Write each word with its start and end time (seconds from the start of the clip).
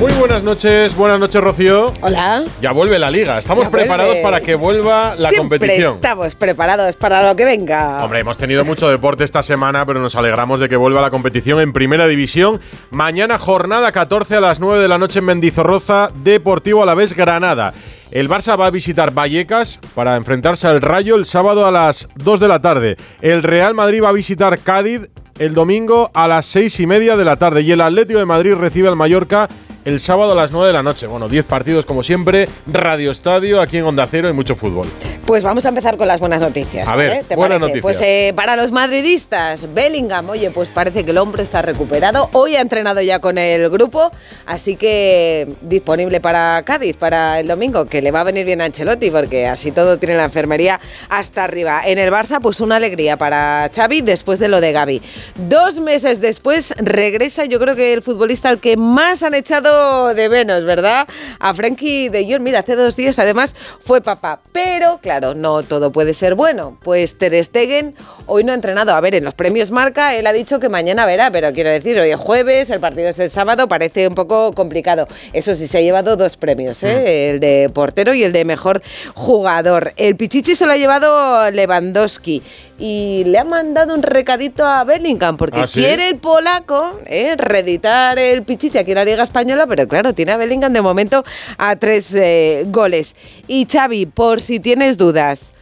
Muy 0.00 0.12
buenas 0.12 0.42
noches, 0.42 0.96
buenas 0.96 1.20
noches 1.20 1.42
Rocío. 1.42 1.92
Hola. 2.00 2.44
Ya 2.62 2.72
vuelve 2.72 2.98
la 2.98 3.10
liga, 3.10 3.38
estamos 3.38 3.64
Ya 3.64 3.70
preparados 3.70 4.12
vuelve. 4.14 4.22
para 4.22 4.40
que 4.40 4.54
vuelva 4.54 5.14
la 5.18 5.28
Siempre 5.28 5.58
competición. 5.58 5.94
estamos 5.96 6.34
preparados 6.36 6.96
para 6.96 7.28
lo 7.28 7.36
que 7.36 7.44
venga. 7.44 8.02
Hombre, 8.02 8.20
hemos 8.20 8.38
tenido 8.38 8.64
mucho 8.64 8.88
deporte 8.88 9.24
esta 9.24 9.42
semana, 9.42 9.84
pero 9.84 10.00
nos 10.00 10.14
alegramos 10.16 10.58
de 10.58 10.70
que 10.70 10.76
vuelva 10.76 11.02
la 11.02 11.10
competición 11.10 11.60
en 11.60 11.74
Primera 11.74 12.06
División. 12.06 12.60
Mañana 12.90 13.36
jornada 13.38 13.92
14 13.92 14.36
a 14.36 14.40
las 14.40 14.58
9 14.58 14.80
de 14.80 14.88
la 14.88 14.96
noche 14.96 15.18
en 15.18 15.26
Mendizorroza, 15.26 16.08
Deportivo 16.14 16.82
a 16.82 16.86
la 16.86 16.94
vez 16.94 17.14
Granada. 17.14 17.74
El 18.10 18.30
Barça 18.30 18.58
va 18.58 18.68
a 18.68 18.70
visitar 18.70 19.12
Vallecas 19.12 19.80
para 19.94 20.16
enfrentarse 20.16 20.66
al 20.66 20.80
Rayo 20.80 21.14
el 21.16 21.26
sábado 21.26 21.66
a 21.66 21.70
las 21.70 22.08
2 22.14 22.40
de 22.40 22.48
la 22.48 22.62
tarde. 22.62 22.96
El 23.20 23.42
Real 23.42 23.74
Madrid 23.74 24.02
va 24.02 24.08
a 24.08 24.12
visitar 24.12 24.58
Cádiz 24.60 25.10
el 25.38 25.52
domingo 25.54 26.10
a 26.14 26.26
las 26.26 26.46
6 26.46 26.80
y 26.80 26.86
media 26.86 27.18
de 27.18 27.24
la 27.26 27.36
tarde. 27.36 27.60
Y 27.60 27.72
el 27.72 27.82
Atlético 27.82 28.18
de 28.18 28.26
Madrid 28.26 28.54
recibe 28.54 28.88
al 28.88 28.96
Mallorca 28.96 29.48
el 29.84 30.00
sábado 30.00 30.32
a 30.32 30.34
las 30.34 30.50
9 30.50 30.66
de 30.68 30.72
la 30.72 30.82
noche. 30.82 31.06
Bueno, 31.06 31.28
10 31.28 31.44
partidos 31.44 31.86
como 31.86 32.02
siempre, 32.02 32.48
Radio 32.66 33.10
Estadio, 33.10 33.60
aquí 33.60 33.78
en 33.78 33.84
Onda 33.84 34.06
Cero 34.10 34.28
y 34.28 34.32
mucho 34.32 34.54
fútbol. 34.56 34.86
Pues 35.26 35.44
vamos 35.44 35.64
a 35.64 35.68
empezar 35.68 35.96
con 35.96 36.08
las 36.08 36.18
buenas 36.20 36.40
noticias. 36.40 36.88
A 36.88 36.96
ver, 36.96 37.08
¿vale? 37.08 37.24
¿Te 37.24 37.36
buenas 37.36 37.58
parece? 37.58 37.78
noticias. 37.78 37.82
Pues 37.82 38.00
eh, 38.02 38.32
para 38.34 38.56
los 38.56 38.72
madridistas, 38.72 39.72
Bellingham, 39.72 40.28
oye, 40.30 40.50
pues 40.50 40.70
parece 40.70 41.04
que 41.04 41.12
el 41.12 41.18
hombre 41.18 41.42
está 41.42 41.62
recuperado. 41.62 42.28
Hoy 42.32 42.56
ha 42.56 42.60
entrenado 42.60 43.00
ya 43.00 43.20
con 43.20 43.38
el 43.38 43.70
grupo, 43.70 44.10
así 44.46 44.76
que 44.76 45.48
disponible 45.62 46.20
para 46.20 46.62
Cádiz, 46.64 46.96
para 46.96 47.40
el 47.40 47.46
domingo, 47.46 47.86
que 47.86 48.02
le 48.02 48.10
va 48.10 48.20
a 48.20 48.24
venir 48.24 48.44
bien 48.44 48.60
a 48.60 48.64
Ancelotti, 48.64 49.10
porque 49.10 49.46
así 49.46 49.70
todo 49.70 49.98
tiene 49.98 50.16
la 50.16 50.24
enfermería 50.24 50.80
hasta 51.08 51.44
arriba. 51.44 51.82
En 51.84 51.98
el 51.98 52.10
Barça, 52.10 52.40
pues 52.40 52.60
una 52.60 52.76
alegría 52.76 53.16
para 53.16 53.70
Xavi 53.74 54.02
después 54.02 54.38
de 54.38 54.48
lo 54.48 54.60
de 54.60 54.72
Gaby. 54.72 55.02
Dos 55.48 55.80
meses 55.80 56.20
después 56.20 56.74
regresa, 56.78 57.44
yo 57.44 57.60
creo 57.60 57.76
que 57.76 57.92
el 57.92 58.02
futbolista 58.02 58.48
al 58.48 58.58
que 58.58 58.76
más 58.76 59.22
han 59.22 59.34
echado 59.34 59.70
de 60.14 60.28
menos, 60.28 60.64
¿verdad? 60.64 61.06
A 61.38 61.54
Frankie 61.54 62.08
de 62.08 62.24
Jong, 62.24 62.42
mira, 62.42 62.60
hace 62.60 62.76
dos 62.76 62.96
días 62.96 63.18
además 63.18 63.54
fue 63.80 64.00
papá. 64.00 64.40
Pero, 64.52 64.98
claro, 65.02 65.34
no 65.34 65.62
todo 65.62 65.92
puede 65.92 66.14
ser 66.14 66.34
bueno. 66.34 66.78
Pues 66.82 67.18
Ter 67.18 67.42
Stegen 67.42 67.94
hoy 68.26 68.44
no 68.44 68.52
ha 68.52 68.54
entrenado. 68.54 68.94
A 68.94 69.00
ver, 69.00 69.14
en 69.14 69.24
los 69.24 69.34
premios 69.34 69.70
Marca 69.70 70.14
él 70.14 70.26
ha 70.26 70.32
dicho 70.32 70.60
que 70.60 70.68
mañana 70.68 71.06
verá, 71.06 71.30
pero 71.30 71.52
quiero 71.52 71.70
decir, 71.70 71.98
hoy 71.98 72.10
es 72.10 72.16
jueves, 72.16 72.70
el 72.70 72.80
partido 72.80 73.08
es 73.08 73.18
el 73.18 73.30
sábado, 73.30 73.68
parece 73.68 74.06
un 74.06 74.14
poco 74.14 74.52
complicado. 74.52 75.06
Eso 75.32 75.54
sí, 75.54 75.66
se 75.66 75.78
ha 75.78 75.80
llevado 75.80 76.16
dos 76.16 76.36
premios, 76.36 76.82
¿eh? 76.82 77.30
el 77.30 77.40
de 77.40 77.70
portero 77.72 78.14
y 78.14 78.24
el 78.24 78.32
de 78.32 78.44
mejor 78.44 78.82
jugador. 79.14 79.92
El 79.96 80.16
Pichichi 80.16 80.54
se 80.54 80.66
lo 80.66 80.72
ha 80.72 80.76
llevado 80.76 81.50
Lewandowski 81.50 82.42
y 82.78 83.24
le 83.26 83.38
ha 83.38 83.44
mandado 83.44 83.94
un 83.94 84.02
recadito 84.02 84.64
a 84.64 84.84
Bellingham 84.84 85.36
porque 85.36 85.60
¿Ah, 85.60 85.66
sí? 85.66 85.80
quiere 85.80 86.08
el 86.08 86.16
polaco 86.16 86.98
¿eh? 87.06 87.34
reeditar 87.36 88.18
el 88.18 88.42
Pichichi 88.42 88.78
aquí 88.78 88.92
en 88.92 88.96
la 88.96 89.04
Liga 89.04 89.22
Española, 89.22 89.59
pero 89.66 89.86
claro, 89.88 90.12
tiene 90.12 90.32
a 90.32 90.36
Bellingham 90.36 90.72
de 90.72 90.82
momento 90.82 91.24
a 91.58 91.76
tres 91.76 92.14
eh, 92.14 92.64
goles. 92.68 93.14
Y 93.46 93.66
Xavi, 93.70 94.06
por 94.06 94.40
si 94.40 94.60
tienes 94.60 94.98
dudas, 94.98 95.52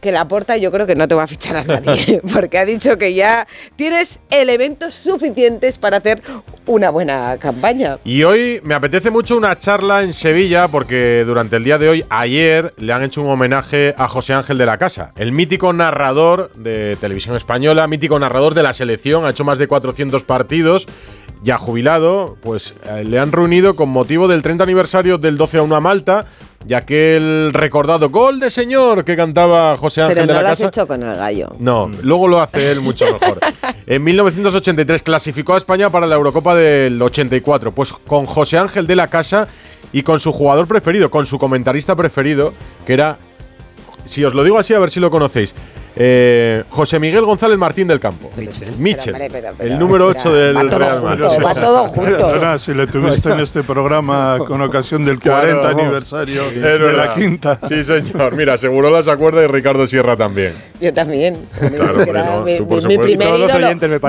que 0.00 0.12
la 0.12 0.28
porta 0.28 0.56
yo 0.56 0.70
creo 0.70 0.86
que 0.86 0.94
no 0.94 1.08
te 1.08 1.14
va 1.14 1.24
a 1.24 1.26
fichar 1.26 1.56
a 1.56 1.64
nadie, 1.64 2.20
porque 2.32 2.58
ha 2.58 2.64
dicho 2.64 2.96
que 2.98 3.14
ya 3.14 3.46
tienes 3.76 4.20
elementos 4.30 4.94
suficientes 4.94 5.78
para 5.78 5.96
hacer 5.96 6.22
una 6.66 6.90
buena 6.90 7.36
campaña. 7.38 7.98
Y 8.04 8.22
hoy 8.22 8.60
me 8.62 8.74
apetece 8.74 9.10
mucho 9.10 9.36
una 9.36 9.58
charla 9.58 10.02
en 10.02 10.12
Sevilla 10.12 10.68
porque 10.68 11.24
durante 11.26 11.56
el 11.56 11.64
día 11.64 11.78
de 11.78 11.88
hoy, 11.88 12.04
ayer, 12.08 12.72
le 12.76 12.92
han 12.92 13.02
hecho 13.02 13.22
un 13.22 13.30
homenaje 13.30 13.94
a 13.98 14.06
José 14.06 14.34
Ángel 14.34 14.58
de 14.58 14.66
la 14.66 14.78
Casa, 14.78 15.10
el 15.16 15.32
mítico 15.32 15.72
narrador 15.72 16.52
de 16.54 16.96
televisión 17.00 17.36
española, 17.36 17.88
mítico 17.88 18.18
narrador 18.18 18.54
de 18.54 18.62
la 18.62 18.72
selección, 18.72 19.24
ha 19.24 19.30
hecho 19.30 19.44
más 19.44 19.58
de 19.58 19.66
400 19.66 20.22
partidos. 20.24 20.86
Ya 21.46 21.58
jubilado, 21.58 22.36
pues 22.40 22.74
eh, 22.90 23.04
le 23.04 23.20
han 23.20 23.30
reunido 23.30 23.76
con 23.76 23.88
motivo 23.88 24.26
del 24.26 24.42
30 24.42 24.64
aniversario 24.64 25.16
del 25.16 25.36
12 25.36 25.58
a 25.58 25.62
1 25.62 25.76
a 25.76 25.80
Malta, 25.80 26.26
ya 26.66 26.84
que 26.84 27.16
el 27.16 27.52
recordado 27.52 28.10
gol 28.10 28.40
de 28.40 28.50
señor 28.50 29.04
que 29.04 29.14
cantaba 29.14 29.76
José 29.76 30.02
Ángel 30.02 30.16
Pero 30.16 30.26
de 30.26 30.32
no 30.32 30.42
la 30.42 30.48
lo 30.48 30.52
has 30.54 30.60
hecho 30.60 30.88
con 30.88 31.04
el 31.04 31.16
gallo. 31.16 31.50
No, 31.60 31.88
luego 32.02 32.26
lo 32.26 32.40
hace 32.40 32.72
él 32.72 32.80
mucho 32.80 33.04
mejor. 33.04 33.38
En 33.86 34.02
1983 34.02 35.02
clasificó 35.02 35.54
a 35.54 35.58
España 35.58 35.88
para 35.88 36.08
la 36.08 36.16
Eurocopa 36.16 36.56
del 36.56 37.00
84, 37.00 37.70
pues 37.70 37.92
con 37.92 38.26
José 38.26 38.58
Ángel 38.58 38.88
de 38.88 38.96
la 38.96 39.06
Casa 39.06 39.46
y 39.92 40.02
con 40.02 40.18
su 40.18 40.32
jugador 40.32 40.66
preferido, 40.66 41.12
con 41.12 41.26
su 41.26 41.38
comentarista 41.38 41.94
preferido, 41.94 42.52
que 42.84 42.94
era, 42.94 43.18
si 44.04 44.24
os 44.24 44.34
lo 44.34 44.42
digo 44.42 44.58
así, 44.58 44.74
a 44.74 44.80
ver 44.80 44.90
si 44.90 44.98
lo 44.98 45.12
conocéis, 45.12 45.54
eh, 45.96 46.62
José 46.70 46.98
Miguel 47.00 47.24
González 47.24 47.58
Martín 47.58 47.88
del 47.88 47.98
Campo. 48.00 48.30
Michel, 48.78 49.14
hombre, 49.14 49.28
pero- 49.32 49.54
pero, 49.56 49.72
el 49.72 49.78
número 49.78 50.06
o 50.08 50.12
sea, 50.12 50.20
8 50.20 50.34
del 50.34 50.56
va 50.56 50.60
todo 50.68 50.78
Real 50.78 51.02
Madrid. 51.02 51.24
junto, 51.24 51.42
va 51.46 51.54
todo 51.54 51.84
junto. 51.88 52.26
Ahora, 52.26 52.58
si 52.58 52.74
le 52.74 52.86
tuviste 52.86 53.30
en 53.30 53.40
este 53.40 53.62
programa 53.62 54.38
con 54.46 54.60
ocasión 54.62 55.04
del 55.04 55.18
Claro, 55.18 55.40
40 55.40 55.66
vamos. 55.68 55.82
aniversario 55.82 56.42
Es 56.48 56.54
de 56.62 56.92
la 56.92 57.14
quinta. 57.14 57.58
Sí, 57.66 57.82
señor. 57.82 58.34
Mira, 58.36 58.56
Segurola 58.58 59.02
se 59.02 59.10
acuerda 59.10 59.42
y 59.42 59.46
Ricardo 59.46 59.86
Sierra 59.86 60.16
también. 60.16 60.52
Yo 60.80 60.92
también. 60.92 61.38
Claro, 61.58 61.94
no, 62.40 62.42
mi, 62.42 62.56
tú 62.58 62.68
por 62.68 62.82
mi- 62.82 62.88
mi 62.88 62.94
supuesto. 62.94 63.00
primer 63.02 63.28
ídolo, 63.28 63.46
me 63.46 63.58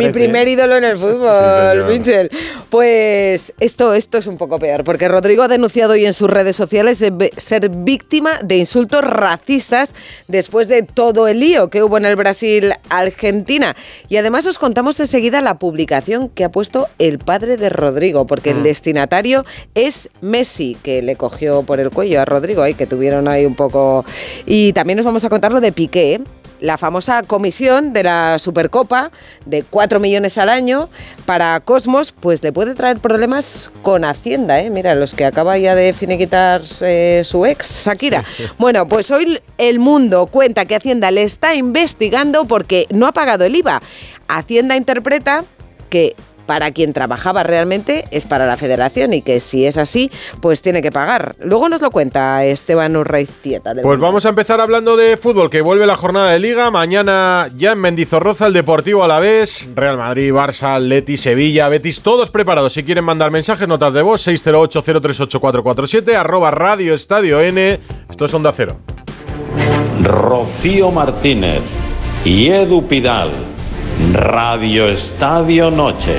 mi 0.02 0.40
¿eh? 0.50 0.52
ídolo 0.52 0.75
en 0.75 0.84
el 0.84 0.98
Sí, 0.98 1.04
fútbol, 1.04 1.31
señor. 1.72 1.88
Michel. 1.90 2.31
Pues 2.69 3.54
esto, 3.59 3.94
esto 3.94 4.18
es 4.18 4.28
un 4.28 4.38
poco 4.38 4.59
peor, 4.59 4.84
porque 4.84 5.08
Rodrigo 5.08 5.44
ha 5.44 5.48
denunciado 5.48 5.94
hoy 5.94 6.06
en 6.06 6.14
sus 6.14 6.30
redes 6.30 6.56
sociales 6.56 7.02
eh, 7.02 7.12
ser 7.38 7.69
víctima 7.69 8.31
de 8.44 8.58
insultos 8.58 9.02
racistas 9.04 9.96
después 10.28 10.68
de 10.68 10.84
todo 10.84 11.28
el 11.28 11.40
lío 11.40 11.69
que 11.69 11.77
hubo 11.84 11.98
en 11.98 12.06
el 12.06 12.16
Brasil-Argentina. 12.16 13.76
Y 14.10 14.18
además 14.18 14.48
os 14.48 14.58
contamos 14.58 15.00
enseguida 15.00 15.42
la 15.42 15.60
publicación 15.60 16.30
que 16.30 16.44
ha 16.44 16.52
puesto 16.52 16.88
el 17.00 17.20
padre 17.20 17.58
de 17.58 17.70
Rodrigo, 17.70 18.28
porque 18.28 18.54
Mm. 18.54 18.58
el 18.58 18.64
destinatario 18.64 19.46
es 19.76 20.10
Messi, 20.22 20.78
que 20.84 21.02
le 21.02 21.16
cogió 21.16 21.64
por 21.64 21.80
el 21.80 21.90
cuello 21.90 22.22
a 22.22 22.26
Rodrigo, 22.26 22.62
ahí, 22.62 22.74
que 22.74 22.88
tuvieron 22.88 23.28
ahí 23.28 23.46
un 23.46 23.56
poco... 23.56 24.06
Y 24.46 24.74
también 24.74 24.98
nos 24.98 25.06
vamos 25.06 25.24
a 25.24 25.30
contar 25.30 25.52
lo 25.52 25.62
de 25.62 25.72
Piqué, 25.72 26.16
¿eh? 26.16 26.22
La 26.59 26.78
famosa 26.78 27.23
comisión 27.23 27.94
de 27.94 28.03
la 28.03 28.40
Supercopa 28.40 29.12
de 29.45 29.63
4 29.63 30.00
millones 30.00 30.38
al 30.38 30.50
año 30.50 30.90
para 31.25 31.59
Cosmos, 31.59 32.12
pues 32.12 32.44
le 32.44 32.51
puede 32.51 32.73
traer 32.73 33.00
problemas 33.00 33.72
con 33.81 34.03
Hacienda, 34.03 34.59
¿eh? 34.59 34.69
Mira, 34.69 34.95
los 34.95 35.13
que 35.13 35.25
acaba 35.25 35.57
ya 35.57 35.75
de 35.75 35.94
finiquitar 35.94 36.62
eh, 36.81 37.22
su 37.25 37.45
ex, 37.45 37.85
Shakira. 37.85 38.23
Bueno, 38.57 38.88
pues 38.88 39.12
hoy 39.12 39.40
el 39.57 39.79
mundo 39.79 40.28
cuenta 40.28 40.66
que 40.66 40.75
Hacienda 40.75 41.12
le 41.12 41.22
está 41.22 41.53
investigando 41.56 42.45
porque 42.45 42.88
no 42.89 43.07
ha 43.07 43.12
pagado 43.12 43.45
el 43.45 43.56
IVA. 43.56 43.81
Hacienda 44.28 44.75
interpreta 44.75 45.44
que 45.89 46.16
para 46.47 46.72
quien 46.72 46.94
trabajaba 46.94 47.44
realmente 47.44 48.06
es 48.09 48.25
para 48.25 48.47
la 48.47 48.58
federación 48.58 49.13
y 49.13 49.22
que 49.22 49.40
si 49.40 49.66
es 49.66 49.78
así, 49.78 50.09
pues 50.41 50.62
tiene 50.63 50.81
que 50.81 50.91
pagar. 50.91 51.35
Luego 51.40 51.69
nos 51.69 51.81
lo 51.81 51.91
cuenta 51.91 52.44
Esteban 52.46 52.96
Urraiztieta. 52.96 53.74
del 53.75 53.84
Pues 53.84 53.97
Mundo. 53.97 54.08
vamos 54.08 54.25
a 54.25 54.30
empezar 54.30 54.59
hablando 54.59 54.97
de 54.97 55.18
fútbol, 55.18 55.50
que 55.52 55.62
vuelve 55.62 55.86
la 55.86 55.96
jornada 55.96 56.31
de 56.31 56.40
liga. 56.40 56.72
Mañana 56.72 57.50
ya 57.56 57.74
en 57.74 57.80
Mendizorroza, 57.80 58.47
el 58.47 58.53
Deportivo 58.53 59.03
a 59.03 59.07
la 59.07 59.19
vez. 59.19 59.68
Real 59.75 59.97
Madrid, 59.97 60.31
Barça, 60.31 60.80
Leti, 60.80 61.18
Sevilla, 61.18 61.68
Betis, 61.69 62.02
todos 62.02 62.31
preparados. 62.31 62.74
Si 62.74 62.84
quieren 62.84 63.03
mandar 63.03 63.30
mensajes, 63.30 63.68
notas 63.68 63.94
de 63.94 64.02
voz, 64.02 64.25
608-038-447, 64.28 66.16
arroba 66.16 66.50
Radio 66.52 66.94
Estadio 66.94 67.41
N. 67.41 67.80
Esto 68.09 68.25
es 68.25 68.34
Onda 68.34 68.53
Cero. 68.56 68.78
Rocío 70.03 70.91
Martínez 70.91 71.63
y 72.24 72.47
Edu 72.47 72.88
Pidal. 72.88 73.30
Radio 74.14 74.88
Estadio 74.88 75.72
Noche. 75.72 76.16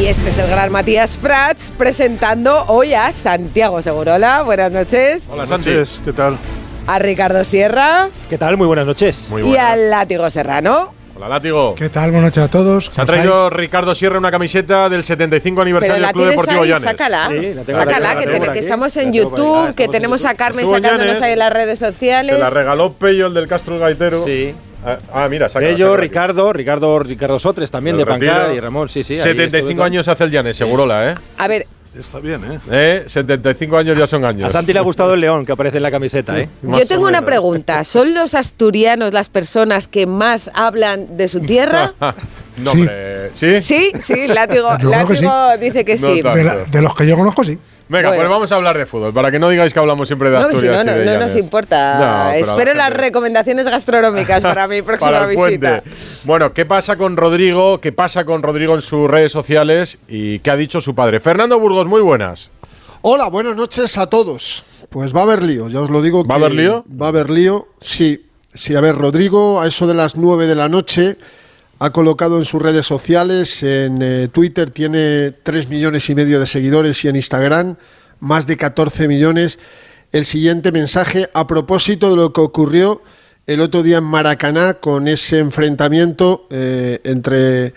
Y 0.00 0.06
este 0.06 0.30
es 0.30 0.38
el 0.38 0.48
gran 0.48 0.70
Matías 0.72 1.18
Prats 1.18 1.72
presentando 1.76 2.64
hoy 2.68 2.94
a 2.94 3.12
Santiago 3.12 3.82
Segurola. 3.82 4.42
Buenas 4.42 4.70
noches. 4.72 5.28
Hola. 5.30 5.44
Noches, 5.44 6.00
¿Qué 6.04 6.12
tal? 6.12 6.38
A 6.86 6.98
Ricardo 6.98 7.44
Sierra 7.44 8.08
¿Qué 8.28 8.38
tal? 8.38 8.56
Muy 8.56 8.66
buenas 8.66 8.86
noches. 8.86 9.26
Muy 9.30 9.42
y 9.42 9.46
buenas. 9.46 9.64
al 9.64 9.90
Látigo 9.90 10.30
Serrano. 10.30 10.94
Hola, 11.16 11.28
Látigo. 11.28 11.74
¿Qué 11.74 11.88
tal? 11.90 12.10
Buenas 12.12 12.28
noches 12.28 12.44
a 12.44 12.48
todos. 12.48 12.86
Se 12.86 12.90
ha 12.92 13.04
¿Cómo 13.04 13.06
traído 13.06 13.50
Ricardo 13.50 13.94
Sierra 13.94 14.18
una 14.18 14.30
camiseta 14.30 14.88
del 14.88 15.04
75 15.04 15.54
Pero 15.56 15.62
aniversario 15.62 16.00
la 16.00 16.06
del 16.08 16.14
Club 16.14 16.26
Deportivo 16.30 16.62
ahí, 16.62 16.68
Llanes. 16.70 16.84
sácala. 16.84 17.28
Sí, 17.30 17.54
la 17.54 17.62
tengo, 17.62 17.78
sácala, 17.78 18.14
la 18.14 18.20
que, 18.20 18.26
tengo 18.26 18.52
que 18.52 18.58
estamos 18.58 18.96
en. 18.96 19.12
YouTube, 19.12 19.68
Ah, 19.68 19.72
que 19.76 19.88
tenemos 19.88 20.24
a 20.24 20.28
YouTube. 20.28 20.38
Carmen 20.38 20.60
Estuvo 20.60 20.76
en 20.76 20.82
sacándonos 20.82 21.12
Llanes. 21.14 21.22
ahí 21.26 21.32
en 21.34 21.38
las 21.40 21.52
redes 21.52 21.78
sociales. 21.78 22.34
Se 22.36 22.40
la 22.40 22.50
regaló 22.50 22.92
Pello, 22.94 23.26
el 23.26 23.34
del 23.34 23.46
Castro 23.48 23.78
Gaitero. 23.78 24.24
Sí. 24.24 24.54
Ah, 24.84 24.98
Ah, 25.12 25.28
mira, 25.28 25.48
saca. 25.48 25.64
Bello. 25.66 25.96
Ricardo, 25.96 26.52
Ricardo, 26.52 26.98
Ricardo 26.98 27.38
Sotres 27.38 27.70
también 27.70 27.96
de 27.96 28.04
Pancar 28.06 28.36
Retiro. 28.42 28.54
y 28.56 28.60
Ramón, 28.60 28.88
sí, 28.88 29.04
sí. 29.04 29.14
ahí 29.14 29.20
75 29.20 29.68
estuve 29.70 29.84
años 29.84 30.08
hace 30.08 30.24
el 30.24 30.30
Llanes, 30.30 30.56
segurola, 30.56 31.10
¿eh? 31.10 31.14
A 31.38 31.48
ver, 31.48 31.66
Está 31.96 32.20
bien, 32.20 32.42
¿eh? 32.42 32.58
¿Eh? 32.70 33.04
75 33.06 33.76
años 33.76 33.98
ya 33.98 34.06
son 34.06 34.24
años. 34.24 34.48
A 34.48 34.50
Santi 34.50 34.72
le 34.72 34.78
ha 34.78 34.82
gustado 34.82 35.12
el 35.12 35.20
león 35.20 35.44
que 35.44 35.52
aparece 35.52 35.76
en 35.76 35.82
la 35.82 35.90
camiseta, 35.90 36.38
¿eh? 36.40 36.48
Más 36.62 36.80
yo 36.80 36.86
tengo 36.86 37.06
una 37.06 37.20
pregunta. 37.20 37.84
¿Son 37.84 38.14
los 38.14 38.34
asturianos 38.34 39.12
las 39.12 39.28
personas 39.28 39.88
que 39.88 40.06
más 40.06 40.50
hablan 40.54 41.18
de 41.18 41.28
su 41.28 41.40
tierra? 41.40 41.92
No, 42.56 42.70
Sí. 42.72 42.78
hombre, 42.80 43.30
¿Sí? 43.34 43.60
Sí, 43.62 43.92
sí, 44.00 44.28
Látigo, 44.28 44.68
que 44.78 44.86
Látigo 44.86 45.32
dice 45.58 45.84
que 45.84 45.96
No 45.96 46.06
sí. 46.06 46.20
De, 46.22 46.44
la- 46.44 46.56
de 46.64 46.82
los 46.82 46.94
que 46.94 47.06
yo 47.06 47.16
conozco, 47.16 47.42
sí. 47.44 47.58
Venga, 47.88 48.08
Bueno. 48.08 48.22
pues 48.22 48.30
vamos 48.30 48.52
a 48.52 48.54
hablar 48.56 48.78
de 48.78 48.86
fútbol, 48.86 49.12
para 49.12 49.30
que 49.30 49.38
no 49.38 49.48
digáis 49.50 49.72
que 49.74 49.78
hablamos 49.80 50.06
siempre 50.08 50.30
de 50.30 50.36
No, 50.38 50.44
si 50.44 50.54
Asturias. 50.54 50.84
no, 50.84 50.92
no, 50.92 50.96
y 50.96 51.00
de 51.00 51.12
no 51.14 51.20
nos 51.20 51.36
importa. 51.36 52.36
Espero 52.36 52.72
la 52.74 52.88
las 52.88 52.92
recomendaciones 52.98 53.68
gastronómicas 53.68 54.42
para 54.42 54.66
mi 54.68 54.80
próxima 54.82 55.12
para 55.12 55.24
el 55.24 55.30
visita. 55.30 55.82
puente. 55.82 55.90
Bueno, 56.24 56.52
¿qué 56.54 56.64
pasa 56.64 56.96
con 56.96 57.16
Rodrigo? 57.16 57.80
¿Qué 57.80 57.92
pasa 57.92 58.24
con 58.24 58.42
Rodrigo 58.42 58.74
en 58.74 58.80
sus 58.82 59.10
redes 59.10 59.32
sociales? 59.32 59.98
¿Y 60.08 60.38
qué 60.40 60.50
ha 60.50 60.56
dicho 60.56 60.80
su 60.80 60.94
padre? 60.94 61.20
Fernando 61.20 61.58
Burgos, 61.58 61.86
muy 61.86 62.00
buenas. 62.00 62.50
Hola, 63.02 63.28
buenas 63.28 63.56
noches 63.56 63.98
a 63.98 64.06
todos. 64.06 64.64
Pues 64.88 65.14
va 65.14 65.20
a 65.20 65.22
haber 65.24 65.42
lío, 65.42 65.68
ya 65.68 65.80
os 65.80 65.90
lo 65.90 66.00
digo. 66.02 66.24
¿Va 66.24 66.34
a 66.36 66.38
haber 66.38 66.52
lío? 66.52 66.84
Va 67.00 67.06
a 67.06 67.08
haber 67.08 67.30
lío, 67.30 67.66
sí. 67.80 68.26
Sí, 68.54 68.74
a 68.76 68.80
ver, 68.82 68.94
Rodrigo, 68.96 69.60
a 69.60 69.66
eso 69.66 69.86
de 69.86 69.94
las 69.94 70.14
9 70.16 70.46
de 70.46 70.54
la 70.54 70.68
noche, 70.68 71.16
ha 71.82 71.90
colocado 71.90 72.38
en 72.38 72.44
sus 72.44 72.62
redes 72.62 72.86
sociales, 72.86 73.64
en 73.64 74.02
eh, 74.02 74.28
Twitter 74.28 74.70
tiene 74.70 75.32
3 75.42 75.68
millones 75.68 76.08
y 76.08 76.14
medio 76.14 76.38
de 76.38 76.46
seguidores 76.46 77.04
y 77.04 77.08
en 77.08 77.16
Instagram 77.16 77.76
más 78.20 78.46
de 78.46 78.56
14 78.56 79.08
millones, 79.08 79.58
el 80.12 80.24
siguiente 80.24 80.70
mensaje 80.70 81.28
a 81.34 81.48
propósito 81.48 82.10
de 82.10 82.14
lo 82.14 82.32
que 82.32 82.40
ocurrió 82.40 83.02
el 83.48 83.60
otro 83.60 83.82
día 83.82 83.98
en 83.98 84.04
Maracaná 84.04 84.74
con 84.74 85.08
ese 85.08 85.40
enfrentamiento 85.40 86.46
eh, 86.50 87.00
entre 87.02 87.74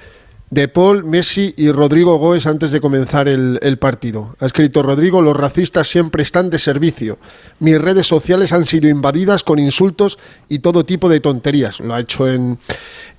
De 0.56 0.70
Paul, 0.70 1.04
Messi 1.04 1.54
y 1.58 1.70
Rodrigo 1.70 2.18
Goes 2.18 2.48
antes 2.48 2.72
de 2.72 2.80
comenzar 2.80 3.28
el, 3.28 3.78
partido. 3.78 4.38
Ha 4.40 4.46
escrito 4.46 4.84
Rodrigo, 4.84 5.22
los 5.22 5.36
racistas 5.36 5.90
siempre 5.90 6.24
están 6.24 6.50
de 6.50 6.60
servicio. 6.60 7.20
Mis 7.60 7.78
redes 7.78 8.08
sociales 8.08 8.54
han 8.54 8.66
sido 8.66 8.88
invadidas 8.88 9.44
con 9.44 9.60
insultos 9.60 10.18
y 10.48 10.60
todo 10.60 10.86
tipo 10.86 11.10
de 11.10 11.20
tonterías. 11.20 11.82
Lo 11.82 11.94
ha 11.94 12.00
hecho 12.00 12.30
en, 12.32 12.58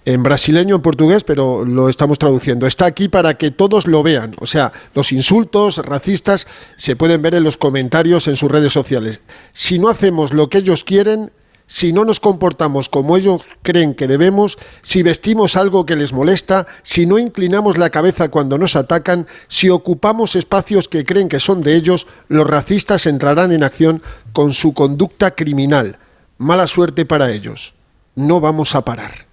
en 0.06 0.22
brasileño, 0.22 0.76
en 0.76 0.80
portugués, 0.80 1.24
pero 1.24 1.66
lo 1.66 1.90
estamos 1.90 2.18
traduciendo. 2.18 2.66
Está 2.66 2.86
aquí 2.86 3.08
para 3.08 3.34
que 3.34 3.50
todos 3.50 3.86
lo 3.86 4.02
vean. 4.02 4.34
O 4.40 4.46
sea, 4.46 4.72
los 4.94 5.12
insultos 5.12 5.76
racistas 5.84 6.46
se 6.78 6.96
pueden 6.96 7.20
ver 7.20 7.34
en 7.34 7.44
los 7.44 7.58
comentarios 7.58 8.28
en 8.28 8.36
sus 8.36 8.50
redes 8.50 8.72
sociales. 8.72 9.20
Si 9.52 9.78
no 9.78 9.90
hacemos 9.90 10.32
lo 10.32 10.48
que 10.48 10.56
ellos 10.56 10.84
quieren, 10.84 11.30
si 11.66 11.92
no 11.92 12.04
nos 12.04 12.20
comportamos 12.20 12.88
como 12.88 13.16
ellos 13.16 13.42
creen 13.62 13.94
que 13.94 14.06
debemos, 14.06 14.56
si 14.82 15.02
vestimos 15.02 15.56
algo 15.56 15.84
que 15.84 15.96
les 15.96 16.12
molesta, 16.12 16.66
si 16.82 17.06
no 17.06 17.18
inclinamos 17.18 17.76
la 17.76 17.90
cabeza 17.90 18.28
cuando 18.28 18.56
nos 18.56 18.76
atacan, 18.76 19.26
si 19.48 19.68
ocupamos 19.68 20.36
espacios 20.36 20.88
que 20.88 21.04
creen 21.04 21.28
que 21.28 21.40
son 21.40 21.62
de 21.62 21.74
ellos, 21.74 22.06
los 22.28 22.46
racistas 22.46 23.06
entrarán 23.06 23.52
en 23.52 23.64
acción 23.64 24.02
con 24.32 24.52
su 24.52 24.74
conducta 24.74 25.32
criminal. 25.32 25.98
Mala 26.38 26.66
suerte 26.66 27.04
para 27.04 27.32
ellos. 27.32 27.74
No 28.14 28.40
vamos 28.40 28.74
a 28.74 28.82
parar. 28.82 29.26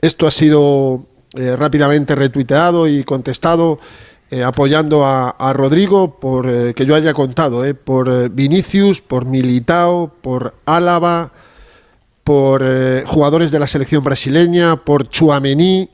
Esto 0.00 0.26
ha 0.26 0.30
sido 0.30 1.04
eh, 1.34 1.56
rápidamente 1.56 2.14
retuiteado 2.14 2.88
y 2.88 3.04
contestado 3.04 3.78
eh, 4.32 4.44
apoyando 4.44 5.04
a, 5.04 5.30
a 5.30 5.52
Rodrigo 5.52 6.20
por 6.20 6.48
eh, 6.48 6.72
que 6.72 6.86
yo 6.86 6.94
haya 6.94 7.12
contado, 7.12 7.64
eh, 7.64 7.74
por 7.74 8.30
Vinicius, 8.30 9.00
por 9.00 9.24
Militao, 9.24 10.14
por 10.20 10.54
Álava, 10.66 11.32
por 12.22 12.62
jugadores 13.06 13.50
de 13.50 13.58
la 13.58 13.66
selección 13.66 14.04
brasileña, 14.04 14.76
por 14.76 15.08
Chuamení, 15.08 15.90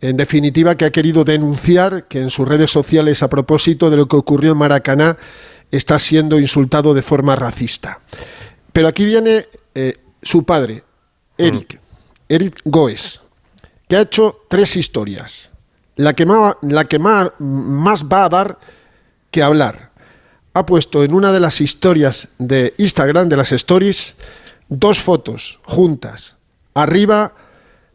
en 0.00 0.16
definitiva 0.16 0.74
que 0.74 0.86
ha 0.86 0.90
querido 0.90 1.22
denunciar 1.22 2.08
que 2.08 2.20
en 2.20 2.30
sus 2.30 2.48
redes 2.48 2.70
sociales 2.70 3.22
a 3.22 3.28
propósito 3.28 3.90
de 3.90 3.98
lo 3.98 4.08
que 4.08 4.16
ocurrió 4.16 4.52
en 4.52 4.58
Maracaná 4.58 5.18
está 5.70 5.98
siendo 5.98 6.40
insultado 6.40 6.94
de 6.94 7.02
forma 7.02 7.36
racista. 7.36 8.00
Pero 8.72 8.88
aquí 8.88 9.04
viene 9.04 9.48
su 10.22 10.44
padre, 10.44 10.82
Eric, 11.36 11.78
Eric 12.26 12.60
Goes, 12.64 13.20
que 13.86 13.96
ha 13.96 14.00
hecho 14.00 14.44
tres 14.48 14.76
historias. 14.76 15.50
La 15.96 16.14
que, 16.14 16.26
más, 16.26 18.04
va 18.04 18.24
a 18.24 18.28
dar 18.28 18.58
que 19.30 19.42
hablar. 19.42 19.90
Ha 20.54 20.64
puesto 20.64 21.02
en 21.04 21.14
una 21.14 21.32
de 21.32 21.40
las 21.40 21.60
historias 21.60 22.28
de 22.38 22.74
Instagram, 22.78 23.28
de 23.28 23.36
las 23.36 23.52
stories, 23.52 24.16
dos 24.68 25.00
fotos 25.00 25.58
juntas. 25.64 26.36
Arriba 26.74 27.32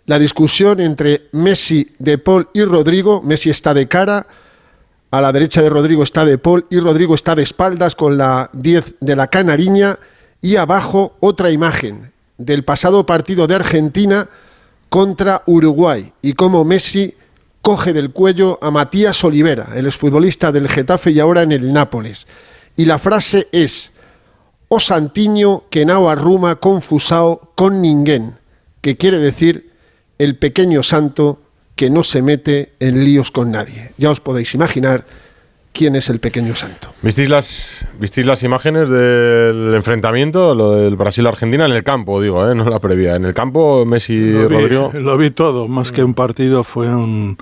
la 0.05 0.19
discusión 0.19 0.79
entre 0.79 1.29
Messi, 1.31 1.87
De 1.99 2.17
Paul 2.17 2.49
y 2.53 2.63
Rodrigo. 2.63 3.21
Messi 3.21 3.49
está 3.49 3.73
de 3.73 3.87
cara, 3.87 4.27
a 5.11 5.21
la 5.21 5.31
derecha 5.31 5.61
de 5.61 5.69
Rodrigo 5.69 6.03
está 6.03 6.25
De 6.25 6.37
Paul 6.37 6.65
y 6.69 6.79
Rodrigo 6.79 7.15
está 7.15 7.35
de 7.35 7.43
espaldas 7.43 7.95
con 7.95 8.17
la 8.17 8.49
10 8.53 8.95
de 8.99 9.15
la 9.15 9.27
Canariña 9.27 9.99
y 10.41 10.55
abajo 10.55 11.15
otra 11.19 11.51
imagen 11.51 12.11
del 12.37 12.63
pasado 12.63 13.05
partido 13.05 13.45
de 13.45 13.55
Argentina 13.55 14.27
contra 14.89 15.43
Uruguay 15.45 16.11
y 16.21 16.33
cómo 16.33 16.63
Messi 16.63 17.13
coge 17.61 17.93
del 17.93 18.11
cuello 18.11 18.59
a 18.61 18.71
Matías 18.71 19.23
Olivera, 19.23 19.69
el 19.75 19.85
exfutbolista 19.85 20.51
del 20.51 20.67
Getafe 20.67 21.11
y 21.11 21.19
ahora 21.19 21.43
en 21.43 21.51
el 21.51 21.73
Nápoles. 21.73 22.27
Y 22.75 22.85
la 22.85 22.99
frase 22.99 23.47
es 23.51 23.91
O 24.67 24.79
Santiño 24.79 25.63
que 25.69 25.85
nao 25.85 26.07
arruma 26.07 26.55
confusao 26.55 27.51
con 27.59 27.81
ninguén, 27.81 28.39
que 28.79 28.95
quiere 28.95 29.19
decir 29.19 29.71
el 30.17 30.37
pequeño 30.37 30.81
santo 30.81 31.41
que 31.75 31.89
no 31.89 32.03
se 32.03 32.21
mete 32.21 32.73
en 32.79 33.03
líos 33.03 33.31
con 33.31 33.51
nadie. 33.51 33.91
Ya 33.97 34.11
os 34.11 34.21
podéis 34.21 34.55
imaginar 34.55 35.05
quién 35.73 35.95
es 35.95 36.09
el 36.09 36.19
pequeño 36.19 36.55
santo. 36.55 36.89
¿Visteis 37.01 37.29
las, 37.29 37.85
¿Visteis 37.99 38.27
las 38.27 38.43
imágenes 38.43 38.89
del 38.89 39.73
enfrentamiento, 39.75 40.53
lo 40.55 40.71
del 40.73 40.95
Brasil-Argentina 40.95 41.65
en 41.65 41.71
el 41.71 41.83
campo, 41.83 42.21
digo, 42.21 42.49
¿eh? 42.49 42.55
no 42.55 42.69
la 42.69 42.79
previa? 42.79 43.15
En 43.15 43.25
el 43.25 43.33
campo, 43.33 43.85
Messi 43.85 44.31
Lo 44.31 44.47
vi, 44.49 44.55
Rodrigo. 44.55 44.91
lo 44.93 45.17
vi 45.17 45.31
todo, 45.31 45.67
más 45.67 45.91
que 45.91 46.03
un 46.03 46.13
partido 46.13 46.63
fue 46.63 46.87
un, 46.89 47.37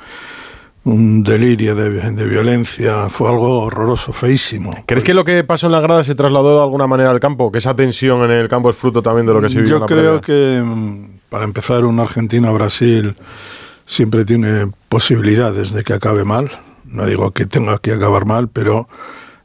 un 0.84 1.24
delirio 1.24 1.76
de, 1.76 1.90
de 1.90 2.26
violencia, 2.26 3.10
fue 3.10 3.30
algo 3.30 3.62
horroroso, 3.64 4.14
feísimo. 4.14 4.74
¿Crees 4.86 5.04
que 5.04 5.14
lo 5.14 5.24
que 5.26 5.44
pasó 5.44 5.66
en 5.66 5.72
la 5.74 5.82
grada 5.82 6.04
se 6.04 6.16
trasladó 6.16 6.58
de 6.58 6.64
alguna 6.64 6.88
manera 6.88 7.10
al 7.10 7.20
campo? 7.20 7.52
¿Que 7.52 7.58
esa 7.58 7.76
tensión 7.76 8.24
en 8.24 8.32
el 8.32 8.48
campo 8.48 8.70
es 8.70 8.76
fruto 8.76 9.02
también 9.02 9.26
de 9.26 9.34
lo 9.34 9.42
que 9.42 9.50
se 9.50 9.60
vivió 9.62 9.76
en 9.76 9.76
Yo 9.76 9.80
la 9.80 9.86
creo 9.88 10.22
previa? 10.22 10.22
que, 10.22 10.62
mm, 10.64 11.06
para 11.30 11.44
empezar, 11.46 11.84
un 11.86 12.00
Argentina-Brasil 12.00 13.16
siempre 13.86 14.24
tiene 14.24 14.68
posibilidades 14.88 15.74
de 15.74 15.84
que 15.84 15.94
acabe 15.94 16.24
mal. 16.24 16.50
No 16.92 17.06
digo 17.06 17.32
que 17.32 17.46
tenga 17.46 17.78
que 17.80 17.94
acabar 17.94 18.26
mal, 18.26 18.50
pero 18.50 18.88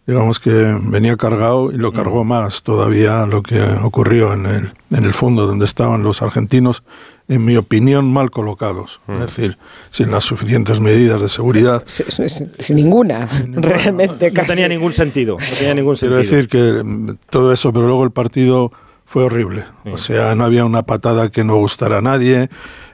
digamos 0.07 0.39
que 0.41 0.51
venía 0.83 1.17
cargado 1.17 1.73
y 1.73 1.77
lo 1.77 1.91
Mm. 1.91 1.95
cargó 1.95 2.25
más 2.25 2.63
todavía 2.63 3.25
lo 3.27 3.43
que 3.43 3.63
ocurrió 3.83 4.33
en 4.35 4.47
el, 4.47 4.73
en 4.91 5.05
el 5.05 5.15
fondo 5.15 5.47
donde 5.47 5.65
estaban 5.65 6.03
los 6.03 6.21
argentinos, 6.23 6.83
en 7.27 7.43
mi 7.43 7.57
opinión, 7.57 8.13
mal 8.13 8.31
colocados. 8.31 9.01
Mm. 9.07 9.13
Es 9.15 9.21
decir, 9.21 9.59
sin 9.91 10.11
las 10.11 10.25
suficientes 10.25 10.81
medidas 10.81 11.21
de 11.23 11.29
seguridad. 11.31 11.83
Sin, 11.87 12.11
sin- 12.29 12.53
sin 12.59 12.77
ninguna, 12.77 13.27
realmente 13.55 14.29
No 14.31 14.35
casi. 14.35 14.49
tenía 14.49 14.69
ningún 14.69 14.93
sentido. 14.93 15.39
No 15.41 15.47
tenía 15.59 15.75
ningún 15.75 15.97
Quiero 15.97 16.17
sentido. 16.23 16.37
decir 16.37 16.49
que 16.51 16.85
mm, 16.85 17.17
todo 17.31 17.51
eso, 17.53 17.73
pero 17.73 17.87
luego 17.87 18.05
el 18.05 18.11
partido 18.11 18.73
fue 19.07 19.25
horrible. 19.25 19.65
O 19.91 19.97
sea, 19.97 20.35
no 20.35 20.45
había 20.45 20.65
una 20.67 20.83
patada 20.83 21.31
que 21.31 21.45
no 21.45 21.57
gustara 21.57 21.99
a 21.99 22.03
nadie. 22.03 22.49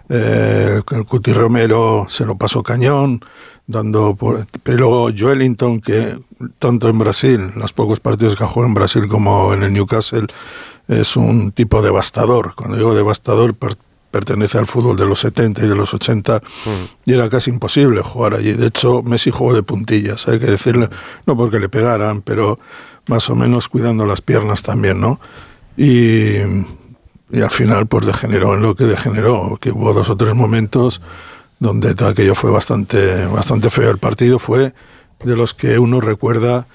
Eh, 0.08 0.80
el 0.92 1.04
Cuti 1.04 1.32
Romero 1.32 2.06
se 2.08 2.24
lo 2.26 2.36
pasó 2.36 2.62
cañón, 2.62 3.20
dando 3.70 4.14
por, 4.14 4.46
pero 4.62 5.08
Joelinton, 5.16 5.80
que 5.80 6.18
tanto 6.58 6.88
en 6.88 6.98
Brasil, 6.98 7.52
los 7.56 7.72
pocos 7.72 8.00
partidos 8.00 8.36
que 8.36 8.44
jugó 8.44 8.66
en 8.66 8.74
Brasil 8.74 9.06
como 9.08 9.52
en 9.54 9.62
el 9.62 9.72
Newcastle, 9.72 10.26
es 10.88 11.16
un 11.16 11.52
tipo 11.52 11.82
devastador. 11.82 12.54
Cuando 12.56 12.76
digo 12.76 12.94
devastador, 12.94 13.54
per- 13.54 13.76
pertenece 14.10 14.58
al 14.58 14.66
fútbol 14.66 14.96
de 14.96 15.06
los 15.06 15.20
70 15.20 15.64
y 15.64 15.68
de 15.68 15.76
los 15.76 15.94
80 15.94 16.42
y 17.06 17.12
era 17.12 17.28
casi 17.28 17.50
imposible 17.50 18.02
jugar 18.02 18.34
allí. 18.34 18.52
De 18.54 18.66
hecho, 18.66 19.02
Messi 19.04 19.30
jugó 19.30 19.54
de 19.54 19.62
puntillas, 19.62 20.26
hay 20.26 20.40
que 20.40 20.46
decirle, 20.46 20.88
no 21.26 21.36
porque 21.36 21.60
le 21.60 21.68
pegaran, 21.68 22.20
pero 22.22 22.58
más 23.06 23.30
o 23.30 23.36
menos 23.36 23.68
cuidando 23.68 24.04
las 24.06 24.20
piernas 24.20 24.62
también, 24.64 25.00
¿no? 25.00 25.20
Y, 25.76 26.38
y 27.32 27.40
al 27.40 27.50
final 27.50 27.86
pues 27.86 28.04
degeneró 28.06 28.54
en 28.54 28.62
lo 28.62 28.74
que 28.74 28.84
degeneró, 28.84 29.56
que 29.60 29.70
hubo 29.70 29.92
dos 29.92 30.10
o 30.10 30.16
tres 30.16 30.34
momentos 30.34 31.00
donde 31.60 31.94
aquello 32.04 32.34
fue 32.34 32.50
bastante, 32.50 33.26
bastante 33.26 33.70
feo. 33.70 33.90
El 33.90 33.98
partido 33.98 34.40
fue 34.40 34.74
de 35.22 35.36
los 35.36 35.54
que 35.54 35.78
uno 35.78 36.00
recuerda 36.00 36.66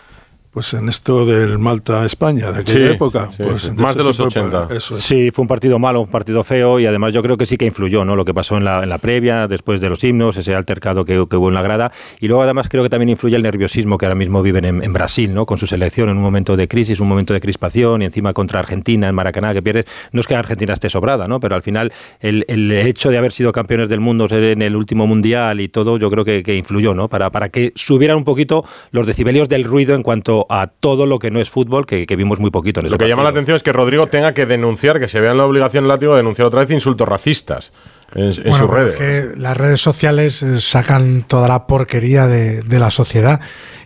pues 0.55 0.73
en 0.73 0.87
esto 0.87 1.25
del 1.25 1.59
Malta-España, 1.59 2.49
de 2.49 2.61
aquella 2.61 2.87
Sí, 2.87 2.93
época. 2.95 3.29
sí, 3.35 3.43
pues, 3.43 3.61
sí. 3.63 3.75
de 3.75 3.83
Más 3.83 3.93
de 3.97 4.03
los 4.03 4.15
tipo 4.15 4.27
80. 4.29 4.67
Eso 4.73 4.95
es. 4.97 5.03
Sí, 5.03 5.29
fue 5.31 5.41
un 5.43 5.49
partido 5.49 5.79
malo, 5.79 5.99
un 5.99 6.07
partido 6.07 6.45
feo 6.45 6.79
y 6.79 6.85
además 6.85 7.13
yo 7.13 7.21
creo 7.21 7.37
que 7.37 7.45
sí 7.45 7.57
que 7.57 7.65
influyó, 7.65 8.05
¿no? 8.05 8.15
Lo 8.15 8.23
que 8.23 8.33
pasó 8.33 8.55
en 8.55 8.63
la, 8.63 8.81
en 8.81 8.87
la 8.87 8.97
previa, 8.97 9.49
después 9.49 9.81
de 9.81 9.89
los 9.89 10.01
himnos, 10.01 10.37
ese 10.37 10.55
altercado 10.55 11.03
que, 11.03 11.25
que 11.29 11.35
hubo 11.35 11.49
en 11.49 11.55
la 11.55 11.61
grada 11.61 11.91
y 12.21 12.29
luego 12.29 12.41
además 12.43 12.69
creo 12.69 12.83
que 12.83 12.89
también 12.89 13.09
influye 13.09 13.35
el 13.35 13.43
nerviosismo 13.43 13.97
que 13.97 14.05
ahora 14.05 14.15
mismo 14.15 14.41
viven 14.41 14.63
en, 14.63 14.81
en 14.81 14.93
Brasil, 14.93 15.33
¿no? 15.33 15.45
Con 15.45 15.57
su 15.57 15.67
selección 15.67 16.07
en 16.07 16.15
un 16.15 16.23
momento 16.23 16.55
de 16.55 16.69
crisis, 16.69 17.01
un 17.01 17.09
momento 17.09 17.33
de 17.33 17.41
crispación 17.41 18.01
y 18.01 18.05
encima 18.05 18.31
contra 18.31 18.61
Argentina 18.61 19.09
en 19.09 19.15
Maracaná 19.15 19.53
que 19.53 19.61
pierde. 19.61 19.83
No 20.13 20.21
es 20.21 20.27
que 20.27 20.35
Argentina 20.35 20.73
esté 20.73 20.89
sobrada, 20.89 21.27
¿no? 21.27 21.41
Pero 21.41 21.55
al 21.55 21.63
final 21.63 21.91
el, 22.21 22.45
el 22.47 22.71
hecho 22.71 23.09
de 23.09 23.17
haber 23.17 23.33
sido 23.33 23.51
campeones 23.51 23.89
del 23.89 23.99
mundo, 23.99 24.29
ser 24.29 24.43
en 24.45 24.61
el 24.61 24.77
último 24.77 25.05
mundial 25.05 25.59
y 25.59 25.67
todo, 25.67 25.97
yo 25.97 26.09
creo 26.09 26.23
que, 26.23 26.43
que 26.43 26.55
influyó, 26.55 26.93
¿no? 26.93 27.09
Para, 27.09 27.29
para 27.29 27.49
que 27.49 27.73
subieran 27.75 28.15
un 28.15 28.23
poquito 28.23 28.63
los 28.91 29.05
decibelios 29.05 29.49
del 29.49 29.65
ruido 29.65 29.95
en 29.95 30.01
cuanto 30.01 30.44
a 30.49 30.67
todo 30.67 31.05
lo 31.05 31.19
que 31.19 31.31
no 31.31 31.39
es 31.39 31.49
fútbol, 31.49 31.85
que, 31.85 32.05
que 32.05 32.15
vimos 32.15 32.39
muy 32.39 32.51
poquito 32.51 32.79
en 32.79 32.87
ese 32.87 32.93
Lo 32.93 32.97
que 32.97 33.07
llama 33.07 33.23
la 33.23 33.29
atención 33.29 33.55
es 33.55 33.63
que 33.63 33.73
Rodrigo 33.73 34.07
tenga 34.07 34.33
que 34.33 34.45
denunciar, 34.45 34.99
que 34.99 35.07
se 35.07 35.19
vea 35.19 35.31
en 35.31 35.37
la 35.37 35.45
obligación 35.45 35.85
el 35.85 35.89
látigo 35.89 36.13
de 36.13 36.17
denunciar 36.17 36.47
otra 36.47 36.61
vez 36.61 36.71
insultos 36.71 37.07
racistas. 37.07 37.73
en, 38.13 38.25
en 38.25 38.33
Bueno, 38.43 38.57
sus 38.57 38.69
redes. 38.69 39.37
las 39.37 39.57
redes 39.57 39.81
sociales 39.81 40.43
eh, 40.43 40.59
sacan 40.61 41.23
toda 41.27 41.47
la 41.47 41.67
porquería 41.67 42.27
de, 42.27 42.61
de 42.61 42.79
la 42.79 42.89
sociedad. 42.89 43.39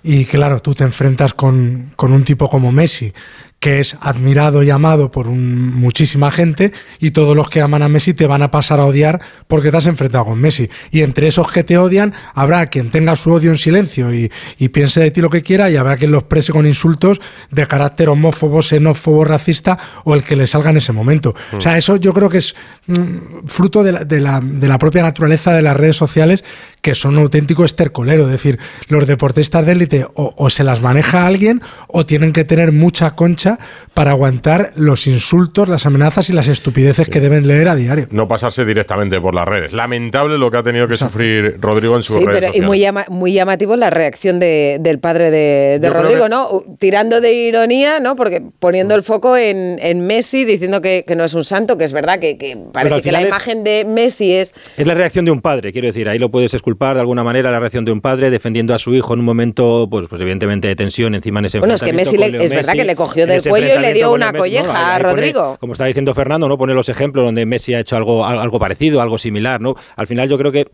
Y 0.03 0.25
claro, 0.25 0.61
tú 0.61 0.73
te 0.73 0.83
enfrentas 0.83 1.33
con, 1.33 1.91
con 1.95 2.13
un 2.13 2.23
tipo 2.23 2.49
como 2.49 2.71
Messi, 2.71 3.13
que 3.59 3.79
es 3.81 3.97
admirado 3.99 4.63
y 4.63 4.69
amado 4.69 5.11
por 5.11 5.27
un- 5.27 5.73
muchísima 5.75 6.31
gente, 6.31 6.71
y 6.99 7.11
todos 7.11 7.35
los 7.35 7.49
que 7.49 7.61
aman 7.61 7.81
a 7.83 7.89
Messi 7.89 8.13
te 8.13 8.25
van 8.25 8.41
a 8.41 8.51
pasar 8.51 8.79
a 8.79 8.85
odiar 8.85 9.19
porque 9.47 9.69
te 9.69 9.75
has 9.77 9.85
enfrentado 9.87 10.25
con 10.25 10.39
Messi. 10.39 10.69
Y 10.91 11.01
entre 11.01 11.27
esos 11.27 11.51
que 11.51 11.63
te 11.65 11.77
odian, 11.77 12.13
habrá 12.35 12.67
quien 12.67 12.89
tenga 12.89 13.15
su 13.17 13.31
odio 13.33 13.51
en 13.51 13.57
silencio 13.57 14.13
y, 14.13 14.31
y 14.57 14.69
piense 14.69 15.01
de 15.01 15.11
ti 15.11 15.19
lo 15.21 15.29
que 15.29 15.41
quiera, 15.41 15.69
y 15.69 15.75
habrá 15.75 15.97
quien 15.97 16.11
lo 16.11 16.19
exprese 16.19 16.53
con 16.53 16.65
insultos 16.65 17.19
de 17.51 17.67
carácter 17.67 18.07
homófobo, 18.09 18.61
xenófobo, 18.61 19.25
racista, 19.25 19.77
o 20.05 20.15
el 20.15 20.23
que 20.23 20.35
le 20.37 20.47
salga 20.47 20.69
en 20.69 20.77
ese 20.77 20.93
momento. 20.93 21.35
O 21.51 21.59
sea, 21.59 21.75
eso 21.77 21.97
yo 21.97 22.13
creo 22.13 22.29
que 22.29 22.37
es 22.37 22.55
mm, 22.87 23.45
fruto 23.45 23.83
de 23.83 23.91
la, 23.91 24.03
de 24.05 24.19
la- 24.21 24.39
de 24.41 24.67
la 24.69 24.77
propia 24.77 25.01
naturaleza 25.03 25.53
de 25.53 25.61
las 25.61 25.75
redes 25.75 25.97
sociales, 25.97 26.45
que 26.81 26.95
son 26.95 27.17
un 27.17 27.23
auténtico 27.23 27.63
estercolero. 27.65 28.23
Es 28.25 28.31
decir, 28.31 28.59
los 28.87 29.07
deportistas 29.07 29.65
de 29.65 29.71
élite 29.73 30.05
o, 30.13 30.33
o 30.37 30.49
se 30.49 30.63
las 30.63 30.81
maneja 30.81 31.25
alguien 31.25 31.61
o 31.87 32.05
tienen 32.05 32.33
que 32.33 32.43
tener 32.45 32.71
mucha 32.71 33.11
concha 33.11 33.59
para 33.93 34.11
aguantar 34.11 34.71
los 34.75 35.07
insultos, 35.07 35.67
las 35.67 35.85
amenazas 35.85 36.29
y 36.29 36.33
las 36.33 36.47
estupideces 36.47 37.09
que 37.09 37.19
deben 37.19 37.47
leer 37.47 37.67
a 37.69 37.75
diario. 37.75 38.07
No 38.11 38.27
pasarse 38.27 38.63
directamente 38.65 39.19
por 39.19 39.35
las 39.35 39.47
redes. 39.47 39.73
Lamentable 39.73 40.37
lo 40.37 40.49
que 40.51 40.57
ha 40.57 40.63
tenido 40.63 40.87
que 40.87 40.95
sufrir 40.95 41.57
Rodrigo 41.59 41.95
en 41.97 42.03
sus 42.03 42.15
Sí, 42.15 42.25
redes 42.25 42.35
pero 42.35 42.45
y 42.45 42.47
sociales. 42.49 42.67
muy, 42.67 42.79
llama- 42.79 43.05
muy 43.09 43.33
llamativo 43.33 43.75
la 43.75 43.89
reacción 43.89 44.39
de- 44.39 44.77
del 44.79 44.99
padre 44.99 45.31
de, 45.31 45.89
Rodrigo, 45.89 46.23
que- 46.23 46.29
¿no? 46.29 46.47
Tirando 46.79 47.19
de 47.21 47.33
ironía, 47.33 47.99
¿no? 47.99 48.15
Porque 48.15 48.41
poniendo 48.59 48.95
el 48.95 49.03
foco 49.03 49.35
en, 49.37 49.79
en 49.81 50.05
Messi, 50.07 50.45
diciendo 50.45 50.81
que, 50.81 51.03
que 51.07 51.15
no 51.15 51.23
es 51.25 51.33
un 51.33 51.43
santo, 51.43 51.77
que 51.77 51.83
es 51.83 51.93
verdad 51.93 52.19
que, 52.19 52.37
que 52.37 52.57
parece 52.71 53.01
que 53.01 53.11
la 53.11 53.21
es- 53.21 53.27
imagen 53.27 53.63
de 53.63 53.85
Messi 53.85 54.33
es 54.33 54.53
Es 54.77 54.87
la 54.87 54.93
reacción 54.93 55.25
de 55.25 55.31
un 55.31 55.41
padre, 55.41 55.71
quiero 55.71 55.87
decir, 55.87 56.07
ahí 56.07 56.19
lo 56.19 56.29
puedes 56.31 56.53
esculpar 56.69 56.93
de 56.95 57.01
alguna 57.01 57.23
manera, 57.23 57.51
la 57.51 57.59
reacción 57.59 57.83
de 57.83 57.91
un 57.91 57.99
padre 57.99 58.29
defendiendo 58.29 58.73
a 58.75 58.79
su 58.79 58.93
hijo 58.93 59.13
en 59.13 59.19
un 59.19 59.25
momento, 59.25 59.87
pues, 59.89 60.07
pues 60.07 60.21
evidentemente 60.21 60.67
de 60.67 60.75
tensión 60.75 61.15
encima 61.15 61.39
en 61.39 61.45
ese 61.45 61.59
Bueno, 61.59 61.73
es 61.73 61.81
que 61.81 61.93
Messi 61.93 62.15
le- 62.17 62.43
es 62.43 62.51
verdad 62.51 62.73
que 62.73 62.85
le 62.85 62.95
cogió 62.95 63.25
del 63.25 63.41
cuello 63.41 63.73
y 63.75 63.79
le 63.79 63.93
dio 63.93 64.11
una 64.13 64.31
colleja 64.33 64.95
a 64.95 64.99
Rodrigo. 64.99 65.57
como 65.59 65.73
está 65.73 65.85
diciendo 65.85 66.13
Fernando, 66.13 66.47
¿no? 66.47 66.57
Pone 66.57 66.73
los 66.75 66.87
ejemplos 66.89 67.25
donde 67.25 67.45
Messi 67.45 67.73
ha 67.73 67.79
hecho 67.79 67.97
algo, 67.97 68.25
al- 68.25 68.39
algo 68.39 68.59
parecido, 68.59 69.01
algo 69.01 69.17
similar, 69.17 69.59
¿no? 69.61 69.75
Al 69.95 70.05
final 70.07 70.29
yo 70.29 70.37
creo 70.37 70.51
que, 70.51 70.67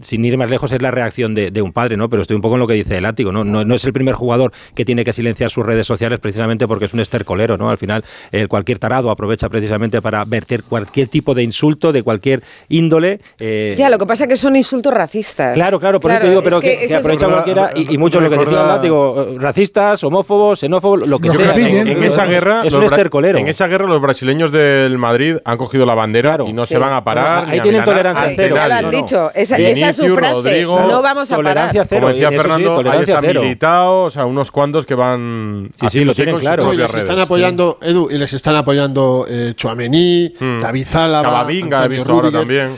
sin 0.00 0.24
ir 0.24 0.38
más 0.38 0.50
lejos, 0.50 0.72
es 0.72 0.80
la 0.80 0.90
reacción 0.90 1.34
de, 1.34 1.50
de 1.50 1.60
un 1.62 1.72
padre, 1.72 1.96
¿no? 1.98 2.08
Pero 2.08 2.22
estoy 2.22 2.34
un 2.36 2.42
poco 2.42 2.54
en 2.54 2.60
lo 2.60 2.66
que 2.66 2.74
dice 2.74 2.96
el 2.96 3.02
látigo, 3.02 3.30
¿no? 3.32 3.44
¿no? 3.44 3.64
No 3.64 3.74
es 3.74 3.84
el 3.84 3.92
primer 3.92 4.14
jugador 4.14 4.52
que 4.74 4.84
tiene 4.84 5.04
que 5.04 5.12
silenciar 5.12 5.50
sus 5.50 5.66
redes 5.66 5.86
sociales 5.86 6.18
precisamente 6.18 6.66
porque 6.66 6.86
es 6.86 6.94
un 6.94 7.00
estercolero, 7.00 7.58
¿no? 7.58 7.68
Al 7.70 7.78
final, 7.78 8.04
eh, 8.32 8.46
cualquier 8.46 8.78
tarado 8.78 9.10
aprovecha 9.10 9.48
precisamente 9.48 10.00
para 10.00 10.24
verter 10.24 10.62
cualquier 10.62 11.08
tipo 11.08 11.34
de 11.34 11.42
insulto 11.42 11.92
de 11.92 12.02
cualquier 12.02 12.42
índole. 12.68 13.20
eh, 13.38 13.74
Ya, 13.76 13.90
lo 13.90 13.98
que 13.98 14.06
pasa 14.06 14.24
es 14.24 14.28
que 14.28 14.36
son 14.36 14.56
insultos 14.56 14.94
racistas. 14.94 15.41
Claro, 15.54 15.80
claro, 15.80 16.00
por 16.00 16.10
eso 16.10 16.20
te 16.20 16.28
digo, 16.28 16.40
es 16.40 16.44
pero 16.44 16.60
que 16.60 16.86
que, 16.86 16.94
aprovecha 16.94 17.28
cualquiera 17.28 17.70
y, 17.74 17.94
y 17.94 17.98
muchos 17.98 18.22
lo 18.22 18.30
que 18.30 18.36
decían, 18.38 18.82
digo, 18.82 19.26
racistas, 19.38 20.02
homófobos, 20.04 20.60
xenófobos, 20.60 21.06
lo 21.06 21.18
que 21.18 21.30
sea. 21.30 21.54
en 21.54 22.02
esa 22.02 22.24
guerra 22.26 22.60
es 22.64 22.72
los 22.72 22.80
un 22.80 22.84
estercolero. 22.84 23.38
En 23.38 23.48
esa 23.48 23.66
guerra 23.66 23.86
los 23.86 24.00
brasileños 24.00 24.50
del 24.52 24.98
Madrid 24.98 25.36
han 25.44 25.56
cogido 25.58 25.84
la 25.86 25.94
bandera 25.94 26.30
Claro. 26.30 26.46
y 26.46 26.52
no 26.52 26.66
Sí. 26.66 26.74
se 26.74 26.78
van 26.78 26.92
a 26.92 27.02
parar. 27.04 27.40
Bueno, 27.40 27.52
ahí 27.52 27.60
tienen 27.60 27.84
tolerancia 27.84 28.32
cero. 28.36 28.54
ya 28.56 28.68
lo 28.68 28.74
han 28.74 28.82
no, 28.84 28.90
dicho, 28.90 29.30
esa, 29.34 29.56
Vinicius, 29.56 29.78
esa 29.78 29.90
es 29.90 29.96
su 29.96 30.14
frase. 30.14 30.32
Rodrigo, 30.34 30.80
no 30.88 31.02
vamos 31.02 31.30
a 31.30 31.36
parar. 31.36 31.52
tolerancia 31.54 31.84
cero. 31.84 32.00
Como 32.02 32.12
decía 32.12 32.28
eso 32.28 32.32
sí, 32.32 32.38
Fernando, 32.42 32.70
ahí 32.70 32.76
tolerancia 32.76 33.14
está 33.16 33.26
cero. 33.26 33.42
militado, 33.42 34.02
o 34.04 34.10
sea, 34.10 34.24
unos 34.26 34.50
cuantos 34.50 34.86
que 34.86 34.94
van 34.94 35.70
sí, 35.90 36.04
lo 36.04 36.14
tienen 36.14 36.34
sus 36.36 36.42
claro. 36.42 36.72
Y 36.72 36.76
les 36.76 36.94
están 36.94 37.18
apoyando, 37.18 37.78
Edu, 37.82 38.08
y 38.10 38.18
les 38.18 38.32
están 38.32 38.56
apoyando 38.56 39.26
eh, 39.28 39.52
Chouameni, 39.56 40.32
Hmm. 40.38 40.60
David 40.60 40.86
Zálava, 40.86 41.28
Camavinga, 41.28 41.84
he 41.84 41.88
visto 41.88 42.12
ahora 42.12 42.30
también. 42.30 42.76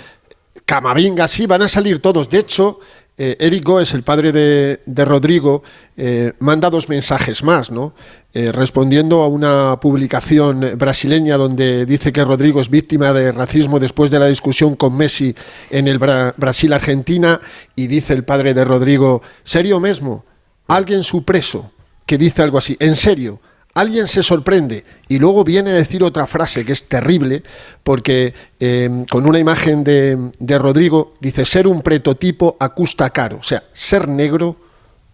Camavinga, 0.64 1.28
sí, 1.28 1.46
van 1.46 1.62
a 1.62 1.68
salir 1.68 2.00
todos. 2.00 2.30
De 2.30 2.38
hecho, 2.38 2.80
eh, 3.16 3.36
Eric 3.38 3.64
Goes, 3.64 3.92
el 3.94 4.02
padre 4.02 4.32
de, 4.32 4.80
de 4.86 5.04
Rodrigo, 5.04 5.62
eh, 5.96 6.32
manda 6.40 6.70
dos 6.70 6.88
mensajes 6.88 7.44
más, 7.44 7.70
¿no? 7.70 7.94
Eh, 8.32 8.50
respondiendo 8.50 9.22
a 9.22 9.28
una 9.28 9.78
publicación 9.78 10.72
brasileña 10.76 11.36
donde 11.36 11.86
dice 11.86 12.12
que 12.12 12.24
Rodrigo 12.24 12.60
es 12.60 12.68
víctima 12.70 13.12
de 13.12 13.30
racismo 13.30 13.78
después 13.78 14.10
de 14.10 14.18
la 14.18 14.26
discusión 14.26 14.74
con 14.74 14.96
Messi 14.96 15.34
en 15.70 15.86
el 15.86 16.00
Bra- 16.00 16.34
Brasil-Argentina, 16.36 17.40
y 17.76 17.86
dice 17.86 18.14
el 18.14 18.24
padre 18.24 18.54
de 18.54 18.64
Rodrigo, 18.64 19.22
serio 19.44 19.78
mesmo, 19.80 20.24
alguien 20.66 21.04
su 21.04 21.24
preso, 21.24 21.70
que 22.06 22.18
dice 22.18 22.42
algo 22.42 22.58
así, 22.58 22.76
en 22.80 22.96
serio, 22.96 23.38
alguien 23.74 24.06
se 24.06 24.22
sorprende 24.22 24.84
y 25.08 25.18
luego 25.18 25.44
viene 25.44 25.70
a 25.70 25.74
decir 25.74 26.02
otra 26.02 26.26
frase 26.26 26.64
que 26.64 26.72
es 26.72 26.88
terrible 26.88 27.42
porque 27.82 28.32
eh, 28.60 29.04
con 29.10 29.26
una 29.26 29.38
imagen 29.38 29.84
de, 29.84 30.30
de 30.38 30.58
Rodrigo 30.58 31.14
dice 31.20 31.44
ser 31.44 31.66
un 31.66 31.82
prototipo 31.82 32.56
cuesta 32.74 33.10
caro, 33.10 33.38
o 33.38 33.42
sea, 33.42 33.64
ser 33.72 34.08
negro 34.08 34.56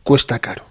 cuesta 0.02 0.38
caro. 0.38 0.69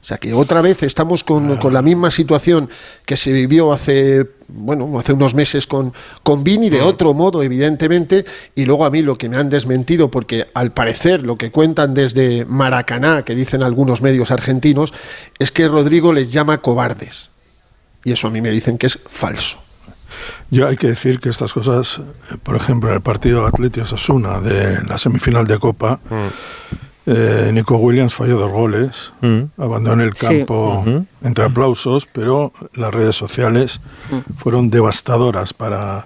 O 0.00 0.04
sea 0.04 0.16
que 0.16 0.32
otra 0.32 0.62
vez 0.62 0.82
estamos 0.82 1.24
con, 1.24 1.56
con 1.56 1.74
la 1.74 1.82
misma 1.82 2.10
situación 2.10 2.70
que 3.04 3.18
se 3.18 3.32
vivió 3.32 3.70
hace, 3.70 4.26
bueno, 4.48 4.98
hace 4.98 5.12
unos 5.12 5.34
meses 5.34 5.66
con, 5.66 5.92
con 6.22 6.42
Vini, 6.42 6.70
de 6.70 6.80
otro 6.80 7.12
modo, 7.12 7.42
evidentemente, 7.42 8.24
y 8.54 8.64
luego 8.64 8.86
a 8.86 8.90
mí 8.90 9.02
lo 9.02 9.16
que 9.16 9.28
me 9.28 9.36
han 9.36 9.50
desmentido, 9.50 10.10
porque 10.10 10.48
al 10.54 10.72
parecer 10.72 11.26
lo 11.26 11.36
que 11.36 11.50
cuentan 11.50 11.92
desde 11.92 12.46
Maracaná, 12.46 13.24
que 13.24 13.34
dicen 13.34 13.62
algunos 13.62 14.00
medios 14.00 14.30
argentinos, 14.30 14.94
es 15.38 15.50
que 15.50 15.68
Rodrigo 15.68 16.14
les 16.14 16.30
llama 16.30 16.58
cobardes. 16.58 17.30
Y 18.02 18.12
eso 18.12 18.28
a 18.28 18.30
mí 18.30 18.40
me 18.40 18.50
dicen 18.50 18.78
que 18.78 18.86
es 18.86 18.98
falso. 19.06 19.58
Yo 20.50 20.66
hay 20.66 20.76
que 20.76 20.88
decir 20.88 21.20
que 21.20 21.28
estas 21.28 21.52
cosas, 21.52 21.98
eh, 21.98 22.36
por 22.42 22.56
ejemplo, 22.56 22.88
en 22.88 22.96
el 22.96 23.02
partido 23.02 23.46
Atleti 23.46 23.80
Osasuna 23.80 24.40
de 24.40 24.82
la 24.84 24.96
semifinal 24.96 25.46
de 25.46 25.58
Copa, 25.58 26.00
eh, 27.06 27.50
Nico 27.52 27.76
Williams 27.76 28.14
falló 28.14 28.38
dos 28.38 28.50
goles, 28.52 29.12
Mm. 29.20 29.42
abandonó 29.58 30.02
el 30.02 30.14
Sí. 30.14 30.26
campo 30.26 30.84
entre 31.22 31.44
aplausos, 31.44 32.06
pero 32.12 32.52
las 32.74 32.92
redes 32.94 33.16
sociales 33.16 33.80
fueron 34.38 34.70
devastadoras 34.70 35.52
para, 35.54 36.04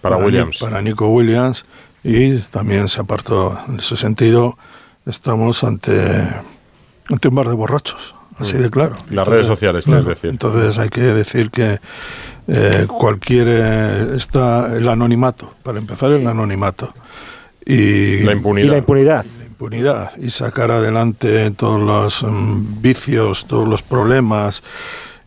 Para 0.00 0.16
Ni- 0.18 0.24
Williams. 0.24 0.58
para 0.58 0.80
Nico 0.82 1.08
Williams 1.08 1.64
y 2.04 2.36
también 2.38 2.88
se 2.88 3.00
apartó. 3.00 3.58
En 3.68 3.78
ese 3.78 3.96
sentido, 3.96 4.56
estamos 5.06 5.62
ante, 5.64 5.92
ante 7.10 7.28
un 7.28 7.34
bar 7.34 7.48
de 7.48 7.54
borrachos, 7.54 8.14
así 8.38 8.56
de 8.56 8.70
claro. 8.70 8.96
Las 9.10 9.26
redes 9.28 9.46
sociales, 9.46 9.84
quieres 9.84 10.04
claro, 10.04 10.14
decir. 10.14 10.30
Entonces 10.30 10.78
hay 10.78 10.88
que 10.88 11.00
decir 11.02 11.50
que 11.50 11.78
eh, 12.50 12.86
cualquier 12.88 13.46
eh, 13.50 14.16
está 14.16 14.74
el 14.76 14.88
anonimato, 14.88 15.52
para 15.62 15.78
empezar 15.78 16.10
el 16.12 16.26
anonimato. 16.26 16.92
Y 17.66 18.20
La 18.22 18.32
Y 18.32 18.36
impunidad. 18.36 18.70
la 18.70 18.78
impunidad. 18.78 19.26
Impunidad 19.58 20.12
y 20.18 20.30
sacar 20.30 20.70
adelante 20.70 21.50
todos 21.50 21.80
los 21.80 22.22
mm, 22.22 22.80
vicios, 22.80 23.44
todos 23.44 23.66
los 23.66 23.82
problemas 23.82 24.62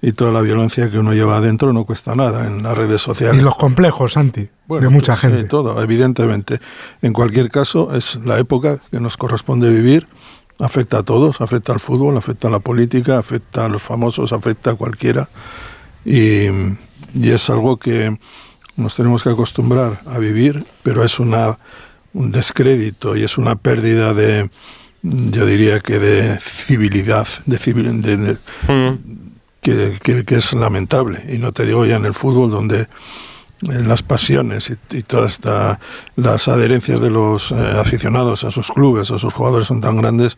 y 0.02 0.14
toda 0.14 0.32
la 0.32 0.40
violencia 0.40 0.90
que 0.90 0.98
uno 0.98 1.14
lleva 1.14 1.36
adentro 1.36 1.74
no 1.74 1.84
cuesta 1.84 2.16
nada 2.16 2.48
en 2.48 2.64
las 2.64 2.78
redes 2.78 3.02
sociales. 3.02 3.42
Y 3.42 3.44
los 3.44 3.56
complejos, 3.58 4.14
Santi, 4.14 4.48
Bueno, 4.68 4.88
de 4.88 4.90
mucha 4.94 5.14
pues, 5.14 5.34
gente. 5.34 5.44
todo, 5.44 5.84
evidentemente. 5.84 6.60
En 7.02 7.12
cualquier 7.12 7.50
caso, 7.52 7.94
es 7.94 8.20
la 8.24 8.40
época 8.40 8.80
que 8.90 9.02
nos 9.02 9.18
corresponde 9.18 9.70
vivir. 9.70 10.08
Afecta 10.60 11.00
a 11.00 11.04
todos, 11.04 11.42
afecta 11.42 11.74
al 11.74 11.82
fútbol, 11.82 12.18
afecta 12.18 12.48
a 12.48 12.52
la 12.52 12.60
política, 12.60 13.18
afecta 13.18 13.66
a 13.66 13.68
los 13.70 13.82
famosos, 13.82 14.32
afecta 14.32 14.72
a 14.72 14.76
cualquiera. 14.76 15.28
Y, 16.06 16.46
y 17.14 17.32
es 17.32 17.50
algo 17.50 17.76
que 17.76 18.18
nos 18.78 18.96
tenemos 18.96 19.24
que 19.24 19.30
acostumbrar 19.30 20.02
a 20.06 20.20
vivir, 20.20 20.66
pero 20.84 21.04
es 21.04 21.20
una, 21.20 21.58
un 22.14 22.32
descrédito 22.32 23.16
y 23.16 23.24
es 23.24 23.38
una 23.38 23.56
pérdida 23.56 24.14
de, 24.14 24.50
yo 25.02 25.46
diría 25.46 25.80
que 25.80 26.00
de 26.00 26.38
civilidad, 26.40 27.28
de, 27.46 27.58
civil- 27.58 28.02
de- 28.02 28.18
de- 28.18 28.38
que, 29.62 29.98
que- 30.02 30.26
que 30.26 30.36
es 30.36 30.54
lamentable. 30.54 31.22
Y 31.32 31.38
no 31.38 31.52
te 31.52 31.66
digo 31.66 31.86
ya 31.86 31.96
en 31.98 32.06
el 32.06 32.14
fútbol, 32.14 32.50
donde 32.50 32.82
eh, 32.82 32.88
las 33.86 34.02
pasiones 34.04 34.72
y, 34.72 34.98
y 34.98 35.04
todas 35.04 35.40
las 36.16 36.48
adherencias 36.48 37.00
de 37.00 37.10
los 37.12 37.52
eh, 37.52 37.56
aficionados 37.80 38.44
a 38.44 38.52
sus 38.52 38.72
clubes, 38.72 39.12
a 39.12 39.20
sus 39.20 39.34
jugadores 39.34 39.68
son 39.68 39.82
tan 39.82 39.98
grandes 39.98 40.38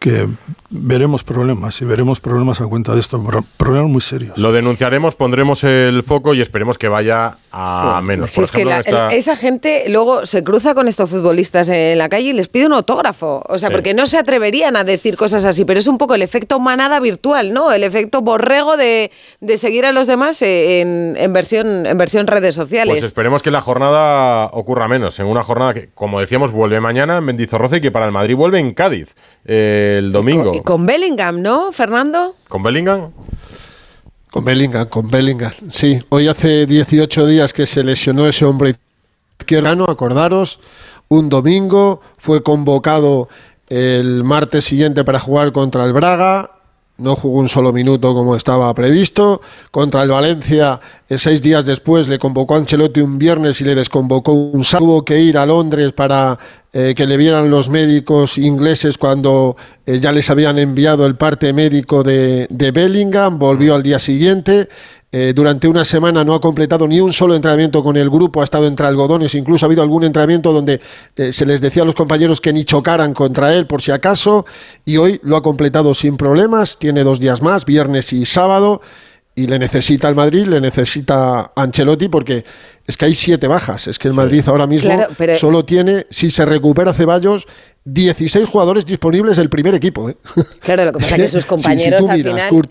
que 0.00 0.26
veremos 0.70 1.22
problemas 1.24 1.80
y 1.82 1.84
veremos 1.84 2.20
problemas 2.20 2.60
a 2.62 2.66
cuenta 2.66 2.94
de 2.94 3.00
esto, 3.00 3.22
pro- 3.22 3.44
problemas 3.58 3.90
muy 3.90 4.00
serios. 4.00 4.38
Lo 4.38 4.50
denunciaremos, 4.50 5.14
pondremos 5.14 5.62
el 5.62 6.02
foco 6.02 6.32
y 6.34 6.40
esperemos 6.40 6.78
que 6.78 6.88
vaya 6.88 7.36
a 7.52 7.98
Sí. 8.00 8.06
menos. 8.06 8.30
Si 8.30 8.40
es 8.40 8.52
que 8.52 8.64
la- 8.64 8.78
esta- 8.78 9.08
esa 9.08 9.36
gente 9.36 9.84
luego 9.88 10.24
se 10.26 10.44
cruza 10.44 10.74
con 10.74 10.88
estos 10.88 11.10
futbolistas 11.10 11.68
en 11.68 11.98
la 11.98 12.08
calle 12.08 12.28
y 12.28 12.32
les 12.32 12.48
pide 12.48 12.66
un 12.66 12.72
autógrafo. 12.72 13.42
O 13.48 13.58
sea, 13.58 13.68
Sí. 13.68 13.72
porque 13.74 13.92
no 13.94 14.06
se 14.06 14.18
atreverían 14.18 14.76
a 14.76 14.84
decir 14.84 15.16
cosas 15.16 15.44
así, 15.44 15.64
pero 15.64 15.78
es 15.80 15.86
un 15.86 15.98
poco 15.98 16.14
el 16.14 16.22
efecto 16.22 16.60
manada 16.60 17.00
virtual, 17.00 17.52
¿no? 17.52 17.72
El 17.72 17.82
efecto 17.82 18.22
borrego 18.22 18.76
de, 18.76 19.10
de 19.40 19.58
seguir 19.58 19.84
a 19.84 19.92
los 19.92 20.06
demás 20.06 20.40
eh, 20.42 20.80
en, 20.80 21.16
en 21.16 21.32
versión, 21.32 21.86
en 21.86 21.98
versión 21.98 22.26
redes 22.26 22.54
sociales. 22.54 22.94
Pues 22.94 23.04
esperemos 23.04 23.42
que 23.42 23.50
la 23.50 23.60
jornada 23.60 24.46
ocurra 24.52 24.86
menos. 24.88 25.18
En 25.18 25.26
una 25.26 25.42
jornada 25.42 25.74
que, 25.74 25.88
como 25.94 26.20
decíamos, 26.20 26.52
vuelve 26.52 26.80
mañana 26.80 27.18
en 27.18 27.24
Mendizorroza 27.24 27.76
y 27.78 27.80
que 27.80 27.90
para 27.90 28.06
el 28.06 28.12
Madrid 28.12 28.36
vuelve 28.36 28.58
en 28.58 28.74
Cádiz 28.74 29.14
eh, 29.44 29.96
el 29.98 30.12
domingo. 30.12 30.50
Y 30.50 30.52
con, 30.52 30.56
y 30.56 30.62
con 30.62 30.86
Bellingham, 30.86 31.40
¿no, 31.42 31.72
Fernando? 31.72 32.34
¿Con 32.48 32.62
Bellingham? 32.62 33.10
Con 34.30 34.44
Bellingham, 34.44 34.86
con 34.88 35.08
Bellingham. 35.08 35.52
Sí, 35.68 36.00
hoy 36.08 36.28
hace 36.28 36.66
18 36.66 37.26
días 37.26 37.52
que 37.52 37.66
se 37.66 37.82
lesionó 37.82 38.26
ese 38.28 38.44
hombre 38.44 38.76
Izquierdano, 39.40 39.84
acordaros, 39.88 40.60
un 41.08 41.28
domingo, 41.28 42.00
fue 42.16 42.42
convocado 42.42 43.28
el 43.68 44.22
martes 44.22 44.66
siguiente 44.66 45.02
para 45.02 45.18
jugar 45.18 45.50
contra 45.50 45.84
el 45.84 45.92
Braga, 45.92 46.50
no 47.00 47.16
jugó 47.16 47.40
un 47.40 47.48
solo 47.48 47.72
minuto 47.72 48.14
como 48.14 48.36
estaba 48.36 48.72
previsto. 48.74 49.40
Contra 49.70 50.02
el 50.02 50.10
Valencia, 50.10 50.78
eh, 51.08 51.16
seis 51.16 51.40
días 51.40 51.64
después, 51.64 52.08
le 52.08 52.18
convocó 52.18 52.54
a 52.54 52.58
Ancelotti 52.58 53.00
un 53.00 53.18
viernes 53.18 53.60
y 53.62 53.64
le 53.64 53.74
desconvocó 53.74 54.32
un 54.32 54.64
sábado. 54.64 54.86
Tuvo 54.86 55.04
que 55.04 55.18
ir 55.18 55.38
a 55.38 55.46
Londres 55.46 55.92
para 55.92 56.38
eh, 56.72 56.94
que 56.96 57.04
le 57.04 57.16
vieran 57.16 57.50
los 57.50 57.68
médicos 57.68 58.38
ingleses 58.38 58.96
cuando 58.96 59.56
eh, 59.86 59.98
ya 59.98 60.12
les 60.12 60.30
habían 60.30 60.56
enviado 60.56 61.04
el 61.04 61.16
parte 61.16 61.52
médico 61.52 62.04
de, 62.04 62.46
de 62.48 62.70
Bellingham. 62.70 63.38
Volvió 63.38 63.74
al 63.74 63.82
día 63.82 63.98
siguiente. 63.98 64.68
Eh, 65.12 65.32
durante 65.34 65.66
una 65.66 65.84
semana 65.84 66.22
no 66.22 66.34
ha 66.34 66.40
completado 66.40 66.86
ni 66.86 67.00
un 67.00 67.12
solo 67.12 67.34
entrenamiento 67.34 67.82
con 67.82 67.96
el 67.96 68.08
grupo, 68.08 68.40
ha 68.40 68.44
estado 68.44 68.68
entre 68.68 68.86
algodones, 68.86 69.34
incluso 69.34 69.64
ha 69.64 69.66
habido 69.66 69.82
algún 69.82 70.04
entrenamiento 70.04 70.52
donde 70.52 70.80
se 71.32 71.44
les 71.46 71.60
decía 71.60 71.82
a 71.82 71.86
los 71.86 71.96
compañeros 71.96 72.40
que 72.40 72.52
ni 72.52 72.64
chocaran 72.64 73.12
contra 73.12 73.52
él 73.52 73.66
por 73.66 73.82
si 73.82 73.90
acaso, 73.90 74.46
y 74.84 74.98
hoy 74.98 75.18
lo 75.24 75.36
ha 75.36 75.42
completado 75.42 75.96
sin 75.96 76.16
problemas, 76.16 76.78
tiene 76.78 77.02
dos 77.02 77.18
días 77.18 77.42
más, 77.42 77.66
viernes 77.66 78.12
y 78.12 78.24
sábado, 78.24 78.82
y 79.42 79.46
le 79.46 79.58
necesita 79.58 80.08
el 80.08 80.14
Madrid, 80.14 80.46
le 80.46 80.60
necesita 80.60 81.52
Ancelotti, 81.56 82.08
porque 82.08 82.44
es 82.86 82.96
que 82.96 83.04
hay 83.06 83.14
siete 83.14 83.46
bajas, 83.46 83.86
es 83.86 83.98
que 83.98 84.08
el 84.08 84.14
Madrid 84.14 84.42
ahora 84.46 84.66
mismo 84.66 84.90
Claro, 84.94 85.12
pero- 85.16 85.38
solo 85.38 85.64
tiene, 85.64 86.06
si 86.10 86.30
se 86.30 86.44
recupera 86.44 86.92
Ceballos, 86.92 87.46
16 87.84 88.46
jugadores 88.46 88.84
disponibles 88.86 89.36
del 89.36 89.48
primer 89.48 89.74
equipo. 89.74 90.10
¿eh? 90.10 90.16
Claro, 90.60 90.84
lo 90.86 90.92
que 90.92 90.98
pasa 91.00 91.16
es 91.16 91.22
que 91.22 91.28
sus 91.28 91.42
si 91.42 91.48
compañeros 91.48 92.08
al 92.08 92.16
miras, 92.18 92.48
final 92.50 92.68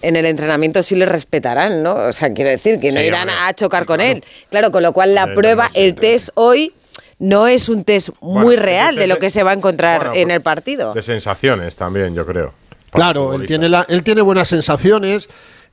en 0.00 0.16
el 0.16 0.26
entrenamiento 0.26 0.82
sí 0.82 0.96
le 0.96 1.06
respetarán, 1.06 1.82
¿no? 1.82 1.94
O 1.94 2.12
sea, 2.12 2.32
quiero 2.34 2.50
decir 2.50 2.80
que 2.80 2.90
no 2.90 3.00
Sí, 3.00 3.06
irán 3.06 3.28
hombre. 3.28 3.36
a 3.46 3.52
chocar 3.54 3.84
con 3.86 4.00
él. 4.00 4.24
Claro, 4.50 4.72
con 4.72 4.82
lo 4.82 4.92
cual 4.92 5.14
la 5.14 5.26
Sí, 5.26 5.30
prueba, 5.34 5.66
sí, 5.72 5.80
el 5.80 5.90
sí. 5.90 5.96
test 6.00 6.28
hoy 6.34 6.72
no 7.20 7.46
es 7.46 7.68
un 7.68 7.84
test 7.84 8.08
muy 8.20 8.56
real 8.56 8.96
de 8.96 9.06
lo 9.06 9.18
que 9.18 9.30
se 9.30 9.44
va 9.44 9.52
a 9.52 9.54
encontrar 9.54 9.98
Bueno, 9.98 10.14
en 10.14 10.24
pues, 10.24 10.34
el 10.36 10.42
partido. 10.42 10.92
De 10.94 11.02
sensaciones 11.02 11.76
también, 11.76 12.14
yo 12.16 12.26
creo. 12.26 12.52
Claro, 12.90 13.32
él 13.34 13.46
tiene, 13.46 13.68
la- 13.68 13.86
él 13.88 14.02
tiene 14.02 14.22
buenas 14.22 14.48
sensaciones. 14.48 15.28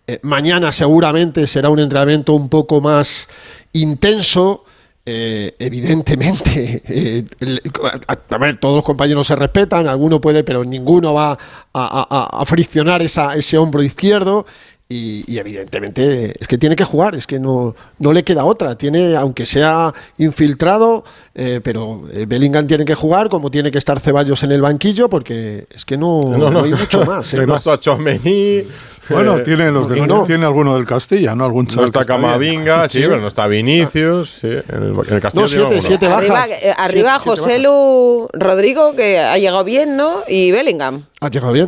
Eh, 0.07 0.19
mañana 0.23 0.71
seguramente 0.71 1.45
será 1.47 1.69
un 1.69 1.79
entrenamiento 1.79 2.33
un 2.33 2.49
poco 2.49 2.81
más 2.81 3.27
intenso. 3.73 4.63
Eh, 5.05 5.55
evidentemente, 5.59 6.81
eh, 6.87 7.23
el- 7.39 7.61
a, 8.07 8.17
a 8.35 8.37
ver, 8.37 8.57
todos 8.57 8.75
los 8.75 8.83
compañeros 8.83 9.25
se 9.27 9.35
respetan, 9.35 9.87
alguno 9.87 10.21
puede, 10.21 10.43
pero 10.43 10.63
ninguno 10.63 11.13
va 11.13 11.31
a, 11.31 11.37
a- 11.73 12.07
a- 12.09 12.41
a 12.41 12.45
friccionar 12.45 13.01
esa- 13.01 13.35
ese 13.35 13.57
hombro 13.57 13.81
izquierdo. 13.81 14.45
Y, 14.91 15.23
y 15.31 15.37
evidentemente 15.37 16.33
es 16.41 16.47
que 16.47 16.57
tiene 16.57 16.75
que 16.75 16.83
jugar, 16.83 17.13
es 17.15 17.27
que 17.27 17.39
no, 17.39 17.75
no 17.99 18.11
le 18.11 18.23
queda 18.23 18.43
otra. 18.43 18.75
Tiene, 18.75 19.15
aunque 19.15 19.45
sea 19.45 19.93
infiltrado, 20.17 21.03
eh, 21.35 21.59
pero 21.63 22.01
Bellingham 22.27 22.65
tiene 22.65 22.85
que 22.85 22.95
jugar, 22.95 23.29
como 23.29 23.51
tiene 23.51 23.69
que 23.69 23.77
estar 23.77 23.99
Ceballos 23.99 24.41
en 24.41 24.51
el 24.51 24.61
banquillo, 24.63 25.07
porque 25.07 25.67
es 25.69 25.85
que 25.85 25.95
no, 25.95 26.23
no 26.49 26.63
hay 26.63 26.71
mucho 26.71 27.05
más. 27.05 27.31
está 27.55 27.79
Tchouaméni, 27.79 28.63
Bueno, 29.09 29.37
eh, 29.37 29.41
tiene 29.43 29.71
los 29.71 29.87
del- 29.89 29.99
no, 30.07 30.19
no. 30.19 30.23
tiene 30.23 30.45
alguno 30.45 30.75
del 30.75 30.85
Castilla, 30.85 31.35
¿no? 31.35 31.45
Algún 31.45 31.65
No 31.65 31.71
chaval 31.71 31.85
está. 31.87 32.03
Camavinga, 32.03 32.87
sí, 32.89 32.99
pero 33.01 33.19
no 33.19 33.27
está 33.27 33.47
Vinicius. 33.47 34.29
Sí, 34.29 34.47
en 34.47 34.63
el, 34.83 34.93
en 35.07 35.13
el 35.15 35.21
Castillo 35.21 35.43
No, 35.45 35.47
tiene 35.67 35.81
siete, 35.81 35.81
siete 35.81 36.05
Arriba, 36.07 36.33
bajas. 36.33 36.49
eh, 36.63 36.73
arriba 36.77 37.19
Siete- 37.19 37.37
siete 37.41 37.41
José. 37.41 37.59
Lu 37.59 38.27
Rodrigo, 38.33 38.95
que 38.95 39.19
ha 39.19 39.37
llegado 39.37 39.63
bien, 39.63 39.97
¿no? 39.97 40.23
Y 40.27 40.51
Bellingham. 40.51 41.05
Ha 41.21 41.29
llegado 41.29 41.53
bien. 41.53 41.67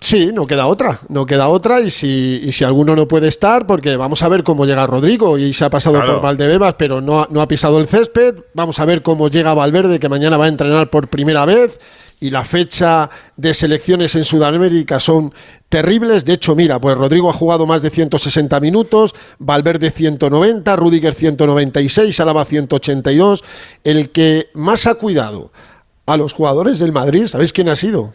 Sí, 0.00 0.30
no 0.32 0.46
queda 0.46 0.66
otra, 0.66 0.98
no 1.10 1.26
queda 1.26 1.48
otra 1.48 1.80
y 1.80 1.90
si, 1.90 2.40
y 2.42 2.50
si 2.52 2.64
alguno 2.64 2.96
no 2.96 3.06
puede 3.06 3.28
estar, 3.28 3.66
porque 3.66 3.96
vamos 3.96 4.22
a 4.22 4.28
ver 4.28 4.42
cómo 4.42 4.64
llega 4.64 4.86
Rodrigo 4.86 5.36
y 5.38 5.52
se 5.52 5.64
ha 5.66 5.70
pasado 5.70 5.96
Claro. 5.96 6.14
por 6.14 6.22
Valdebebas, 6.22 6.74
pero 6.74 7.00
no, 7.00 7.20
ha- 7.22 7.28
no 7.30 7.40
ha 7.42 7.46
pisado 7.46 7.78
el 7.78 7.86
césped. 7.86 8.36
Vamos 8.54 8.80
a 8.80 8.84
ver 8.86 9.02
cómo 9.02 9.28
llega 9.28 9.52
Valverde, 9.54 10.00
que 10.00 10.08
mañana 10.08 10.36
va 10.38 10.46
a 10.46 10.48
entrenar 10.48 10.88
por 10.88 11.08
primera 11.08 11.44
vez 11.44 11.78
y 12.22 12.30
la 12.30 12.44
fecha 12.44 13.10
de 13.36 13.52
selecciones 13.52 14.14
en 14.14 14.22
Sudamérica 14.22 15.00
son 15.00 15.34
terribles. 15.68 16.24
De 16.24 16.34
hecho, 16.34 16.54
mira, 16.54 16.80
pues 16.80 16.96
Rodrigo 16.96 17.28
ha 17.28 17.32
jugado 17.32 17.66
más 17.66 17.82
de 17.82 17.90
160 17.90 18.60
minutos, 18.60 19.12
Valverde 19.40 19.90
190, 19.90 20.76
Rudiger 20.76 21.14
196, 21.14 22.20
Álava 22.20 22.44
182. 22.44 23.42
El 23.82 24.10
que 24.10 24.50
más 24.54 24.86
ha 24.86 24.94
cuidado 24.94 25.50
a 26.06 26.16
los 26.16 26.32
jugadores 26.32 26.78
del 26.78 26.92
Madrid, 26.92 27.26
¿sabéis 27.26 27.52
quién 27.52 27.68
ha 27.68 27.74
sido? 27.74 28.14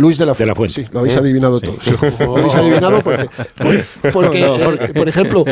Luis 0.00 0.16
de 0.16 0.26
la 0.26 0.34
Fuente. 0.34 0.44
De 0.44 0.46
la 0.46 0.54
Fuente. 0.54 0.74
Sí, 0.74 0.86
lo 0.92 1.00
habéis 1.00 1.16
adivinado 1.16 1.60
todos. 1.60 1.78
Lo 2.20 2.36
habéis 2.36 2.54
adivinado 2.54 3.02
porque, 3.02 3.28
por- 3.58 4.12
porque, 4.12 4.44
eh, 4.46 4.92
por 4.94 5.08
ejemplo, 5.08 5.44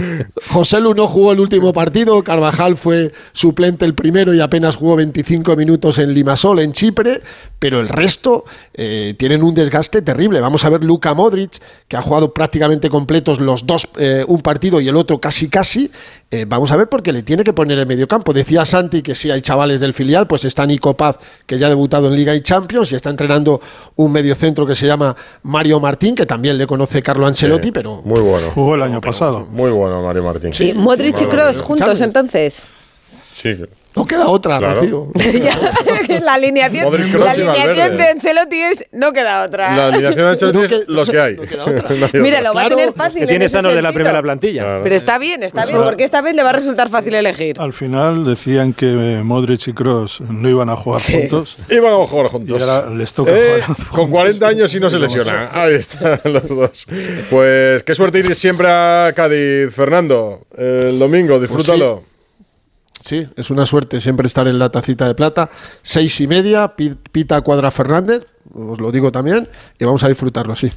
José 0.50 0.80
Lu 0.80 0.94
no 0.94 1.08
jugó 1.08 1.32
el 1.32 1.40
último 1.40 1.72
partido, 1.72 2.22
Carvajal 2.22 2.76
fue 2.76 3.12
suplente 3.32 3.84
el 3.84 3.94
primero 3.94 4.32
y 4.32 4.40
apenas 4.40 4.76
jugó 4.76 4.94
25 4.96 5.56
minutos 5.56 5.98
en 5.98 6.14
Limasol, 6.14 6.60
en 6.60 6.72
Chipre, 6.72 7.22
pero 7.58 7.80
el 7.80 7.88
resto 7.88 8.44
eh, 8.74 9.14
tienen 9.18 9.42
un 9.42 9.52
desgaste 9.52 10.00
terrible. 10.02 10.40
Vamos 10.40 10.64
a 10.64 10.70
ver 10.70 10.84
Luka 10.84 11.12
Modric, 11.12 11.60
que 11.88 11.96
ha 11.96 12.02
jugado 12.02 12.32
prácticamente 12.32 12.88
completos 12.88 13.40
los 13.40 13.66
dos, 13.66 13.88
eh, 13.98 14.24
un 14.28 14.42
partido 14.42 14.80
y 14.80 14.86
el 14.88 14.94
otro 14.96 15.20
casi 15.20 15.48
casi. 15.48 15.90
Eh, 16.30 16.44
vamos 16.46 16.70
a 16.70 16.76
ver 16.76 16.88
porque 16.88 17.12
le 17.12 17.22
tiene 17.22 17.42
que 17.42 17.52
poner 17.52 17.78
en 17.78 17.88
medio 17.88 18.06
campo. 18.06 18.32
Decía 18.32 18.64
Santi 18.64 19.02
que 19.02 19.14
si 19.16 19.30
hay 19.30 19.42
chavales 19.42 19.80
del 19.80 19.92
filial, 19.92 20.26
pues 20.28 20.44
está 20.44 20.66
Nico 20.66 20.96
Paz, 20.96 21.16
que 21.46 21.58
ya 21.58 21.66
ha 21.66 21.70
debutado 21.70 22.08
en 22.08 22.14
Liga 22.16 22.34
y 22.34 22.42
Champions, 22.42 22.92
y 22.92 22.94
está 22.96 23.10
entrenando 23.10 23.60
un 23.96 24.12
mediocentro 24.36 24.66
que 24.66 24.74
se 24.74 24.86
llama 24.86 25.16
Mario 25.42 25.80
Martín, 25.80 26.14
que 26.14 26.26
también 26.26 26.58
le 26.58 26.66
conoce 26.66 27.02
Carlo 27.02 27.26
Ancelotti, 27.26 27.68
Sí, 27.68 27.72
pero 27.72 28.02
Muy 28.04 28.20
bueno. 28.20 28.50
Jugó 28.50 28.74
el 28.74 28.82
año 28.82 29.00
pasado. 29.00 29.46
Muy 29.46 29.70
bueno, 29.70 30.02
Mario 30.02 30.22
Martín. 30.22 30.52
Sí, 30.52 30.74
Modric 30.74 31.20
y 31.22 31.26
vale. 31.26 31.54
juntos 31.54 32.00
entonces. 32.00 32.64
Sí. 33.34 33.56
No 33.96 34.06
queda 34.06 34.28
otra, 34.28 34.58
Claro. 34.58 34.74
Rocío. 34.80 35.08
La 36.20 36.34
alineación, 36.34 36.92
la 36.92 37.36
y 37.36 37.40
alineación 37.40 37.96
de 37.96 38.04
Ancelotti 38.08 38.56
es 38.60 38.84
no 38.92 39.12
queda 39.12 39.44
otra. 39.44 39.74
La 39.76 39.86
alineación 39.88 40.24
de 40.26 40.30
Ancelotti 40.32 40.74
es 40.74 40.88
los 40.88 41.10
que 41.10 41.18
hay. 41.20 41.34
no 41.36 41.42
queda 41.42 41.64
otra. 41.64 41.88
No 41.96 42.06
hay 42.12 42.20
Mira, 42.20 42.40
lo 42.42 42.52
va 42.54 42.62
a 42.64 42.68
tener 42.68 42.92
fácil. 42.92 43.18
Que 43.18 43.22
en 43.24 43.28
tiene 43.28 43.48
sanos 43.48 43.74
de 43.74 43.82
la 43.82 43.92
primera 43.92 44.20
plantilla. 44.22 44.62
Claro. 44.62 44.82
Pero 44.82 44.94
está 44.94 45.18
bien, 45.18 45.42
está 45.42 45.64
bien, 45.64 45.76
ahora- 45.76 45.88
porque 45.90 46.04
esta 46.04 46.20
vez 46.20 46.34
le 46.34 46.42
va 46.42 46.50
a 46.50 46.52
resultar 46.52 46.88
fácil 46.90 47.14
elegir. 47.14 47.58
Al 47.60 47.72
final 47.72 48.24
decían 48.24 48.72
que 48.72 48.86
eh, 49.18 49.22
Modric 49.22 49.66
y 49.68 49.72
Kroos 49.72 50.20
no 50.20 50.48
iban 50.48 50.68
a 50.68 50.76
jugar 50.76 51.00
juntos. 51.02 51.56
Y 51.70 51.78
van 51.78 51.92
a 51.92 52.06
jugar 52.06 52.26
Y 52.26 52.28
juntos. 52.30 52.62
ahora 52.62 52.90
les 52.94 53.12
toca 53.12 53.30
Eh, 53.32 53.60
jugar 53.62 53.66
con 53.66 53.74
juntos. 53.76 54.10
40 54.10 54.46
años 54.48 54.74
y 54.74 54.80
no 54.80 54.90
se 54.90 54.98
lesionan. 54.98 55.48
Ahí 55.52 55.74
están 55.74 56.20
los 56.24 56.48
dos. 56.48 56.86
Pues 57.30 57.82
qué 57.82 57.94
suerte 57.94 58.18
ir 58.18 58.34
siempre 58.34 58.66
a 58.68 59.12
Cádiz, 59.14 59.72
Fernando. 59.74 60.42
El 60.56 60.98
domingo, 60.98 61.38
disfrútalo. 61.40 62.02
Sí, 62.04 62.15
es 63.12 63.50
una 63.50 63.66
suerte 63.66 64.00
siempre 64.00 64.26
estar 64.26 64.46
en 64.48 64.58
la 64.58 64.70
tacita 64.70 65.06
de 65.06 65.14
plata. 65.14 65.48
Seis 65.82 66.20
y 66.20 66.26
media, 66.26 66.74
pi- 66.76 66.96
pita 67.12 67.40
Cuadra 67.42 67.70
Fernández, 67.70 68.24
os 68.54 68.80
lo 68.80 68.90
digo 68.92 69.12
también, 69.12 69.48
y 69.78 69.84
vamos 69.84 70.02
a 70.04 70.08
disfrutarlo 70.08 70.52
así. 70.52 70.72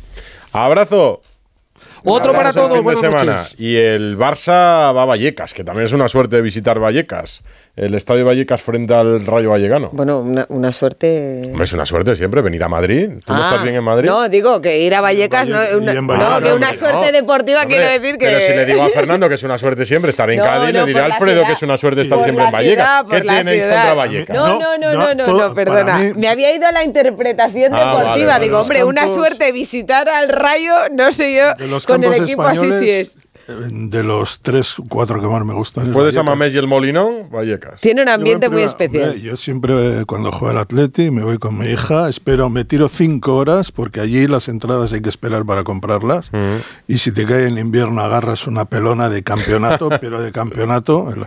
Abrazo. 0.52 1.22
Otro 2.04 2.32
para 2.34 2.54
todos, 2.54 2.74
de 2.74 2.80
buenas 2.80 3.02
semana. 3.02 3.34
noches. 3.42 3.60
Y 3.60 3.76
el 3.76 4.18
Barça 4.18 4.94
va 4.96 5.02
a 5.02 5.06
Vallecas, 5.06 5.54
que 5.54 5.64
también 5.64 5.86
es 5.86 5.92
una 5.94 6.08
suerte 6.08 6.42
visitar 6.42 6.80
Vallecas. 6.80 7.42
El 7.80 7.96
estadio 7.96 8.26
Vallecas 8.26 8.62
frente 8.62 8.94
al 8.94 9.26
Rayo 9.26 9.52
Vallecano. 9.52 9.88
Bueno, 9.94 10.20
una, 10.20 10.46
una 10.50 10.74
suerte. 10.74 11.44
Hombre, 11.46 11.64
es 11.64 11.72
una 11.72 11.86
suerte 11.86 12.14
siempre 12.18 12.42
venir 12.42 12.62
a 12.62 12.68
Madrid. 12.68 13.08
¿Tú 13.26 13.32
no 13.32 13.40
Ah, 13.40 13.46
estás 13.46 13.64
bien 13.64 13.76
en 13.76 13.84
Madrid? 13.86 14.10
No, 14.10 14.28
digo 14.28 14.62
que 14.62 14.80
ir 14.82 14.94
a 14.94 15.00
Vallecas, 15.00 15.48
no, 15.48 15.58
una, 15.78 15.94
no, 15.94 16.02
que 16.42 16.52
una 16.52 16.52
hombre, 16.52 16.74
suerte 16.78 17.06
no. 17.06 17.12
deportiva 17.14 17.62
Hombre, 17.62 17.78
quiere 17.78 17.98
decir 17.98 18.18
que. 18.18 18.26
Pero 18.26 18.40
si 18.42 18.52
le 18.52 18.66
digo 18.66 18.84
a 18.84 18.90
Fernando 18.90 19.30
que 19.30 19.36
es 19.36 19.44
una 19.44 19.58
suerte 19.58 19.86
siempre 19.86 20.10
estar 20.10 20.30
en 20.30 20.40
No, 20.40 20.44
Cádiz, 20.44 20.74
no, 20.74 20.80
le 20.82 20.86
diré 20.88 21.00
a 21.00 21.06
Alfredo 21.06 21.32
ciudad. 21.36 21.48
que 21.48 21.54
es 21.54 21.62
una 21.62 21.78
suerte 21.78 22.02
estar 22.02 22.22
siempre 22.22 22.44
en 22.44 22.52
Vallecas. 22.52 23.04
¿Qué 23.10 23.22
tenéis 23.22 23.64
ciudad. 23.64 23.76
contra 23.78 23.94
Vallecas? 23.94 24.36
No, 24.36 24.60
No, 24.60 24.78
no, 24.78 25.14
no, 25.16 25.28
no, 25.38 25.54
perdona. 25.54 26.00
mí- 26.00 26.14
Me 26.18 26.28
había 26.28 26.54
ido 26.54 26.68
a 26.68 26.74
la 26.74 26.84
interpretación 26.84 27.74
Ah, 27.74 27.96
deportiva. 27.98 28.34
vale, 28.34 28.44
Digo, 28.46 28.60
hombre, 28.60 28.84
una 28.84 29.08
suerte 29.08 29.54
visitar 29.54 30.10
al 30.10 30.28
Rayo, 30.28 30.74
no 30.92 31.14
sé 31.14 31.34
yo, 31.34 31.80
con 31.88 32.04
el 32.04 32.14
equipo 32.14 32.42
así 32.44 32.74
sí 32.74 32.90
es. 32.90 33.18
De 33.70 34.04
los 34.04 34.40
tres, 34.42 34.76
cuatro 34.90 35.22
que 35.22 35.28
más 35.28 35.44
me 35.46 35.54
gustan. 35.54 35.84
es 35.84 35.88
Después 35.90 36.14
de. 36.14 36.24
Mamés 36.24 36.54
y 36.54 36.58
el 36.58 36.68
Molinón, 36.68 37.30
Vallecas. 37.32 37.82
Tiene 37.82 38.02
un 38.04 38.10
ambiente 38.10 38.46
en 38.48 38.52
muy 38.52 38.64
primera- 38.66 38.72
especial. 39.12 39.22
yo 39.22 39.36
siempre, 39.36 40.02
eh, 40.02 40.06
cuando 40.06 40.32
juego 40.32 40.50
al 40.52 40.58
Atleti, 40.58 41.12
me 41.12 41.24
voy 41.24 41.38
con 41.38 41.58
mi 41.58 41.68
hija, 41.68 42.08
espero, 42.10 42.50
me 42.50 42.66
tiro 42.66 42.88
cinco 42.90 43.38
horas, 43.38 43.72
porque 43.72 44.02
allí 44.02 44.28
las 44.28 44.48
entradas 44.50 44.94
hay 44.94 45.02
que 45.02 45.10
esperar 45.10 45.46
para 45.46 45.64
comprarlas. 45.64 46.32
Y 46.88 46.98
si 47.00 47.12
te 47.12 47.26
cae 47.26 47.48
en 47.48 47.58
invierno, 47.58 48.02
agarras 48.02 48.48
una 48.48 48.66
pelona 48.66 49.10
de 49.10 49.24
campeonato, 49.24 49.90
pero 50.02 50.22
de 50.22 50.32
campeonato. 50.32 51.10
el- 51.12 51.26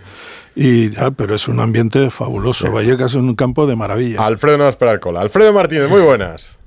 Y, 0.55 0.95
ah, 0.99 1.11
pero 1.17 1.35
es 1.35 1.49
un 1.49 1.61
ambiente 1.61 2.11
fabuloso. 2.11 2.71
Vallecas 2.71 3.13
es 3.13 3.17
un 3.17 3.35
campo 3.35 3.67
de 3.67 3.75
maravilla. 3.75 4.23
Alfredo 4.25 4.59
no 4.59 4.69
espera 4.69 4.93
el 4.93 5.01
cola. 5.01 5.23
Alfredo 5.23 5.51
Martínez, 5.55 5.89
muy 5.89 6.03
buenas. 6.03 6.59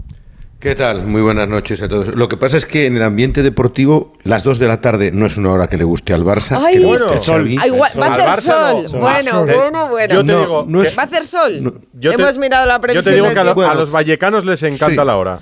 ¿Qué 0.60 0.74
tal? 0.74 1.06
Muy 1.06 1.22
buenas 1.22 1.48
noches 1.48 1.82
a 1.82 1.88
todos. 1.88 2.08
Lo 2.16 2.28
que 2.28 2.38
pasa 2.38 2.58
es 2.58 2.66
que 2.66 2.88
en 2.88 2.96
el 2.98 3.04
ambiente 3.04 3.44
deportivo, 3.44 4.14
las 4.24 4.44
2 4.44 4.58
de 4.58 4.68
la 4.68 4.82
tarde 4.82 5.12
no 5.12 5.26
es 5.28 5.38
una 5.38 5.52
hora 5.52 5.68
que 5.68 5.78
le 5.78 5.84
guste 5.84 6.14
al 6.14 6.24
Barça. 6.24 6.60
Ay, 6.66 6.76
que 6.76 6.80
le 6.80 6.86
Bueno, 6.88 7.08
guste 7.14 7.32
a 7.32 7.36
Xavi. 7.36 7.58
Ah, 7.62 7.68
igual, 7.68 7.92
va 8.02 8.06
a 8.06 8.14
Al 8.16 8.22
hacer 8.22 8.30
Barça 8.30 8.72
no. 8.82 8.88
sol. 8.88 9.00
Bueno, 9.00 9.32
Sol. 9.32 9.46
bueno, 9.54 9.88
bueno. 9.90 10.14
Yo 10.14 10.20
te 10.22 10.32
No, 10.32 10.40
digo, 10.40 10.66
no 10.68 10.82
que- 10.82 10.88
es- 10.88 10.98
Va 10.98 11.04
a 11.04 11.06
hacer 11.06 11.26
sol. 11.26 11.82
yo 11.94 12.10
te- 12.16 12.22
Hemos 12.22 12.38
mirado 12.40 12.66
la 12.66 12.76
yo 12.76 12.82
previsión 12.82 13.04
te 13.14 13.22
digo 13.22 13.34
que 13.34 13.40
a, 13.40 13.44
lo- 13.44 13.54
tiempo. 13.54 13.72
a 13.72 13.76
los 13.76 13.92
vallecanos 13.92 14.46
les 14.46 14.64
encanta 14.64 15.02
Sí. 15.02 15.06
la 15.08 15.18
hora. 15.18 15.40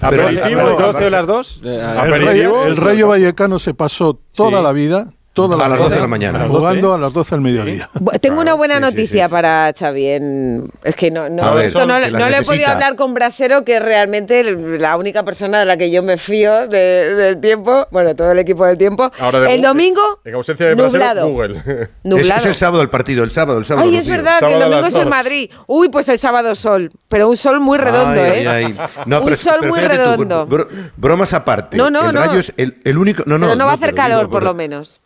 Aperitivo, 0.00 0.42
pero- 0.42 0.60
¿A 0.60 0.70
las 0.70 0.78
12 0.92 1.06
o 1.06 1.10
las 1.10 1.26
2? 1.26 1.60
El 1.64 1.80
aperitivo, 1.80 2.26
Rayo, 2.54 2.66
el 2.66 2.76
Rayo 2.76 3.08
Vallecano 3.08 3.58
se 3.60 3.72
pasó 3.72 4.18
toda 4.34 4.58
Sí. 4.58 4.64
la 4.64 4.72
vida 4.72 5.12
todas 5.32 5.58
A 5.58 5.62
las 5.68 5.70
las 5.70 5.78
12 5.80 5.94
de 5.94 6.00
la 6.00 6.06
mañana. 6.06 6.46
Jugando 6.46 6.92
a 6.94 6.98
las 6.98 7.12
12 7.12 7.34
del 7.36 7.40
mediodía. 7.40 7.88
Tengo 8.20 8.40
una 8.42 8.54
buena 8.54 8.74
sí, 8.74 8.80
sí, 8.80 8.90
noticia 8.90 9.24
sí. 9.26 9.30
para 9.30 9.72
Xavi. 9.78 10.06
en- 10.06 10.70
Es 10.84 10.94
que 10.94 11.10
no, 11.10 11.28
no, 11.28 11.54
ver, 11.54 11.66
esto 11.66 11.86
no, 11.86 11.98
no 11.98 12.28
le 12.28 12.36
he 12.38 12.42
podido 12.42 12.68
hablar 12.68 12.96
con 12.96 13.14
Brasero, 13.14 13.64
que 13.64 13.76
es 13.76 13.82
realmente 13.82 14.44
la 14.78 14.96
única 14.96 15.22
persona 15.24 15.60
de 15.60 15.64
la 15.64 15.76
que 15.76 15.90
yo 15.90 16.02
me 16.02 16.16
fío 16.18 16.66
de- 16.68 17.14
del 17.14 17.40
tiempo, 17.40 17.86
bueno, 17.90 18.14
todo 18.14 18.30
el 18.32 18.38
equipo 18.38 18.66
del 18.66 18.76
tiempo. 18.76 19.10
Ahora 19.20 19.40
de- 19.40 19.54
el 19.54 19.62
domingo, 19.62 20.20
En 20.24 20.34
ausencia 20.34 20.66
de 20.66 20.74
Brasero, 20.74 20.92
nublado. 20.98 21.28
Google. 21.30 21.62
Es, 21.82 21.88
nublado. 22.04 22.40
es 22.40 22.46
el 22.46 22.54
sábado 22.54 22.82
el 22.82 22.90
partido, 22.90 23.24
el 23.24 23.30
sábado, 23.30 23.58
el 23.58 23.64
sábado. 23.64 23.88
Ay, 23.88 23.96
es 23.96 24.08
verdad 24.10 24.38
que 24.40 24.52
el 24.52 24.60
domingo 24.60 24.86
es 24.86 24.96
en. 24.96 25.08
Madrid. 25.08 25.50
Uy, 25.66 25.88
pues 25.88 26.08
el 26.08 26.18
sábado 26.18 26.54
sol, 26.54 26.90
pero 27.08 27.28
un 27.28 27.36
sol 27.36 27.60
muy 27.60 27.78
redondo, 27.78 28.20
Ay, 28.20 28.40
¿eh? 28.42 28.48
ay, 28.48 28.64
ay. 28.66 28.74
No, 29.06 29.18
un 29.20 29.24
pero- 29.24 29.36
sol 29.36 29.56
pero 29.60 29.72
muy 29.72 29.80
tú, 29.80 29.88
redondo. 29.88 30.46
bro- 30.46 30.68
bromas 30.96 31.32
aparte. 31.32 31.76
No, 31.76 31.90
no, 31.90 32.08
el 32.08 32.14
no. 32.14 32.20
Rayo 32.24 32.40
es 32.40 32.52
el, 32.56 32.80
el 32.84 32.98
único. 32.98 33.22
No, 33.26 33.38
no, 33.38 33.46
pero 33.46 33.56
no, 33.56 33.66
va 33.66 33.72
a 33.72 33.74
hacer 33.74 33.94
calor, 33.94 34.28
por 34.28 34.42
lo 34.42 34.52
menos. 34.54 35.00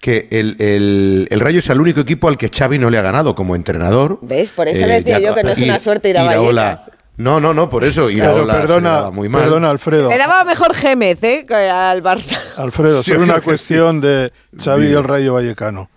Que 0.00 0.28
el, 0.30 0.56
el- 0.60 1.26
el 1.30 1.40
Rayo 1.40 1.58
es 1.58 1.68
el 1.70 1.80
único 1.80 2.00
equipo 2.00 2.28
al 2.28 2.36
que 2.38 2.48
Xavi 2.48 2.78
no 2.78 2.90
le 2.90 2.98
ha 2.98 3.02
ganado 3.02 3.34
como 3.34 3.56
entrenador. 3.56 4.18
Eh, 4.22 4.26
¿Ves? 4.28 4.52
Por 4.52 4.68
eso 4.68 4.86
decía 4.86 5.18
yo 5.18 5.34
que 5.34 5.42
no 5.42 5.50
es 5.50 5.58
una 5.60 5.78
suerte 5.78 6.10
ir 6.10 6.18
a 6.18 6.24
Iraola- 6.24 6.62
Vallecas. 6.64 6.90
No, 7.16 7.40
no, 7.40 7.54
no, 7.54 7.70
por 7.70 7.82
eso. 7.82 8.08
Se 8.08 8.14
le 8.14 8.20
perdona, 8.20 8.90
daba 8.90 9.10
muy 9.10 9.30
mal. 9.30 9.42
perdona, 9.42 9.70
Alfredo. 9.70 10.10
Le 10.10 10.18
daba 10.18 10.44
mejor 10.44 10.74
Gémez, 10.74 11.22
¿eh? 11.24 11.46
que 11.48 11.54
al 11.54 12.02
Barça. 12.02 12.38
Alfredo, 12.58 13.02
Sí, 13.02 13.12
yo 13.12 13.20
una 13.20 13.40
cuestión 13.40 14.02
de 14.02 14.30
Xavi 14.62 14.88
y 14.88 14.92
el 14.92 15.02
Rayo 15.02 15.32
Vallecano. 15.32 15.88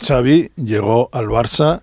Xavi 0.00 0.52
llegó 0.56 1.08
al 1.12 1.26
Barça 1.26 1.80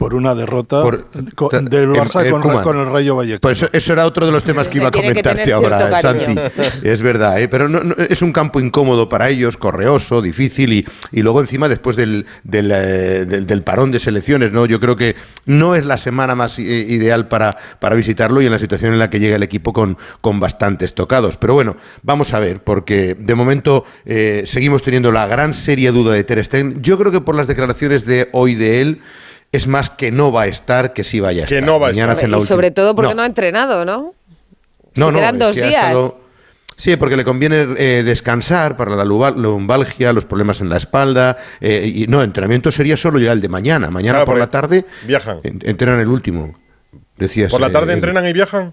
por 0.00 0.14
una 0.14 0.34
derrota 0.34 0.80
Por- 0.80 1.10
del 1.10 1.90
Barça 1.90 2.62
con, 2.62 2.78
el 2.78 2.86
Rayo 2.86 3.16
Vallecano. 3.16 3.40
Pues 3.42 3.58
eso, 3.58 3.68
eso 3.70 3.92
era 3.92 4.06
otro 4.06 4.24
de 4.24 4.32
los 4.32 4.42
temas 4.44 4.66
que 4.70 4.78
iba 4.78 4.88
a 4.88 4.90
comentarte 4.90 5.52
ahora, 5.52 6.00
cierto 6.00 6.00
Santi. 6.00 6.40
Es 6.88 7.02
verdad, 7.02 7.38
¿eh? 7.38 7.48
pero 7.48 7.68
no- 7.68 7.84
no- 7.84 7.94
es 8.08 8.22
un 8.22 8.32
campo 8.32 8.60
incómodo 8.60 9.10
para 9.10 9.28
ellos, 9.28 9.58
correoso, 9.58 10.22
difícil 10.22 10.72
y, 10.72 10.86
y 11.12 11.20
luego 11.20 11.42
encima 11.42 11.68
después 11.68 11.96
del, 11.96 12.24
del, 12.44 12.70
eh, 12.72 13.26
del- 13.26 13.46
del 13.46 13.62
parón 13.62 13.90
de 13.92 13.98
selecciones, 13.98 14.52
¿no? 14.52 14.64
Yo 14.64 14.80
creo 14.80 14.96
que 14.96 15.16
no 15.44 15.74
es 15.74 15.84
la 15.84 15.98
semana 15.98 16.34
más 16.34 16.58
eh, 16.58 16.62
ideal 16.62 17.28
para, 17.28 17.58
para 17.78 17.94
visitarlo 17.94 18.40
y 18.40 18.46
en 18.46 18.52
la 18.52 18.58
situación 18.58 18.94
en 18.94 18.98
la 18.98 19.10
que 19.10 19.20
llega 19.20 19.36
el 19.36 19.42
equipo 19.42 19.74
con, 19.74 19.98
con 20.22 20.40
bastantes 20.40 20.94
tocados. 20.94 21.36
Pero 21.36 21.52
bueno, 21.52 21.76
vamos 22.02 22.32
a 22.32 22.40
ver, 22.40 22.64
porque 22.64 23.14
de 23.20 23.34
momento 23.34 23.84
eh, 24.06 24.44
seguimos 24.46 24.82
teniendo 24.82 25.12
la 25.12 25.26
gran 25.26 25.52
seria 25.52 25.92
duda 25.92 26.14
de 26.14 26.24
Ter 26.24 26.42
Stegen. 26.42 26.80
Yo 26.80 26.96
creo 26.96 27.12
que 27.12 27.20
por 27.20 27.36
las 27.36 27.48
declaraciones 27.48 28.06
de 28.06 28.30
hoy 28.32 28.54
de 28.54 28.80
él 28.80 29.00
es 29.52 29.66
más 29.66 29.90
que 29.90 30.12
no 30.12 30.30
va 30.32 30.42
a 30.42 30.46
estar 30.46 30.92
que 30.92 31.02
sí 31.04 31.20
vaya 31.20 31.44
a 31.44 31.46
Que 31.46 31.56
estar. 31.58 31.66
no 31.66 31.80
va 31.80 31.88
a 31.88 31.90
Mañana 31.90 32.12
estar. 32.12 32.28
Y 32.30 32.40
sobre 32.42 32.70
todo 32.70 32.94
porque 32.94 33.10
no. 33.10 33.16
No. 33.16 33.22
ha 33.22 33.26
entrenado, 33.26 33.84
¿no? 33.84 34.14
No, 34.96 35.06
Se 35.06 35.12
no, 35.12 35.18
quedan 35.18 35.38
dos 35.38 35.56
que 35.56 35.66
días. 35.66 35.88
estado- 35.88 36.20
Sí, 36.76 36.96
porque 36.96 37.14
le 37.14 37.24
conviene 37.24 37.66
eh, 37.76 38.02
descansar 38.02 38.74
para 38.78 38.96
la 38.96 39.04
lumbalgia, 39.04 40.14
los 40.14 40.24
problemas 40.24 40.62
en 40.62 40.70
la 40.70 40.78
espalda. 40.78 41.36
eh, 41.60 41.92
y 41.94 42.06
no, 42.06 42.22
entrenamiento 42.22 42.72
sería 42.72 42.96
solo 42.96 43.18
ya 43.18 43.32
el 43.32 43.40
de 43.42 43.48
mañana. 43.50 43.90
Mañana 43.90 44.18
Claro, 44.20 44.24
por 44.26 44.38
la 44.38 44.48
tarde 44.48 44.86
viajan. 45.06 45.40
en- 45.42 45.60
entrenan 45.64 46.00
el 46.00 46.08
último. 46.08 46.54
Decías, 47.18 47.50
¿Por 47.50 47.60
la 47.60 47.66
eh, 47.66 47.70
tarde 47.70 47.92
el- 47.92 47.98
entrenan 47.98 48.26
y 48.26 48.32
viajan? 48.32 48.72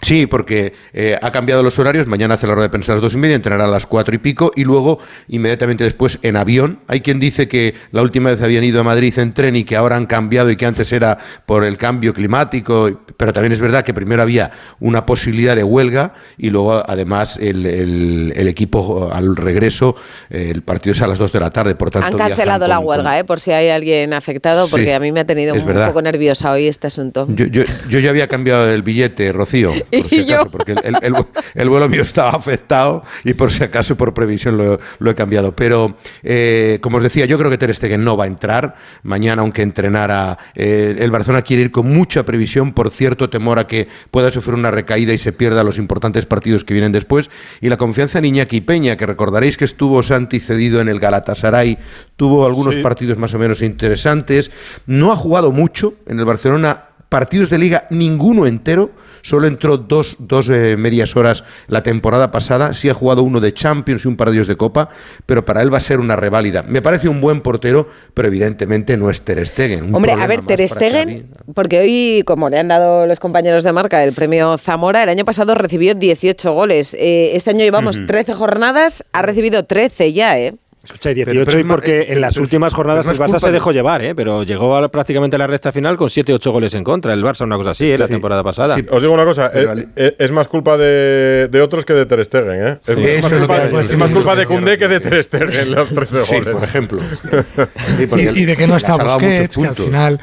Sí, 0.00 0.26
porque 0.26 0.74
eh, 0.92 1.18
ha 1.20 1.32
cambiado 1.32 1.62
los 1.62 1.78
horarios. 1.78 2.06
Mañana 2.06 2.34
hace 2.34 2.46
la 2.46 2.52
hora 2.52 2.62
de 2.62 2.68
pensar 2.68 2.92
a 2.92 2.96
las 2.96 3.02
dos 3.02 3.14
y 3.14 3.16
media, 3.16 3.34
entrenará 3.34 3.64
a 3.64 3.68
las 3.68 3.84
cuatro 3.86 4.14
y 4.14 4.18
pico 4.18 4.52
y 4.54 4.62
luego 4.62 4.98
inmediatamente 5.28 5.82
después 5.82 6.20
en 6.22 6.36
avión. 6.36 6.78
Hay 6.86 7.00
quien 7.00 7.18
dice 7.18 7.48
que 7.48 7.74
la 7.90 8.02
última 8.02 8.30
vez 8.30 8.40
habían 8.40 8.62
ido 8.62 8.80
a 8.80 8.84
Madrid 8.84 9.18
en 9.18 9.32
tren 9.32 9.56
y 9.56 9.64
que 9.64 9.74
ahora 9.74 9.96
han 9.96 10.06
cambiado 10.06 10.50
y 10.50 10.56
que 10.56 10.66
antes 10.66 10.92
era 10.92 11.18
por 11.46 11.64
el 11.64 11.76
cambio 11.76 12.14
climático. 12.14 13.00
Pero 13.16 13.32
también 13.32 13.52
es 13.52 13.60
verdad 13.60 13.82
que 13.84 13.92
primero 13.92 14.22
había 14.22 14.52
una 14.78 15.04
posibilidad 15.04 15.56
de 15.56 15.64
huelga 15.64 16.12
y 16.36 16.50
luego 16.50 16.82
además 16.88 17.36
el, 17.42 17.66
el- 17.66 18.32
el 18.36 18.46
equipo 18.48 19.10
al 19.12 19.34
regreso, 19.34 19.96
el 20.30 20.62
partido 20.62 20.92
es 20.92 21.02
a 21.02 21.08
las 21.08 21.18
dos 21.18 21.32
de 21.32 21.40
la 21.40 21.50
tarde. 21.50 21.74
Por 21.74 21.90
tanto, 21.90 22.06
Han 22.06 22.16
cancelado 22.16 22.68
la 22.68 22.78
huelga, 22.78 23.18
¿eh? 23.18 23.24
Por 23.24 23.40
si 23.40 23.50
hay 23.50 23.68
alguien 23.70 24.12
afectado, 24.12 24.68
porque 24.68 24.86
Sí, 24.86 24.92
a 24.92 25.00
mí 25.00 25.10
me 25.10 25.20
ha 25.20 25.26
tenido 25.26 25.54
un 25.54 25.66
verdad. 25.66 25.88
poco 25.88 26.02
nerviosa 26.02 26.52
hoy 26.52 26.68
este 26.68 26.86
asunto. 26.86 27.26
Yo, 27.30 27.46
yo- 27.46 27.64
yo 27.90 27.98
ya 27.98 28.10
había 28.10 28.28
cambiado 28.28 28.70
el 28.70 28.82
billete, 28.82 29.32
Rocío. 29.32 29.72
por 30.00 30.08
si 30.08 30.16
Y 30.16 30.32
acaso, 30.32 30.44
yo. 30.44 30.50
porque 30.50 30.72
el, 30.72 30.78
el- 30.84 30.96
el- 31.02 31.14
el 31.54 31.68
vuelo 31.68 31.88
mío 31.88 32.02
estaba 32.02 32.30
afectado 32.30 33.02
y 33.24 33.34
por 33.34 33.50
si 33.50 33.64
acaso, 33.64 33.96
por 33.96 34.14
previsión, 34.14 34.56
lo, 34.56 34.78
lo 34.98 35.10
he 35.10 35.14
cambiado. 35.14 35.54
Pero, 35.54 35.96
eh, 36.22 36.78
como 36.80 36.98
os 36.98 37.02
decía, 37.02 37.24
yo 37.26 37.38
creo 37.38 37.50
que 37.50 37.58
Ter 37.58 37.74
Stegen 37.74 38.04
no 38.04 38.16
va 38.16 38.24
a 38.24 38.26
entrar 38.26 38.76
mañana, 39.02 39.42
aunque 39.42 39.62
entrenara. 39.62 40.38
eh, 40.54 40.96
el 40.98 41.10
Barcelona 41.10 41.42
quiere 41.42 41.62
ir 41.62 41.70
con 41.70 41.86
mucha 41.88 42.24
previsión, 42.24 42.72
por 42.72 42.90
cierto 42.90 43.30
temor 43.30 43.58
a 43.58 43.66
que 43.66 43.88
pueda 44.10 44.30
sufrir 44.30 44.54
una 44.54 44.70
recaída 44.70 45.12
y 45.12 45.18
se 45.18 45.32
pierda 45.32 45.64
los 45.64 45.78
importantes 45.78 46.26
partidos 46.26 46.64
que 46.64 46.74
vienen 46.74 46.92
después. 46.92 47.30
Y 47.60 47.68
la 47.68 47.76
confianza 47.76 48.18
en 48.18 48.24
Iñaki 48.26 48.60
Peña, 48.60 48.96
que 48.96 49.06
recordaréis 49.06 49.56
que 49.56 49.64
estuvo 49.64 50.02
Santi 50.02 50.40
cedido 50.40 50.80
en 50.80 50.88
el 50.88 51.00
Galatasaray, 51.00 51.78
tuvo 52.16 52.46
algunos 52.46 52.74
Sí. 52.74 52.82
partidos 52.82 53.18
más 53.18 53.32
o 53.34 53.38
menos 53.38 53.62
interesantes. 53.62 54.50
No 54.86 55.12
ha 55.12 55.16
jugado 55.16 55.52
mucho 55.52 55.94
en 56.06 56.18
el 56.18 56.24
Barcelona 56.24 56.84
partidos 57.08 57.50
de 57.50 57.58
liga, 57.58 57.86
ninguno 57.90 58.46
entero. 58.46 58.90
Solo 59.22 59.48
entró 59.48 59.76
dos, 59.76 60.16
dos 60.20 60.48
eh, 60.48 60.76
medias 60.76 61.16
horas 61.16 61.44
la 61.66 61.82
temporada 61.82 62.30
pasada. 62.30 62.72
Sí 62.72 62.88
ha 62.88 62.94
jugado 62.94 63.22
uno 63.22 63.40
de 63.40 63.52
Champions 63.52 64.04
y 64.04 64.08
un 64.08 64.16
par 64.16 64.30
de 64.30 64.36
ellos 64.36 64.46
de 64.46 64.56
Copa, 64.56 64.88
pero 65.26 65.44
para 65.44 65.62
él 65.62 65.72
va 65.72 65.78
a 65.78 65.80
ser 65.80 65.98
una 65.98 66.16
reválida. 66.16 66.62
Me 66.62 66.82
parece 66.82 67.08
un 67.08 67.20
buen 67.20 67.40
portero, 67.40 67.88
pero 68.14 68.28
evidentemente 68.28 68.96
no 68.96 69.10
es 69.10 69.22
Ter 69.22 69.44
Stegen. 69.44 69.94
Hombre, 69.94 70.12
a 70.12 70.26
ver, 70.26 70.42
Ter 70.42 70.66
Stegen, 70.66 71.30
porque 71.54 71.80
hoy, 71.80 72.22
como 72.26 72.48
le 72.48 72.58
han 72.58 72.68
dado 72.68 73.06
los 73.06 73.18
compañeros 73.20 73.64
de 73.64 73.72
marca 73.72 74.02
el 74.04 74.12
premio 74.12 74.56
Zamora, 74.56 75.02
el 75.02 75.08
año 75.08 75.24
pasado 75.24 75.54
recibió 75.54 75.94
18 75.94 76.52
goles. 76.52 76.94
Eh, 76.94 77.32
este 77.34 77.50
año 77.50 77.64
llevamos 77.64 78.06
13 78.06 78.34
jornadas, 78.34 79.04
ha 79.12 79.22
recibido 79.22 79.64
13 79.64 80.12
ya, 80.12 80.38
¿eh? 80.38 80.54
Escucha, 80.84 81.10
y 81.10 81.14
18 81.14 81.34
Pero- 81.34 81.44
pero 81.46 81.58
y 81.58 81.64
porque 81.64 82.00
eh, 82.00 82.12
en 82.12 82.20
las 82.20 82.34
pero- 82.34 82.44
últimas 82.44 82.72
jornadas 82.72 83.06
el 83.08 83.18
Barça 83.18 83.38
se 83.40 83.46
de- 83.48 83.52
dejó 83.52 83.72
llevar, 83.72 84.02
¿eh? 84.02 84.14
pero 84.14 84.42
llegó 84.44 84.76
a 84.76 84.80
la- 84.80 84.88
prácticamente 84.88 85.36
a 85.36 85.38
la 85.40 85.46
recta 85.46 85.72
final 85.72 85.96
con 85.96 86.08
7-8 86.08 86.50
goles 86.52 86.72
en 86.74 86.84
contra. 86.84 87.12
El 87.12 87.22
Barça, 87.22 87.42
una 87.44 87.56
cosa 87.56 87.70
así, 87.70 87.90
¿eh? 87.90 87.98
la 87.98 88.06
Sí. 88.06 88.12
temporada 88.12 88.42
pasada. 88.44 88.76
Sí. 88.76 88.86
Os 88.90 89.02
digo 89.02 89.12
una 89.12 89.24
cosa, 89.24 89.50
eh, 89.54 90.14
es 90.18 90.30
más 90.30 90.48
culpa 90.48 90.76
de, 90.78 91.48
de 91.50 91.60
otros 91.60 91.84
que 91.84 91.92
de 91.94 92.06
Ter 92.06 92.24
Stegen, 92.24 92.66
¿eh? 92.68 92.78
Es 92.86 92.94
Sí. 92.94 93.00
más 93.22 93.32
es 93.32 93.38
culpa, 93.38 93.56
es 93.58 93.72
más 93.98 94.38
de 94.38 94.46
sí. 94.46 94.78
que 94.78 94.88
de 94.88 95.00
Ter 95.00 95.22
Stegen, 95.24 95.74
los 95.74 95.88
13 95.88 96.22
Sí, 96.24 96.34
goles. 96.36 96.54
por 96.54 96.64
ejemplo. 96.64 97.00
Y, 98.16 98.40
y 98.40 98.44
de 98.44 98.56
que 98.56 98.66
no 98.66 98.76
está 98.76 98.96
Busquets, 98.96 99.56
que 99.56 99.66
al 99.66 99.74
final 99.76 100.20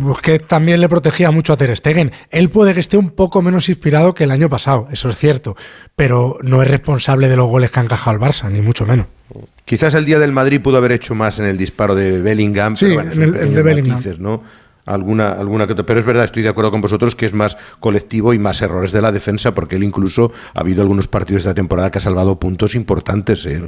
Busquets 0.00 0.46
también 0.48 0.80
le 0.80 0.88
protegía 0.88 1.30
mucho 1.30 1.52
a 1.52 1.56
Ter 1.56 1.76
Stegen. 1.76 2.12
Él 2.30 2.48
puede 2.50 2.74
que 2.74 2.80
esté 2.80 2.96
un 2.96 3.10
poco 3.10 3.42
menos 3.42 3.68
inspirado 3.68 4.14
que 4.14 4.24
el 4.24 4.30
año 4.30 4.48
pasado, 4.48 4.88
eso 4.92 5.08
es 5.08 5.16
cierto, 5.18 5.56
pero 5.96 6.38
no 6.42 6.62
es 6.62 6.68
responsable 6.68 7.28
de 7.28 7.36
los 7.36 7.48
goles 7.48 7.70
que 7.70 7.80
ha 7.80 7.82
encajado 7.82 8.16
el 8.16 8.22
Barça, 8.22 8.50
ni 8.50 8.60
mucho 8.60 8.86
menos. 8.86 9.06
Quizás 9.64 9.94
el 9.94 10.04
día 10.04 10.18
del 10.18 10.32
Madrid 10.32 10.60
pudo 10.60 10.76
haber 10.76 10.92
hecho 10.92 11.14
más 11.14 11.38
en 11.38 11.46
el 11.46 11.56
disparo 11.56 11.94
de 11.94 12.20
Bellingham, 12.20 12.76
Sí, 12.76 12.86
pero 12.86 12.94
bueno, 12.96 13.12
en 13.12 13.22
el- 13.22 13.36
el 13.36 13.54
de 13.54 13.62
Bellingham. 13.62 13.92
matices, 13.96 14.18
¿no? 14.18 14.42
Alguna, 14.86 15.32
alguna 15.32 15.66
que. 15.66 15.74
Pero 15.74 16.00
es 16.00 16.04
verdad, 16.04 16.26
estoy 16.26 16.42
de 16.42 16.50
acuerdo 16.50 16.70
con 16.70 16.82
vosotros 16.82 17.14
que 17.16 17.24
es 17.24 17.32
más 17.32 17.56
colectivo 17.80 18.34
y 18.34 18.38
más 18.38 18.60
errores 18.60 18.92
de 18.92 19.00
la 19.00 19.12
defensa, 19.12 19.54
porque 19.54 19.76
él 19.76 19.82
incluso 19.82 20.30
ha 20.52 20.60
habido 20.60 20.82
algunos 20.82 21.08
partidos 21.08 21.44
de 21.44 21.48
la 21.48 21.54
temporada 21.54 21.90
que 21.90 21.96
ha 21.96 22.00
salvado 22.02 22.38
puntos 22.38 22.74
importantes. 22.74 23.46
¿eh? 23.46 23.62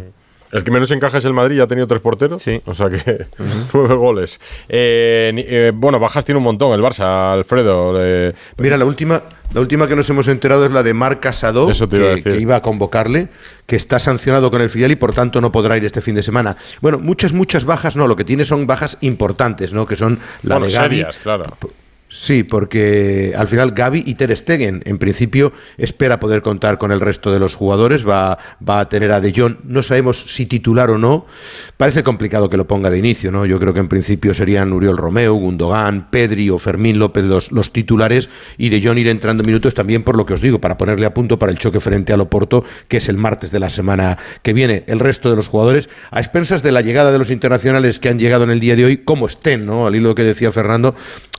El 0.53 0.65
que 0.65 0.71
menos 0.71 0.91
encaja 0.91 1.19
es 1.19 1.25
el 1.25 1.33
Madrid, 1.33 1.57
ya 1.57 1.65
ha 1.65 1.67
tenido 1.67 1.87
tres 1.87 2.01
porteros. 2.01 2.43
Sí. 2.43 2.61
O 2.67 2.73
sea 2.73 2.89
que 2.89 3.27
nueve 3.75 3.95
goles. 3.95 4.41
Eh, 4.69 5.33
eh, 5.37 5.73
bueno, 5.75 5.99
bajas 5.99 6.25
tiene 6.25 6.39
un 6.39 6.45
montón 6.45 6.73
el 6.73 6.81
Barça, 6.81 7.33
Alfredo. 7.33 7.95
eh, 7.99 8.33
Mira, 8.59 8.77
la 8.77 8.85
última, 8.85 9.23
la 9.53 9.61
última 9.61 9.87
que 9.89 9.97
nos 9.97 10.09
hemos 10.11 10.29
enterado 10.29 10.65
es 10.67 10.73
la 10.73 10.83
de 10.83 10.95
Marc 10.95 11.21
Casado, 11.21 11.67
que, 11.69 12.23
que 12.23 12.37
iba 12.41 12.57
a 12.57 12.63
convocarle, 12.63 13.29
que 13.67 13.77
está 13.77 13.99
sancionado 13.99 14.51
con 14.51 14.61
el 14.61 14.71
filial 14.71 14.93
y 14.93 14.97
por 14.97 15.13
tanto 15.13 15.41
no 15.41 15.51
podrá 15.53 15.77
ir 15.77 15.85
este 15.85 16.01
fin 16.01 16.15
de 16.15 16.23
semana. 16.23 16.57
Bueno, 16.81 16.99
muchas, 16.99 17.33
muchas 17.33 17.65
bajas 17.65 17.97
no, 17.97 18.07
lo 18.07 18.17
que 18.17 18.25
tiene 18.25 18.45
son 18.45 18.67
bajas 18.67 18.99
importantes, 19.01 19.73
¿no? 19.73 19.87
Que 19.87 19.97
son 19.97 20.19
la 20.43 20.57
bueno, 20.57 20.67
de 20.67 20.73
Gavi. 20.73 20.97
serias, 20.97 21.19
claro. 21.19 21.45
Sí, 22.19 22.45
porque 22.45 23.35
al 23.37 23.47
final 23.47 23.73
Gaby 23.73 24.03
y 24.07 24.15
Ter 24.15 24.35
Stegen, 24.35 24.83
en 24.87 24.97
principio, 24.97 25.53
espera 25.77 26.19
poder 26.19 26.41
contar 26.41 26.79
con 26.79 26.91
el 26.91 26.99
resto 26.99 27.31
de 27.31 27.39
los 27.39 27.55
jugadores. 27.55 28.09
Va, 28.09 28.39
va 28.67 28.81
a 28.81 28.89
tener 28.89 29.13
a 29.13 29.21
De 29.21 29.35
Jong, 29.37 29.57
no 29.65 29.83
sabemos 29.83 30.25
si 30.27 30.47
titular 30.47 30.91
o 30.91 30.97
no. 30.97 31.27
Parece 31.77 32.03
complicado 32.03 32.49
que 32.49 32.57
lo 32.57 32.67
ponga 32.67 32.89
de 32.89 32.97
inicio, 32.97 33.31
¿no? 33.31 33.45
Yo 33.45 33.61
creo 33.61 33.75
que 33.75 33.81
en 33.81 33.89
principio 33.89 34.33
serían 34.33 34.73
Uriol 34.73 34.97
Romeo, 34.97 35.35
Gundogan, 35.35 36.11
Pedri 36.11 36.49
o 36.49 36.59
Fermín 36.59 36.99
López 36.99 37.23
los, 37.27 37.53
los 37.53 37.71
titulares 37.71 38.31
y 38.57 38.71
De 38.71 38.81
Jong 38.83 38.97
ir 38.97 39.09
entrando 39.09 39.45
minutos 39.45 39.75
también 39.75 40.03
por 40.03 40.17
lo 40.17 40.25
que 40.25 40.33
os 40.33 40.41
digo, 40.41 40.59
para 40.59 40.79
ponerle 40.79 41.05
a 41.05 41.13
punto 41.13 41.39
para 41.39 41.53
el 41.53 41.59
choque 41.59 41.81
frente 41.81 42.15
al 42.15 42.23
Oporto, 42.23 42.65
que 42.89 42.97
es 42.97 43.11
el 43.11 43.19
martes 43.19 43.51
de 43.51 43.61
la 43.61 43.69
semana 43.69 44.17
que 44.43 44.55
viene. 44.55 44.85
El 44.87 45.01
resto 45.01 45.29
de 45.29 45.37
los 45.37 45.49
jugadores, 45.49 45.91
a 46.11 46.21
expensas 46.21 46.63
de 46.63 46.73
la 46.73 46.81
llegada 46.81 47.13
de 47.13 47.19
los 47.19 47.31
internacionales 47.31 47.99
que 47.99 48.09
han 48.09 48.19
llegado 48.19 48.45
en 48.45 48.53
el 48.53 48.61
día 48.61 48.75
de 48.75 48.87
hoy, 48.87 48.97
como 48.97 49.27
estén, 49.27 49.67
¿no? 49.67 49.87
Al 49.87 49.95
hilo 49.95 50.15
que 50.15 50.23
decía 50.23 50.51
Fernando, 50.51 50.95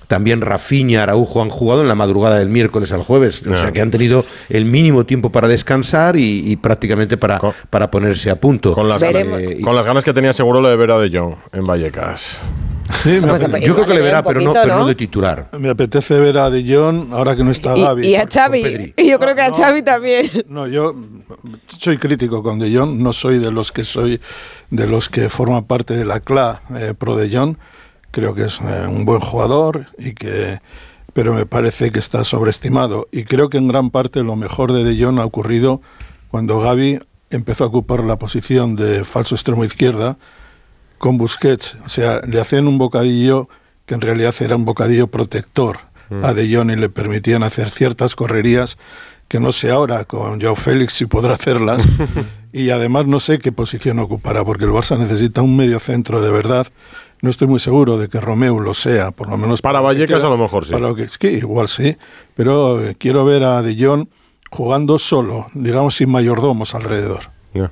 también 0.08 0.42
Rafinha, 0.42 1.04
Araujo 1.04 1.42
han 1.42 1.50
jugado 1.50 1.82
en 1.82 1.88
la 1.88 1.96
madrugada 1.96 2.40
del 2.40 2.50
miércoles 2.50 2.92
al 2.92 3.02
jueves. 3.04 3.42
O 3.50 3.54
sea 3.56 3.72
que 3.72 3.82
han 3.82 3.92
tenido 3.92 4.26
el 4.50 4.66
mínimo 4.66 5.06
tiempo 5.06 5.32
para 5.32 5.48
descansar 5.48 6.16
y, 6.18 6.50
y 6.52 6.56
prácticamente 6.56 7.18
para, 7.18 7.38
Con- 7.40 7.54
para 7.70 7.92
ponerse 7.92 8.30
a 8.30 8.40
punto. 8.40 8.74
Con 8.74 8.88
las, 8.90 9.02
Veremos. 9.02 9.40
ganas, 9.40 9.56
con 9.64 9.76
las 9.76 9.86
ganas 9.86 10.04
que 10.04 10.14
tenía 10.14 10.34
seguro 10.34 10.62
lo 10.62 10.70
de 10.70 10.76
ver 10.78 10.92
a 10.92 11.00
De 11.00 11.10
Jong 11.18 11.36
en 11.52 11.66
Vallecas. 11.66 12.40
Sí, 13.04 13.10
me, 13.22 13.28
Pues 13.28 13.44
apetece, 13.44 13.68
Yo 13.68 13.74
creo 13.76 13.86
que 13.86 13.94
le 13.96 14.02
verá, 14.02 14.20
un 14.20 14.26
pero, 14.28 14.40
no, 14.40 14.46
poquito, 14.46 14.62
pero 14.64 14.74
no 14.76 14.80
¿no? 14.84 14.88
de 14.88 14.96
titular. 14.96 15.50
me 15.60 15.70
apetece 15.70 16.18
ver 16.22 16.38
a 16.38 16.50
De 16.50 16.64
Jong 16.64 17.12
ahora 17.12 17.36
que 17.36 17.44
no 17.44 17.52
está 17.52 17.76
Gaby. 17.76 18.08
Y, 18.08 18.12
y 18.12 18.16
a. 18.16 18.26
Xavi. 18.28 18.94
Y 18.98 19.10
yo 19.10 19.20
creo 19.20 19.36
que 19.36 19.42
a 19.42 19.50
No. 19.50 19.56
Xavi 19.58 19.82
también. 19.82 20.26
No, 20.48 20.68
yo 20.68 20.96
soy 21.68 21.98
crítico 21.98 22.42
con 22.42 22.60
De 22.60 22.74
Jong, 22.74 22.98
no 23.02 23.12
soy 23.12 23.40
de 23.40 23.52
los 23.52 23.74
que 23.74 23.84
soy 23.84 24.22
de 24.70 24.88
los 24.88 25.10
que 25.10 25.28
forman 25.28 25.66
parte 25.66 25.96
de 25.98 26.06
la 26.06 26.22
CLA 26.22 26.62
eh, 26.80 26.94
pro 26.98 27.18
De 27.18 27.30
Jong. 27.36 27.58
Creo 28.12 28.34
que 28.34 28.46
es 28.46 28.60
eh, 28.62 28.88
un 28.88 29.06
buen 29.06 29.20
jugador 29.20 29.88
y 29.98 30.14
que 30.14 30.60
pero 31.14 31.34
me 31.34 31.48
parece 31.48 31.90
que 31.92 31.98
está 31.98 32.24
sobreestimado 32.24 33.08
y 33.12 33.24
creo 33.24 33.50
que 33.50 33.58
en 33.58 33.68
gran 33.68 33.90
parte 33.90 34.22
lo 34.24 34.36
mejor 34.36 34.72
de 34.72 34.84
De 34.84 35.04
Jong 35.04 35.20
ha 35.20 35.26
ocurrido 35.26 35.82
cuando 36.30 36.60
Gaby 36.60 37.00
empezó 37.32 37.64
a 37.64 37.68
ocupar 37.68 38.04
la 38.04 38.20
posición 38.20 38.76
de 38.76 39.04
falso 39.04 39.34
extremo 39.34 39.66
izquierda 39.66 40.18
con 41.00 41.18
Busquets, 41.18 41.78
o 41.86 41.90
sea, 41.90 42.22
le 42.28 42.40
hacían 42.40 42.68
un 42.68 42.78
bocadillo 42.78 43.50
que 43.88 43.96
en 43.96 44.02
realidad 44.02 44.36
era 44.40 44.56
un 44.56 44.66
bocadillo 44.66 45.08
protector 45.08 45.80
Mm. 46.10 46.26
a 46.26 46.34
De 46.34 46.54
Jong 46.54 46.72
y 46.72 46.76
le 46.76 46.90
permitían 46.90 47.44
hacer 47.44 47.70
ciertas 47.70 48.16
correrías 48.16 48.78
que 49.28 49.40
no 49.40 49.52
sé 49.52 49.72
ahora 49.72 50.06
con 50.06 50.40
Joao 50.40 50.56
Félix 50.56 50.94
si 50.94 51.06
podrá 51.06 51.34
hacerlas 51.34 51.86
y 52.54 52.70
además 52.70 53.08
no 53.08 53.20
sé 53.20 53.40
qué 53.40 53.52
posición 53.52 54.00
ocupará 54.00 54.46
porque 54.46 54.64
el 54.64 54.72
Barça 54.72 54.98
necesita 54.98 55.42
un 55.42 55.58
medio 55.58 55.80
centro 55.80 56.22
de 56.22 56.32
verdad. 56.32 56.68
No 57.22 57.30
estoy 57.30 57.48
muy 57.48 57.60
seguro 57.60 57.98
de 57.98 58.10
que 58.10 58.20
Romeo 58.20 58.60
lo 58.60 58.74
sea, 58.74 59.12
por 59.12 59.30
lo 59.30 59.38
menos 59.38 59.62
Para 59.62 59.80
que 59.80 59.86
Vallecas 59.86 60.24
a 60.24 60.30
lo 60.30 60.38
mejor 60.38 60.66
sí. 60.66 60.72
Para 60.72 60.90
lo 60.90 60.96
que 60.96 61.04
es 61.04 61.18
que 61.18 61.32
igual 61.32 61.68
sí, 61.68 61.98
pero 62.36 62.84
eh, 62.84 62.96
quiero 62.98 63.26
ver 63.26 63.44
a 63.44 63.62
De 63.62 63.76
Jong 63.78 64.08
jugando 64.52 65.00
solo, 65.00 65.48
digamos 65.54 65.96
sin 65.96 66.10
mayordomos 66.10 66.76
alrededor. 66.76 67.32
Ya. 67.54 67.72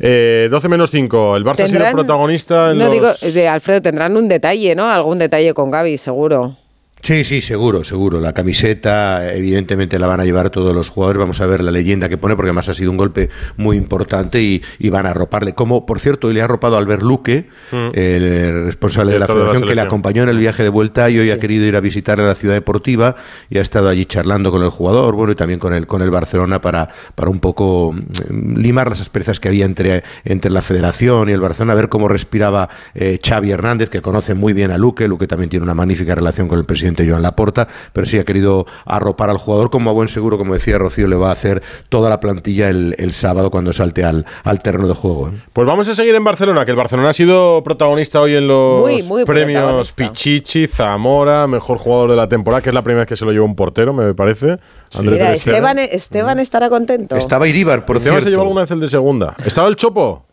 Eh, 0.00 0.48
12 0.50 0.68
menos 0.68 0.90
5. 0.90 1.36
El 1.36 1.44
Barça 1.44 1.64
ha 1.64 1.68
sido 1.68 1.84
protagonista 1.92 2.72
en 2.72 2.78
No 2.78 2.86
los... 2.86 2.94
digo, 2.94 3.32
de 3.32 3.48
Alfredo, 3.48 3.82
tendrán 3.82 4.16
un 4.16 4.28
detalle, 4.28 4.74
¿no? 4.74 4.90
Algún 4.90 5.18
detalle 5.18 5.54
con 5.54 5.70
Gaby, 5.70 5.98
seguro. 5.98 6.56
Sí, 7.04 7.24
sí, 7.24 7.42
seguro, 7.42 7.84
seguro. 7.84 8.18
La 8.20 8.32
camiseta, 8.32 9.34
evidentemente, 9.34 9.98
la 9.98 10.06
van 10.06 10.20
a 10.20 10.24
llevar 10.24 10.50
todos 10.50 10.74
los 10.74 10.88
jugadores. 10.88 11.20
Vamos 11.20 11.40
a 11.40 11.46
ver 11.46 11.62
la 11.62 11.70
leyenda 11.70 12.08
que 12.08 12.16
pone, 12.16 12.34
porque 12.34 12.48
además 12.48 12.68
ha 12.70 12.74
sido 12.74 12.90
un 12.90 12.96
golpe 12.96 13.28
muy 13.56 13.76
importante 13.76 14.40
y, 14.40 14.62
y 14.78 14.88
van 14.88 15.06
a 15.06 15.10
arroparle. 15.10 15.54
Como, 15.54 15.84
por 15.84 16.00
cierto, 16.00 16.28
hoy 16.28 16.34
le 16.34 16.40
ha 16.40 16.44
arropado 16.44 16.76
a 16.76 16.78
Albert 16.78 17.02
Luque, 17.02 17.48
el 17.92 18.64
responsable 18.64 19.12
de 19.12 19.18
la 19.18 19.24
Mm. 19.24 19.28
Director 19.28 19.36
de 19.36 19.42
la 19.42 19.44
federación, 19.50 19.68
que 19.68 19.74
le 19.74 19.80
acompañó 19.80 20.22
en 20.22 20.28
el 20.28 20.38
viaje 20.38 20.62
de 20.62 20.68
vuelta 20.68 21.10
y 21.10 21.18
hoy 21.18 21.30
ha 21.30 21.38
querido 21.38 21.64
ir 21.64 21.76
a 21.76 21.80
visitar 21.80 22.20
a 22.20 22.26
la 22.26 22.34
ciudad 22.34 22.54
deportiva 22.54 23.16
y 23.50 23.58
ha 23.58 23.62
estado 23.62 23.88
allí 23.88 24.06
charlando 24.06 24.50
con 24.50 24.62
el 24.62 24.70
jugador, 24.70 25.14
bueno, 25.14 25.32
y 25.32 25.36
también 25.36 25.58
con 25.58 25.72
el, 25.72 25.86
con 25.86 26.02
el 26.02 26.10
Barcelona 26.10 26.60
para, 26.60 26.88
para 27.14 27.30
un 27.30 27.40
poco 27.40 27.92
mm, 27.92 28.56
limar 28.56 28.88
las 28.88 29.00
asperezas 29.00 29.40
que 29.40 29.48
había 29.48 29.64
entre, 29.64 30.02
entre 30.24 30.50
la 30.50 30.62
federación 30.62 31.28
y 31.28 31.32
el 31.32 31.40
Barcelona, 31.40 31.72
a 31.72 31.76
ver 31.76 31.88
cómo 31.88 32.08
respiraba 32.08 32.68
eh, 32.94 33.18
Xavi 33.22 33.50
Hernández, 33.50 33.90
que 33.90 34.00
conoce 34.00 34.34
muy 34.34 34.52
bien 34.52 34.70
a 34.70 34.78
Luque. 34.78 35.08
Luque 35.08 35.26
también 35.26 35.50
tiene 35.50 35.64
una 35.64 35.74
magnífica 35.74 36.14
relación 36.14 36.48
con 36.48 36.58
el 36.58 36.64
presidente 36.64 36.93
Joan 37.08 37.22
Laporta, 37.22 37.66
pero 37.92 38.06
sí 38.06 38.18
ha 38.18 38.24
querido 38.24 38.66
arropar 38.84 39.30
al 39.30 39.38
jugador 39.38 39.70
como 39.70 39.90
a 39.90 39.92
buen 39.92 40.08
seguro, 40.08 40.38
como 40.38 40.54
decía 40.54 40.78
Rocío, 40.78 41.08
le 41.08 41.16
va 41.16 41.30
a 41.30 41.32
hacer 41.32 41.62
toda 41.88 42.08
la 42.10 42.20
plantilla 42.20 42.68
el, 42.70 42.94
el 42.98 43.12
sábado 43.12 43.50
cuando 43.50 43.72
salte 43.72 44.04
al, 44.04 44.24
al 44.44 44.62
terreno 44.62 44.86
de 44.86 44.94
juego. 44.94 45.28
¿eh? 45.28 45.32
Pues 45.52 45.66
vamos 45.66 45.88
a 45.88 45.94
seguir 45.94 46.14
en 46.14 46.22
Barcelona, 46.24 46.64
que 46.64 46.70
el 46.70 46.76
Barcelona 46.76 47.10
ha 47.10 47.12
sido 47.14 47.62
protagonista 47.64 48.20
hoy 48.20 48.34
en 48.36 48.46
los 48.46 48.80
Muy, 48.80 49.02
muy 49.02 49.24
premios. 49.24 49.92
Pichichi, 49.92 50.66
Zamora, 50.66 51.46
mejor 51.46 51.78
jugador 51.78 52.10
de 52.10 52.16
la 52.16 52.28
temporada, 52.28 52.62
que 52.62 52.68
es 52.70 52.74
la 52.74 52.82
primera 52.82 53.00
vez 53.02 53.08
que 53.08 53.16
se 53.16 53.24
lo 53.24 53.32
lleva 53.32 53.44
un 53.44 53.56
portero, 53.56 53.92
me 53.92 54.14
parece. 54.14 54.58
Andrés 54.94 55.18
Mira, 55.18 55.30
Ter 55.30 55.40
Stegen. 55.40 55.54
Esteban, 55.54 55.78
Esteban 55.78 56.38
estará 56.40 56.68
contento. 56.68 57.16
Estaba 57.16 57.48
Iríbar, 57.48 57.84
por 57.86 57.96
Esteban 57.96 58.16
cierto. 58.16 58.24
se 58.26 58.30
llevó 58.30 58.42
alguna 58.42 58.60
vez 58.62 58.70
el 58.70 58.80
de 58.80 58.88
segunda. 58.88 59.34
¿Estaba 59.44 59.68
el 59.68 59.76
Chopo? 59.76 60.26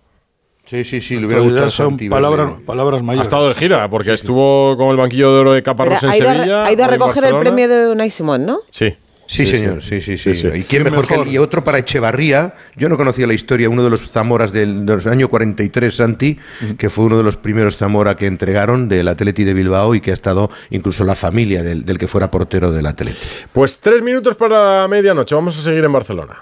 Sí, 0.72 0.86
sí, 0.86 1.02
sí, 1.02 1.18
le 1.20 1.26
hubiera 1.26 1.42
gustado 1.42 1.68
son 1.68 1.98
palabras, 1.98 2.62
palabras 2.66 3.02
Ha 3.02 3.04
mayores. 3.04 3.28
estado 3.28 3.50
de 3.50 3.56
gira, 3.56 3.90
porque 3.90 4.14
estuvo 4.14 4.78
con 4.78 4.88
el 4.92 4.96
banquillo 4.96 5.34
de 5.34 5.40
oro 5.42 5.52
de 5.52 5.62
Pero 5.62 5.76
Caparrós 5.76 6.02
en 6.04 6.10
ha, 6.10 6.18
ido 6.18 6.30
a, 6.30 6.32
re- 6.34 6.40
Sevilla. 6.40 6.64
ha 6.64 6.72
ido 6.72 6.84
a 6.86 6.88
recoger 6.88 7.24
el 7.26 7.40
premio 7.40 7.68
de 7.68 7.88
Unai 7.90 8.10
Simón, 8.10 8.46
¿no? 8.46 8.60
Sí. 8.70 8.96
Sí, 9.28 9.46
señor, 9.46 9.84
sí, 9.84 10.00
sí, 10.00 10.18
sí. 10.18 10.34
Sí, 10.34 10.42
sí. 10.42 10.48
¿Y 10.48 10.52
quién 10.52 10.66
¿Quién 10.66 10.84
mejor, 10.86 11.08
que 11.08 11.16
él? 11.16 11.28
Y 11.28 11.38
otro 11.40 11.62
para 11.64 11.78
Echevarría. 11.80 12.54
Yo 12.78 12.88
no 12.88 12.96
conocía 12.98 13.28
la 13.28 13.34
historia, 13.34 13.70
uno 13.70 13.84
de 13.84 13.90
los 13.90 14.10
Zamoras 14.10 14.52
del, 14.54 14.86
de 14.86 14.96
los 14.96 15.08
años 15.08 15.28
43, 15.30 15.94
Santi, 15.94 16.38
que 16.78 16.90
fue 16.90 17.04
uno 17.06 17.18
de 17.18 17.24
los 17.24 17.36
primeros 17.38 17.76
Zamora 17.76 18.16
que 18.16 18.28
entregaron 18.28 18.88
del 18.90 19.08
Atleti 19.10 19.44
de 19.44 19.54
Bilbao 19.54 19.94
y 19.96 20.00
que 20.02 20.12
ha 20.12 20.14
estado 20.14 20.50
incluso 20.70 21.04
la 21.06 21.16
familia 21.16 21.64
del, 21.64 21.86
del 21.86 21.98
que 21.98 22.08
fuera 22.08 22.32
portero 22.32 22.72
del 22.72 22.86
Atleti. 22.86 23.18
Pues 23.54 23.80
tres 23.80 24.02
minutos 24.02 24.36
para 24.38 24.82
la 24.84 24.88
medianoche. 24.90 25.36
Vamos 25.36 25.58
a 25.58 25.62
seguir 25.62 25.84
en 25.84 25.92
Barcelona. 25.94 26.36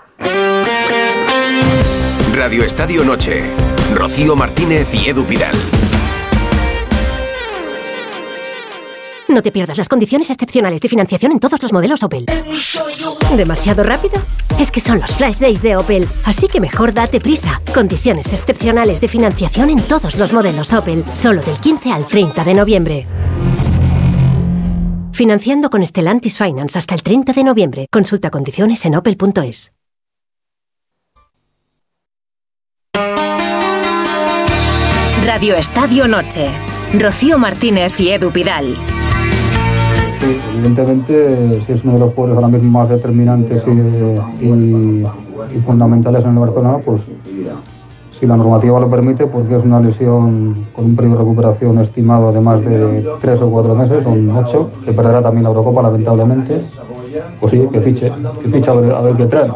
Radio 2.40 2.64
Estadio 2.64 3.04
Noche. 3.04 3.52
Rocío 3.94 4.34
Martínez 4.34 4.88
y 4.94 5.10
Edu 5.10 5.26
Pidal. 5.26 5.54
No 9.28 9.42
te 9.42 9.52
pierdas 9.52 9.78
las 9.78 9.90
condiciones 9.90 10.30
excepcionales 10.30 10.80
de 10.80 10.88
financiación 10.88 11.34
en 11.34 11.42
todos 11.42 11.62
los 11.62 11.74
modelos 11.74 12.02
Opel. 12.02 12.28
¿Demasiado 13.36 13.84
rápido? 13.84 14.22
Es 14.58 14.72
que 14.72 14.80
son 14.80 15.02
los 15.02 15.12
Flash 15.12 15.40
Days 15.40 15.62
de 15.62 15.76
Opel, 15.76 16.08
así 16.24 16.48
que 16.48 16.62
mejor 16.62 16.94
date 16.94 17.20
prisa. 17.20 17.62
Condiciones 17.74 18.32
excepcionales 18.32 19.02
de 19.02 19.10
financiación 19.10 19.70
en 19.70 19.82
todos 19.82 20.16
los 20.16 20.32
modelos 20.32 20.72
Opel, 20.72 21.04
solo 21.12 21.42
del 21.42 21.58
15 21.58 21.92
al 21.92 22.08
30 22.08 22.46
de 22.46 22.54
noviembre. 22.54 23.06
Financiando 25.12 25.70
con 25.70 25.86
Stellantis 25.86 26.38
Finance 26.38 26.78
hasta 26.80 26.96
el 26.96 27.04
30 27.04 27.34
de 27.34 27.44
noviembre. 27.44 27.88
Consulta 27.92 28.32
condiciones 28.32 28.86
en 28.86 28.96
opel.es. 28.96 29.74
Radio 35.30 35.54
Estadio 35.58 36.08
Noche. 36.08 36.48
Rocío 37.00 37.38
Martínez 37.38 38.00
y 38.00 38.10
Edu 38.10 38.32
Pidal. 38.32 38.66
Sí, 40.20 40.40
evidentemente, 40.56 41.62
es 41.68 41.84
uno 41.84 41.94
de 41.94 42.00
los 42.00 42.16
jugadores 42.16 42.44
ahora 42.44 42.58
mismo 42.58 42.80
más 42.80 42.90
determinantes 42.90 43.62
y, 44.42 45.06
fundamentales 45.60 46.24
en 46.24 46.32
el 46.32 46.40
Barcelona, 46.40 46.80
pues 46.84 47.02
si 48.20 48.26
la 48.26 48.38
normativa 48.38 48.80
lo 48.80 48.90
permite, 48.90 49.28
porque 49.28 49.56
es 49.56 49.64
una 49.64 49.80
lesión 49.80 50.66
con 50.74 50.86
un 50.86 50.96
periodo 50.96 51.18
de 51.18 51.20
recuperación 51.20 51.80
estimado 51.80 52.32
de 52.32 52.42
más 52.42 52.66
de 52.66 53.08
tres 53.22 53.40
o 53.40 53.52
cuatro 53.52 53.76
meses, 53.76 54.04
son 54.04 54.32
ocho, 54.32 54.72
que 54.84 54.94
perderá 54.94 55.22
también 55.22 55.44
la 55.44 55.50
Eurocopa 55.50 55.84
lamentablemente, 55.84 56.64
pues 57.40 57.52
sí, 57.52 57.68
que 57.72 57.82
fiche, 57.82 58.12
que 58.42 58.50
fiche 58.50 58.72
a 58.72 58.74
ver, 58.74 59.16
qué 59.16 59.28
trae. 59.28 59.52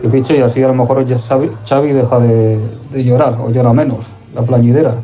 Que 0.00 0.08
fiche 0.08 0.38
y 0.38 0.42
así 0.42 0.62
a 0.62 0.68
lo 0.68 0.74
mejor 0.74 1.04
Xavi, 1.04 1.92
deja 1.92 2.20
de, 2.20 2.60
de 2.92 3.04
llorar, 3.04 3.36
o 3.44 3.50
llora 3.50 3.72
menos, 3.72 3.98
la 4.34 4.42
plañidera. 4.42 4.96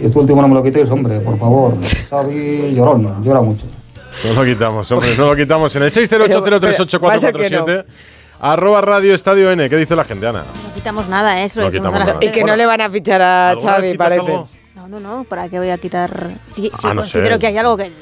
Y 0.00 0.06
esto 0.06 0.20
último 0.20 0.42
no 0.42 0.48
me 0.48 0.54
lo 0.54 0.62
quitéis, 0.62 0.90
hombre, 0.90 1.20
por 1.20 1.38
favor. 1.38 1.74
Xavi 2.10 2.74
llorón, 2.74 3.22
llora 3.24 3.40
mucho. 3.40 3.64
No 4.24 4.32
lo 4.34 4.44
quitamos, 4.44 4.90
hombre, 4.92 5.16
no 5.16 5.26
lo 5.28 5.36
quitamos. 5.36 5.74
En 5.76 5.82
el 5.84 5.90
Pero- 5.90 6.42
pero 6.44 6.60
pasa 6.60 7.32
que 7.32 7.48
608038447, 7.48 7.84
arroba 8.40 8.80
Radio 8.80 9.14
Estadio 9.14 9.50
N. 9.50 9.68
¿Qué 9.68 9.76
dice 9.76 9.94
la 9.96 10.04
gente, 10.04 10.26
Ana? 10.26 10.40
No 10.66 10.74
quitamos 10.74 11.08
nada, 11.08 11.40
¿eh? 11.40 11.44
Eso 11.44 11.60
No 11.60 11.70
quitamos 11.70 11.92
nada. 11.94 12.16
Y 12.20 12.28
que 12.30 12.44
no 12.44 12.56
le 12.56 12.66
van 12.66 12.80
a 12.80 12.90
fichar 12.90 13.22
a 13.22 13.50
¿Alguna 13.50 13.72
vez 13.78 13.82
Xavi, 13.84 13.98
parece. 13.98 14.20
algo? 14.20 14.48
No, 14.82 14.88
no, 14.88 15.00
no, 15.00 15.24
¿para 15.24 15.48
qué 15.48 15.58
voy 15.58 15.70
a 15.70 15.78
quitar? 15.78 16.38
Si, 16.50 16.62
si 16.62 16.70
Ah, 16.88 16.94
no 16.94 17.02
considero 17.02 17.34
sé. 17.36 17.40
que 17.40 17.46
hay 17.46 17.56
algo 17.56 17.76
que, 17.76 17.92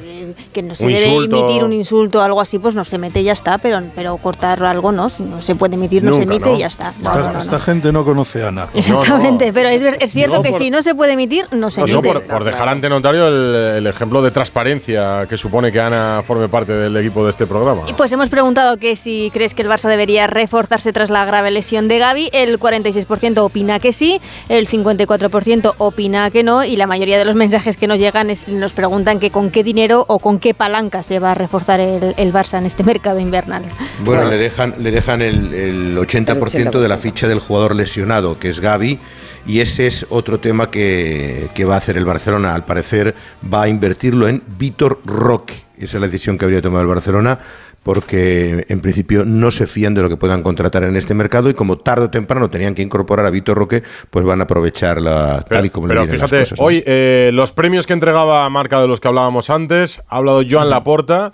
que 0.53 0.63
no 0.63 0.75
se 0.75 0.87
Un 0.87 0.93
debe 0.95 1.07
insulto. 1.09 1.37
emitir, 1.37 1.65
un 1.65 1.73
insulto 1.75 2.19
o 2.21 2.23
algo 2.23 2.41
así, 2.41 2.59
pues 2.59 2.75
no 2.75 2.85
se 2.85 2.97
mete 2.97 3.21
y 3.21 3.25
ya 3.25 3.33
está, 3.33 3.59
pero, 3.59 3.83
pero 3.95 4.17
cortar 4.17 4.65
algo 4.65 4.91
no, 4.91 5.11
si 5.11 5.23
no 5.25 5.41
se 5.43 5.55
puede 5.55 5.75
emitir, 5.75 6.03
no 6.03 6.13
se 6.15 6.23
emite 6.23 6.49
¿no? 6.51 6.57
y 6.57 6.61
ya 6.61 6.69
está. 6.69 6.93
No, 7.03 7.03
Esta, 7.11 7.15
no, 7.19 7.27
no, 7.27 7.33
no. 7.35 7.39
esta 7.39 7.59
gente 7.59 7.93
no 7.93 8.05
conoce 8.05 8.43
a 8.45 8.49
Ana. 8.49 8.69
Exactamente, 8.75 9.53
pero 9.53 9.69
es, 9.69 10.11
cierto 10.11 10.37
No, 10.37 10.43
que 10.43 10.51
por- 10.51 10.59
si 10.59 10.71
no 10.71 10.83
se 10.83 10.95
puede 10.95 11.13
emitir, 11.13 11.47
no 11.53 11.71
se 11.71 11.83
no, 11.83 11.87
emite. 11.87 12.09
por, 12.09 12.23
por 12.23 12.45
dejar 12.45 12.69
ante 12.69 12.89
notario 12.89 13.29
el, 13.29 13.77
el 13.77 13.87
ejemplo 13.87 14.23
de 14.23 14.31
transparencia 14.31 15.27
que 15.29 15.37
supone 15.37 15.71
que 15.71 15.81
Ana 15.81 16.23
forme 16.27 16.49
parte 16.49 16.73
del 16.73 16.97
equipo 16.97 17.25
de 17.25 17.31
este 17.31 17.47
programa. 17.47 17.83
Y 17.89 17.93
pues 17.93 18.11
hemos 18.13 18.31
preguntado 18.31 18.79
que 18.79 18.97
si 18.97 19.31
crees 19.35 19.53
que 19.55 19.63
el 19.63 19.69
Barça 19.69 19.89
debería 19.89 20.27
reforzarse 20.27 20.93
tras 20.93 21.11
la 21.11 21.25
grave 21.27 21.51
lesión 21.51 21.89
de 21.89 21.99
Gaby, 21.99 22.31
el 22.33 22.59
46% 22.59 23.39
opina 23.39 23.79
que 23.81 23.93
sí, 23.93 24.21
el 24.49 24.67
54% 24.67 25.75
opina 25.79 26.31
que 26.31 26.43
no 26.43 26.63
y 26.71 26.77
la 26.77 26.87
mayoría 26.87 27.19
de 27.19 27.25
los 27.25 27.35
mensajes 27.35 27.77
que 27.77 27.87
nos 27.89 27.99
llegan 27.99 28.31
es, 28.31 28.49
nos 28.49 28.73
preguntan 28.73 29.19
que 29.19 29.31
con 29.31 29.51
qué 29.51 29.65
dinero 29.65 30.05
o 30.07 30.21
con 30.21 30.39
qué 30.39 30.55
palanca 30.55 31.03
se 31.03 31.19
va 31.19 31.33
a 31.33 31.35
reforzar 31.35 31.81
el, 31.81 32.15
el 32.17 32.33
Barça 32.33 32.59
en 32.59 32.67
este 32.67 32.85
mercado 32.85 33.19
invernal. 33.19 33.65
Bueno, 34.05 34.25
le 34.31 34.37
dejan, 34.37 34.75
le 34.79 34.93
dejan 34.93 35.21
el, 35.21 35.53
el 35.53 35.99
80%, 35.99 36.79
de 36.79 36.89
la 36.89 36.97
ficha 36.97 37.27
del 37.27 37.41
jugador 37.41 37.75
lesionado, 37.75 38.39
que 38.39 38.49
es 38.49 38.61
Gaby, 38.61 39.01
y 39.47 39.61
ese 39.61 39.89
es 39.89 40.07
otro 40.11 40.39
tema 40.39 40.71
que, 40.71 41.49
que 41.55 41.65
va 41.65 41.75
a 41.75 41.79
hacer 41.79 41.97
el 41.97 42.05
Barcelona. 42.05 42.55
Al 42.55 42.65
parecer 42.65 43.17
va 43.53 43.63
a 43.63 43.69
invertirlo 43.69 44.29
en 44.29 44.43
Víctor 44.59 45.01
Roque. 45.05 45.55
Esa 45.77 45.97
es 45.97 46.01
la 46.01 46.07
decisión 46.07 46.39
que 46.39 46.45
habría 46.45 46.63
tomado 46.63 46.83
el 46.83 46.89
Barcelona 46.89 47.39
porque 47.83 48.67
en 48.69 48.81
principio 48.81 49.25
no 49.25 49.51
se 49.51 49.67
fían 49.67 49.95
de 49.95 50.03
lo 50.03 50.09
que 50.09 50.17
puedan 50.17 50.43
contratar 50.43 50.85
en 50.85 50.97
este 50.97 51.15
mercado 51.15 51.49
y 51.49 51.55
como 51.55 51.79
tarde 51.79 52.07
o 52.07 52.11
temprano 52.11 52.51
tenían 52.51 52.75
que 52.75 52.83
incorporar 52.83 53.27
a 53.27 53.31
Víctor 53.31 53.57
Roque, 53.57 53.83
pues 54.11 54.25
van 54.25 54.41
a 54.41 54.45
aprovechar 54.45 55.01
la, 55.01 55.43
tal 55.43 55.67
y 55.67 55.71
como 55.71 55.87
le 55.87 55.95
Pero 55.95 56.03
vienen 56.03 56.17
fíjate, 56.19 56.39
las 56.39 56.49
cosas. 56.51 56.61
¿no? 56.61 56.67
hoy 56.67 56.83
eh, 56.87 57.31
los 57.33 57.53
premios 57.53 57.87
que 57.87 57.93
entregaba 57.93 58.49
Marca 58.51 58.81
de 58.81 58.89
los 58.89 59.01
que 59.01 59.09
hablábamos 59.09 59.51
antes, 59.51 60.03
ha 60.09 60.17
hablado 60.17 60.43
Joan 60.49 60.71
Laporta 60.71 61.33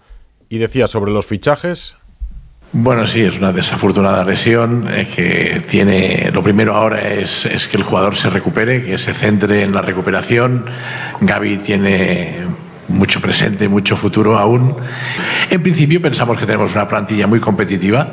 y 0.49 0.59
decía 0.59 0.87
sobre 0.87 1.13
los 1.13 1.27
fichajes. 1.27 1.97
Bueno, 2.73 3.07
sí, 3.07 3.23
es 3.23 3.39
una 3.39 3.53
desafortunada 3.53 4.25
lesión 4.25 4.87
eh, 4.91 5.07
que 5.15 5.63
tiene. 5.69 6.31
Lo 6.33 6.43
primero 6.43 6.75
ahora 6.75 7.13
es, 7.15 7.47
es 7.47 7.69
que 7.69 7.77
el 7.77 7.85
jugador 7.85 8.17
se 8.17 8.29
recupere, 8.29 8.85
que 8.85 8.99
se 8.99 9.15
centre 9.15 9.63
en 9.63 9.73
la 9.73 9.83
recuperación. 9.83 10.67
Gaby 11.21 11.59
tiene 11.59 12.45
mucho 12.89 13.21
presente, 13.21 13.69
mucho 13.69 13.97
futuro 13.97 14.39
aún. 14.39 14.75
En 15.51 15.63
principio 15.63 16.01
pensamos 16.01 16.39
que 16.39 16.47
tenemos 16.47 16.73
una 16.75 16.89
plantilla 16.89 17.27
muy 17.27 17.41
competitiva 17.41 18.09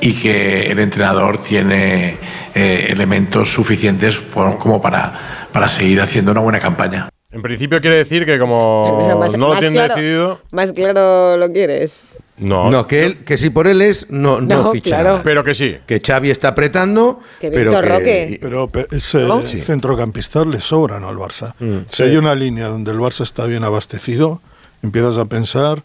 y 0.00 0.14
que 0.14 0.70
el 0.70 0.78
entrenador 0.78 1.38
tiene 1.38 2.16
eh, 2.54 2.86
elementos 2.90 3.52
suficientes 3.52 4.18
por- 4.18 4.58
como 4.58 4.80
para, 4.80 5.48
para 5.52 5.68
seguir 5.68 6.00
haciendo 6.00 6.32
una 6.32 6.40
buena 6.40 6.60
campaña. 6.60 7.08
En 7.32 7.42
principio 7.42 7.80
quiere 7.80 7.96
decir 7.96 8.24
que 8.24 8.38
como 8.38 9.16
más- 9.18 9.36
no 9.36 9.48
lo 9.48 9.52
más 9.54 9.60
tienen 9.60 9.74
claro. 9.74 9.94
decidido, 9.94 10.40
Más 10.52 10.72
claro 10.72 11.36
lo 11.36 11.52
quieres. 11.52 11.98
No. 12.38 12.70
No, 12.70 12.86
que 12.86 13.04
él, 13.06 13.18
que 13.24 13.36
si 13.38 13.50
por 13.50 13.66
él 13.66 13.80
es, 13.82 14.06
no, 14.10 14.40
no, 14.40 14.62
No, 14.64 14.72
ficha. 14.72 14.90
claro. 15.00 15.20
Pero 15.24 15.42
que 15.42 15.54
sí. 15.54 15.76
Que 15.86 16.00
Xavi 16.00 16.30
está 16.30 16.48
apretando, 16.48 17.20
Que 17.40 17.50
pero 17.50 17.70
Víctor 17.70 17.84
que, 17.84 17.90
Roque. 17.90 18.38
Pero 18.40 18.68
pe- 18.68 18.86
ese 18.90 19.20
¿No? 19.26 19.40
centrocampista 19.42 20.44
le 20.44 20.60
sobran 20.60 21.04
al 21.04 21.16
Barça. 21.16 21.54
si 21.86 22.02
hay 22.02 22.16
una 22.16 22.34
línea 22.34 22.68
donde 22.68 22.90
el 22.92 22.98
Barça 22.98 23.22
está 23.22 23.46
bien 23.46 23.64
abastecido, 23.64 24.40
empiezas 24.82 25.18
a 25.18 25.24
pensar 25.26 25.82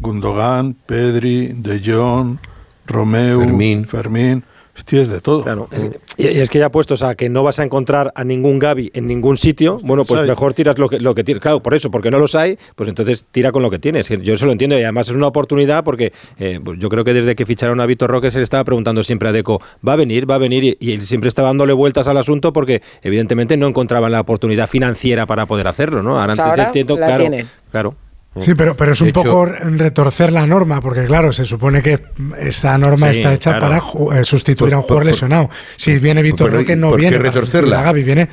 Gundogan, 0.00 0.74
Pedri, 0.86 1.48
De 1.54 1.80
Jong, 1.84 2.38
Romeu, 2.86 3.40
Fermín. 3.40 3.86
Fermín. 3.86 4.44
Tienes 4.84 5.08
de 5.08 5.20
todo. 5.20 5.42
Claro. 5.44 5.68
Y, 6.16 6.24
y 6.24 6.40
es 6.40 6.50
que 6.50 6.58
ya 6.58 6.70
puestos 6.70 7.02
a 7.02 7.14
que 7.14 7.28
no 7.28 7.42
vas 7.42 7.58
a 7.58 7.64
encontrar 7.64 8.12
a 8.14 8.24
ningún 8.24 8.58
Gaby 8.58 8.90
en 8.94 9.06
ningún 9.06 9.36
sitio, 9.36 9.78
bueno, 9.82 10.04
pues 10.04 10.26
mejor 10.26 10.52
tiras 10.52 10.78
lo 10.78 10.88
que, 10.88 10.98
lo 11.00 11.14
que 11.14 11.24
tienes. 11.24 11.40
Claro, 11.40 11.60
por 11.60 11.74
eso, 11.74 11.90
porque 11.90 12.10
no 12.10 12.18
los 12.18 12.34
hay, 12.34 12.58
pues 12.74 12.88
entonces 12.88 13.24
tira 13.30 13.52
con 13.52 13.62
lo 13.62 13.70
que 13.70 13.78
tienes. 13.78 14.08
Yo 14.08 14.34
eso 14.34 14.46
lo 14.46 14.52
entiendo 14.52 14.78
y 14.78 14.82
además 14.82 15.08
es 15.08 15.14
una 15.14 15.28
oportunidad 15.28 15.84
porque 15.84 16.12
eh, 16.38 16.60
pues 16.62 16.78
yo 16.78 16.88
creo 16.88 17.04
que 17.04 17.14
desde 17.14 17.34
que 17.34 17.46
ficharon 17.46 17.80
a 17.80 17.86
Víctor 17.86 18.10
Roque 18.10 18.30
se 18.30 18.38
le 18.38 18.44
estaba 18.44 18.64
preguntando 18.64 19.04
siempre 19.04 19.28
a 19.28 19.32
Deco, 19.32 19.60
va 19.86 19.94
a 19.94 19.96
venir, 19.96 20.28
va 20.28 20.34
a 20.34 20.38
venir 20.38 20.64
y, 20.64 20.76
y 20.80 20.92
él 20.92 21.06
siempre 21.06 21.28
estaba 21.28 21.48
dándole 21.48 21.72
vueltas 21.72 22.08
al 22.08 22.16
asunto 22.16 22.52
porque 22.52 22.82
evidentemente 23.02 23.56
no 23.56 23.66
encontraban 23.66 24.12
la 24.12 24.20
oportunidad 24.20 24.68
financiera 24.68 25.26
para 25.26 25.46
poder 25.46 25.68
hacerlo, 25.68 26.02
¿no? 26.02 26.22
Pues 26.24 26.38
ahora 26.38 26.64
entiendo, 26.64 26.96
la 26.96 27.06
claro, 27.06 27.20
tienen. 27.22 27.48
claro. 27.70 27.94
Sí, 28.40 28.54
pero, 28.54 28.76
pero 28.76 28.92
es 28.92 28.98
De 28.98 29.04
un 29.04 29.08
hecho- 29.10 29.22
poco 29.22 29.44
retorcer 29.46 30.32
la 30.32 30.46
norma, 30.46 30.80
porque 30.80 31.04
claro, 31.04 31.32
se 31.32 31.44
supone 31.44 31.82
que 31.82 32.00
esta 32.40 32.76
norma 32.78 33.12
Sí, 33.12 33.20
está 33.20 33.32
hecha 33.32 33.58
claro. 33.58 33.82
para 34.08 34.20
eh, 34.20 34.24
sustituir 34.24 34.74
a 34.74 34.78
un 34.78 34.82
por- 34.82 34.88
jugador 34.88 35.06
lesionado. 35.06 35.50
Si 35.76 35.98
viene 35.98 36.20
Víctor 36.22 36.48
Pero, 36.50 36.60
¿y 36.60 36.64
Roque, 36.64 36.76
no 36.76 36.88
por 36.90 36.96
qué 36.98 37.00
viene 37.02 37.16
para 37.18 37.30
retorcerla? 37.30 37.80
a 37.80 37.82
Gavi, 37.84 38.02
viene 38.02 38.28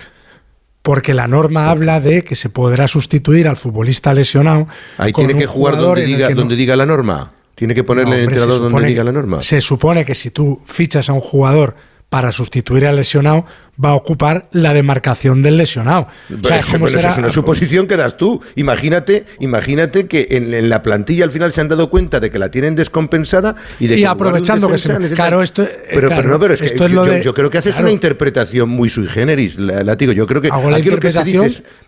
porque 0.81 1.13
la 1.13 1.27
norma 1.27 1.69
habla 1.69 1.99
de 1.99 2.23
que 2.23 2.35
se 2.35 2.49
podrá 2.49 2.87
sustituir 2.87 3.47
al 3.47 3.55
futbolista 3.57 4.13
lesionado. 4.13 4.67
ahí 4.97 5.11
con 5.11 5.27
tiene 5.27 5.39
que 5.39 5.45
jugar 5.45 5.77
donde 5.77 6.01
el 6.03 6.07
diga, 6.07 6.27
que 6.27 6.33
no- 6.33 6.39
donde 6.41 6.55
diga 6.55 6.75
la 6.75 6.85
norma. 6.87 7.31
Tiene 7.53 7.75
que 7.75 7.83
ponerle 7.83 8.09
No, 8.09 8.15
el 8.17 8.21
hombre, 8.23 8.37
se 8.37 8.43
entrenador 8.43 8.71
donde 8.71 8.87
diga 8.87 9.03
la 9.03 9.11
norma. 9.11 9.41
Se 9.43 9.61
supone 9.61 10.03
que 10.03 10.15
si 10.15 10.31
tú 10.31 10.61
fichas 10.65 11.09
a 11.09 11.13
un 11.13 11.19
jugador 11.19 11.75
para 12.11 12.33
sustituir 12.33 12.85
al 12.85 12.97
lesionado, 12.97 13.45
va 13.83 13.91
a 13.91 13.93
ocupar 13.93 14.49
la 14.51 14.73
demarcación 14.73 15.41
del 15.41 15.55
lesionado. 15.55 16.07
O 16.25 16.45
sea, 16.45 16.57
Pero 16.59 16.61
¿cómo 16.65 16.79
bueno, 16.79 16.87
eso 16.87 16.97
será? 16.99 17.11
es 17.13 17.17
una 17.19 17.29
suposición 17.29 17.87
que 17.87 17.95
das 17.95 18.17
tú. 18.17 18.41
Imagínate, 18.57 19.25
imagínate 19.39 20.07
que 20.07 20.27
en, 20.31 20.53
en 20.53 20.67
la 20.67 20.81
plantilla 20.83 21.23
al 21.23 21.31
final 21.31 21.53
se 21.53 21.61
han 21.61 21.69
dado 21.69 21.89
cuenta 21.89 22.19
de 22.19 22.29
que 22.29 22.37
la 22.37 22.51
tienen 22.51 22.75
descompensada 22.75 23.55
y 23.79 23.87
de 23.87 23.95
Y 23.95 24.01
que 24.01 24.07
aprovechando 24.07 24.69
que 24.69 24.77
se- 24.77 24.89
necesitan- 24.91 25.15
claro, 25.15 25.41
esto- 25.41 25.63
eh, 25.63 25.69
pero, 25.89 26.07
claro, 26.09 26.21
pero 26.23 26.33
no, 26.33 26.39
pero 26.41 26.53
es 26.53 26.59
que 26.59 26.65
esto 26.65 26.85
es 26.85 26.91
yo, 26.91 27.05
de- 27.05 27.23
yo 27.23 27.33
creo 27.33 27.49
que 27.49 27.59
haces 27.59 27.71
claro. 27.75 27.85
una 27.85 27.93
interpretación 27.93 28.67
muy 28.67 28.89
sui 28.89 29.07
generis, 29.07 29.57
la, 29.57 29.81
la 29.81 29.95
digo. 29.95 30.11
Yo 30.11 30.27
creo 30.27 30.41
que 30.41 30.49
Hago 30.49 30.69
la 30.69 30.77
aquí 30.79 30.89
lo 30.89 30.99
que 30.99 31.13
se 31.13 31.23
dice 31.23 31.37
interpretación 31.37 31.45
es 31.45 31.81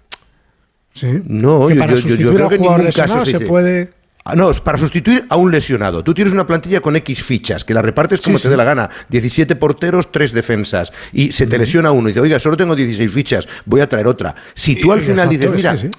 Sí. 0.94 1.22
no, 1.26 1.68
que 1.68 1.74
yo, 1.76 1.80
para 1.82 1.96
yo- 1.96 2.16
yo- 2.16 2.34
creo 2.34 2.48
que 2.48 2.56
en 2.56 2.62
ningún 2.62 2.86
caso 2.92 3.26
se 3.26 3.32
se 3.40 3.40
puede 3.42 3.90
no, 4.36 4.50
es 4.50 4.60
para 4.62 4.78
sustituir 4.78 5.26
a 5.30 5.36
un 5.36 5.52
lesionado. 5.52 6.04
Tú 6.04 6.14
tienes 6.14 6.34
una 6.34 6.48
plantilla 6.48 6.80
con 6.80 6.96
X 6.96 7.22
fichas, 7.24 7.66
que 7.66 7.74
la 7.74 7.82
repartes 7.82 8.22
como 8.22 8.38
Sí, 8.38 8.44
te 8.44 8.48
sí. 8.48 8.52
dé 8.52 8.58
la 8.58 8.64
gana. 8.64 8.90
17 9.10 9.56
porteros, 9.58 10.12
3 10.12 10.32
defensas. 10.32 10.94
Y 11.12 11.32
se 11.34 11.46
te 11.48 11.58
lesiona 11.58 11.92
uno 11.92 12.08
y 12.08 12.12
dice, 12.12 12.22
oiga, 12.22 12.40
solo 12.40 12.56
tengo 12.56 12.76
16 12.76 13.12
fichas, 13.12 13.48
voy 13.66 13.82
a 13.82 13.90
traer 13.90 14.08
otra. 14.08 14.34
Si 14.54 14.80
tú 14.80 14.92
al 14.94 15.02
final 15.02 15.28
dices, 15.30 15.48
es 15.48 15.54
mira, 15.56 15.72
que 15.74 15.78
sí. 15.78 15.90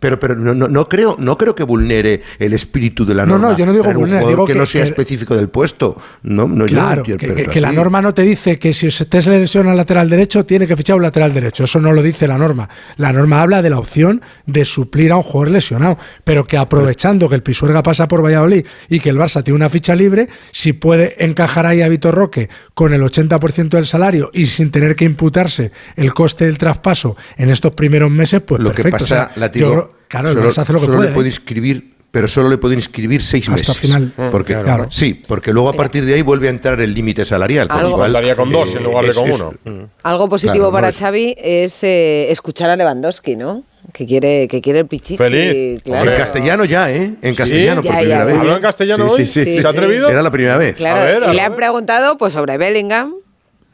Pero, 0.00 0.18
pero 0.20 0.34
no, 0.36 0.54
no, 0.54 0.68
no 0.68 0.88
creo, 0.88 1.16
no 1.18 1.36
creo 1.38 1.54
que 1.54 1.62
vulnere 1.64 2.22
el 2.38 2.52
espíritu 2.52 3.04
de 3.04 3.14
la 3.14 3.24
No, 3.26 3.32
norma. 3.38 3.50
no, 3.52 3.58
yo 3.58 3.66
no 3.66 3.72
digo 3.72 3.84
vulnere, 3.92 4.26
digo 4.26 4.44
que, 4.46 4.52
que- 4.52 4.58
no 4.58 4.66
sea 4.66 4.82
que- 4.82 4.88
específico 4.88 5.36
del 5.36 5.48
puesto. 5.48 5.96
No, 6.22 6.46
no, 6.46 6.66
yo 6.66 6.76
no 6.76 6.82
Claro, 6.86 7.04
lo 7.06 7.16
que, 7.16 7.60
la 7.60 7.72
norma 7.72 8.02
no 8.02 8.12
te 8.14 8.22
dice 8.22 8.58
que 8.58 8.72
si 8.72 8.86
usted 8.88 9.20
se 9.20 9.30
lesiona 9.30 9.70
al 9.72 9.76
lateral 9.76 10.08
derecho, 10.08 10.44
tiene 10.44 10.66
que 10.66 10.76
fichar 10.76 10.96
un 10.96 11.02
lateral 11.02 11.32
derecho. 11.32 11.64
Eso 11.64 11.80
no 11.80 11.92
lo 11.92 12.02
dice 12.02 12.26
la 12.26 12.38
norma. 12.38 12.68
La 12.96 13.12
norma 13.12 13.40
habla 13.42 13.62
de 13.62 13.70
la 13.70 13.78
opción 13.78 14.20
de 14.46 14.64
suplir 14.64 15.12
a 15.12 15.16
un 15.16 15.22
jugador 15.22 15.50
lesionado, 15.52 15.98
pero 16.24 16.44
que 16.46 16.56
aprovechando 16.56 17.28
que 17.28 17.34
el 17.34 17.42
Pisuerga 17.42 17.82
pasa 17.82 18.08
por 18.08 18.22
Valladolid 18.24 18.66
y 18.88 19.00
que 19.00 19.10
el 19.10 19.16
Barça 19.18 19.42
tiene 19.42 19.56
una 19.56 19.68
ficha 19.68 19.94
libre, 19.94 20.28
si 20.52 20.72
puede 20.72 21.16
encajar 21.24 21.66
ahí 21.66 21.82
a 21.82 21.88
Vitor 21.88 22.14
Roque 22.14 22.48
con 22.74 22.92
el 22.92 23.02
80% 23.02 23.76
del 23.76 23.86
salario 23.86 24.30
y 24.32 24.46
sin 24.46 24.70
tener 24.70 24.96
que 24.96 25.04
imputarse 25.04 25.70
el 25.96 26.12
coste 26.14 26.44
del 26.46 26.58
traspaso 26.58 27.16
en 27.36 27.50
estos 27.50 27.72
primeros 27.72 28.10
meses, 28.10 28.40
pues 28.42 28.60
Lo 28.60 28.70
que 28.70 28.82
perfecto. 28.82 28.96
O 29.04 29.08
pasa, 29.08 29.30
sea, 29.34 29.52
yo 29.52 29.85
creo- 29.88 29.98
claro, 30.08 30.32
solo, 30.32 30.48
hace 30.48 30.72
lo 30.72 30.78
que 30.80 30.84
solo 30.86 30.96
puede. 30.98 31.08
le 31.10 31.14
puede 31.14 31.28
¿eh? 31.28 31.30
inscribir, 31.32 31.94
pero 32.10 32.28
solo 32.28 32.48
le 32.48 32.58
puede 32.58 32.74
inscribir 32.74 33.22
seis 33.22 33.48
Hasta 33.48 33.72
meses. 33.72 33.78
final. 33.78 34.12
Porque, 34.32 34.54
Claro. 34.56 34.86
Sí, 34.90 35.14
porque 35.26 35.52
luego 35.52 35.68
a 35.68 35.72
partir 35.74 36.04
de 36.04 36.14
ahí 36.14 36.22
vuelve 36.22 36.46
a 36.46 36.50
entrar 36.50 36.80
el 36.80 36.94
límite 36.94 37.24
salarial. 37.24 37.68
Algo- 37.70 37.90
igual, 38.06 38.36
con 38.36 38.50
dos 38.52 38.74
en 38.74 38.84
lugar 38.84 39.04
de 39.04 39.10
es- 39.10 39.16
con 39.16 39.28
es- 39.28 39.40
uno. 39.40 39.54
Algo 40.02 40.28
positivo 40.28 40.54
Claro, 40.54 40.70
no 40.70 40.72
para 40.72 40.88
es- 40.90 40.96
Xavi 40.98 41.34
es 41.38 41.82
eh, 41.84 42.30
escuchar 42.30 42.70
a 42.70 42.76
Lewandowski, 42.76 43.36
¿no? 43.36 43.64
Que 43.92 44.04
quiere, 44.04 44.48
que 44.48 44.60
quiere 44.60 44.80
el 44.80 44.86
pichichi. 44.86 45.16
Feliz. 45.16 45.80
Claro. 45.84 46.10
En 46.10 46.16
castellano 46.16 46.64
ya, 46.64 46.90
¿eh? 46.90 47.14
En 47.22 47.34
castellano 47.36 47.82
Ya, 47.82 47.90
por 47.90 47.94
ya, 47.94 47.98
primera 48.00 48.18
ya. 48.20 48.24
vez. 48.24 48.36
¿Habló 48.38 48.56
en 48.56 48.62
castellano 48.62 49.06
hoy? 49.12 49.26
Sí, 49.26 49.44
¿Se 49.44 49.58
ha 49.58 49.62
sí. 49.62 49.76
atrevido? 49.78 50.08
Era 50.10 50.22
la 50.22 50.30
primera 50.30 50.56
vez. 50.56 50.74
Claro, 50.76 51.00
A 51.00 51.04
ver, 51.04 51.22
a 51.24 51.26
y 51.26 51.30
le 51.30 51.36
ver. 51.36 51.40
han 51.42 51.54
preguntado 51.54 52.18
pues 52.18 52.32
sobre 52.32 52.58
Bellingham. 52.58 53.14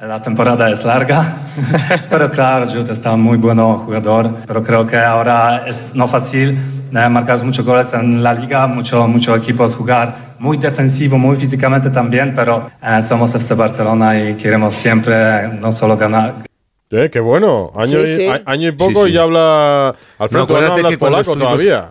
La 0.03 0.21
temporada 0.21 0.69
es 0.69 0.85
larga, 0.85 1.37
pero 2.11 2.29
claro, 2.29 2.67
Jude 2.67 2.93
está 2.93 3.15
muy 3.15 3.39
bueno 3.39 3.79
jugador, 3.85 4.35
pero 4.49 4.61
creo 4.65 4.85
que 4.85 4.97
ahora 4.97 5.63
es 5.65 5.95
no 5.95 6.09
fácil 6.09 6.59
eh, 6.93 7.09
marcar 7.09 7.45
muchos 7.45 7.65
goles 7.65 7.95
en 7.95 8.21
la 8.21 8.35
liga, 8.35 8.67
muchos 8.67 9.09
muchos 9.09 9.39
equipos 9.41 9.77
jugar 9.77 10.35
muy 10.41 10.57
defensivo, 10.57 11.19
muy 11.19 11.37
físicamente 11.37 11.89
también, 11.91 12.33
pero 12.35 12.69
eh, 12.83 13.01
somos 13.01 13.33
FC 13.37 13.55
Barcelona 13.55 14.19
y 14.21 14.35
queremos 14.35 14.75
siempre 14.75 15.47
no 15.61 15.71
solo 15.71 15.97
ganar, 15.97 16.35
Eh, 16.91 17.09
qué 17.09 17.21
bueno. 17.21 17.71
Año, 17.77 17.99
Sí, 17.99 18.03
y, 18.03 18.07
sí. 18.07 18.27
a- 18.29 18.43
año 18.51 18.69
y 18.69 18.73
poco 18.73 19.05
Sí, 19.05 19.07
sí. 19.07 19.11
y 19.11 19.13
ya 19.15 19.23
habla. 19.23 19.95
Alfredo, 20.19 20.47
tú 20.49 20.55
no, 20.55 20.61
que 20.75 20.83
cuando 20.83 20.99
polaco 20.99 21.21
estuvimos- 21.33 21.39
todavía. 21.63 21.89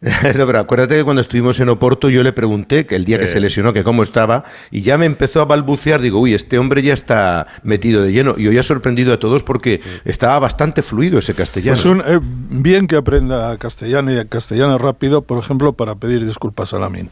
No, 0.36 0.46
pero 0.46 0.60
acuérdate 0.60 0.96
que 0.96 1.04
cuando 1.04 1.20
estuvimos 1.20 1.58
en 1.58 1.68
Oporto 1.68 2.08
yo 2.08 2.22
le 2.22 2.32
pregunté 2.32 2.86
que 2.86 2.94
el 2.94 3.04
día 3.04 3.18
que 3.18 3.26
se 3.26 3.40
lesionó 3.40 3.72
que 3.72 3.82
cómo 3.82 4.02
estaba 4.02 4.44
y 4.70 4.82
ya 4.82 4.96
me 4.96 5.06
empezó 5.06 5.40
a 5.40 5.44
balbucear, 5.44 6.00
digo, 6.00 6.20
uy, 6.20 6.34
este 6.34 6.58
hombre 6.58 6.82
ya 6.82 6.94
está 6.94 7.46
metido 7.64 8.02
de 8.02 8.12
lleno 8.12 8.34
y 8.38 8.46
hoy 8.46 8.58
ha 8.58 8.62
sorprendido 8.62 9.12
a 9.12 9.18
todos 9.18 9.42
porque 9.42 9.80
estaba 10.04 10.38
bastante 10.38 10.82
fluido 10.82 11.18
ese 11.18 11.34
castellano. 11.34 11.74
Pues 11.74 11.84
un, 11.84 12.00
eh, 12.06 12.20
bien 12.22 12.86
que 12.86 12.96
aprenda 12.96 13.56
castellano 13.58 14.12
y 14.12 14.24
castellano 14.26 14.78
rápido, 14.78 15.22
por 15.22 15.38
ejemplo, 15.38 15.72
para 15.72 15.96
pedir 15.96 16.24
disculpas 16.24 16.72
a 16.74 16.78
Lamin. 16.78 17.10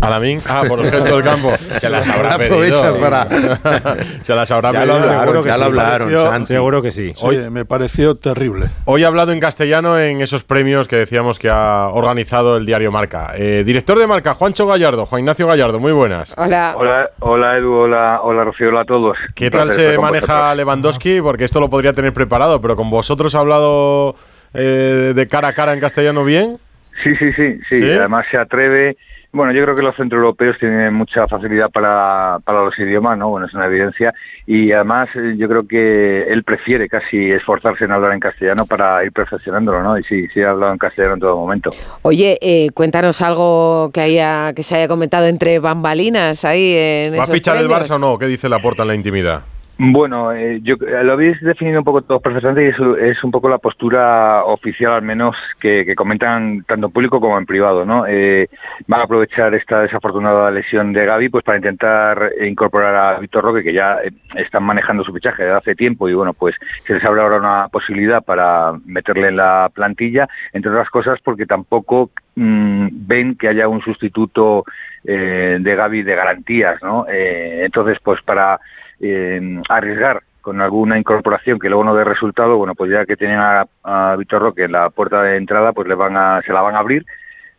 Alamín, 0.00 0.40
ah, 0.48 0.62
por 0.68 0.80
el 0.80 0.90
gesto 0.90 1.16
del 1.16 1.24
campo. 1.24 1.52
Se 1.78 1.88
las 1.88 2.08
habrá 2.08 2.34
Aprovechas 2.34 2.80
pedido. 2.82 3.00
para- 3.00 3.26
Se 4.22 4.34
las 4.34 4.50
habrá 4.50 4.72
Ya 4.72 4.80
pedido. 4.80 4.98
lo 4.98 5.04
hablaron, 5.04 5.20
seguro 5.24 5.42
que 5.42 5.48
ya 5.48 5.54
sí. 5.54 5.60
lo 5.60 5.66
hablaron, 5.66 6.08
Pareció- 6.08 6.30
Santi. 6.30 6.46
Seguro 6.52 6.82
que 6.82 6.90
sí. 6.92 7.12
Sí, 7.14 7.36
me 7.50 7.64
pareció 7.64 8.14
terrible. 8.16 8.66
Hoy 8.84 9.04
ha 9.04 9.08
hablado 9.08 9.32
en 9.32 9.40
castellano 9.40 9.98
en 9.98 10.20
esos 10.20 10.44
premios 10.44 10.86
que 10.88 10.96
decíamos 10.96 11.38
que 11.38 11.48
ha 11.48 11.88
organizado 11.88 12.56
el 12.56 12.66
diario 12.66 12.90
Marca. 12.92 13.32
Eh, 13.36 13.62
director 13.64 13.98
de 13.98 14.06
Marca, 14.06 14.34
Juancho 14.34 14.66
Gallardo, 14.66 15.06
Juan 15.06 15.20
Ignacio 15.20 15.46
Gallardo, 15.46 15.80
muy 15.80 15.92
buenas. 15.92 16.34
Hola. 16.36 16.74
Hola, 16.76 17.10
hola 17.20 17.56
Edu, 17.58 17.72
hola, 17.74 18.20
hola 18.22 18.44
Rocío, 18.44 18.68
hola 18.68 18.82
a 18.82 18.84
todos. 18.84 19.16
¿Qué 19.34 19.50
tal 19.50 19.72
se 19.72 19.96
maneja. 19.98 20.54
Lewandowski? 20.54 21.20
Porque 21.20 21.44
esto 21.44 21.60
lo 21.60 21.70
podría 21.70 21.92
tener 21.92 22.12
preparado, 22.12 22.60
pero 22.60 22.76
con 22.76 22.90
vosotros 22.90 23.34
ha 23.34 23.38
hablado 23.40 24.14
eh, 24.54 25.12
de 25.14 25.28
cara 25.28 25.48
a 25.48 25.52
cara 25.54 25.72
en 25.72 25.80
castellano 25.80 26.24
bien. 26.24 26.58
Sí, 27.04 27.10
sí, 27.18 27.32
sí, 27.34 27.58
sí, 27.68 27.76
¿Sí? 27.76 27.90
además 27.92 28.24
se 28.30 28.38
atreve. 28.38 28.96
Bueno, 29.36 29.52
yo 29.52 29.62
creo 29.64 29.76
que 29.76 29.82
los 29.82 29.94
centroeuropeos 29.96 30.58
tienen 30.58 30.94
mucha 30.94 31.28
facilidad 31.28 31.70
para, 31.70 32.38
para 32.42 32.64
los 32.64 32.78
idiomas, 32.78 33.18
¿no? 33.18 33.28
Bueno, 33.28 33.46
es 33.46 33.52
una 33.52 33.66
evidencia. 33.66 34.14
Y 34.46 34.72
además 34.72 35.10
eh, 35.14 35.34
yo 35.36 35.46
creo 35.46 35.68
que 35.68 36.22
él 36.22 36.42
prefiere 36.42 36.88
casi 36.88 37.32
esforzarse 37.32 37.84
en 37.84 37.92
hablar 37.92 38.14
en 38.14 38.20
castellano 38.20 38.64
para 38.64 39.04
ir 39.04 39.12
perfeccionándolo, 39.12 39.82
¿no? 39.82 39.98
Y 39.98 40.04
sí, 40.04 40.26
sí 40.32 40.40
ha 40.40 40.52
hablado 40.52 40.72
en 40.72 40.78
castellano 40.78 41.14
en 41.14 41.20
todo 41.20 41.36
momento. 41.36 41.68
Oye, 42.00 42.38
eh, 42.40 42.70
cuéntanos 42.72 43.20
algo 43.20 43.90
que 43.92 44.00
haya 44.00 44.54
que 44.54 44.62
se 44.62 44.76
haya 44.76 44.88
comentado 44.88 45.26
entre 45.26 45.58
bambalinas 45.58 46.46
ahí 46.46 46.74
en 46.74 47.18
¿Va 47.18 47.24
a 47.24 47.26
fichar 47.26 47.56
el. 47.58 47.68
Barça 47.68 47.96
o 47.96 47.98
no? 47.98 48.18
¿Qué 48.18 48.26
dice 48.26 48.48
Laporta 48.48 48.84
en 48.84 48.88
la 48.88 48.94
intimidad? 48.94 49.42
Bueno, 49.78 50.32
eh, 50.32 50.60
yo 50.62 50.76
eh, 50.76 51.04
lo 51.04 51.12
habéis 51.12 51.38
definido 51.42 51.80
un 51.80 51.84
poco 51.84 52.00
todos 52.00 52.22
perfectamente 52.22 52.64
y 52.64 52.68
es, 52.68 53.16
es 53.16 53.22
un 53.22 53.30
poco 53.30 53.50
la 53.50 53.58
postura 53.58 54.42
oficial, 54.44 54.94
al 54.94 55.02
menos, 55.02 55.36
que, 55.60 55.94
comentan 55.94 56.64
tanto 56.66 56.86
en 56.86 56.92
público 56.92 57.20
como 57.20 57.36
en 57.36 57.44
privado, 57.44 57.84
¿no? 57.84 58.06
Eh, 58.06 58.48
van 58.86 59.00
a 59.00 59.04
aprovechar 59.04 59.54
esta 59.54 59.82
desafortunada 59.82 60.50
lesión 60.50 60.94
de 60.94 61.04
Gaby 61.04 61.28
pues 61.28 61.44
para 61.44 61.58
intentar 61.58 62.32
incorporar 62.40 62.94
a 62.94 63.20
Víctor 63.20 63.44
Roque, 63.44 63.62
que 63.62 63.74
ya 63.74 63.98
eh, 64.02 64.12
están 64.36 64.62
manejando 64.62 65.04
su 65.04 65.12
fichaje 65.12 65.42
desde 65.42 65.58
hace 65.58 65.74
tiempo 65.74 66.08
y 66.08 66.14
bueno, 66.14 66.32
pues 66.32 66.54
se 66.84 66.94
les 66.94 67.04
abre 67.04 67.20
ahora 67.20 67.36
una 67.36 67.68
posibilidad 67.68 68.24
para 68.24 68.72
meterle 68.86 69.28
en 69.28 69.36
la 69.36 69.70
plantilla, 69.74 70.26
entre 70.54 70.70
otras 70.70 70.88
cosas 70.88 71.18
porque 71.22 71.44
tampoco 71.44 72.12
mm, 72.34 72.88
ven 73.06 73.36
que 73.36 73.48
haya 73.48 73.68
un 73.68 73.82
sustituto 73.82 74.64
eh, 75.04 75.58
de 75.60 75.74
Gaby 75.76 76.02
de 76.02 76.16
garantías, 76.16 76.82
¿no? 76.82 77.06
Eh, 77.08 77.64
entonces, 77.64 77.98
pues 78.02 78.20
para 78.22 78.58
eh, 79.00 79.60
arriesgar 79.68 80.22
con 80.40 80.60
alguna 80.60 80.96
incorporación 80.98 81.58
que 81.58 81.68
luego 81.68 81.82
no 81.84 81.94
dé 81.96 82.04
resultado, 82.04 82.56
bueno, 82.56 82.74
pues 82.74 82.90
ya 82.90 83.04
que 83.04 83.16
tienen 83.16 83.38
a, 83.38 83.66
a 83.82 84.14
Víctor 84.16 84.42
Roque 84.42 84.64
en 84.64 84.72
la 84.72 84.90
puerta 84.90 85.22
de 85.22 85.36
entrada, 85.36 85.72
pues 85.72 85.88
le 85.88 85.94
van 85.96 86.16
a, 86.16 86.40
se 86.46 86.52
la 86.52 86.60
van 86.62 86.76
a 86.76 86.78
abrir, 86.78 87.04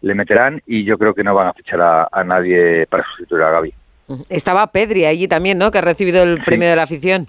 le 0.02 0.16
meterán 0.16 0.62
y 0.66 0.86
yo 0.86 0.98
creo 0.98 1.14
que 1.14 1.24
no 1.24 1.36
van 1.36 1.48
a 1.48 1.54
fichar 1.54 1.82
a, 1.82 2.08
a 2.12 2.24
nadie 2.24 2.86
para 2.88 3.04
sustituir 3.04 3.44
a 3.44 3.52
Gaby. 3.52 3.74
Estaba 4.30 4.68
Pedri 4.68 5.04
allí 5.04 5.28
también, 5.28 5.58
¿no? 5.58 5.70
Que 5.70 5.80
ha 5.80 5.82
recibido 5.82 6.24
el 6.24 6.42
premio 6.46 6.70
de 6.70 6.78
la 6.78 6.84
afición. 6.84 7.28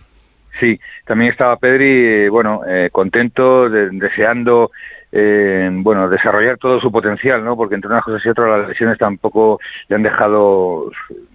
Sí, 0.60 0.78
también 1.04 1.32
estaba 1.32 1.56
Pedri, 1.56 2.26
eh, 2.26 2.28
bueno, 2.28 2.60
eh, 2.68 2.88
contento, 2.92 3.68
de- 3.68 3.90
deseando, 3.90 4.70
eh, 5.12 5.68
bueno, 5.72 6.08
desarrollar 6.08 6.58
todo 6.58 6.80
su 6.80 6.92
potencial, 6.92 7.44
¿no? 7.44 7.56
Porque 7.56 7.74
entre 7.74 7.90
unas 7.90 8.04
cosas 8.04 8.24
y 8.24 8.28
otras 8.28 8.60
las 8.60 8.68
lesiones 8.68 8.98
tampoco 8.98 9.58
le 9.88 9.96
han 9.96 10.02
dejado, 10.02 10.90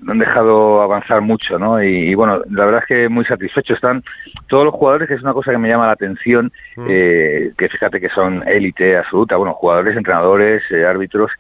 le 0.06 0.12
han 0.12 0.20
dejado 0.20 0.82
avanzar 0.82 1.22
mucho, 1.22 1.58
¿no? 1.58 1.84
Y, 1.84 2.12
y, 2.12 2.16
bueno, 2.16 2.42
la 2.50 2.66
verdad 2.66 2.82
es 2.82 2.88
que 2.88 3.10
muy 3.10 3.26
satisfechos 3.26 3.76
están 3.76 4.04
todos 4.48 4.66
los 4.66 4.74
jugadores, 4.74 5.08
que 5.08 5.16
es 5.16 5.24
una 5.24 5.34
cosa 5.34 5.52
que 5.52 5.58
me 5.58 5.70
llama 5.70 5.88
la 5.88 5.94
atención, 5.94 6.52
eh, 6.88 7.52
que 7.58 7.70
fíjate 7.70 8.00
que 8.00 8.10
son 8.10 8.48
élite 8.48 8.98
absoluta, 8.98 9.38
bueno, 9.38 9.54
jugadores, 9.54 9.98
entrenadores, 9.98 10.62
eh, 10.72 10.86
árbitros, 10.86 11.32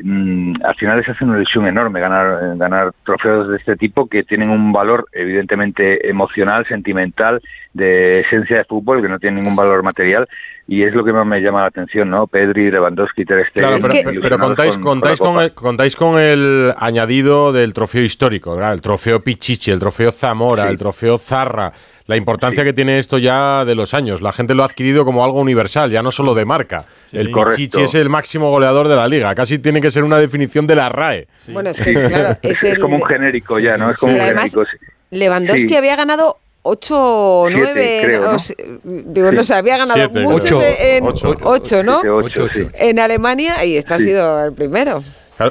mm, 0.00 0.54
al 0.64 0.74
final 0.76 0.98
les 0.98 1.08
hace 1.08 1.24
una 1.24 1.36
ilusión 1.36 1.66
enorme 1.66 2.00
ganar, 2.00 2.38
eh, 2.42 2.56
ganar 2.56 2.92
trofeos 3.04 3.48
de 3.48 3.56
este 3.56 3.76
tipo 3.76 4.06
que 4.08 4.22
tienen 4.24 4.50
un 4.50 4.72
valor 4.72 5.06
evidentemente 5.12 6.08
emocional, 6.08 6.66
sentimental, 6.66 7.40
de 7.72 8.20
esencia 8.20 8.58
de 8.58 8.64
fútbol, 8.64 9.02
que 9.02 9.08
no 9.08 9.18
tienen 9.18 9.40
ningún 9.40 9.56
valor 9.56 9.82
material 9.82 10.28
y 10.68 10.82
es 10.84 10.94
lo 10.94 11.04
que 11.04 11.12
más 11.12 11.26
me 11.26 11.40
llama 11.40 11.62
la 11.62 11.66
atención, 11.66 12.08
¿no? 12.10 12.26
Pedri, 12.26 12.70
Lewandowski, 12.70 13.24
Ter 13.24 13.46
Stegen, 13.48 13.70
Claro, 13.70 13.76
pero, 13.80 13.92
pero- 13.92 14.02
pero 14.04 14.12
ilusionados 14.12 14.46
contáis, 14.46 14.74
con- 14.76 14.82
contáis, 14.84 15.18
con 15.18 15.42
el, 15.42 15.52
contáis 15.54 15.96
con 15.96 16.18
el 16.20 16.72
añadido 16.78 17.52
del 17.52 17.72
trofeo 17.74 18.02
histórico, 18.02 18.54
¿verdad? 18.54 18.74
el 18.74 18.80
trofeo 18.82 19.20
Pichichi, 19.20 19.70
el 19.70 19.80
trofeo 19.80 20.12
Zamora, 20.12 20.68
el 20.68 20.78
trofeo 20.78 21.18
Zarra. 21.18 21.72
La 22.12 22.18
importancia 22.18 22.62
que 22.62 22.74
tiene 22.74 22.98
esto 22.98 23.16
ya 23.16 23.64
de 23.64 23.74
los 23.74 23.94
años. 23.94 24.20
La 24.20 24.32
gente 24.32 24.54
lo 24.54 24.64
ha 24.64 24.66
adquirido 24.66 25.06
como 25.06 25.24
algo 25.24 25.40
universal, 25.40 25.90
ya 25.90 26.02
no 26.02 26.10
solo 26.10 26.34
de 26.34 26.44
marca. 26.44 26.84
el 27.12 27.30
Correcto. 27.30 27.56
Pichichi 27.56 27.82
es 27.84 27.94
el 27.94 28.10
máximo 28.10 28.50
goleador 28.50 28.86
de 28.88 28.96
la 28.96 29.08
liga. 29.08 29.34
Casi 29.34 29.58
tiene 29.58 29.80
que 29.80 29.90
ser 29.90 30.04
una 30.04 30.18
definición 30.18 30.66
de 30.66 30.74
la 30.76 30.90
RAE. 30.90 31.26
Bueno, 31.48 31.70
es 31.70 31.80
que 31.80 31.94
claro, 31.94 32.36
es 32.42 32.62
el- 32.64 32.78
como 32.78 32.96
un 32.96 33.04
genérico 33.06 33.58
ya, 33.58 33.78
¿no? 33.78 33.90
Es 33.90 33.96
como 33.96 34.12
un 34.12 34.20
además, 34.20 34.50
genérico. 34.52 34.64
sí. 34.78 34.86
Lewandowski 35.16 35.68
Sí. 35.68 35.74
había 35.74 35.96
ganado 35.96 36.36
8 36.64 36.94
o 36.98 37.48
Siete, 37.48 37.62
9, 37.72 38.00
creo, 38.04 38.20
¿no? 38.32 38.36
digo, 38.84 39.32
no 39.32 39.42
sé, 39.42 39.54
había 39.54 39.78
ganado 39.78 39.94
Siete. 39.94 40.20
muchos 40.20 40.52
Ocho. 40.52 40.62
en 40.82 41.04
Ocho. 41.06 41.34
8, 41.42 41.82
¿no? 41.82 42.00
Siete, 42.02 42.10
ocho, 42.10 42.48
sí. 42.52 42.66
En 42.74 42.98
Alemania 42.98 43.64
y 43.64 43.76
este 43.78 43.94
ha 43.94 43.98
Sí. 43.98 44.04
sido 44.04 44.44
el 44.44 44.52
primero. 44.52 45.02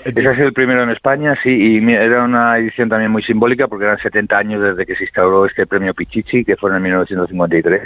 Ese 0.03 0.31
es 0.31 0.39
el 0.39 0.53
primero 0.53 0.83
en 0.83 0.89
España, 0.89 1.35
sí, 1.43 1.49
y 1.49 1.91
era 1.91 2.23
una 2.23 2.57
edición 2.57 2.89
también 2.89 3.11
muy 3.11 3.23
simbólica 3.23 3.67
porque 3.67 3.85
eran 3.85 3.97
70 3.97 4.37
años 4.37 4.61
desde 4.61 4.85
que 4.85 4.95
se 4.95 5.05
instauró 5.05 5.45
este 5.45 5.65
premio 5.65 5.93
Pichichi, 5.93 6.43
que 6.43 6.55
fue 6.55 6.75
en 6.75 6.81
1953. 6.81 7.81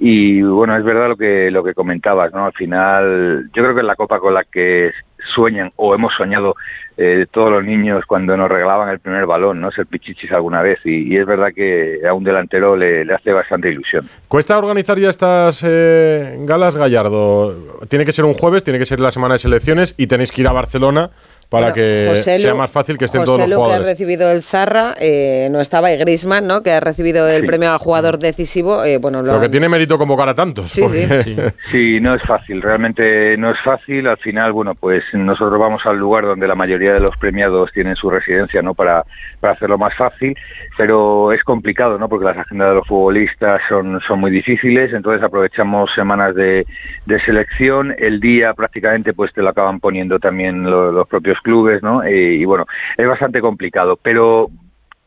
Y 0.00 0.42
bueno, 0.42 0.76
es 0.76 0.84
verdad 0.84 1.08
lo 1.08 1.16
que 1.16 1.50
lo 1.50 1.62
que 1.64 1.74
comentabas, 1.74 2.32
¿no? 2.32 2.46
Al 2.46 2.52
final, 2.52 3.50
yo 3.54 3.62
creo 3.62 3.74
que 3.74 3.80
es 3.80 3.86
la 3.86 3.96
copa 3.96 4.18
con 4.20 4.34
la 4.34 4.44
que 4.44 4.90
sueñan 5.34 5.72
o 5.76 5.94
hemos 5.94 6.12
soñado 6.16 6.54
eh, 6.96 7.26
todos 7.30 7.50
los 7.52 7.64
niños 7.64 8.04
cuando 8.06 8.36
nos 8.36 8.48
regalaban 8.48 8.88
el 8.88 8.98
primer 8.98 9.24
balón, 9.26 9.60
¿no? 9.60 9.70
Ser 9.70 9.86
Pichichis 9.86 10.32
alguna 10.32 10.62
vez. 10.62 10.80
Y, 10.84 11.12
y 11.12 11.16
es 11.16 11.26
verdad 11.26 11.48
que 11.54 12.00
a 12.08 12.12
un 12.12 12.24
delantero 12.24 12.76
le, 12.76 13.04
le 13.04 13.14
hace 13.14 13.32
bastante 13.32 13.70
ilusión. 13.70 14.04
¿Cuesta 14.26 14.58
organizar 14.58 14.98
ya 14.98 15.10
estas 15.10 15.64
eh, 15.66 16.36
galas, 16.40 16.76
Gallardo? 16.76 17.54
Tiene 17.88 18.04
que 18.04 18.12
ser 18.12 18.24
un 18.24 18.34
jueves, 18.34 18.64
tiene 18.64 18.78
que 18.78 18.86
ser 18.86 19.00
la 19.00 19.10
semana 19.10 19.34
de 19.34 19.38
selecciones 19.38 19.94
y 19.96 20.08
tenéis 20.08 20.32
que 20.32 20.42
ir 20.42 20.48
a 20.48 20.52
Barcelona 20.52 21.10
para 21.48 21.72
Bueno, 21.72 21.74
que 21.76 22.14
sea 22.16 22.54
más 22.54 22.70
fácil 22.70 22.98
que 22.98 23.06
estén 23.06 23.24
todos 23.24 23.38
los 23.38 23.46
que 23.48 23.54
ha 23.54 23.56
jugadores. 23.56 23.86
recibido 23.86 24.30
el 24.30 24.42
Zarra, 24.42 24.94
eh, 25.00 25.48
no 25.50 25.60
estaba, 25.60 25.90
y 25.92 25.96
Griezmann, 25.96 26.46
¿no? 26.46 26.62
Que 26.62 26.72
ha 26.72 26.80
recibido 26.80 27.26
el 27.28 27.40
Sí. 27.42 27.46
premio 27.46 27.72
al 27.72 27.78
jugador 27.78 28.18
decisivo. 28.18 28.84
eh, 28.84 28.98
bueno, 28.98 29.20
lo 29.22 29.28
Pero 29.28 29.40
que 29.40 29.44
han- 29.46 29.50
tiene 29.50 29.68
mérito 29.68 29.96
convocar 29.98 30.28
a 30.28 30.34
tantos. 30.34 30.70
Sí, 30.70 30.86
sí. 30.88 31.06
porque- 31.08 31.52
Sí, 31.70 32.00
no 32.00 32.14
es 32.14 32.22
fácil, 32.22 32.60
realmente 32.62 33.36
no 33.38 33.50
es 33.50 33.56
fácil. 33.64 34.06
Al 34.08 34.18
final, 34.18 34.52
bueno, 34.52 34.74
pues 34.74 35.02
nosotros 35.14 35.58
vamos 35.58 35.84
al 35.86 35.96
lugar 35.96 36.24
donde 36.24 36.46
la 36.46 36.54
mayoría 36.54 36.92
de 36.92 37.00
los 37.00 37.16
premiados 37.18 37.70
tienen 37.72 37.96
su 37.96 38.10
residencia, 38.10 38.60
¿no? 38.62 38.74
Para, 38.74 39.04
para 39.40 39.54
hacerlo 39.54 39.78
más 39.78 39.96
fácil, 39.96 40.36
pero 40.76 41.32
es 41.32 41.42
complicado, 41.44 41.98
¿no? 41.98 42.08
Porque 42.08 42.24
las 42.26 42.36
agendas 42.36 42.68
de 42.70 42.74
los 42.74 42.86
futbolistas 42.86 43.60
son, 43.68 44.00
son 44.06 44.20
muy 44.20 44.30
difíciles, 44.30 44.92
entonces 44.92 45.22
aprovechamos 45.22 45.90
semanas 45.94 46.34
de, 46.34 46.66
de 47.06 47.20
selección. 47.24 47.94
El 47.98 48.20
día 48.20 48.52
prácticamente, 48.54 49.12
pues 49.14 49.32
te 49.32 49.40
lo 49.42 49.48
acaban 49.50 49.80
poniendo 49.80 50.18
también 50.18 50.64
lo- 50.68 50.92
los 50.92 51.08
propios 51.08 51.37
clubes, 51.40 51.82
¿no? 51.82 52.02
Eh, 52.02 52.34
y 52.36 52.44
bueno, 52.44 52.66
es 52.96 53.06
bastante 53.06 53.40
complicado, 53.40 53.98
pero 54.02 54.48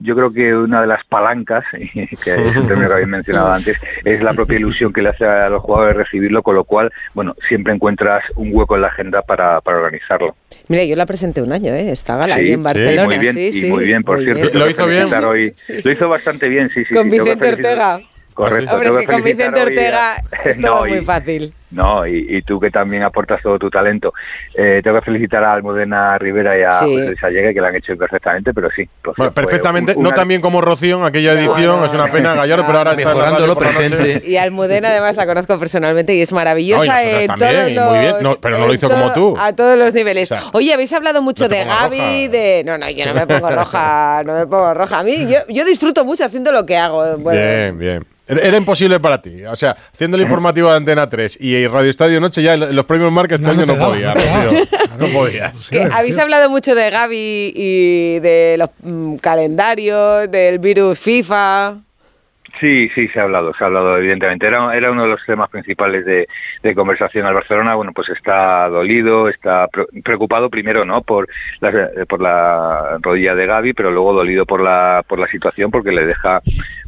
yo 0.03 0.15
creo 0.15 0.34
que 0.34 0.51
una 0.55 0.82
de 0.82 0.88
las 0.88 1.05
palancas, 1.05 1.63
que 2.23 2.34
es 2.34 2.55
un 2.57 2.67
término 2.67 2.88
que 2.88 2.93
habéis 2.93 3.07
mencionado 3.07 3.51
antes, 3.53 3.77
es 4.03 4.21
la 4.23 4.34
propia 4.34 4.57
ilusión 4.57 4.91
que 4.91 5.01
le 5.03 5.09
hace 5.09 5.25
a 5.25 5.47
los 5.49 5.61
jugadores 5.61 5.95
recibirlo, 5.95 6.41
con 6.41 6.55
lo 6.55 6.63
cual, 6.63 6.91
bueno, 7.13 7.36
siempre 7.47 7.71
encuentras 7.71 8.23
un 8.36 8.49
hueco 8.51 8.75
en 8.75 8.82
la 8.82 8.88
agenda 8.88 9.21
para, 9.21 9.61
para 9.61 9.77
organizarlo. 9.77 10.36
Mira, 10.69 10.84
yo 10.86 10.95
la 10.95 11.05
presenté 11.05 11.43
un 11.43 11.51
año, 11.51 11.71
¿eh? 11.73 11.91
Esta 11.91 12.17
gala 12.17 12.36
Sí, 12.38 12.41
ahí 12.41 12.53
en 12.53 12.63
Barcelona. 12.63 13.05
muy 13.05 13.17
bien, 13.19 13.34
sí, 13.34 13.47
y 13.47 13.53
sí. 13.53 13.69
muy 13.69 13.86
bien, 13.86 14.03
por 14.03 14.15
muy 14.17 14.25
cierto. 14.25 14.41
bien. 14.41 14.67
que 14.75 14.84
felicitar 14.84 15.25
hoy- 15.25 15.53
Lo 15.84 15.91
hizo 15.91 16.09
bastante 16.09 16.49
bien, 16.49 16.69
sí, 16.73 16.82
sí. 16.88 16.95
Con 16.95 17.09
Vicente 17.11 17.47
Ortega. 17.49 17.99
Correcto. 18.34 18.73
Hombre, 18.73 18.89
es 18.89 18.97
que 18.97 19.05
con 19.05 19.23
Vicente 19.23 19.59
hoy 19.59 19.59
a- 19.59 19.63
Ortega 19.65 20.15
es 20.45 20.57
No, 20.57 20.67
todo 20.67 20.88
y- 20.88 20.89
muy 20.91 21.01
fácil. 21.01 21.53
No, 21.72 22.05
y, 22.05 22.26
y 22.38 22.41
tú 22.41 22.59
que 22.59 22.69
también 22.69 23.03
aportas 23.03 23.41
todo 23.41 23.57
tu 23.57 23.69
talento. 23.69 24.13
Eh, 24.53 24.82
tengo 24.84 24.99
que 24.99 25.05
felicitar 25.05 25.43
a 25.43 25.53
Almudena 25.53 26.17
Rivera 26.17 26.57
y 26.59 26.63
a 26.63 26.72
Sí. 26.72 26.86
Luis 27.07 27.24
Allegue, 27.24 27.53
que 27.53 27.61
lo 27.61 27.67
han 27.67 27.76
hecho 27.78 27.95
perfectamente, 27.95 28.53
pero 28.53 28.69
sí. 28.76 28.84
Rocío 29.01 29.15
Bueno, 29.17 29.34
perfectamente, 29.34 29.93
un- 29.95 30.03
no 30.03 30.09
una- 30.09 30.15
tan 30.17 30.28
bien 30.28 30.41
como 30.41 30.59
Rocío 30.61 30.97
en 30.99 31.05
aquella 31.05 31.34
edición, 31.34 31.84
es 31.86 31.93
una 31.93 32.11
pena, 32.11 32.36
Gallardo, 32.36 32.65
pero 32.65 32.78
ahora 32.80 32.91
está 32.93 33.11
en 33.13 33.47
noche. 33.47 33.55
presente. 33.55 34.22
Y 34.28 34.38
Almudena 34.38 34.89
además 34.89 35.15
la 35.15 35.26
conozco 35.26 35.57
personalmente 35.57 36.13
y 36.13 36.22
es 36.22 36.34
maravillosa 36.34 36.86
No, 36.86 37.28
también, 37.38 37.76
los, 37.76 37.86
muy 37.89 37.99
bien, 37.99 38.15
no, 38.22 38.36
pero 38.36 38.57
no 38.59 38.67
lo 38.67 38.74
hizo 38.74 38.89
como 38.89 39.13
tú. 39.13 39.34
A 39.39 39.53
todos 39.55 39.78
los 39.78 39.93
niveles. 39.93 40.32
O 40.32 40.36
sea, 40.36 40.43
Oye, 40.53 40.74
habéis 40.74 40.91
hablado 40.93 41.22
mucho 41.22 41.45
no 41.45 41.49
de 41.49 41.63
Gaby, 41.63 41.97
roja. 42.28 42.32
de 42.32 42.63
no, 42.65 42.78
no, 42.78 42.89
yo 42.89 43.05
no 43.05 43.13
me 43.13 43.28
pongo 43.28 43.49
roja, 43.49 44.24
no 44.26 44.34
me 44.34 44.45
pongo 44.45 44.74
roja. 44.74 44.99
A 44.99 45.03
mí 45.03 45.26
yo, 45.28 45.39
yo 45.47 45.63
disfruto 45.65 46.03
mucho 46.03 46.26
haciendo 46.26 46.51
lo 46.51 46.65
que 46.65 46.76
hago. 46.78 47.17
Bueno, 47.17 47.39
Bien, 47.41 47.78
bien. 47.80 48.05
Era 48.28 48.41
era 48.47 48.57
imposible 48.57 48.97
para 48.99 49.22
ti. 49.22 49.43
O 49.45 49.55
sea, 49.57 49.76
haciendo 49.93 50.15
el 50.15 50.24
informativo 50.24 50.69
de 50.69 50.78
Antena 50.78 51.09
3 51.09 51.38
y 51.41 51.61
Radio 51.68 51.89
Estadio 51.89 52.20
Noche, 52.20 52.41
ya 52.41 52.53
en 52.53 52.76
los 52.76 52.86
premios 52.86 53.12
Marca 53.12 53.36
este 53.36 53.47
No, 53.47 53.53
año 53.53 53.66
no, 53.66 53.78
podía. 53.78 54.14
no 54.97 55.07
que 55.70 55.88
habéis 55.93 56.18
hablado 56.20 56.49
mucho 56.49 56.76
de 56.76 56.89
Gaby 56.89 57.53
y 57.55 58.20
de 58.20 58.55
los 58.57 58.70
mm, 58.84 59.16
calendarios, 59.16 60.30
del 60.32 60.59
virus 60.59 60.99
FIFA. 60.99 61.78
Sí, 62.62 62.89
sí, 62.93 63.07
se 63.07 63.20
ha 63.20 63.24
hablado, 63.24 63.55
se 63.55 63.64
ha 63.64 63.68
hablado, 63.68 63.97
evidentemente. 63.97 64.45
Era, 64.45 64.78
era 64.78 64.91
uno 64.91 65.01
de 65.01 65.09
los 65.09 65.26
temas 65.26 65.49
principales 65.49 66.05
de, 66.05 66.28
de 66.62 66.76
conversación 66.76 67.26
al 67.26 67.34
Barcelona. 67.34 67.74
Bueno, 67.74 67.91
pues 67.91 68.07
está 68.09 68.62
dolido, 68.70 69.30
está 69.30 69.68
pre- 69.68 69.88
preocupado 70.03 70.47
primero, 70.47 70.86
¿no? 70.86 71.01
Por 71.01 71.28
la, 71.59 71.72
por 72.07 72.22
la 72.22 72.99
rodilla 73.01 73.34
de 73.34 73.47
Gaby, 73.47 73.74
pero 73.74 73.89
luego 73.89 74.14
dolido 74.14 74.45
por 74.45 74.62
la, 74.62 75.03
por 75.07 75.18
la 75.18 75.26
situación 75.26 75.72
porque 75.72 75.91
le 75.91 76.05
deja, 76.05 76.39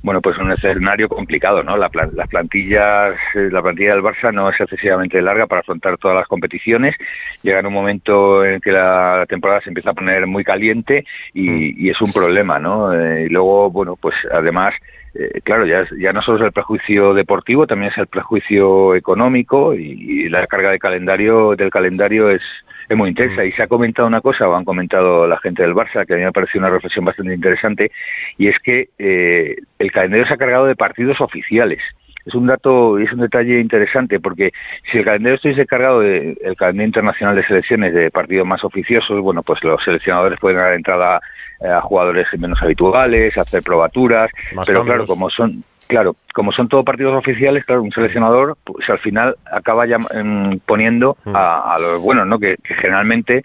bueno, 0.04 0.22
pues 0.22 0.38
un 0.38 0.52
escenario 0.52 1.10
complicado, 1.10 1.64
¿no? 1.64 1.76
La, 1.76 1.90
las 2.14 2.28
plantillas, 2.30 3.16
eh, 3.34 3.50
la 3.52 3.64
plantilla 3.64 3.96
del 3.96 4.04
Barça 4.04 4.32
no 4.32 4.52
es 4.52 4.62
excesivamente 4.62 5.20
larga 5.24 5.48
para 5.48 5.62
afrontar 5.62 5.98
todas 5.98 6.18
las 6.18 6.28
competiciones. 6.28 6.96
Llega 7.42 7.62
en 7.62 7.66
un 7.66 7.74
momento 7.74 8.46
en 8.46 8.62
que 8.62 8.72
la, 8.72 9.18
la 9.18 9.26
temporada 9.26 9.62
se 9.62 9.72
empieza 9.72 9.90
a 9.90 9.96
poner 9.96 10.28
muy 10.28 10.44
caliente 10.44 11.04
y, 11.34 11.88
y 11.88 11.90
es 11.90 12.00
un 12.00 12.14
problema, 12.14 12.60
¿no? 12.60 12.94
Eh, 12.94 13.26
y 13.26 13.30
luego, 13.30 13.72
bueno, 13.72 13.96
pues 14.00 14.14
además 14.32 14.76
eh, 15.16 15.42
claro, 15.44 15.66
ya, 15.66 15.88
ya 16.00 16.12
no 16.12 16.22
solo 16.22 16.40
es 16.40 16.46
el 16.46 16.52
prejuicio 16.52 17.14
deportivo, 17.14 17.68
también 17.68 17.92
es 17.92 17.98
el 17.98 18.08
prejuicio 18.08 18.96
económico 18.96 19.74
y, 19.76 20.26
y 20.26 20.30
la 20.30 20.46
carga 20.48 20.72
de 20.72 20.80
calendario 20.80 21.56
del 21.56 21.70
calendario 21.70 22.30
es, 22.30 22.42
es 22.90 22.98
muy 22.98 23.10
intensa. 23.10 23.46
Y 23.46 23.52
se 23.52 23.64
ha 23.64 23.68
comentado 23.68 24.08
una 24.08 24.22
cosa, 24.22 24.48
o 24.48 24.56
han 24.56 24.66
comentado 24.66 25.28
la 25.28 25.38
gente 25.38 25.64
del 25.64 25.76
Barça, 25.76 26.06
que 26.06 26.14
a 26.14 26.18
mí 26.18 26.24
me 26.24 26.30
ha 26.30 26.32
parecido 26.32 26.62
una 26.62 26.74
reflexión 26.74 27.06
bastante 27.06 27.34
interesante, 27.34 27.92
y 28.38 28.48
es 28.48 28.56
que 28.64 28.90
eh, 28.98 29.58
el 29.80 29.92
calendario 29.92 30.26
se 30.26 30.34
ha 30.34 30.38
cargado 30.38 30.66
de 30.66 30.76
partidos 30.76 31.20
oficiales. 31.22 31.82
Es 32.26 32.34
un 32.36 32.48
dato 32.48 33.00
y 33.00 33.04
es 33.04 33.12
un 33.14 33.20
detalle 33.20 33.60
interesante 33.60 34.20
porque 34.20 34.52
si 34.92 34.98
el 35.00 35.06
calendario 35.06 35.36
estuviese 35.36 35.66
cargado 35.66 36.00
de 36.00 36.38
el 36.44 36.56
calendario 36.56 36.88
internacional 36.88 37.36
de 37.36 37.46
selecciones 37.46 37.94
de 37.94 38.10
partidos 38.12 38.48
más 38.48 38.64
oficiosos, 38.64 39.20
bueno, 39.22 39.44
pues 39.44 39.62
los 39.64 39.84
seleccionadores 39.84 40.40
pueden 40.40 40.58
dar 40.58 40.74
entrada 40.74 41.20
eh, 41.62 41.68
a 41.68 41.82
jugadores 41.82 42.28
menos 42.38 42.62
habituales, 42.64 43.38
hacer 43.38 43.62
probaturas, 43.62 44.32
Más 44.56 44.66
pero 44.66 44.80
cambios. 44.80 44.96
claro, 44.96 45.08
como 45.08 45.30
son 45.30 45.64
claro, 45.88 46.16
como 46.34 46.52
son 46.54 46.70
todos 46.70 46.86
partidos 46.86 47.14
oficiales, 47.14 47.66
claro, 47.66 47.84
un 47.84 47.92
seleccionador 47.92 48.58
pues 48.64 48.90
al 48.90 49.00
final 49.00 49.36
acaba 49.52 49.86
llam- 49.86 50.08
em, 50.16 50.60
poniendo 50.66 51.18
a, 51.26 51.74
a 51.76 51.80
los 51.80 52.02
buenos, 52.02 52.26
¿no? 52.26 52.40
Que, 52.40 52.56
que 52.64 52.74
generalmente 52.76 53.44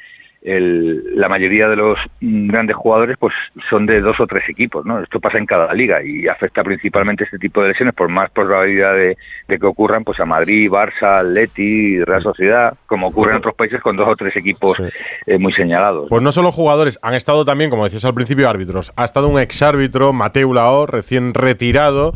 el- 0.49 1.17
la 1.19 1.29
mayoría 1.29 1.69
de 1.69 1.77
los 1.77 1.99
grandes 2.21 2.77
jugadores 2.77 3.17
pues 3.19 3.35
son 3.69 3.87
de 3.87 4.01
dos 4.01 4.19
o 4.21 4.27
tres 4.27 4.49
equipos, 4.49 4.85
¿no? 4.87 5.01
Esto 5.03 5.21
pasa 5.21 5.39
en 5.39 5.47
cada 5.47 5.73
liga 5.75 6.03
y 6.03 6.27
afecta 6.29 6.63
principalmente 6.65 7.25
este 7.25 7.39
tipo 7.39 7.63
de 7.63 7.69
lesiones 7.69 7.95
por 7.95 8.09
más 8.09 8.31
probabilidad 8.31 8.95
de, 8.95 9.17
de 9.49 9.59
que 9.59 9.67
ocurran 9.67 10.05
pues 10.05 10.19
a 10.21 10.25
Madrid, 10.25 10.71
Barça, 10.71 11.19
Atleti, 11.21 12.03
Real 12.05 12.23
Sociedad, 12.23 12.75
como 12.87 13.09
ocurre 13.09 13.33
en 13.33 13.39
otros 13.39 13.55
países 13.55 13.81
con 13.83 13.97
dos 13.97 14.09
o 14.09 14.17
tres 14.17 14.35
equipos 14.37 14.77
eh, 15.27 15.39
muy 15.39 15.53
señalados. 15.53 16.07
Pues 16.09 16.23
no 16.23 16.33
solo 16.33 16.51
jugadores, 16.53 16.99
han 17.03 17.15
estado 17.15 17.45
también, 17.45 17.71
como 17.71 17.85
decías 17.85 18.05
al 18.05 18.15
principio, 18.15 18.49
árbitros. 18.49 18.93
Ha 18.97 19.05
estado 19.05 19.29
un 19.29 19.39
exárbitro, 19.39 20.13
Mateu 20.13 20.53
Lao, 20.55 20.87
recién 20.87 21.35
retirado. 21.35 22.13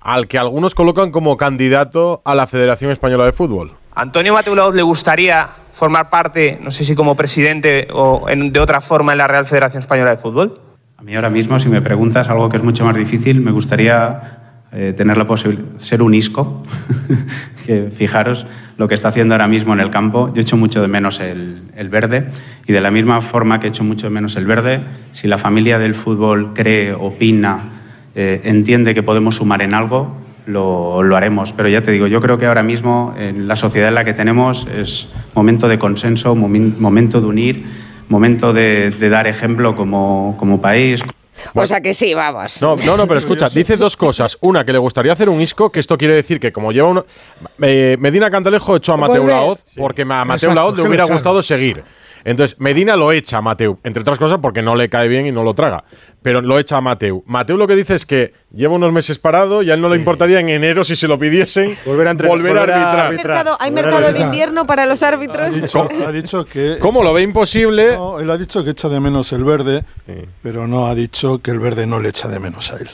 al 0.00 0.28
que 0.28 0.38
algunos 0.38 0.74
colocan 0.76 1.10
como 1.10 1.36
candidato 1.36 2.22
a 2.24 2.34
la 2.34 2.46
Federación 2.46 2.92
Española 2.92 3.24
de 3.26 3.32
Fútbol. 3.32 3.72
¿Antonio 3.98 4.32
Mateo 4.32 4.54
Laoz 4.54 4.76
le 4.76 4.82
gustaría 4.82 5.48
formar 5.72 6.08
parte, 6.08 6.56
no 6.62 6.70
sé 6.70 6.84
si 6.84 6.94
como 6.94 7.16
presidente 7.16 7.88
o 7.92 8.28
en- 8.28 8.52
de 8.52 8.60
otra 8.60 8.80
forma 8.80 9.10
en 9.10 9.18
la 9.18 9.26
Real 9.26 9.44
Federación 9.44 9.80
Española 9.80 10.10
de 10.10 10.18
Fútbol? 10.18 10.60
A 10.96 11.02
mí 11.02 11.16
ahora 11.16 11.30
mismo, 11.30 11.58
si 11.58 11.68
me 11.68 11.82
preguntas 11.82 12.28
algo 12.28 12.48
que 12.48 12.58
es 12.58 12.62
mucho 12.62 12.84
más 12.84 12.94
difícil, 12.96 13.40
me 13.40 13.50
gustaría 13.50 14.38
eh, 14.70 14.94
tener 14.96 15.16
la 15.16 15.26
posibilidad 15.26 15.66
ser 15.80 16.02
un 16.02 16.14
isco. 16.14 16.62
que 17.66 17.90
fijaros 17.90 18.46
lo 18.76 18.86
que 18.86 18.94
está 18.94 19.08
haciendo 19.08 19.34
ahora 19.34 19.48
mismo 19.48 19.72
en 19.72 19.80
el 19.80 19.90
campo. 19.90 20.32
Yo 20.32 20.40
echo 20.42 20.56
mucho 20.56 20.80
de 20.80 20.88
menos 20.88 21.18
el, 21.20 21.62
el 21.76 21.88
verde 21.88 22.28
y 22.66 22.72
de 22.72 22.80
la 22.80 22.90
misma 22.92 23.20
forma 23.20 23.58
que 23.58 23.66
echo 23.66 23.82
mucho 23.82 24.06
de 24.06 24.10
menos 24.10 24.36
el 24.36 24.46
verde, 24.46 24.80
si 25.12 25.26
la 25.26 25.38
familia 25.38 25.78
del 25.78 25.94
fútbol 25.96 26.52
cree, 26.54 26.94
opina, 26.94 27.58
eh, 28.14 28.42
entiende 28.44 28.94
que 28.94 29.02
podemos 29.02 29.36
sumar 29.36 29.60
en 29.62 29.74
algo, 29.74 30.16
lo, 30.48 31.02
lo 31.02 31.16
haremos. 31.16 31.52
Pero 31.52 31.68
ya 31.68 31.82
te 31.82 31.92
digo, 31.92 32.06
yo 32.06 32.20
creo 32.20 32.38
que 32.38 32.46
ahora 32.46 32.62
mismo 32.62 33.14
en 33.16 33.46
la 33.46 33.54
sociedad 33.54 33.88
en 33.88 33.94
la 33.94 34.04
que 34.04 34.14
tenemos 34.14 34.66
es 34.66 35.08
momento 35.34 35.68
de 35.68 35.78
consenso, 35.78 36.34
momen- 36.34 36.76
momento 36.78 37.20
de 37.20 37.26
unir, 37.26 37.64
momento 38.08 38.52
de, 38.52 38.90
de 38.90 39.08
dar 39.08 39.26
ejemplo 39.26 39.76
como, 39.76 40.34
como 40.38 40.60
país. 40.60 41.02
O 41.54 41.64
sea 41.64 41.80
que 41.80 41.94
sí, 41.94 42.14
vamos. 42.14 42.60
No, 42.60 42.74
no, 42.84 42.96
no, 42.96 43.06
pero 43.06 43.20
escucha, 43.20 43.48
dice 43.48 43.76
dos 43.76 43.96
cosas. 43.96 44.36
Una, 44.40 44.64
que 44.64 44.72
le 44.72 44.78
gustaría 44.78 45.12
hacer 45.12 45.28
un 45.28 45.40
isco, 45.40 45.70
que 45.70 45.78
esto 45.78 45.96
quiere 45.96 46.14
decir 46.14 46.40
que 46.40 46.50
como 46.50 46.72
lleva 46.72 46.88
uno... 46.88 47.06
eh, 47.62 47.96
Medina 48.00 48.28
Cantalejo 48.28 48.74
echó 48.74 48.94
a 48.94 48.96
Mateo 48.96 49.22
Volver. 49.22 49.36
Laoz 49.36 49.60
porque 49.76 50.02
a 50.02 50.24
Mateo 50.24 50.52
Laoz 50.52 50.76
le 50.76 50.88
hubiera 50.88 51.04
gustado 51.04 51.40
seguir. 51.42 51.84
Entonces, 52.24 52.58
Medina 52.58 52.96
lo 52.96 53.12
echa 53.12 53.38
a 53.38 53.42
Mateu, 53.42 53.78
entre 53.84 54.00
otras 54.02 54.18
cosas 54.18 54.40
porque 54.42 54.60
no 54.60 54.74
le 54.74 54.88
cae 54.88 55.06
bien 55.06 55.26
y 55.26 55.32
no 55.32 55.44
lo 55.44 55.54
traga. 55.54 55.84
Pero 56.20 56.40
lo 56.40 56.58
echa 56.58 56.76
a 56.76 56.80
Mateu. 56.80 57.22
Mateu 57.26 57.56
lo 57.56 57.66
que 57.68 57.76
dice 57.76 57.94
es 57.94 58.04
que 58.04 58.34
lleva 58.52 58.74
unos 58.74 58.92
meses 58.92 59.18
parado 59.18 59.62
y 59.62 59.70
a 59.70 59.74
él 59.74 59.80
no 59.80 59.88
le 59.88 59.96
importaría 59.96 60.40
en 60.40 60.48
enero, 60.48 60.82
si 60.82 60.96
se 60.96 61.06
lo 61.06 61.18
pidiesen, 61.18 61.76
volver 61.86 62.08
a, 62.08 62.14
volver 62.14 62.58
a 62.58 62.62
arbitrar. 62.62 63.00
¿Hay 63.10 63.16
mercado, 63.16 63.56
hay 63.60 63.70
mercado 63.70 64.12
de 64.12 64.20
invierno 64.20 64.66
para 64.66 64.86
los 64.86 65.02
Ha 65.02 65.08
árbitros? 65.08 65.54
dicho, 65.60 65.88
ha 66.06 66.12
dicho 66.12 66.44
que. 66.44 66.78
¿Cómo 66.80 67.02
lo 67.02 67.12
ve 67.12 67.22
imposible? 67.22 67.94
No, 67.94 68.18
él 68.18 68.28
ha 68.30 68.36
dicho 68.36 68.64
que 68.64 68.70
echa 68.70 68.88
de 68.88 68.98
menos 69.00 69.32
el 69.32 69.44
verde, 69.44 69.84
pero 70.42 70.66
no 70.66 70.86
ha 70.88 70.94
dicho 70.94 71.38
que 71.38 71.52
el 71.52 71.60
verde 71.60 71.86
no 71.86 72.00
le 72.00 72.08
echa 72.08 72.28
de 72.28 72.40
menos 72.40 72.72
a 72.72 72.78
él. 72.78 72.90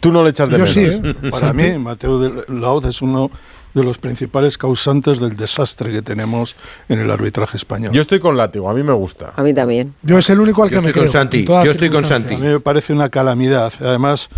Tú 0.00 0.12
no 0.12 0.22
le 0.22 0.30
echas 0.30 0.48
de 0.50 0.58
Yo 0.58 0.64
menos. 0.64 0.70
sí, 0.70 0.84
¿eh? 0.84 1.30
Para 1.30 1.52
mí, 1.54 1.76
Mateo 1.78 2.18
de 2.20 2.44
Laoz 2.48 2.84
es 2.84 3.00
uno 3.02 3.30
de 3.78 3.84
los 3.84 3.98
principales 3.98 4.58
causantes 4.58 5.18
del 5.20 5.36
desastre 5.36 5.90
que 5.92 6.02
tenemos 6.02 6.56
en 6.88 6.98
el 6.98 7.10
arbitraje 7.10 7.56
español. 7.56 7.92
Yo 7.92 8.02
estoy 8.02 8.20
con 8.20 8.36
látigo, 8.36 8.68
a 8.68 8.74
mí 8.74 8.82
me 8.82 8.92
gusta. 8.92 9.32
A 9.36 9.42
mí 9.42 9.54
también. 9.54 9.94
Yo 10.02 10.18
es 10.18 10.28
el 10.30 10.40
único 10.40 10.62
al 10.62 10.68
que 10.68 10.74
Yo 10.76 10.82
me 10.82 10.88
estoy 10.88 11.02
con. 11.04 11.12
Santi, 11.12 11.44
yo 11.44 11.62
estoy 11.70 11.88
con 11.88 12.04
circunstancias. 12.04 12.40
A 12.40 12.44
mí 12.44 12.48
me 12.50 12.60
parece 12.60 12.92
una 12.92 13.08
calamidad. 13.08 13.72
Además, 13.80 14.28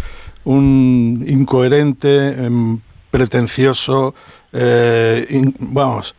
un 0.45 1.24
incoherente, 1.26 2.28
em, 2.45 2.78
pretencioso. 3.11 4.14
eh, 4.53 5.26
in- 5.30 5.55
vamos, 5.61 6.16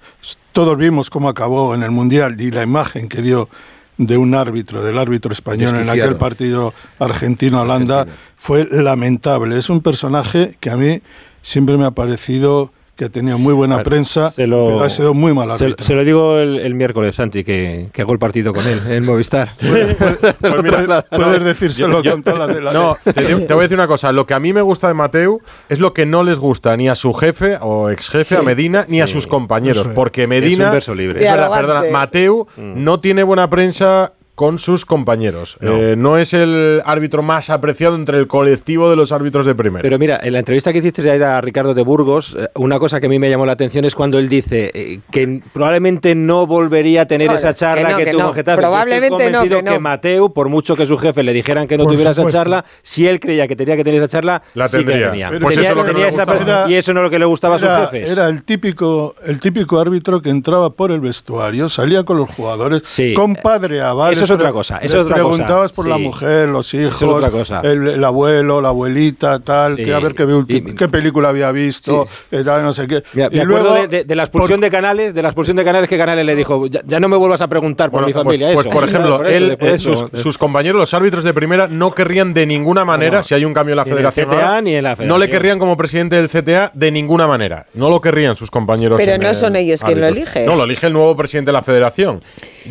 todos 0.53 0.77
vimos 0.77 1.09
cómo 1.09 1.27
acabó 1.27 1.75
en 1.75 1.83
el 1.83 1.91
Mundial 1.91 2.39
y 2.39 2.49
la 2.49 2.63
imagen 2.63 3.09
que 3.09 3.21
dio 3.21 3.49
de 3.97 4.15
un 4.15 4.33
árbitro, 4.35 4.81
del 4.81 4.97
árbitro 4.97 5.33
español 5.33 5.75
en 5.75 5.89
aquel 5.89 6.15
partido 6.15 6.73
argentino-Holanda, 6.97 8.07
fue 8.37 8.65
lamentable. 8.71 9.57
Es 9.57 9.69
un 9.69 9.81
personaje 9.81 10.55
que 10.61 10.69
a 10.69 10.77
mí 10.77 11.01
siempre 11.41 11.77
me 11.77 11.85
ha 11.85 11.91
parecido 11.91 12.71
que 13.01 13.05
ha 13.05 13.09
tenido 13.09 13.39
muy 13.39 13.55
buena 13.55 13.77
Bueno, 13.77 13.89
prensa, 13.89 14.29
se 14.29 14.45
lo- 14.45 14.65
pero 14.65 14.83
ha 14.83 14.89
sido 14.89 15.15
muy 15.15 15.33
mal 15.33 15.57
Se, 15.57 15.73
se 15.81 15.95
lo 15.95 16.03
digo 16.03 16.37
el, 16.37 16.59
el 16.59 16.75
miércoles, 16.75 17.15
Santi, 17.15 17.43
que, 17.43 17.89
que 17.91 18.03
hago 18.03 18.13
el 18.13 18.19
partido 18.19 18.53
con 18.53 18.67
él 18.67 18.79
en 18.89 19.03
Movistar. 19.05 19.53
Pues 19.59 19.97
mira, 20.63 21.03
Puedes 21.09 21.43
decírselo 21.43 22.03
yo- 22.03 22.11
con 22.11 22.21
todas 22.21 22.47
las 22.47 22.61
la 22.61 22.71
No, 22.73 22.97
te, 23.03 23.25
digo- 23.25 23.39
te 23.47 23.53
voy 23.55 23.61
a 23.61 23.63
decir 23.63 23.75
una 23.77 23.87
cosa. 23.87 24.11
Lo 24.11 24.27
que 24.27 24.35
a 24.35 24.39
mí 24.39 24.53
me 24.53 24.61
gusta 24.61 24.87
de 24.87 24.93
Mateu 24.93 25.41
es 25.67 25.79
lo 25.79 25.95
que 25.95 26.05
no 26.05 26.21
les 26.23 26.37
gusta 26.37 26.77
ni 26.77 26.89
a 26.89 26.95
su 26.95 27.11
jefe 27.13 27.57
o 27.59 27.89
ex 27.89 28.09
jefe, 28.09 28.23
Sí. 28.23 28.35
a 28.35 28.43
Medina, 28.43 28.85
ni 28.87 29.01
a 29.01 29.07
sus 29.07 29.25
compañeros. 29.25 29.87
Porque 29.95 30.27
Medina. 30.27 30.65
Es 30.65 30.69
un 30.69 30.73
verso 30.73 30.95
libre. 30.95 31.25
es 31.25 31.31
verdad, 31.31 31.51
perdona, 31.51 31.83
Mateu 31.91 32.45
no 32.57 32.99
tiene 32.99 33.23
buena 33.23 33.49
prensa 33.49 34.13
con 34.41 34.57
sus 34.57 34.85
compañeros. 34.85 35.57
No. 35.59 35.75
Eh, 35.77 35.95
no 35.95 36.17
es 36.17 36.33
el 36.33 36.81
árbitro 36.83 37.21
más 37.21 37.51
apreciado 37.51 37.93
entre 37.93 38.17
el 38.17 38.25
colectivo 38.25 38.89
de 38.89 38.95
los 38.95 39.11
árbitros 39.11 39.45
de 39.45 39.53
primera. 39.53 39.83
Pero 39.83 39.99
mira, 39.99 40.19
en 40.23 40.33
la 40.33 40.39
entrevista 40.39 40.73
que 40.73 40.79
hiciste 40.79 41.03
ayer 41.03 41.21
a 41.23 41.39
Ricardo 41.41 41.75
de 41.75 41.83
Burgos, 41.83 42.35
eh, 42.39 42.47
una 42.55 42.79
cosa 42.79 42.99
que 42.99 43.05
a 43.05 43.09
mí 43.09 43.19
me 43.19 43.29
llamó 43.29 43.45
la 43.45 43.51
atención 43.51 43.85
es 43.85 43.93
cuando 43.93 44.17
él 44.17 44.29
dice 44.29 44.71
eh, 44.73 44.99
que 45.11 45.43
probablemente 45.53 46.15
no 46.15 46.47
volvería 46.47 47.01
a 47.03 47.05
tener 47.05 47.27
No, 47.29 47.35
esa 47.35 47.49
que 47.49 47.59
charla 47.59 47.89
no, 47.91 47.97
que, 47.97 48.05
que 48.05 48.11
tuvo 48.13 48.21
no. 48.23 48.27
en 48.29 48.33
Getafe. 48.33 48.57
Probablemente 48.61 49.05
estoy 49.15 49.31
no, 49.31 49.37
convencido 49.41 49.63
que 49.63 49.75
no. 49.75 49.79
Mateu, 49.79 50.33
por 50.33 50.49
mucho 50.49 50.75
que 50.75 50.87
su 50.87 50.97
jefe 50.97 51.21
le 51.21 51.33
dijeran 51.33 51.67
que 51.67 51.77
no 51.77 51.83
Por 51.83 51.93
tuviera 51.93 52.09
esa 52.09 52.25
charla, 52.25 52.65
si 52.81 53.05
él 53.05 53.19
creía 53.19 53.47
que 53.47 53.55
tenía 53.55 53.75
que 53.77 53.83
tener 53.83 54.01
esa 54.01 54.09
charla, 54.09 54.41
La 54.55 54.67
sí 54.67 54.79
que 54.79 54.85
tendría. 54.85 55.05
la 55.05 55.11
tenía. 55.11 55.39
Pues 55.39 55.55
eso 55.55 55.83
que 55.83 56.07
esa 56.07 56.65
y 56.67 56.73
eso 56.73 56.93
no 56.95 57.01
es 57.01 57.03
lo 57.03 57.09
que 57.11 57.19
le 57.19 57.25
gustaba 57.25 57.57
a 57.57 57.59
sus 57.59 57.69
jefes. 57.69 58.09
era 58.09 58.27
el 58.27 58.43
típico 58.43 59.13
el 59.23 59.39
típico 59.39 59.79
árbitro 59.79 60.19
que 60.19 60.31
entraba 60.31 60.71
por 60.71 60.89
el 60.91 60.99
vestuario, 60.99 61.69
salía 61.69 62.03
con 62.03 62.17
los 62.17 62.27
jugadores, 62.31 62.81
Sí. 62.85 63.13
compadre 63.13 63.81
a 63.81 63.91
Eso 64.11 64.25
es 64.33 64.39
otra 64.39 64.51
cosa, 64.51 64.77
eso 64.77 64.83
les 64.83 64.93
es 64.95 65.01
otra 65.03 65.15
cosa. 65.21 65.29
preguntabas 65.37 65.71
por 65.73 65.87
la 65.87 65.97
mujer, 65.97 66.49
los 66.49 66.73
hijos, 66.73 66.95
Eso 66.95 67.05
es 67.11 67.15
otra 67.17 67.29
cosa. 67.31 67.61
El, 67.63 67.87
el 67.87 68.03
abuelo, 68.03 68.61
la 68.61 68.69
abuelita, 68.69 69.39
tal, 69.39 69.75
Sí. 69.75 69.85
que 69.85 69.93
a 69.93 69.99
ver 69.99 70.13
qué, 70.15 70.25
ulti- 70.25 70.69
Y- 70.71 70.75
qué 70.75 70.87
película 70.87 71.29
había 71.29 71.51
visto, 71.51 72.05
eh, 72.31 72.43
tal, 72.43 72.63
no 72.63 72.73
sé 72.73 72.87
qué. 72.87 73.03
Mira, 73.13 73.29
y 73.31 73.35
me 73.37 73.41
acuerdo 73.43 73.69
luego, 73.71 73.75
de, 73.75 73.87
de- 73.87 74.03
de 74.03 74.15
la 74.15 74.23
expulsión 74.23 74.59
de 74.61 74.69
Canales, 74.69 75.13
de 75.13 75.21
la 75.21 75.29
expulsión 75.29 75.57
de 75.57 75.63
Canales 75.63 75.89
que 75.89 75.97
Canales 75.97 76.25
le 76.25 76.35
dijo, 76.35 76.67
ya, 76.67 76.81
ya 76.85 76.99
no 76.99 77.07
me 77.09 77.17
vuelvas 77.17 77.41
a 77.41 77.47
preguntar 77.47 77.89
por 77.91 78.01
Bueno, 78.01 78.07
mi 78.07 78.13
pues- 78.13 78.23
familia. 78.23 78.53
pues, 78.53 78.65
eso. 78.65 78.73
por 78.73 78.83
ejemplo, 78.87 79.17
Por 79.17 79.27
eso, 79.27 79.55
él, 79.61 79.79
sus, 79.79 80.05
sus 80.21 80.37
compañeros, 80.37 80.79
los 80.79 80.93
árbitros 80.93 81.23
de 81.23 81.33
primera, 81.33 81.67
no 81.67 81.93
querrían 81.93 82.33
de 82.33 82.45
ninguna 82.45 82.85
manera, 82.85 83.17
No. 83.17 83.23
si 83.23 83.35
hay 83.35 83.45
un 83.45 83.53
cambio 83.53 83.73
en 83.73 83.77
la 83.77 83.85
federación, 83.85 84.27
CTA 84.27 84.33
ahora, 84.47 84.61
ni 84.61 84.75
en 84.75 84.83
la 84.83 84.95
no 84.95 85.17
le 85.17 85.29
querrían 85.29 85.57
como 85.59 85.77
presidente 85.77 86.15
del 86.15 86.29
CTA 86.29 86.71
de 86.73 86.91
ninguna 86.91 87.27
manera. 87.27 87.65
No 87.73 87.89
lo 87.89 88.01
querrían 88.01 88.35
sus 88.35 88.51
compañeros. 88.51 88.99
Pero 89.03 89.17
no 89.21 89.33
son 89.33 89.55
ellos 89.55 89.83
quien 89.83 89.99
lo 89.99 90.07
elige. 90.07 90.45
No, 90.45 90.55
lo 90.55 90.63
elige 90.65 90.87
el 90.87 90.93
nuevo 90.93 91.15
presidente 91.15 91.49
de 91.49 91.53
la 91.53 91.63
federación. 91.63 92.21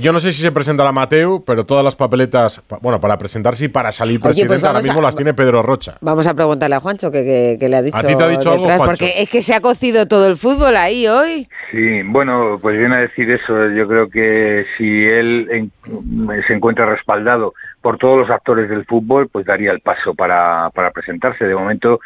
Yo 0.00 0.12
no 0.12 0.20
sé 0.20 0.32
si 0.32 0.40
se 0.42 0.52
presentará 0.52 0.92
Mateu, 0.92 1.42
pero 1.50 1.66
todas 1.66 1.82
las 1.82 1.96
papeletas, 1.96 2.60
pa- 2.60 2.78
bueno, 2.80 3.00
para 3.00 3.18
presentarse 3.18 3.64
y 3.64 3.68
para 3.68 3.90
salir 3.90 4.20
pues 4.20 4.36
presidente, 4.36 4.64
ahora 4.64 4.80
mismo 4.82 5.00
a- 5.00 5.02
las 5.02 5.16
tiene 5.16 5.34
Pedro 5.34 5.64
Rocha. 5.64 5.96
Vamos 6.00 6.28
a 6.28 6.34
preguntarle 6.34 6.76
a 6.76 6.80
Juancho 6.80 7.10
que, 7.10 7.24
que- 7.24 7.56
que 7.58 7.68
le 7.68 7.76
ha 7.76 7.82
dicho, 7.82 7.96
¿A 7.96 8.02
ti 8.04 8.14
te 8.14 8.22
ha 8.22 8.28
dicho 8.28 8.52
algo, 8.52 8.62
detrás, 8.62 8.78
Juancho? 8.78 8.92
porque 9.04 9.20
es 9.20 9.28
que 9.28 9.42
se 9.42 9.52
ha 9.52 9.60
cocido 9.60 10.06
todo 10.06 10.28
el 10.28 10.36
fútbol 10.36 10.76
ahí 10.76 11.08
hoy. 11.08 11.48
Sí, 11.72 12.02
bueno, 12.04 12.60
pues 12.62 12.78
viene 12.78 12.94
a 12.94 13.00
decir 13.00 13.28
eso. 13.32 13.52
Yo 13.76 13.88
creo 13.88 14.08
que 14.08 14.64
si 14.78 14.84
él 14.84 15.48
en- 15.50 15.72
se 16.46 16.54
encuentra 16.54 16.86
respaldado 16.86 17.52
por 17.82 17.98
todos 17.98 18.18
los 18.18 18.30
actores 18.30 18.70
del 18.70 18.84
fútbol, 18.84 19.28
pues 19.28 19.44
daría 19.44 19.72
el 19.72 19.80
paso 19.80 20.14
para, 20.14 20.70
para 20.70 20.92
presentarse. 20.92 21.44
De 21.44 21.54
momento, 21.56 21.98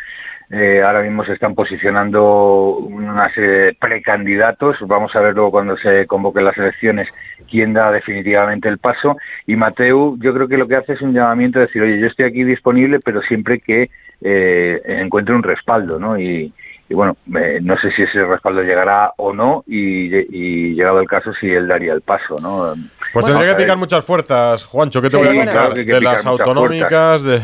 eh, 0.57 0.83
ahora 0.83 1.03
mismo 1.03 1.25
se 1.25 1.33
están 1.33 1.57
posicionando 1.57 2.77
una 2.77 3.29
serie 3.35 3.51
de 3.51 3.75
precandidatos. 3.75 4.77
Vamos 4.83 5.15
a 5.17 5.21
ver 5.21 5.35
luego 5.35 5.51
cuando 5.51 5.77
se 5.77 6.07
convoquen 6.07 6.45
las 6.45 6.57
elecciones 6.57 7.09
quién 7.51 7.73
da 7.73 7.91
definitivamente 7.91 8.69
el 8.69 8.79
paso. 8.79 9.17
Y 9.49 9.57
Mateu, 9.57 10.17
yo 10.21 10.33
creo 10.33 10.47
que 10.47 10.57
lo 10.57 10.69
que 10.69 10.77
hace 10.77 10.93
es 10.93 11.03
un 11.03 11.13
llamamiento 11.13 11.59
de 11.59 11.67
decir, 11.67 11.83
oye, 11.83 11.99
yo 11.99 12.07
estoy 12.07 12.27
aquí 12.27 12.45
disponible, 12.45 13.01
pero 13.01 13.21
siempre 13.23 13.59
que 13.59 13.91
eh, 14.23 14.81
encuentre 14.87 15.35
un 15.35 15.43
respaldo, 15.43 15.99
¿no? 15.99 16.19
Y, 16.21 16.53
y 16.89 16.95
bueno, 16.95 17.17
eh, 17.41 17.59
no 17.63 17.77
sé 17.79 17.91
si 17.93 18.03
ese 18.03 18.25
respaldo 18.25 18.63
llegará 18.63 19.13
o 19.17 19.33
no 19.33 19.65
y, 19.67 20.15
y 20.15 20.75
llegado 20.75 21.01
el 21.01 21.09
caso 21.09 21.33
si 21.41 21.49
él 21.51 21.67
daría 21.67 21.93
el 21.95 22.03
paso, 22.03 22.37
¿no? 22.41 22.75
Pues 23.13 23.25
Bueno, 23.25 23.39
tendría 23.39 23.53
que 23.53 23.63
picar 23.63 23.77
ver. 23.77 23.79
muchas 23.79 24.05
fuerzas, 24.05 24.65
Juancho, 24.65 25.01
¿qué 25.01 25.09
te 25.09 25.17
voy 25.17 25.29
a 25.29 25.35
contar? 25.35 25.55
Claro 25.55 25.75
que 25.75 25.81
hay 25.81 25.87
que 25.87 25.93
de 25.93 25.99
picar 25.99 26.15
las 26.15 26.27
autonómicas, 26.27 27.23
de... 27.23 27.41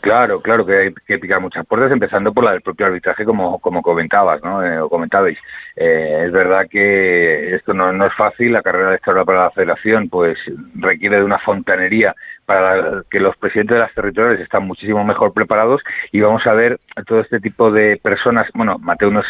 Claro, 0.00 0.40
claro 0.40 0.64
que 0.66 0.76
hay 0.78 0.94
que 1.06 1.18
picar 1.18 1.40
muchas 1.40 1.66
puertas, 1.66 1.92
empezando 1.92 2.32
por 2.32 2.44
la 2.44 2.52
del 2.52 2.62
propio 2.62 2.86
arbitraje, 2.86 3.24
como, 3.24 3.58
como 3.60 3.82
comentabas, 3.82 4.42
¿no? 4.42 4.64
Eh, 4.64 4.80
o 4.80 4.88
comentabais. 4.88 5.38
Eh, 5.76 6.24
es 6.26 6.32
verdad 6.32 6.66
que 6.68 7.54
esto 7.54 7.72
no, 7.74 7.88
es 8.06 8.14
fácil, 8.14 8.52
la 8.52 8.62
carrera 8.62 8.88
electoral 8.90 9.24
para 9.24 9.44
la 9.44 9.50
federación 9.50 10.08
pues 10.08 10.38
requiere 10.74 11.16
de 11.18 11.24
una 11.24 11.38
fontanería 11.38 12.14
para 12.44 13.02
que 13.10 13.20
los 13.20 13.36
presidentes 13.36 13.76
de 13.76 13.80
las 13.80 13.94
territoriales 13.94 14.40
están 14.40 14.66
muchísimo 14.66 15.04
mejor 15.04 15.32
preparados 15.32 15.80
y 16.10 16.20
vamos 16.20 16.46
a 16.46 16.52
ver 16.52 16.80
todo 17.06 17.20
este 17.20 17.40
tipo 17.40 17.70
de 17.70 17.98
personas, 18.02 18.48
bueno, 18.54 18.78
Mateo 18.78 19.10
no 19.10 19.20
es, 19.20 19.26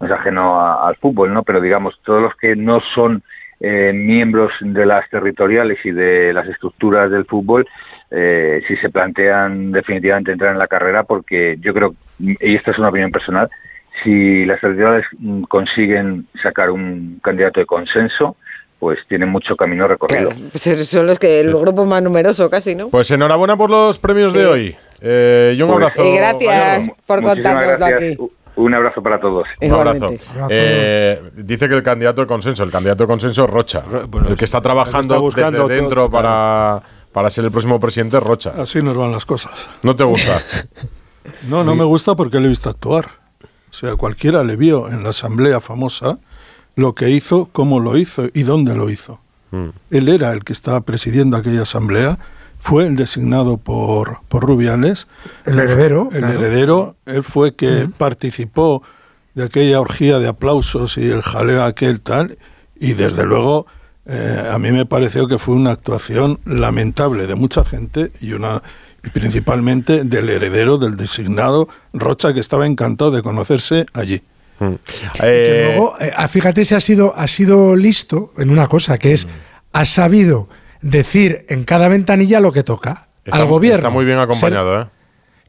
no 0.00 0.06
es 0.06 0.12
ajeno 0.12 0.60
a- 0.60 0.88
al 0.88 0.96
fútbol, 0.96 1.32
¿no? 1.34 1.42
Pero 1.42 1.60
digamos, 1.60 1.98
todos 2.04 2.22
los 2.22 2.34
que 2.36 2.56
no 2.56 2.80
son 2.94 3.22
eh, 3.60 3.92
miembros 3.92 4.50
de 4.60 4.86
las 4.86 5.08
territoriales 5.10 5.78
y 5.84 5.92
de 5.92 6.32
las 6.32 6.48
estructuras 6.48 7.10
del 7.10 7.26
fútbol, 7.26 7.64
eh, 8.10 8.60
si 8.66 8.76
se 8.78 8.90
plantean 8.90 9.70
definitivamente 9.70 10.32
entrar 10.32 10.52
en 10.52 10.58
la 10.58 10.66
carrera, 10.66 11.04
porque 11.04 11.56
yo 11.60 11.72
creo, 11.72 11.94
y 12.18 12.56
esta 12.56 12.72
es 12.72 12.78
una 12.78 12.88
opinión 12.88 13.10
personal, 13.12 13.48
si 14.02 14.44
las 14.46 14.60
territoriales 14.60 15.06
mm, 15.18 15.42
consiguen 15.44 16.26
sacar 16.42 16.70
un 16.70 17.20
candidato 17.22 17.60
de 17.60 17.66
consenso, 17.66 18.36
pues 18.78 18.98
tienen 19.08 19.28
mucho 19.28 19.54
camino 19.56 19.86
recorrido. 19.86 20.30
Pues 20.50 20.88
son 20.88 21.06
los 21.06 21.18
que 21.18 21.40
el 21.40 21.50
grupo 21.54 21.84
más 21.84 22.02
numeroso 22.02 22.50
casi, 22.50 22.74
¿no? 22.74 22.88
Pues 22.88 23.10
enhorabuena 23.12 23.56
por 23.56 23.70
los 23.70 23.98
premios 23.98 24.32
Sí. 24.32 24.38
de 24.38 24.46
hoy. 24.46 24.76
Eh, 25.00 25.54
y 25.56 25.62
un 25.62 25.68
Pues- 25.70 25.82
abrazo. 25.84 26.04
y 26.06 26.16
gracias 26.16 26.90
por 27.06 27.22
contárnoslo 27.22 27.86
aquí. 27.86 28.16
Un 28.54 28.74
abrazo 28.74 29.02
para 29.02 29.18
todos. 29.20 29.46
Un 29.62 29.72
abrazo. 29.72 30.06
Eh, 30.50 31.20
dice 31.36 31.68
que 31.68 31.74
el 31.76 31.82
candidato 31.82 32.20
de 32.20 32.26
consenso, 32.26 32.62
el 32.64 32.70
candidato 32.70 33.04
de 33.04 33.08
consenso 33.08 33.44
es 33.44 33.50
Rocha. 33.50 33.82
el 34.28 34.36
que 34.36 34.44
está 34.44 34.60
trabajando 34.60 35.14
está 35.14 35.18
buscando 35.22 35.68
desde 35.68 35.80
dentro 35.80 36.02
todo, 36.02 36.10
para, 36.10 36.82
para 37.12 37.30
ser 37.30 37.44
el 37.46 37.50
próximo 37.50 37.80
presidente 37.80 38.18
es 38.18 38.22
Rocha. 38.22 38.52
Así 38.58 38.82
nos 38.82 38.96
van 38.96 39.10
las 39.12 39.24
cosas. 39.24 39.70
¿No 39.82 39.94
te 39.96 40.04
gusta? 40.04 40.38
No, 41.48 41.62
no 41.62 41.76
me 41.76 41.84
gusta 41.84 42.16
porque 42.16 42.40
le 42.40 42.46
he 42.46 42.48
visto 42.48 42.68
actuar. 42.68 43.04
O 43.72 43.74
sea, 43.74 43.96
cualquiera 43.96 44.44
le 44.44 44.56
vio 44.56 44.90
en 44.90 45.02
la 45.02 45.08
asamblea 45.08 45.58
famosa 45.62 46.18
lo 46.76 46.94
que 46.94 47.08
hizo, 47.08 47.48
cómo 47.52 47.80
lo 47.80 47.96
hizo 47.96 48.28
y 48.34 48.42
dónde 48.42 48.74
lo 48.74 48.90
hizo. 48.90 49.18
Mm. 49.50 49.68
Él 49.90 50.08
era 50.10 50.32
el 50.32 50.44
que 50.44 50.52
estaba 50.52 50.82
presidiendo 50.82 51.38
aquella 51.38 51.62
asamblea, 51.62 52.18
fue 52.60 52.86
el 52.86 52.96
designado 52.96 53.56
por, 53.56 54.20
por 54.28 54.46
Rubiales. 54.46 55.08
El 55.46 55.58
heredero, 55.58 56.08
El 56.12 56.18
claro. 56.18 56.34
heredero, 56.34 56.96
él 57.06 57.22
fue 57.22 57.54
que 57.54 57.88
participó 57.96 58.82
de 59.34 59.44
aquella 59.44 59.80
orgía 59.80 60.18
de 60.18 60.28
aplausos 60.28 60.98
y 60.98 61.10
el 61.10 61.22
jaleo 61.22 61.64
aquel 61.64 62.02
tal, 62.02 62.36
y 62.78 62.92
desde 62.92 63.24
luego 63.24 63.66
eh, 64.04 64.50
a 64.52 64.58
mí 64.58 64.70
me 64.70 64.84
pareció 64.84 65.26
que 65.28 65.38
fue 65.38 65.54
una 65.54 65.70
actuación 65.70 66.40
lamentable 66.44 67.26
de 67.26 67.36
mucha 67.36 67.64
gente 67.64 68.12
y 68.20 68.34
una 68.34 68.62
principalmente 69.10 70.04
del 70.04 70.28
heredero 70.28 70.78
del 70.78 70.96
designado 70.96 71.68
Rocha 71.92 72.32
que 72.32 72.40
estaba 72.40 72.66
encantado 72.66 73.10
de 73.10 73.22
conocerse 73.22 73.86
allí. 73.92 74.22
Mm. 74.58 74.74
que 75.14 75.64
luego, 75.66 75.94
eh, 75.98 76.12
ah, 76.16 76.28
fíjate 76.28 76.64
si 76.64 76.74
ha 76.74 76.80
sido, 76.80 77.14
ha 77.16 77.26
sido 77.26 77.74
listo 77.74 78.32
en 78.38 78.50
una 78.50 78.68
cosa, 78.68 78.96
que 78.98 79.12
es, 79.12 79.26
ha 79.72 79.84
sabido 79.84 80.48
decir 80.82 81.46
en 81.48 81.64
cada 81.64 81.88
ventanilla 81.88 82.38
lo 82.38 82.52
que 82.52 82.62
toca 82.62 83.08
Está, 83.24 83.38
al 83.38 83.46
gobierno. 83.46 83.78
Está 83.78 83.90
muy 83.90 84.04
bien 84.04 84.18
acompañado, 84.18 84.82
¿eh? 84.82 84.86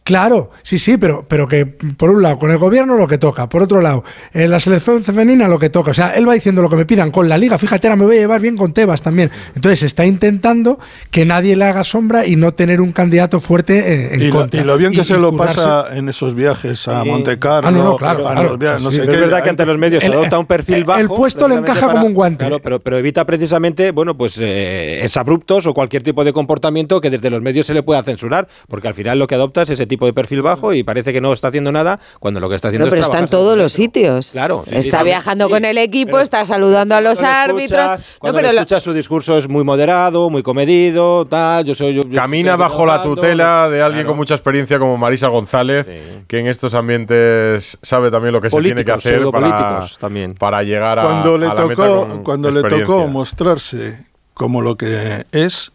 Claro, 0.03 0.51
sí, 0.63 0.77
sí, 0.77 0.97
pero, 0.97 1.25
pero 1.27 1.47
que 1.47 1.65
por 1.65 2.09
un 2.09 2.21
lado 2.21 2.37
con 2.37 2.51
el 2.51 2.57
gobierno 2.57 2.97
lo 2.97 3.07
que 3.07 3.17
toca, 3.17 3.47
por 3.47 3.63
otro 3.63 3.79
lado 3.79 4.03
en 4.33 4.51
la 4.51 4.59
selección 4.59 5.01
femenina 5.01 5.47
lo 5.47 5.57
que 5.57 5.69
toca. 5.69 5.91
O 5.91 5.93
sea, 5.93 6.09
él 6.15 6.27
va 6.27 6.33
diciendo 6.33 6.61
lo 6.61 6.69
que 6.69 6.75
me 6.75 6.85
pidan 6.85 7.09
con 7.09 7.29
la 7.29 7.37
liga. 7.37 7.57
Fíjate, 7.57 7.87
ahora 7.87 7.95
me 7.95 8.05
voy 8.05 8.17
a 8.17 8.19
llevar 8.19 8.41
bien 8.41 8.57
con 8.57 8.73
Tebas 8.73 9.01
también. 9.01 9.31
Entonces 9.55 9.83
está 9.83 10.05
intentando 10.05 10.77
que 11.09 11.25
nadie 11.25 11.55
le 11.55 11.63
haga 11.63 11.85
sombra 11.85 12.25
y 12.25 12.35
no 12.35 12.53
tener 12.53 12.81
un 12.81 12.91
candidato 12.91 13.39
fuerte 13.39 13.77
eh, 13.79 14.13
en 14.15 14.21
Y 14.23 14.27
lo, 14.27 14.33
contra. 14.39 14.59
y 14.59 14.63
lo 14.65 14.77
bien 14.77 14.91
que 14.91 15.01
Y- 15.01 15.03
se 15.05 15.13
y 15.15 15.19
lo 15.19 15.35
pasa 15.37 15.85
en 15.95 16.09
esos 16.09 16.35
viajes 16.35 16.85
a 16.89 17.05
Monte 17.05 17.39
Carlo, 17.39 17.69
Ah, 17.69 17.71
no, 17.71 17.83
no, 17.83 17.95
claro, 17.95 18.27
a 18.27 18.33
claro. 18.33 18.49
los 18.49 18.59
viajes, 18.59 18.83
no 18.83 18.91
Sí, 18.91 18.97
sé 18.97 19.05
qué. 19.07 19.13
es 19.13 19.21
verdad 19.21 19.41
que 19.41 19.49
ante 19.51 19.65
los 19.65 19.77
medios 19.77 20.01
se 20.01 20.07
El- 20.07 20.13
adopta 20.15 20.37
un 20.37 20.45
perfil 20.47 20.75
el- 20.75 20.83
bajo. 20.83 20.99
el 20.99 21.07
puesto 21.07 21.47
le 21.47 21.55
encaja 21.55 21.89
como 21.89 22.05
un 22.07 22.13
guante. 22.13 22.39
Claro, 22.39 22.59
pero, 22.59 22.81
pero 22.81 22.97
evita 22.97 23.25
precisamente, 23.25 23.91
bueno, 23.91 24.17
pues 24.17 24.37
eh, 24.41 24.99
es 25.05 25.15
abruptos 25.15 25.65
o 25.65 25.73
cualquier 25.73 26.03
tipo 26.03 26.25
de 26.25 26.33
comportamiento 26.33 26.99
que 26.99 27.09
desde 27.09 27.29
los 27.29 27.41
medios 27.41 27.67
se 27.67 27.73
le 27.73 27.83
pueda 27.83 28.03
censurar, 28.03 28.49
porque 28.67 28.89
al 28.89 28.93
final 28.95 29.17
lo 29.17 29.27
que 29.27 29.35
adopta 29.35 29.61
es 29.61 29.69
ese 29.69 29.85
tipo 29.85 29.92
de 30.05 30.13
perfil 30.13 30.41
bajo 30.41 30.73
y 30.73 30.83
parece 30.83 31.13
que 31.13 31.21
no 31.21 31.31
está 31.33 31.47
haciendo 31.49 31.71
nada 31.71 31.99
cuando 32.19 32.39
lo 32.39 32.49
que 32.49 32.55
está 32.55 32.67
haciendo 32.69 32.85
No, 32.87 32.89
pero 32.89 33.01
es 33.01 33.07
está 33.07 33.19
en 33.19 33.27
todos 33.27 33.57
los 33.57 33.73
sitios. 33.73 34.31
Claro, 34.31 34.63
sí, 34.67 34.75
está 34.75 35.03
viajando 35.03 35.45
sí, 35.47 35.51
con 35.51 35.65
el 35.65 35.77
equipo, 35.77 36.11
pero- 36.13 36.21
está 36.23 36.43
saludando 36.45 36.95
a 36.95 37.01
los 37.01 37.21
árbitros. 37.21 37.79
escuchas- 37.79 37.99
no, 37.99 38.05
Cuando 38.19 38.37
pero 38.37 38.47
le 38.49 38.53
lo- 38.55 38.59
escuchas 38.61 38.83
su 38.83 38.93
discurso 38.93 39.37
es 39.37 39.47
muy 39.47 39.63
moderado, 39.63 40.29
muy 40.29 40.43
comedido, 40.43 41.25
tal, 41.25 41.65
yo 41.65 41.75
soy 41.75 41.93
yo, 41.95 42.03
yo 42.03 42.15
Camina 42.19 42.55
bajo 42.55 42.85
la 42.85 43.01
tutela 43.01 43.69
de 43.69 43.81
alguien 43.81 44.01
claro. 44.01 44.09
con 44.09 44.17
mucha 44.17 44.35
experiencia 44.35 44.79
como 44.79 44.97
Marisa 44.97 45.27
González, 45.27 45.85
que 46.27 46.39
en 46.39 46.47
estos 46.47 46.73
ambientes 46.73 47.77
sabe 47.81 48.11
también 48.11 48.33
lo 48.33 48.41
que 48.41 48.49
se 48.49 48.59
tiene 48.61 48.83
que 48.83 48.91
Políticos, 48.91 49.05
hacer 49.05 49.31
para, 49.31 49.87
también. 49.99 50.33
para 50.35 50.63
llegar 50.63 50.99
a, 50.99 51.03
cuando 51.03 51.37
le 51.37 51.45
a 51.47 51.53
la 51.53 51.61
meta 51.65 51.75
tocó, 51.85 52.07
con 52.07 52.23
cuando 52.23 52.51
le 52.51 52.61
tocó 52.63 53.07
mostrarse 53.07 54.05
como 54.33 54.61
lo 54.61 54.75
que 54.77 55.25
es, 55.31 55.71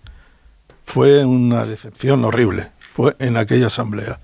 fue 0.84 1.24
una 1.24 1.64
decepción 1.66 2.24
horrible. 2.24 2.68
Fue 2.98 3.14
en 3.20 3.36
aquella 3.36 3.68
asamblea. 3.68 4.18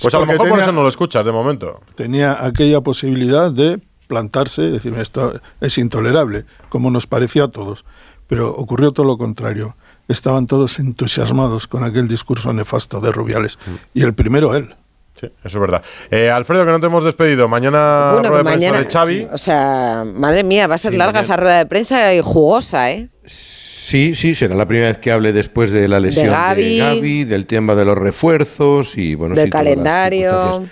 Pues 0.00 0.14
a 0.14 0.18
lo 0.20 0.26
mejor 0.26 0.38
por 0.46 0.48
tenía- 0.50 0.62
eso 0.64 0.72
no 0.72 0.82
lo 0.82 0.88
escuchas 0.88 1.24
de 1.24 1.32
momento. 1.32 1.80
tenía 1.96 2.44
aquella 2.46 2.80
posibilidad 2.80 3.50
de 3.50 3.80
plantarse, 4.06 4.62
decir, 4.62 4.94
esto 4.96 5.32
es 5.60 5.76
intolerable, 5.78 6.44
como 6.68 6.92
nos 6.92 7.08
parecía 7.08 7.44
a 7.44 7.48
todos. 7.48 7.84
Pero 8.28 8.50
ocurrió 8.54 8.92
todo 8.92 9.04
lo 9.06 9.18
contrario. 9.18 9.74
Estaban 10.06 10.46
todos 10.46 10.78
entusiasmados 10.78 11.66
con 11.66 11.82
aquel 11.82 12.06
discurso 12.06 12.52
nefasto 12.52 13.00
de 13.00 13.10
Rubiales. 13.10 13.58
Y 13.92 14.02
el 14.04 14.14
primero 14.14 14.54
él. 14.54 14.76
Sí, 15.20 15.26
eso 15.26 15.32
es 15.44 15.54
verdad. 15.60 15.82
Eh, 16.12 16.30
Alfredo, 16.30 16.64
que 16.64 16.70
no 16.70 16.78
te 16.78 16.86
hemos 16.86 17.02
despedido. 17.02 17.48
Mañana 17.48 18.10
bueno, 18.12 18.28
rueda 18.28 18.38
de 18.38 18.44
prensa 18.44 18.68
mañana. 18.68 18.78
de 18.84 18.90
Xavi. 18.92 19.28
O 19.32 19.38
sea, 19.38 20.04
madre 20.06 20.44
mía, 20.44 20.66
va 20.68 20.76
a 20.76 20.78
ser 20.78 20.92
Sí, 20.92 20.98
larga 20.98 21.14
mañana. 21.20 21.24
esa 21.24 21.36
rueda 21.36 21.58
de 21.58 21.66
prensa 21.66 22.14
y 22.14 22.20
jugosa, 22.22 22.90
¿eh? 22.92 23.08
Sí, 23.24 23.65
sí, 24.14 24.34
será 24.34 24.54
la 24.54 24.66
primera 24.66 24.88
vez 24.88 24.98
que 24.98 25.12
hable 25.12 25.32
después 25.32 25.70
de 25.70 25.86
la 25.88 26.00
lesión 26.00 26.26
de 26.26 26.32
Gavi. 26.32 26.78
Gavi, 26.78 27.24
del 27.24 27.46
tema 27.46 27.74
de 27.74 27.84
los 27.84 27.96
refuerzos 27.96 28.96
y 28.98 29.14
bueno, 29.14 29.34
Del 29.34 29.44
sí, 29.46 29.50
calendario. 29.50 30.66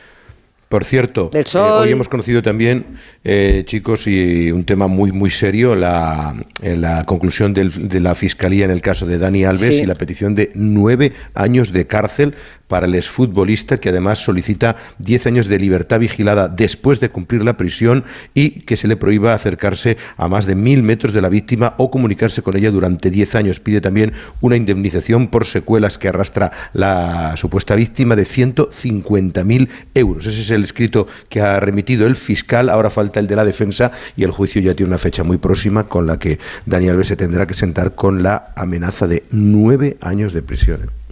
Por 0.68 0.84
cierto, 0.84 1.28
Del 1.32 1.44
eh, 1.54 1.58
hoy 1.58 1.90
hemos 1.92 2.08
conocido 2.08 2.42
también, 2.42 2.84
eh, 3.22 3.62
chicos, 3.64 4.08
y 4.08 4.50
un 4.50 4.64
tema 4.64 4.88
muy 4.88 5.12
muy 5.12 5.30
serio, 5.30 5.76
la, 5.76 6.34
eh, 6.62 6.76
la 6.76 7.04
conclusión 7.04 7.54
del- 7.54 7.88
de 7.88 8.00
la 8.00 8.16
Fiscalía 8.16 8.64
en 8.64 8.72
el 8.72 8.80
caso 8.80 9.06
de 9.06 9.18
Dani 9.18 9.44
Alves 9.44 9.76
Sí. 9.76 9.82
y 9.82 9.84
la 9.86 9.94
petición 9.94 10.34
de 10.34 10.50
nueve 10.54 11.12
años 11.34 11.70
de 11.72 11.86
cárcel 11.86 12.34
para 12.68 12.86
el 12.86 12.94
exfutbolista, 12.94 13.78
que 13.78 13.90
además 13.90 14.18
solicita 14.18 14.76
diez 14.98 15.26
años 15.26 15.46
de 15.46 15.58
libertad 15.58 16.00
vigilada 16.00 16.48
después 16.48 17.00
de 17.00 17.10
cumplir 17.10 17.44
la 17.44 17.56
prisión 17.56 18.04
y 18.34 18.60
que 18.60 18.76
se 18.76 18.88
le 18.88 18.96
prohíba 18.96 19.34
acercarse 19.34 19.96
a 20.16 20.28
más 20.28 20.46
de 20.46 20.54
mil 20.54 20.82
metros 20.82 21.12
de 21.12 21.22
la 21.22 21.28
víctima 21.28 21.74
o 21.78 21.90
comunicarse 21.90 22.42
con 22.42 22.56
ella 22.56 22.70
durante 22.70 23.10
diez 23.10 23.34
años. 23.34 23.60
Pide 23.60 23.80
también 23.80 24.12
una 24.40 24.56
indemnización 24.56 25.28
por 25.28 25.46
secuelas 25.46 25.98
que 25.98 26.08
arrastra 26.08 26.52
la 26.72 27.36
supuesta 27.36 27.74
víctima 27.74 28.16
de 28.16 28.24
150.000 28.24 29.68
euros. 29.94 30.26
Ese 30.26 30.40
es 30.40 30.50
el 30.50 30.64
escrito 30.64 31.06
que 31.28 31.40
ha 31.40 31.60
remitido 31.60 32.06
el 32.06 32.16
fiscal. 32.16 32.68
Ahora 32.68 32.90
falta 32.90 33.20
el 33.20 33.26
de 33.26 33.36
la 33.36 33.44
defensa 33.44 33.92
y 34.16 34.24
el 34.24 34.30
juicio 34.30 34.60
ya 34.60 34.74
tiene 34.74 34.90
una 34.90 34.98
fecha 34.98 35.22
muy 35.22 35.36
próxima 35.36 35.84
con 35.84 36.06
la 36.06 36.18
que 36.18 36.38
Dani 36.66 36.88
Alves 36.88 37.08
se 37.08 37.16
tendrá 37.16 37.46
que 37.46 37.54
sentar 37.54 37.94
con 37.94 38.22
la 38.22 38.52
amenaza 38.56 39.06
de 39.06 39.24
nueve 39.30 39.96
años 40.00 40.32
de 40.32 40.42
prisión. 40.42 41.03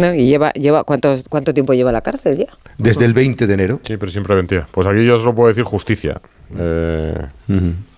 No, 0.00 0.14
y 0.14 0.26
lleva, 0.26 0.50
lleva 0.52 0.84
¿cuánto, 0.84 1.14
¿cuánto 1.28 1.52
tiempo 1.52 1.74
lleva 1.74 1.90
en 1.90 1.94
la 1.94 2.00
cárcel 2.00 2.38
ya? 2.38 2.46
Desde 2.78 3.04
el 3.04 3.12
20 3.12 3.46
de 3.46 3.54
enero. 3.54 3.80
Sí, 3.84 3.96
pero 3.98 4.10
sin 4.10 4.22
preventiva. 4.22 4.66
Pues 4.70 4.86
aquí 4.86 5.04
yo 5.04 5.18
solo 5.18 5.34
puedo 5.34 5.48
decir 5.48 5.64
justicia. 5.64 6.20
Eh, 6.58 7.14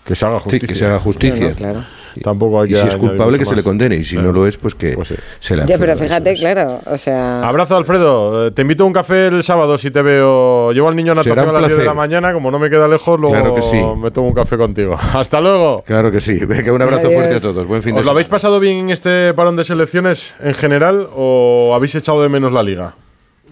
Que 0.04 0.14
se 0.16 0.24
haga 0.26 0.38
Sí, 0.38 0.42
justicia. 0.44 0.68
que 0.68 0.74
se 0.74 0.84
haga 0.86 0.98
justicia. 0.98 1.48
No, 1.50 1.54
claro. 1.54 1.84
Tampoco 2.22 2.60
hay 2.60 2.68
Y 2.70 2.74
que 2.74 2.80
si 2.80 2.88
es 2.88 2.96
culpable, 2.96 3.38
que 3.38 3.46
se 3.46 3.56
le 3.56 3.62
condene. 3.62 3.96
Y 3.96 4.04
si 4.04 4.16
Claro. 4.16 4.32
no 4.32 4.40
lo 4.40 4.46
es, 4.46 4.58
pues 4.58 4.74
que 4.74 4.92
Pues 4.92 5.08
sí. 5.08 5.14
se 5.40 5.56
le 5.56 5.64
Ya, 5.64 5.78
pero 5.78 5.96
fíjate, 5.96 6.34
claro, 6.34 6.80
o 6.84 6.98
sea... 6.98 7.42
Abrazo, 7.42 7.74
Alfredo. 7.74 8.48
Eh, 8.48 8.50
Te 8.50 8.60
invito 8.62 8.84
a 8.84 8.86
un 8.86 8.92
café 8.92 9.28
el 9.28 9.42
sábado 9.42 9.78
si 9.78 9.90
te 9.90 10.02
veo. 10.02 10.72
Llevo 10.72 10.88
al 10.88 10.96
niño 10.96 11.12
a 11.12 11.14
natación 11.14 11.48
a 11.48 11.52
las 11.52 11.68
10 11.68 11.78
de 11.78 11.84
la 11.86 11.94
mañana. 11.94 12.34
Como 12.34 12.50
no 12.50 12.58
me 12.58 12.68
queda 12.68 12.86
lejos, 12.86 13.18
luego 13.18 13.34
Claro 13.34 13.54
que 13.54 13.62
sí. 13.62 13.76
me 13.96 14.10
tomo 14.10 14.28
un 14.28 14.34
café 14.34 14.58
contigo. 14.58 14.98
Hasta 15.14 15.40
luego. 15.40 15.82
Claro 15.86 16.10
que 16.10 16.20
sí. 16.20 16.44
Venga, 16.44 16.70
un 16.72 16.82
abrazo 16.82 17.06
Adiós. 17.06 17.14
fuerte 17.14 17.34
a 17.36 17.40
todos. 17.40 17.66
Buen 17.66 17.82
fin 17.82 17.94
de 17.94 18.00
¿Os 18.00 18.04
lo 18.06 18.12
habéis 18.12 18.28
pasado 18.28 18.60
bien 18.60 18.76
en 18.78 18.90
este 18.90 19.32
parón 19.32 19.56
de 19.56 19.64
selecciones 19.64 20.34
en 20.42 20.52
general 20.54 21.06
o 21.16 21.72
habéis 21.74 21.94
echado 21.94 22.22
de 22.22 22.28
menos 22.28 22.52
la 22.52 22.62
liga? 22.62 22.94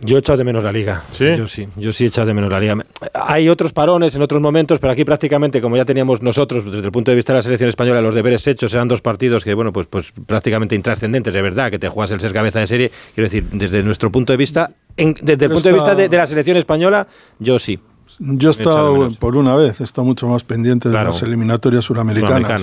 Yo 0.02 0.16
he 0.16 0.20
echado 0.20 0.38
de 0.38 0.44
menos 0.44 0.64
la 0.64 0.72
liga. 0.72 1.02
¿Sí? 1.12 1.26
Yo 1.36 1.46
sí, 1.46 1.68
yo 1.76 1.92
sí 1.92 2.04
he 2.04 2.06
echado 2.08 2.26
de 2.26 2.34
menos 2.34 2.50
la 2.50 2.58
liga. 2.60 2.76
Hay 3.14 3.48
otros 3.48 3.72
parones 3.72 4.14
en 4.14 4.22
otros 4.22 4.40
momentos, 4.40 4.78
pero 4.78 4.92
aquí 4.92 5.04
prácticamente, 5.04 5.60
como 5.60 5.76
ya 5.76 5.84
teníamos 5.84 6.22
nosotros, 6.22 6.64
desde 6.64 6.86
el 6.86 6.92
punto 6.92 7.10
de 7.10 7.16
vista 7.16 7.32
de 7.32 7.38
la 7.38 7.42
selección 7.42 7.68
española, 7.68 8.00
los 8.00 8.14
deberes 8.14 8.46
hechos 8.46 8.72
eran 8.72 8.88
dos 8.88 9.00
partidos 9.02 9.44
que, 9.44 9.52
bueno, 9.54 9.72
pues, 9.72 9.86
pues 9.88 10.12
prácticamente 10.26 10.74
intrascendentes, 10.74 11.34
de 11.34 11.42
verdad, 11.42 11.70
que 11.70 11.78
te 11.78 11.88
juegas 11.88 12.10
el 12.12 12.20
ser 12.20 12.32
cabeza 12.32 12.60
de 12.60 12.66
serie. 12.66 12.90
Quiero 13.14 13.26
decir, 13.26 13.44
desde 13.52 13.82
nuestro 13.82 14.10
punto 14.10 14.32
de 14.32 14.36
vista, 14.38 14.70
en- 14.96 15.14
desde 15.20 15.44
el 15.46 15.50
punto 15.52 15.68
de 15.68 15.74
vista 15.74 15.94
de, 15.94 16.08
de 16.08 16.16
la 16.16 16.26
selección 16.26 16.56
española, 16.56 17.06
yo 17.38 17.58
sí. 17.58 17.78
Yo 18.18 18.48
He 18.48 18.52
estado, 18.52 19.10
por 19.18 19.36
una 19.36 19.54
vez, 19.54 19.80
he 19.80 19.84
estado 19.84 20.04
mucho 20.04 20.26
más 20.26 20.42
pendiente 20.44 20.88
de 20.88 20.94
Claro. 20.94 21.08
las 21.08 21.22
eliminatorias 21.22 21.84
suramericanas. 21.84 22.62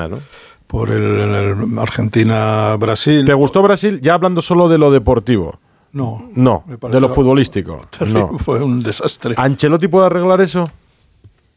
Por 0.68 0.92
el, 0.92 1.02
el 1.02 1.80
Argentina-Brasil. 1.80 3.26
¿Te 3.26 3.34
gustó 3.34 3.62
Brasil? 3.62 4.00
Ya 4.02 4.16
hablando 4.16 4.42
solo 4.42 4.68
de 4.70 4.78
lo 4.78 4.92
deportivo. 4.92 5.60
No. 5.98 6.30
No, 6.36 6.64
de 6.92 7.00
lo 7.00 7.10
futbolístico. 7.10 7.88
terrible, 7.98 8.20
No. 8.32 8.38
Fue 8.40 8.62
un 8.64 8.80
desastre. 8.80 9.34
¿Ancelotti 9.38 9.88
puede 9.88 10.06
arreglar 10.06 10.42
eso? 10.42 10.70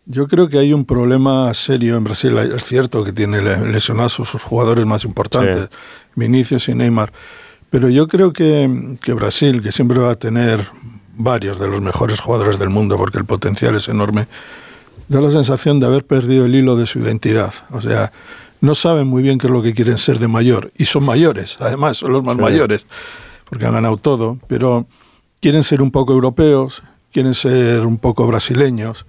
Yo 0.06 0.26
creo 0.26 0.48
que 0.48 0.58
hay 0.58 0.72
un 0.72 0.84
problema 0.84 1.52
serio 1.54 1.96
en 1.96 2.04
Brasil. 2.04 2.36
Es 2.38 2.64
cierto 2.64 3.04
que 3.04 3.12
tiene 3.12 3.42
le- 3.42 3.70
lesionados 3.70 4.12
sus 4.12 4.30
jugadores 4.42 4.84
más 4.86 5.04
importantes, 5.04 5.68
Vinicius 6.16 6.68
y 6.68 6.74
Neymar. 6.74 7.12
Pero 7.68 7.88
yo 7.88 8.08
creo 8.08 8.32
que, 8.32 8.96
que 9.02 9.12
Brasil, 9.12 9.62
que 9.62 9.70
siempre 9.70 9.98
va 10.00 10.12
a 10.12 10.16
tener 10.16 10.66
varios 11.16 11.60
de 11.60 11.68
los 11.68 11.80
mejores 11.80 12.18
jugadores 12.20 12.58
del 12.58 12.70
mundo, 12.70 12.96
porque 12.96 13.18
el 13.18 13.24
potencial 13.26 13.76
es 13.76 13.88
enorme, 13.88 14.26
da 15.08 15.20
la 15.20 15.30
sensación 15.30 15.78
de 15.78 15.86
haber 15.86 16.04
perdido 16.04 16.46
el 16.46 16.54
hilo 16.54 16.74
de 16.76 16.86
su 16.86 16.98
identidad. 16.98 17.52
O 17.70 17.80
sea, 17.80 18.10
no 18.60 18.74
saben 18.74 19.06
muy 19.06 19.22
bien 19.22 19.38
qué 19.38 19.46
es 19.46 19.52
lo 19.52 19.62
que 19.62 19.74
quieren 19.74 19.98
ser 19.98 20.18
de 20.18 20.26
mayor. 20.28 20.72
Y 20.76 20.86
son 20.86 21.04
mayores, 21.04 21.58
además, 21.60 21.98
son 21.98 22.12
los 22.12 22.24
más 22.24 22.34
Sí. 22.36 22.42
mayores, 22.42 22.86
porque 23.50 23.66
han 23.66 23.74
ganado 23.74 23.98
todo. 23.98 24.38
Pero 24.46 24.86
quieren 25.40 25.62
ser 25.62 25.82
un 25.82 25.90
poco 25.90 26.14
europeos, 26.14 26.82
quieren 27.12 27.34
ser 27.34 27.84
un 27.84 27.98
poco 27.98 28.26
brasileños, 28.26 29.04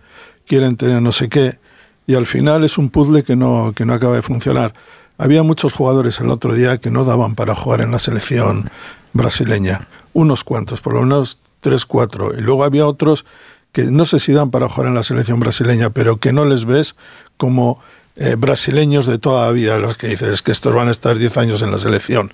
quieren 0.46 0.76
tener 0.76 1.02
no 1.02 1.14
sé 1.14 1.30
qué. 1.30 1.60
Y 2.08 2.16
al 2.16 2.26
final 2.26 2.66
es 2.66 2.78
un 2.78 2.90
puzzle 2.90 3.24
que 3.24 3.38
no, 3.38 3.72
que 3.74 3.86
no 3.86 3.94
acaba 3.94 4.16
de 4.16 4.22
funcionar. 4.22 4.74
Había 5.18 5.44
muchos 5.44 5.72
jugadores 5.72 6.20
el 6.20 6.30
otro 6.30 6.54
día 6.56 6.80
que 6.80 6.90
no 6.90 7.06
daban 7.06 7.36
para 7.36 7.56
jugar 7.56 7.82
en 7.82 7.92
la 7.92 8.00
selección 8.00 8.70
brasileña. 9.14 9.88
Unos 10.14 10.44
cuantos, 10.44 10.82
por 10.82 10.96
lo 10.96 11.02
menos 11.02 11.38
tres, 11.62 11.86
cuatro. 11.86 12.38
Y 12.38 12.42
luego 12.42 12.64
había 12.64 12.88
otros 12.88 13.24
que 13.72 13.84
no 13.84 14.04
sé 14.06 14.20
si 14.20 14.34
dan 14.34 14.50
para 14.50 14.68
jugar 14.68 14.90
en 14.90 14.96
la 14.96 15.04
selección 15.04 15.40
brasileña, 15.40 15.92
pero 15.92 16.18
que 16.18 16.34
no 16.34 16.44
les 16.44 16.66
ves 16.66 16.96
como 17.38 17.80
eh, 18.16 18.36
brasileños 18.36 19.06
de 19.06 19.18
toda 19.20 19.46
la 19.46 19.54
vida, 19.54 19.78
los 19.78 19.96
que 19.96 20.08
dices 20.08 20.42
que 20.42 20.52
estos 20.52 20.74
van 20.74 20.88
a 20.90 20.92
estar 20.92 21.18
10 21.18 21.38
años 21.38 21.62
en 21.62 21.72
la 21.72 21.78
selección. 21.78 22.34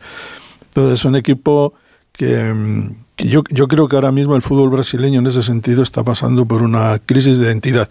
Entonces, 0.61 1.05
un 1.05 1.15
equipo 1.15 1.73
que, 2.18 2.53
mm, 2.53 3.05
que 3.15 3.28
yo, 3.28 3.43
yo 3.49 3.68
creo 3.68 3.88
que 3.88 3.95
ahora 3.95 4.11
mismo 4.11 4.36
el 4.36 4.41
fútbol 4.41 4.70
brasileño 4.70 5.20
en 5.20 5.28
ese 5.28 5.43
sentido 5.43 5.84
está 5.84 6.03
pasando 6.03 6.45
por 6.45 6.61
una 6.63 6.99
crisis 7.05 7.38
de 7.38 7.47
identidad. 7.47 7.89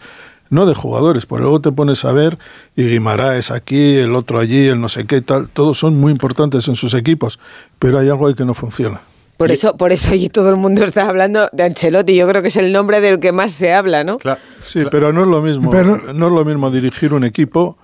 No 0.48 0.64
de 0.64 0.74
jugadores, 0.74 1.26
porque 1.26 1.42
luego 1.42 1.60
te 1.60 1.72
pones 1.72 2.04
a 2.04 2.12
ver 2.12 2.38
y 2.76 2.84
Guimaraes 2.84 3.50
aquí, 3.50 3.96
el 3.96 4.14
otro 4.14 4.38
allí, 4.38 4.68
el 4.68 4.80
no 4.80 4.88
sé 4.88 5.04
qué 5.04 5.20
tal, 5.20 5.48
todos 5.48 5.78
son 5.78 5.96
muy 5.96 6.12
importantes 6.12 6.68
en 6.68 6.76
sus 6.76 6.94
equipos, 6.94 7.40
pero 7.80 7.98
hay 7.98 8.08
algo 8.08 8.28
ahí 8.28 8.34
que 8.34 8.44
no 8.44 8.54
funciona. 8.54 9.00
Por 9.36 9.50
eso, 9.50 9.76
por 9.76 9.92
eso 9.92 10.12
allí 10.12 10.28
todo 10.28 10.48
el 10.48 10.56
mundo 10.56 10.84
está 10.84 11.08
hablando 11.08 11.48
de 11.52 11.64
Ancelotti. 11.64 12.14
Yo 12.14 12.28
creo 12.28 12.42
que 12.42 12.48
es 12.48 12.56
el 12.56 12.72
nombre 12.72 13.00
del 13.00 13.18
que 13.18 13.32
más 13.32 13.52
se 13.52 13.74
habla, 13.74 14.04
¿no? 14.04 14.18
Sí, 14.62 14.84
pero 14.90 15.12
no 15.12 15.22
es 15.22 15.26
lo 15.26 15.42
mismo. 15.42 15.74
no 15.74 15.96
es 15.96 16.32
lo 16.32 16.44
mismo 16.44 16.70
dirigir 16.70 17.12
un 17.12 17.24
equipo 17.24 17.76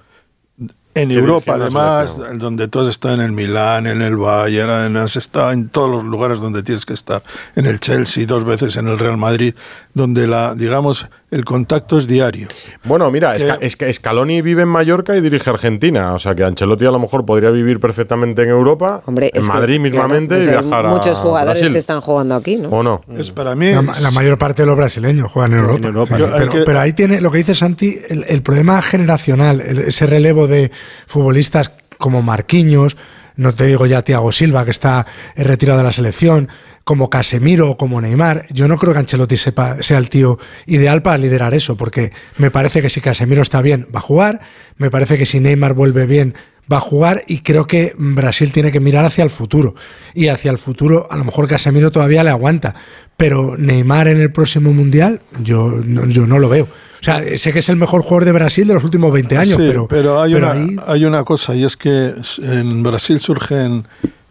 en 0.94 1.10
Europa, 1.10 1.54
además, 1.54 2.20
donde 2.34 2.68
todos 2.68 2.88
están 2.88 3.14
en 3.14 3.20
el 3.22 3.32
Milán, 3.32 3.86
en 3.86 4.02
el 4.02 4.16
Bayern, 4.16 4.96
has 4.98 5.16
estado 5.16 5.50
en 5.52 5.68
todos 5.68 5.88
los 5.90 6.04
lugares 6.04 6.38
donde 6.38 6.62
tienes 6.62 6.84
que 6.84 6.92
estar, 6.92 7.22
en 7.56 7.66
el 7.66 7.80
Chelsea, 7.80 8.26
dos 8.26 8.44
veces 8.44 8.76
en 8.76 8.88
el 8.88 8.98
Real 8.98 9.16
Madrid, 9.16 9.54
donde 9.94 10.26
la, 10.26 10.54
digamos, 10.54 11.06
el 11.30 11.44
contacto 11.46 11.96
es 11.96 12.06
diario. 12.06 12.48
Bueno, 12.84 13.10
mira, 13.10 13.34
Que- 13.36 13.46
Esca- 13.48 13.58
es 13.62 13.76
que 13.76 13.92
Scaloni 13.92 14.42
vive 14.42 14.62
en 14.62 14.68
Mallorca 14.68 15.16
y 15.16 15.20
dirige 15.22 15.48
Argentina. 15.48 16.12
O 16.14 16.18
sea 16.18 16.34
que 16.34 16.44
Ancelotti 16.44 16.84
a 16.84 16.90
lo 16.90 16.98
mejor 16.98 17.24
podría 17.24 17.50
vivir 17.50 17.80
perfectamente 17.80 18.42
en 18.42 18.50
Europa, 18.50 19.02
en 19.06 19.14
que, 19.14 19.40
Madrid 19.48 19.80
mismamente, 19.80 20.36
claro, 20.36 20.40
pues 20.40 20.46
y 20.46 20.50
hay 20.50 20.60
viajar 20.62 20.86
a 20.86 20.90
muchos 20.90 21.18
jugadores 21.18 21.60
Brasil. 21.60 21.72
que 21.72 21.78
están 21.78 22.00
jugando 22.02 22.34
aquí, 22.34 22.56
¿no? 22.56 22.68
¿O 22.68 22.82
no? 22.82 23.02
Es 23.16 23.30
para 23.30 23.54
mí. 23.54 23.70
La, 23.72 23.80
la 23.82 24.10
mayor 24.10 24.36
parte 24.36 24.62
de 24.62 24.66
los 24.66 24.76
brasileños 24.76 25.30
juegan 25.32 25.54
en 25.54 25.58
Europa. 25.60 25.86
Europa, 25.86 26.16
Sí, 26.16 26.22
sí. 26.22 26.28
pero, 26.30 26.42
Hay 26.42 26.48
que- 26.50 26.64
pero 26.66 26.80
ahí 26.80 26.92
tiene 26.92 27.20
lo 27.22 27.30
que 27.30 27.38
dice 27.38 27.54
Santi, 27.54 27.96
el, 28.10 28.24
el 28.28 28.42
problema 28.42 28.82
generacional, 28.82 29.60
el- 29.62 29.78
ese 29.78 30.06
relevo 30.06 30.46
de 30.46 30.70
futbolistas 31.06 31.72
como 31.98 32.22
Marquinhos, 32.22 32.96
no 33.36 33.54
te 33.54 33.66
digo 33.66 33.86
ya 33.86 34.02
Thiago 34.02 34.32
Silva, 34.32 34.64
que 34.64 34.70
está 34.70 35.06
retirado 35.36 35.78
de 35.78 35.84
la 35.84 35.92
selección, 35.92 36.48
como 36.84 37.10
Casemiro 37.10 37.70
o 37.70 37.76
como 37.76 38.00
Neymar. 38.00 38.46
Yo 38.50 38.68
no 38.68 38.76
creo 38.76 38.92
que 38.92 38.98
Ancelotti 38.98 39.36
sepa, 39.36 39.82
sea 39.82 39.98
el 39.98 40.08
tío 40.08 40.38
ideal 40.66 41.02
para 41.02 41.18
liderar 41.18 41.54
eso, 41.54 41.76
porque 41.76 42.12
me 42.38 42.50
parece 42.50 42.82
que 42.82 42.90
si 42.90 43.00
Casemiro 43.00 43.42
está 43.42 43.62
bien, 43.62 43.86
va 43.94 44.00
a 44.00 44.02
jugar, 44.02 44.40
me 44.76 44.90
parece 44.90 45.16
que 45.16 45.26
si 45.26 45.40
Neymar 45.40 45.74
vuelve 45.74 46.06
bien, 46.06 46.34
va 46.70 46.78
a 46.78 46.80
jugar 46.80 47.24
y 47.26 47.40
creo 47.40 47.66
que 47.66 47.94
Brasil 47.98 48.52
tiene 48.52 48.72
que 48.72 48.80
mirar 48.80 49.04
hacia 49.04 49.24
el 49.24 49.30
futuro. 49.30 49.74
Y 50.14 50.28
hacia 50.28 50.50
el 50.50 50.58
futuro, 50.58 51.06
a 51.10 51.16
lo 51.16 51.24
mejor 51.24 51.48
Casemiro 51.48 51.90
todavía 51.90 52.24
le 52.24 52.30
aguanta, 52.30 52.74
pero 53.16 53.56
Neymar 53.56 54.08
en 54.08 54.20
el 54.20 54.32
próximo 54.32 54.72
Mundial, 54.72 55.20
yo 55.40 55.68
no, 55.68 56.06
yo 56.06 56.26
no 56.26 56.38
lo 56.38 56.48
veo. 56.48 56.68
O 57.02 57.04
sea, 57.04 57.36
sé 57.36 57.52
que 57.52 57.58
es 57.58 57.68
el 57.68 57.76
mejor 57.76 58.02
jugador 58.02 58.24
de 58.26 58.32
Brasil 58.32 58.66
de 58.66 58.74
los 58.74 58.84
últimos 58.84 59.12
20 59.12 59.36
años, 59.36 59.56
Sí, 59.58 59.64
pero, 59.88 60.22
hay, 60.22 60.32
pero 60.34 60.46
una, 60.46 60.52
ahí- 60.52 60.76
hay 60.86 61.04
una 61.04 61.24
cosa, 61.24 61.52
y 61.54 61.64
es 61.64 61.76
que 61.76 62.14
en 62.42 62.82
Brasil 62.84 63.18
surgen 63.18 63.86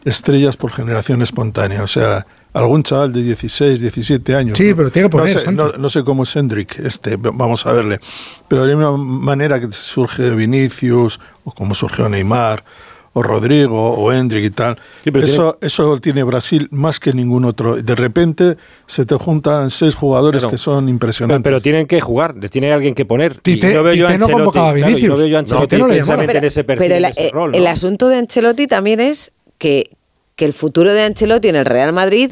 estrellas 0.05 0.55
por 0.57 0.71
generación 0.71 1.21
espontánea. 1.21 1.83
O 1.83 1.87
sea, 1.87 2.25
algún 2.53 2.81
chaval 2.83 3.11
de 3.13 3.23
16, 3.23 3.81
17 3.81 4.35
años. 4.35 4.57
Sí, 4.57 4.69
¿no? 4.69 4.75
pero 4.77 4.89
tiene 4.89 5.09
que 5.09 5.17
no 5.17 5.21
poner, 5.21 5.37
sé, 5.37 5.45
Santi. 5.45 5.57
no, 5.61 5.71
no 5.73 5.89
sé 5.89 6.03
cómo 6.05 6.23
es 6.23 6.33
Hendrik, 6.35 6.79
este, 6.79 7.17
vamos 7.17 7.65
a 7.65 7.73
verle. 7.73 7.99
Pero 8.47 8.63
de 8.65 8.69
la 8.73 8.75
misma 8.77 8.97
manera 8.97 9.59
que 9.59 9.69
surge 9.71 10.29
Vinicius, 10.31 11.19
o 11.43 11.51
como 11.51 11.75
surgió 11.75 12.07
Neymar, 12.09 12.63
o 13.13 13.21
Rodrigo, 13.23 13.91
o 13.93 14.13
Hendrik 14.13 14.45
y 14.45 14.49
tal. 14.51 14.77
pero 15.03 15.23
eso, 15.23 15.57
eso 15.61 15.97
tiene 15.99 16.23
Brasil 16.23 16.67
más 16.71 16.99
que 16.99 17.11
ningún 17.13 17.43
otro. 17.45 17.75
De 17.75 17.95
repente 17.95 18.55
se 18.85 19.05
te 19.05 19.15
juntan 19.15 19.69
seis 19.69 19.95
jugadores 19.95 20.43
Claro. 20.43 20.51
que 20.51 20.57
son 20.57 20.85
Pero, 20.85 20.89
impresionantes. 20.91 21.43
pero 21.43 21.59
tienen 21.61 21.87
que 21.87 21.99
jugar, 21.99 22.35
les 22.37 22.49
tiene 22.51 22.71
alguien 22.71 22.95
que 22.95 23.05
poner. 23.05 23.33
Y 23.45 23.57
Tite- 23.59 23.73
no 23.73 23.83
veo 23.83 23.93
yo 23.95 24.07
a 24.07 24.17
no 24.17 24.27
Ancelotti- 24.27 24.31
convocaba 24.31 24.69
a 24.69 24.73
claro, 24.73 24.79
y 24.79 24.93
Vinicius. 24.93 25.09
no 25.09 25.17
veo 25.17 25.27
yo 25.27 25.35
a 25.35 25.39
Ancelotti 25.41 25.77
no 25.77 25.87
precisamente 25.87 26.37
en 26.37 26.43
ese 26.45 26.63
perfil, 26.63 26.87
pero 26.87 26.95
el, 26.95 27.05
ese 27.05 27.29
rol, 27.31 27.55
el 27.55 27.63
¿no? 27.65 27.69
asunto 27.69 28.07
de 28.07 28.17
Ancelotti 28.17 28.67
también 28.67 28.99
es 29.01 29.33
que, 29.57 29.89
que 30.37 30.45
el 30.45 30.53
futuro 30.53 30.93
de 30.93 31.03
Ancelotti 31.03 31.49
en 31.49 31.57
el 31.57 31.65
Real 31.65 31.91
Madrid 31.93 32.31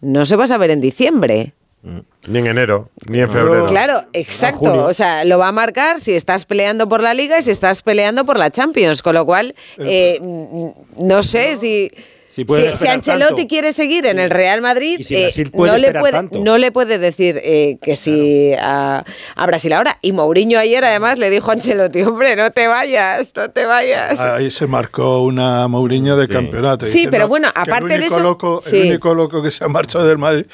no 0.00 0.26
se 0.26 0.36
va 0.36 0.44
a 0.44 0.48
saber 0.48 0.70
en 0.70 0.80
diciembre. 0.80 1.54
Ni 1.82 2.38
en 2.38 2.46
enero, 2.46 2.90
ni 3.08 3.20
en 3.20 3.30
febrero. 3.30 3.64
Claro, 3.66 4.02
exacto. 4.12 4.84
O 4.84 4.92
sea, 4.92 5.24
lo 5.24 5.38
va 5.38 5.48
a 5.48 5.52
marcar 5.52 5.98
si 5.98 6.12
estás 6.12 6.44
peleando 6.44 6.88
por 6.88 7.02
la 7.02 7.14
Liga 7.14 7.38
y 7.38 7.42
si 7.42 7.50
estás 7.50 7.80
peleando 7.82 8.26
por 8.26 8.38
la 8.38 8.50
Champions. 8.50 9.00
Con 9.02 9.14
lo 9.14 9.24
cual, 9.24 9.54
eh, 9.78 10.18
mm, 10.20 10.68
no 10.98 11.22
sé 11.22 11.56
si. 11.56 11.90
Si 12.32 12.86
Ancelotti 12.86 13.34
tanto. 13.34 13.48
quiere 13.48 13.72
seguir 13.72 14.06
en 14.06 14.18
el 14.18 14.30
Real 14.30 14.62
Madrid, 14.62 15.00
si 15.02 15.14
eh, 15.16 15.32
no, 15.52 15.76
le 15.76 15.92
puede, 15.92 16.12
tanto. 16.12 16.38
no 16.38 16.58
le 16.58 16.70
puede 16.70 16.98
decir 16.98 17.38
eh, 17.42 17.76
que 17.82 17.96
sí 17.96 18.54
a, 18.58 19.04
a 19.34 19.46
Brasil 19.46 19.72
ahora. 19.72 19.98
Y 20.00 20.12
Mourinho 20.12 20.58
ayer 20.58 20.82
además 20.84 21.18
le 21.18 21.28
dijo 21.28 21.50
a 21.50 21.54
Ancelotti, 21.54 22.02
hombre, 22.02 22.36
no 22.36 22.50
te 22.50 22.68
vayas, 22.68 23.32
no 23.34 23.50
te 23.50 23.66
vayas. 23.66 24.20
Ahí 24.20 24.48
se 24.48 24.66
marcó 24.68 25.22
una 25.22 25.66
Mourinho 25.66 26.16
de 26.16 26.28
campeonato. 26.28 26.86
Sí, 26.86 27.08
pero 27.10 27.26
bueno, 27.26 27.48
aparte 27.54 27.94
el 27.96 28.00
de 28.02 28.06
eso- 28.06 28.20
Loco, 28.20 28.60
sí. 28.64 28.76
El 28.82 28.88
único 28.90 29.12
loco 29.14 29.42
que 29.42 29.50
se 29.50 29.64
ha 29.64 29.68
marchado 29.68 30.06
del 30.06 30.18
Madrid. 30.18 30.46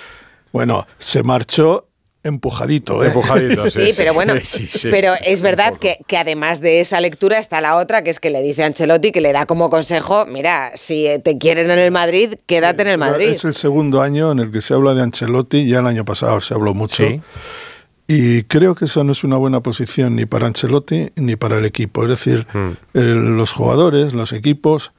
Bueno, 0.56 0.86
se 0.98 1.22
marchó 1.22 1.86
empujadito. 2.22 3.04
¿eh? 3.04 3.08
Empujadito, 3.08 3.70
Sí, 3.70 3.92
pero 3.94 4.14
bueno, 4.14 4.32
Sí, 4.42 4.66
sí. 4.66 4.88
pero 4.90 5.12
es 5.24 5.42
verdad 5.42 5.74
que, 5.76 5.98
que 6.06 6.16
además 6.16 6.62
de 6.62 6.80
esa 6.80 6.98
lectura 7.02 7.38
está 7.38 7.60
la 7.60 7.76
otra, 7.76 8.02
que 8.02 8.08
es 8.08 8.18
que 8.20 8.30
le 8.30 8.40
dice 8.40 8.62
a 8.64 8.66
Ancelotti 8.66 9.12
que 9.12 9.20
le 9.20 9.32
da 9.32 9.44
como 9.44 9.68
consejo, 9.68 10.24
mira, 10.26 10.72
si 10.74 11.06
eh, 11.06 11.18
te 11.18 11.36
quieren 11.36 11.70
en 11.70 11.78
el 11.78 11.90
Madrid, 11.90 12.34
quédate 12.46 12.82
en 12.82 12.88
el 12.88 12.98
Madrid. 12.98 13.28
Es 13.28 13.44
el 13.44 13.52
segundo 13.54 14.00
año 14.00 14.32
en 14.32 14.38
el 14.38 14.50
que 14.50 14.62
se 14.62 14.72
habla 14.72 14.94
de 14.94 15.02
Ancelotti, 15.02 15.66
ya 15.68 15.80
el 15.80 15.86
año 15.86 16.04
pasado 16.06 16.40
se 16.40 16.54
habló 16.54 16.72
mucho. 16.74 17.06
Sí. 17.06 17.20
Y 18.08 18.44
creo 18.44 18.74
que 18.76 18.86
eso 18.86 19.04
no 19.04 19.12
es 19.12 19.22
una 19.24 19.36
buena 19.36 19.60
posición 19.62 20.16
ni 20.16 20.26
para 20.26 20.46
Ancelotti 20.46 21.10
ni 21.16 21.36
para 21.36 21.58
el 21.58 21.64
equipo. 21.66 22.04
Es 22.04 22.08
decir, 22.08 22.46
el- 22.94 23.36
los 23.36 23.52
jugadores, 23.52 24.14
los 24.14 24.32
equipos, 24.32 24.92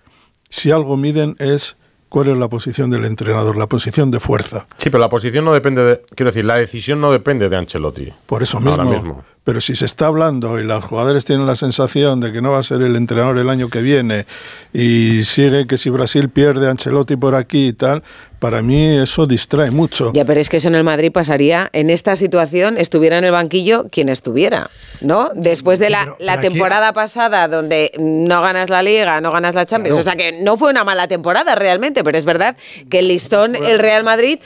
si 0.49 0.71
algo 0.71 0.97
miden 0.97 1.35
es 1.39 1.77
cuál 2.09 2.29
es 2.29 2.37
la 2.37 2.47
posición 2.47 2.89
del 2.89 3.05
entrenador, 3.05 3.55
la 3.57 3.67
posición 3.67 4.11
de 4.11 4.19
fuerza. 4.19 4.67
Sí, 4.77 4.89
pero 4.89 4.99
la 4.99 5.09
posición 5.09 5.45
no 5.45 5.53
depende 5.53 5.83
de. 5.83 6.01
Quiero 6.15 6.31
decir, 6.31 6.45
la 6.45 6.55
decisión 6.55 7.01
no 7.01 7.11
depende 7.11 7.49
de 7.49 7.57
Ancelotti. 7.57 8.09
Por 8.25 8.43
eso 8.43 8.59
Ahora 8.59 8.83
mismo. 8.83 9.23
Pero 9.47 9.61
si 9.61 9.75
se 9.75 9.85
está 9.85 10.07
hablando 10.07 10.59
y 10.59 10.65
los 10.65 10.83
jugadores 10.83 11.23
tienen 11.23 11.47
la 11.47 11.55
sensación 11.55 12.19
de 12.19 12.33
que 12.33 12.41
no 12.41 12.51
va 12.51 12.59
a 12.59 12.63
ser 12.63 12.81
el 12.81 12.97
entrenador 12.97 13.37
el 13.37 13.49
año 13.49 13.69
que 13.69 13.81
viene 13.81 14.25
y 14.73 15.23
sigue 15.23 15.65
que 15.67 15.77
si 15.77 15.89
Brasil 15.89 16.27
pierde 16.27 16.67
a 16.67 16.71
Ancelotti 16.71 17.15
por 17.15 17.33
aquí 17.33 17.67
y 17.67 17.71
tal, 17.71 18.03
para 18.39 18.61
mí 18.61 18.97
eso 18.97 19.25
distrae 19.25 19.71
mucho. 19.71 20.11
Ya, 20.13 20.25
pero 20.25 20.41
es 20.41 20.49
que 20.49 20.57
eso 20.57 20.67
en 20.67 20.75
el 20.75 20.83
Madrid 20.83 21.13
pasaría, 21.13 21.69
en 21.71 21.89
esta 21.89 22.17
situación, 22.17 22.77
estuviera 22.77 23.19
en 23.19 23.23
el 23.23 23.31
banquillo 23.31 23.87
quien 23.89 24.09
estuviera, 24.09 24.69
¿no? 24.99 25.29
Después 25.33 25.79
de 25.79 25.91
la, 25.91 26.17
temporada 26.41 26.91
pasada, 26.91 27.47
donde 27.47 27.93
no 27.97 28.41
ganas 28.41 28.69
la 28.69 28.83
Liga, 28.83 29.21
no 29.21 29.31
ganas 29.31 29.55
la 29.55 29.65
Champions, 29.65 29.95
Claro. 29.95 30.01
o 30.01 30.03
sea 30.03 30.17
que 30.17 30.43
no 30.43 30.57
fue 30.57 30.71
una 30.71 30.83
mala 30.83 31.07
temporada 31.07 31.55
realmente, 31.55 32.03
pero 32.03 32.17
es 32.17 32.25
verdad 32.25 32.57
que 32.89 32.99
el 32.99 33.07
listón, 33.07 33.55
el 33.55 33.79
Real 33.79 34.03
Madrid, 34.03 34.39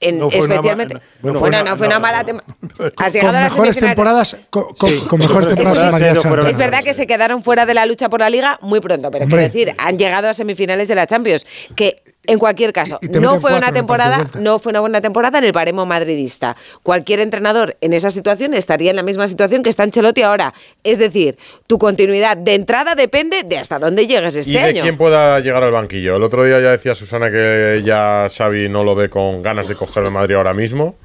en, 0.00 0.18
No 0.18 0.30
fue 0.30 0.40
una 0.40 0.54
especialmente... 0.54 0.94
ma- 0.94 1.00
bueno, 1.20 1.34
no 1.34 1.38
fue 1.40 1.48
una- 1.48 1.62
no 1.62 1.76
fue 1.76 1.86
una 1.86 1.96
no, 1.96 2.00
mala 2.00 2.24
temporada. 2.24 2.54
Has 2.96 3.04
con 3.04 3.12
llegado 3.12 3.36
a 3.38 3.40
las 3.40 3.52
mejores 3.52 3.74
semifinales. 3.74 3.96
temporadas, 3.96 4.36
con, 4.50 4.64
con- 4.74 5.00
con 5.08 5.18
mejores 5.18 5.48
Es 5.48 5.54
temporadas 5.54 5.90
Champions. 6.22 6.48
Es 6.50 6.56
verdad 6.56 6.82
que 6.84 6.94
se 6.94 7.06
quedaron 7.06 7.42
fuera 7.42 7.66
de 7.66 7.74
la 7.74 7.86
lucha 7.86 8.08
por 8.08 8.20
la 8.20 8.30
liga 8.30 8.58
muy 8.62 8.80
pronto, 8.80 9.10
pero 9.10 9.24
Hombre. 9.24 9.38
quiero 9.50 9.52
decir, 9.52 9.74
han 9.78 9.98
llegado 9.98 10.28
a 10.28 10.34
semifinales 10.34 10.88
de 10.88 10.94
la 10.94 11.06
Champions, 11.06 11.46
que 11.74 12.02
en 12.28 12.38
cualquier 12.38 12.72
caso, 12.72 12.98
Y- 13.02 13.06
y 13.06 13.08
te 13.08 13.18
no 13.20 13.40
fue 13.40 13.54
una 13.56 13.72
temporada, 13.72 14.28
no 14.38 14.58
fue 14.60 14.70
una 14.70 14.80
buena 14.80 15.00
temporada 15.00 15.38
en 15.38 15.44
el 15.44 15.52
baremo 15.52 15.84
madridista. 15.86 16.56
Cualquier 16.84 17.18
entrenador 17.20 17.76
en 17.80 17.92
esa 17.94 18.10
situación 18.10 18.54
estaría 18.54 18.90
en 18.90 18.96
la 18.96 19.02
misma 19.02 19.26
situación 19.26 19.62
que 19.64 19.70
está 19.70 19.82
Ancelotti 19.82 20.22
ahora. 20.22 20.54
Es 20.84 20.98
decir, 20.98 21.36
tu 21.66 21.78
continuidad 21.78 22.36
de 22.36 22.54
entrada 22.54 22.94
depende 22.94 23.42
de 23.42 23.58
hasta 23.58 23.78
dónde 23.80 24.06
llegues 24.06 24.36
este 24.36 24.52
y 24.52 24.54
de 24.54 24.60
año. 24.60 24.82
quién 24.82 24.96
pueda 24.96 25.40
llegar 25.40 25.64
al 25.64 25.72
banquillo. 25.72 26.16
El 26.16 26.22
otro 26.22 26.44
día 26.44 26.60
ya 26.60 26.70
decía 26.70 26.94
Susana 26.94 27.30
que 27.30 27.82
ya 27.84 28.26
Xavi 28.30 28.68
no 28.68 28.84
lo 28.84 28.94
ve 28.94 29.08
con 29.08 29.42
ganas 29.42 29.66
de 29.66 29.74
coger 29.74 30.04
el 30.04 30.10
Madrid 30.10 30.36
ahora 30.36 30.54
mismo, 30.54 30.96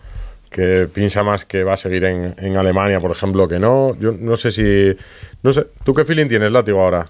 que 0.51 0.87
piensa 0.93 1.23
más 1.23 1.45
que 1.45 1.63
va 1.63 1.73
a 1.73 1.77
seguir 1.77 2.03
en, 2.03 2.35
en 2.37 2.57
Alemania, 2.57 2.99
por 2.99 3.11
ejemplo, 3.11 3.47
que 3.47 3.57
no. 3.59 3.95
Yo 3.99 4.11
no 4.11 4.35
sé 4.35 4.51
si... 4.51 4.95
No 5.41 5.51
sé, 5.51 5.65
¿tú 5.83 5.93
qué 5.93 6.05
feeling 6.05 6.27
tienes, 6.27 6.51
Látigo, 6.51 6.81
ahora? 6.81 7.07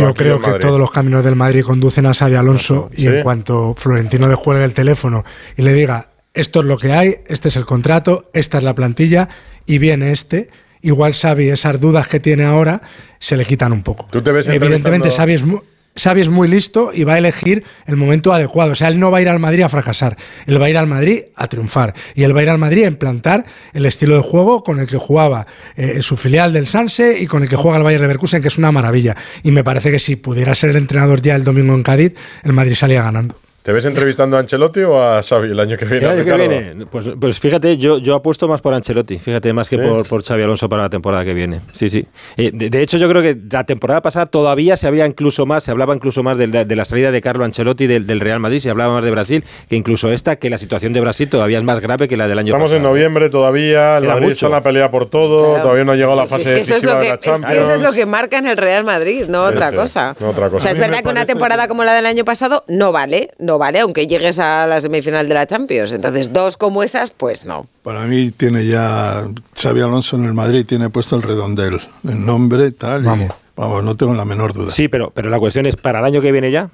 Yo 0.00 0.14
creo 0.14 0.40
que 0.40 0.46
todos 0.66 0.78
los 0.80 0.90
caminos 0.90 1.24
del 1.24 1.36
Madrid 1.36 1.62
conducen 1.62 2.06
a 2.06 2.14
Xavi 2.14 2.34
Alonso 2.34 2.90
y 2.96 3.06
en 3.06 3.22
cuanto 3.22 3.74
Florentino 3.76 4.26
le 4.28 4.34
juegue 4.34 4.64
el 4.64 4.74
teléfono 4.74 5.24
y 5.56 5.62
le 5.62 5.72
diga 5.72 6.08
esto 6.34 6.60
es 6.60 6.66
lo 6.66 6.78
que 6.78 6.92
hay, 6.92 7.16
este 7.26 7.48
es 7.48 7.56
el 7.56 7.64
contrato, 7.64 8.30
esta 8.32 8.58
es 8.58 8.64
la 8.64 8.74
plantilla 8.74 9.28
y 9.66 9.78
viene 9.78 10.12
este, 10.12 10.48
igual 10.82 11.12
Xavi 11.14 11.48
esas 11.48 11.80
dudas 11.80 12.08
que 12.08 12.20
tiene 12.20 12.44
ahora 12.44 12.82
se 13.18 13.36
le 13.36 13.44
quitan 13.44 13.72
un 13.72 13.82
poco. 13.82 14.06
¿Tú 14.10 14.22
te 14.22 14.30
ves 14.32 14.46
Evidentemente 14.48 15.10
Xavi 15.10 15.32
es, 15.34 15.44
mu- 15.44 15.60
Xavi 15.96 16.20
es 16.20 16.28
muy 16.28 16.48
listo 16.48 16.90
y 16.94 17.04
va 17.04 17.14
a 17.14 17.18
elegir 17.18 17.64
el 17.86 17.96
momento 17.96 18.32
adecuado. 18.32 18.72
O 18.72 18.74
sea, 18.74 18.88
él 18.88 19.00
no 19.00 19.10
va 19.10 19.18
a 19.18 19.22
ir 19.22 19.28
al 19.28 19.38
Madrid 19.38 19.62
a 19.62 19.68
fracasar, 19.68 20.16
él 20.46 20.60
va 20.60 20.66
a 20.66 20.70
ir 20.70 20.78
al 20.78 20.86
Madrid 20.86 21.24
a 21.34 21.46
triunfar 21.48 21.94
y 22.14 22.22
él 22.22 22.34
va 22.34 22.40
a 22.40 22.42
ir 22.44 22.50
al 22.50 22.58
Madrid 22.58 22.84
a 22.84 22.88
implantar 22.88 23.44
el 23.72 23.86
estilo 23.86 24.16
de 24.16 24.22
juego 24.22 24.62
con 24.62 24.78
el 24.78 24.86
que 24.86 24.98
jugaba 24.98 25.46
eh, 25.76 26.00
su 26.02 26.16
filial 26.16 26.52
del 26.52 26.66
Sanse 26.66 27.18
y 27.18 27.26
con 27.26 27.42
el 27.42 27.48
que 27.48 27.56
juega 27.56 27.78
el 27.78 27.84
Bayern 27.84 28.02
Leverkusen, 28.02 28.40
que 28.42 28.48
es 28.48 28.58
una 28.58 28.72
maravilla. 28.72 29.16
Y 29.42 29.50
me 29.50 29.64
parece 29.64 29.90
que 29.90 29.98
si 29.98 30.16
pudiera 30.16 30.54
ser 30.54 30.70
el 30.70 30.76
entrenador 30.76 31.20
ya 31.20 31.34
el 31.34 31.44
domingo 31.44 31.74
en 31.74 31.82
Cádiz, 31.82 32.14
el 32.44 32.52
Madrid 32.52 32.74
salía 32.74 33.02
ganando. 33.02 33.47
¿Te 33.62 33.72
ves 33.72 33.84
entrevistando 33.84 34.36
a 34.38 34.40
Ancelotti 34.40 34.80
o 34.80 35.02
a 35.02 35.22
Xavi 35.22 35.50
el 35.50 35.60
año 35.60 35.76
que 35.76 35.84
viene? 35.84 36.06
El 36.06 36.10
año 36.12 36.24
que 36.24 36.32
viene, 36.48 36.86
pues, 36.86 37.06
pues 37.20 37.38
fíjate, 37.38 37.76
yo, 37.76 37.98
yo 37.98 38.14
apuesto 38.14 38.48
más 38.48 38.62
por 38.62 38.72
Ancelotti, 38.72 39.18
fíjate, 39.18 39.52
más 39.52 39.68
que 39.68 39.76
¿Sí? 39.76 39.82
por, 39.82 40.08
por 40.08 40.24
Xavi 40.24 40.42
Alonso 40.42 40.70
para 40.70 40.84
la 40.84 40.88
temporada 40.90 41.22
que 41.24 41.34
viene. 41.34 41.60
Sí, 41.72 41.90
sí. 41.90 42.06
Eh, 42.38 42.50
de, 42.54 42.70
de 42.70 42.80
hecho, 42.82 42.96
yo 42.96 43.10
creo 43.10 43.20
que 43.20 43.36
la 43.50 43.64
temporada 43.64 44.00
pasada 44.00 44.24
todavía 44.24 44.78
se 44.78 44.86
había 44.86 45.04
incluso 45.06 45.44
más, 45.44 45.64
se 45.64 45.70
hablaba 45.70 45.94
incluso 45.94 46.22
más 46.22 46.38
de, 46.38 46.46
la 46.46 46.84
salida 46.86 47.10
de 47.10 47.20
Carlo 47.20 47.44
Ancelotti 47.44 47.86
del, 47.86 48.06
del 48.06 48.20
Real 48.20 48.40
Madrid, 48.40 48.60
se 48.60 48.70
hablaba 48.70 48.94
más 48.94 49.04
de 49.04 49.10
Brasil, 49.10 49.44
que 49.68 49.76
incluso 49.76 50.10
esta, 50.12 50.36
que 50.36 50.48
la 50.48 50.56
situación 50.56 50.94
de 50.94 51.00
Brasil 51.02 51.28
todavía 51.28 51.58
es 51.58 51.64
más 51.64 51.80
grave 51.80 52.08
que 52.08 52.16
la 52.16 52.26
del 52.26 52.38
año 52.38 52.48
Estamos 52.54 52.70
pasado. 52.70 52.76
en 52.78 52.82
noviembre 52.84 53.28
todavía, 53.28 53.98
el 53.98 54.04
Queda 54.04 54.12
Madrid 54.14 54.28
mucho. 54.28 54.32
está 54.32 54.46
en 54.46 54.52
la 54.52 54.62
pelea 54.62 54.90
por 54.90 55.10
todo, 55.10 55.46
Claro. 55.50 55.62
todavía 55.62 55.84
no 55.84 55.92
ha 55.92 55.96
llegado 55.96 56.12
a 56.14 56.16
la 56.16 56.26
fase 56.26 56.42
es 56.42 56.48
que 56.52 56.60
eso 56.60 56.74
es, 56.76 56.82
decisiva 56.82 57.00
de 57.02 57.08
la 57.08 57.14
es 57.16 57.20
que 57.20 57.30
Champions. 57.30 57.56
eso 57.62 57.74
es 57.74 57.82
lo 57.82 57.92
que 57.92 58.06
marca 58.06 58.38
en 58.38 58.46
el 58.46 58.56
Real 58.56 58.84
Madrid, 58.84 59.24
no 59.28 59.46
Sí, 59.48 59.52
otra 59.54 59.70
sí, 59.70 59.76
cosa. 59.76 60.16
no 60.20 60.30
otra 60.30 60.44
cosa. 60.48 60.56
O 60.56 60.60
sea, 60.60 60.70
es 60.70 60.78
verdad 60.78 61.02
que 61.02 61.10
una 61.10 61.26
temporada 61.26 61.68
como 61.68 61.84
la 61.84 61.92
del 61.94 62.06
año 62.06 62.24
pasado 62.24 62.64
no 62.68 62.92
vale, 62.92 63.30
no 63.48 63.58
vale, 63.58 63.80
aunque 63.80 64.06
llegues 64.06 64.38
a 64.38 64.66
la 64.66 64.80
semifinal 64.80 65.28
de 65.28 65.34
la 65.34 65.46
Champions. 65.46 65.92
Entonces, 65.92 66.32
dos 66.32 66.56
como 66.56 66.82
esas, 66.84 67.10
pues 67.10 67.44
no. 67.46 67.66
Para 67.82 68.02
mí 68.02 68.30
tiene 68.30 68.64
ya 68.66 69.26
Xavi 69.60 69.80
Alonso 69.80 70.16
en 70.16 70.26
el 70.26 70.34
Madrid, 70.34 70.64
tiene 70.66 70.90
puesto 70.90 71.16
el 71.16 71.22
redondel, 71.22 71.80
el 72.08 72.24
nombre, 72.24 72.70
tal. 72.70 73.02
y- 73.02 73.06
Vamos. 73.06 73.32
vamos, 73.56 73.82
no 73.82 73.96
tengo 73.96 74.14
la 74.14 74.24
menor 74.24 74.52
duda. 74.52 74.70
Sí, 74.70 74.86
pero, 74.88 75.10
pero 75.10 75.30
la 75.30 75.38
cuestión 75.40 75.66
es, 75.66 75.74
¿para 75.76 75.98
el 75.98 76.04
año 76.04 76.20
que 76.20 76.30
viene 76.30 76.50
ya? 76.52 76.70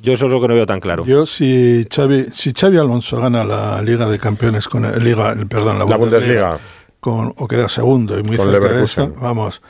Yo 0.00 0.12
eso 0.12 0.26
es 0.26 0.30
lo 0.30 0.40
que 0.40 0.46
no 0.46 0.54
veo 0.54 0.66
tan 0.66 0.78
claro. 0.78 1.04
Yo 1.04 1.26
si 1.26 1.84
Xavi, 1.92 2.26
si 2.32 2.52
Xavi 2.52 2.76
Alonso 2.78 3.20
gana 3.20 3.42
la 3.42 3.82
Liga 3.82 4.08
de 4.08 4.18
Campeones 4.20 4.68
con 4.68 4.84
el, 4.84 5.02
Liga, 5.02 5.32
el- 5.32 5.48
perdón, 5.48 5.78
la, 5.80 5.86
La 5.86 5.96
Bundesliga. 5.96 6.56
con, 7.00 7.34
o 7.36 7.48
queda 7.48 7.68
segundo 7.68 8.16
y 8.16 8.22
muy 8.22 8.36
Con 8.36 8.50
cerca 8.50 8.68
de 8.68 8.84
esta, 8.84 9.06
vamos, 9.20 9.60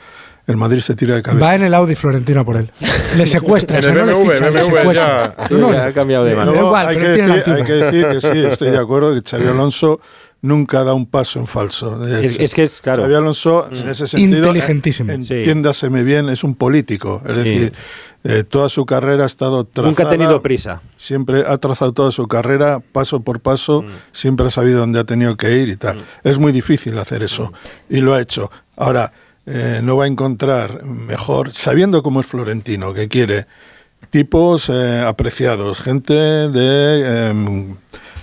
el 0.51 0.57
Madrid 0.57 0.79
se 0.81 0.95
tira 0.95 1.15
de 1.15 1.21
cabeza. 1.21 1.45
Va 1.45 1.55
en 1.55 1.63
el 1.63 1.73
Audi 1.73 1.95
Florentino 1.95 2.43
por 2.43 2.57
él. 2.57 2.71
Le 3.17 3.25
secuestra, 3.27 3.77
En 3.77 3.79
o 3.79 3.83
sea, 3.83 3.91
el 3.93 3.99
no 3.99 4.05
le 4.05 4.13
BMW, 4.13 4.29
ficha, 4.31 4.43
le 4.45 4.49
BMW 4.51 4.65
secuestra. 4.77 5.35
ya- 5.37 5.47
No, 5.49 5.57
no, 5.57 5.73
ya 5.73 5.85
ha 5.85 5.93
cambiado 5.93 6.23
de 6.25 6.31
le- 6.31 6.35
mano. 6.37 6.51
le 6.51 6.57
igual, 6.59 6.87
hay, 6.87 6.95
pero 6.97 7.07
que 7.07 7.13
tiene 7.15 7.33
decir, 7.37 7.53
hay 7.53 7.63
que 7.63 7.73
decir 7.73 8.07
que 8.07 8.21
sí, 8.21 8.45
estoy 8.45 8.69
de 8.71 8.77
acuerdo 8.77 9.13
que 9.13 9.21
Xavi 9.29 9.47
Alonso 9.47 9.99
nunca 10.41 10.83
da 10.85 10.93
un 10.93 11.05
paso 11.05 11.39
en 11.39 11.47
falso. 11.47 12.05
Es- 12.07 12.39
es 12.39 12.53
que 12.53 12.63
es, 12.63 12.79
claro. 12.81 13.03
Xavi 13.03 13.15
Alonso, 13.15 13.67
en 13.71 13.89
ese 13.89 14.07
sentido, 14.07 14.37
Inteligentísimo. 14.37 15.11
entiéndaseme 15.11 16.03
bien, 16.03 16.29
es 16.29 16.43
un 16.43 16.55
político. 16.55 17.21
Es 17.27 17.35
decir, 17.35 17.73
eh, 18.23 18.43
toda 18.43 18.69
su 18.69 18.85
carrera 18.85 19.23
ha 19.23 19.27
estado 19.27 19.63
trazada. 19.65 19.87
Nunca 19.89 20.03
ha 20.03 20.09
tenido 20.09 20.41
prisa. 20.41 20.81
Siempre 20.97 21.43
ha 21.47 21.57
trazado 21.57 21.93
toda 21.93 22.11
su 22.11 22.27
carrera 22.27 22.79
paso 22.91 23.21
por 23.21 23.39
paso, 23.39 23.83
siempre 24.11 24.45
ha 24.47 24.49
sabido 24.49 24.79
dónde 24.79 24.99
ha 24.99 25.03
tenido 25.03 25.37
que 25.37 25.57
ir 25.57 25.69
y 25.69 25.75
tal. 25.75 26.01
Es 26.23 26.39
muy 26.39 26.51
difícil 26.51 26.97
hacer 26.97 27.21
eso 27.23 27.53
y 27.89 27.97
lo 28.01 28.13
ha 28.13 28.21
hecho. 28.21 28.49
Ahora, 28.77 29.11
eh, 29.51 29.81
no 29.81 29.97
va 29.97 30.03
a 30.03 30.07
encontrar 30.07 30.83
mejor, 30.83 31.51
sabiendo 31.51 32.03
cómo 32.03 32.21
es 32.21 32.27
Florentino, 32.27 32.93
que 32.93 33.07
quiere 33.07 33.47
tipos 34.11 34.69
eh, 34.69 35.03
apreciados, 35.05 35.81
gente 35.81 36.13
de 36.13 37.29
em, 37.29 37.75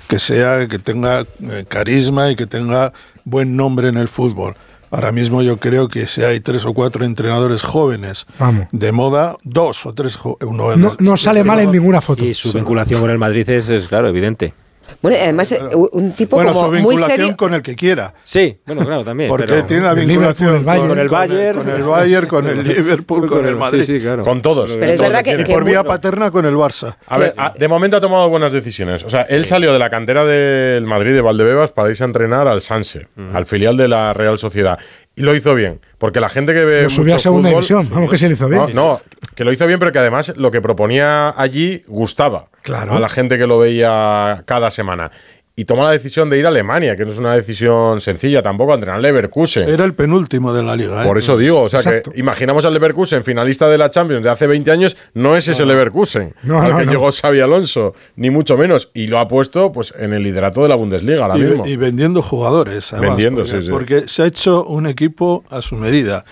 que 0.06 0.20
sea, 0.20 0.68
que 0.68 0.78
tenga 0.78 1.26
eh, 1.40 1.64
carisma 1.66 2.30
y 2.30 2.36
que 2.36 2.46
tenga 2.46 2.92
buen 3.24 3.56
nombre 3.56 3.88
en 3.88 3.96
el 3.96 4.06
fútbol. 4.06 4.54
Ahora 4.92 5.10
mismo 5.10 5.42
yo 5.42 5.56
creo 5.56 5.88
que 5.88 6.06
si 6.06 6.22
hay 6.22 6.38
tres 6.38 6.64
o 6.64 6.72
cuatro 6.72 7.04
entrenadores 7.04 7.62
jóvenes 7.62 8.26
Vamos. 8.38 8.68
de 8.70 8.92
moda, 8.92 9.36
dos 9.42 9.84
o 9.84 9.92
tres, 9.92 10.16
uno 10.42 10.76
No, 10.76 10.92
no 11.00 11.16
sale 11.16 11.42
mal 11.42 11.58
en 11.58 11.72
ninguna 11.72 12.00
foto. 12.00 12.24
Y 12.24 12.34
su 12.34 12.52
vinculación 12.52 13.00
con 13.00 13.10
el 13.10 13.18
Madrid 13.18 13.48
es, 13.50 13.68
es, 13.68 13.88
claro, 13.88 14.08
evidente. 14.08 14.54
Bueno, 15.02 15.16
y 15.16 15.20
además, 15.20 15.52
eh, 15.52 15.60
un 15.92 16.12
tipo 16.12 16.36
Bueno, 16.36 16.52
como 16.52 16.66
su 16.66 16.70
muy 16.72 16.78
vinculación 16.78 17.10
serio. 17.20 17.36
con 17.36 17.54
el 17.54 17.62
que 17.62 17.74
quiera. 17.76 18.14
Sí, 18.24 18.58
bueno, 18.66 18.84
claro, 18.84 19.04
también. 19.04 19.28
Porque 19.28 19.46
pero- 19.46 19.64
tiene 19.66 19.82
la 19.84 19.92
el 19.92 20.06
vinculación 20.06 20.64
con, 20.64 20.88
Con 20.88 20.98
el 20.98 21.08
Bayern. 21.08 21.58
con 21.58 21.68
el 21.70 21.82
Bayern, 21.82 22.26
con 22.26 22.46
el 22.48 22.62
Liverpool, 22.66 23.28
con 23.28 23.46
el 23.46 23.56
Madrid. 23.56 23.84
Sí, 23.84 23.98
sí, 23.98 24.00
claro. 24.04 24.22
Con 24.22 24.42
todos. 24.42 24.72
Pero 24.72 24.92
es 24.92 24.98
verdad 24.98 25.22
que- 25.22 25.36
por 25.44 25.64
vía 25.64 25.82
paterna 25.84 26.30
con 26.30 26.44
el 26.46 26.54
Barça. 26.54 26.96
A 27.06 27.18
ver, 27.18 27.34
a- 27.36 27.52
de 27.56 27.68
momento 27.68 27.96
ha 27.96 28.00
tomado 28.00 28.28
buenas 28.28 28.52
decisiones. 28.52 29.04
O 29.04 29.10
sea, 29.10 29.22
él 29.22 29.44
salió 29.46 29.72
de 29.72 29.78
la 29.78 29.90
cantera 29.90 30.24
del 30.24 30.84
Madrid 30.86 31.12
de 31.14 31.20
Valdebebas 31.20 31.70
para 31.72 31.88
irse 31.90 32.02
a 32.02 32.06
entrenar 32.06 32.46
al 32.48 32.60
Sanse, 32.62 33.08
al 33.32 33.46
filial 33.46 33.76
de 33.76 33.88
la 33.88 34.12
Real 34.12 34.38
Sociedad. 34.38 34.78
Y 35.18 35.22
lo 35.22 35.34
hizo 35.34 35.54
bien, 35.54 35.80
porque 35.96 36.20
la 36.20 36.28
gente 36.28 36.52
que 36.52 36.62
ve 36.66 36.82
Lo 36.82 36.90
subió 36.90 37.04
mucho 37.14 37.16
a 37.16 37.18
segunda 37.20 37.48
fútbol- 37.48 37.52
división. 37.54 37.88
Vamos 37.90 38.10
que 38.10 38.18
se 38.18 38.28
le 38.28 38.34
hizo 38.34 38.48
bien. 38.48 38.60
No, 38.60 38.68
no, 38.74 39.00
que 39.36 39.44
lo 39.44 39.52
hizo 39.52 39.66
bien, 39.66 39.78
pero 39.78 39.92
que 39.92 39.98
además 40.00 40.32
lo 40.36 40.50
que 40.50 40.60
proponía 40.60 41.32
allí 41.40 41.84
gustaba 41.86 42.46
Claro. 42.62 42.94
a 42.94 42.98
la 43.00 43.08
gente 43.08 43.38
que 43.38 43.46
lo 43.46 43.58
veía 43.58 44.42
cada 44.46 44.70
semana. 44.72 45.12
Y 45.58 45.64
toma 45.64 45.84
la 45.84 45.90
decisión 45.92 46.28
de 46.28 46.38
ir 46.38 46.44
a 46.44 46.48
Alemania, 46.48 46.96
que 46.96 47.06
no 47.06 47.12
es 47.12 47.18
una 47.18 47.34
decisión 47.34 48.02
sencilla 48.02 48.42
tampoco, 48.42 48.72
a 48.72 48.74
entrenar 48.74 49.00
Leverkusen. 49.00 49.66
Era 49.70 49.86
el 49.86 49.94
penúltimo 49.94 50.52
de 50.52 50.62
la 50.62 50.76
liga. 50.76 51.02
¿eh? 51.02 51.06
Por 51.06 51.16
eso 51.16 51.38
digo, 51.38 51.62
o 51.62 51.68
sea 51.70 51.78
Exacto. 51.80 52.10
que 52.12 52.20
imaginamos 52.20 52.66
al 52.66 52.74
Leverkusen 52.74 53.24
finalista 53.24 53.66
de 53.66 53.78
la 53.78 53.88
Champions 53.88 54.22
de 54.22 54.28
hace 54.28 54.46
20 54.46 54.70
años, 54.70 54.98
no 55.14 55.34
es 55.34 55.48
ese 55.48 55.64
Leverkusen 55.64 56.34
No, 56.42 56.60
al 56.60 56.72
no, 56.72 56.78
que 56.78 56.84
llegó 56.84 57.10
Xavi 57.10 57.40
Alonso, 57.40 57.94
ni 58.16 58.28
mucho 58.28 58.58
menos, 58.58 58.90
y 58.92 59.06
lo 59.06 59.18
ha 59.18 59.28
puesto 59.28 59.72
pues 59.72 59.94
en 59.98 60.12
el 60.12 60.24
liderato 60.24 60.60
de 60.62 60.68
la 60.68 60.74
Bundesliga 60.74 61.22
ahora 61.24 61.38
y, 61.38 61.42
mismo. 61.44 61.66
y 61.66 61.76
vendiendo 61.76 62.20
jugadores. 62.20 62.92
además, 62.92 63.16
Vendiendo, 63.16 63.40
porque, 63.40 63.56
sí, 63.56 63.62
sí. 63.62 63.70
porque 63.72 64.08
se 64.08 64.22
ha 64.24 64.26
hecho 64.26 64.62
un 64.64 64.86
equipo 64.86 65.42
a 65.48 65.62
su 65.62 65.76
medida. 65.76 66.26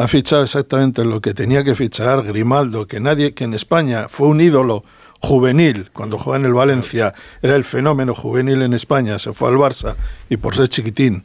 Ha 0.00 0.08
fichado 0.08 0.42
exactamente 0.42 1.04
lo 1.04 1.20
que 1.20 1.34
tenía 1.34 1.62
que 1.62 1.74
fichar 1.74 2.22
Grimaldo, 2.22 2.86
que 2.86 3.00
nadie, 3.00 3.34
que 3.34 3.44
en 3.44 3.52
España 3.52 4.08
fue 4.08 4.28
un 4.28 4.40
ídolo 4.40 4.82
juvenil. 5.20 5.90
Cuando 5.92 6.16
jugaba 6.16 6.38
en 6.38 6.46
el 6.46 6.54
Valencia, 6.54 7.12
era 7.42 7.54
el 7.54 7.64
fenómeno 7.64 8.14
juvenil 8.14 8.62
en 8.62 8.72
España, 8.72 9.18
se 9.18 9.34
fue 9.34 9.50
al 9.50 9.56
Barça 9.56 9.96
y 10.30 10.38
por 10.38 10.54
ser 10.54 10.70
chiquitín, 10.70 11.24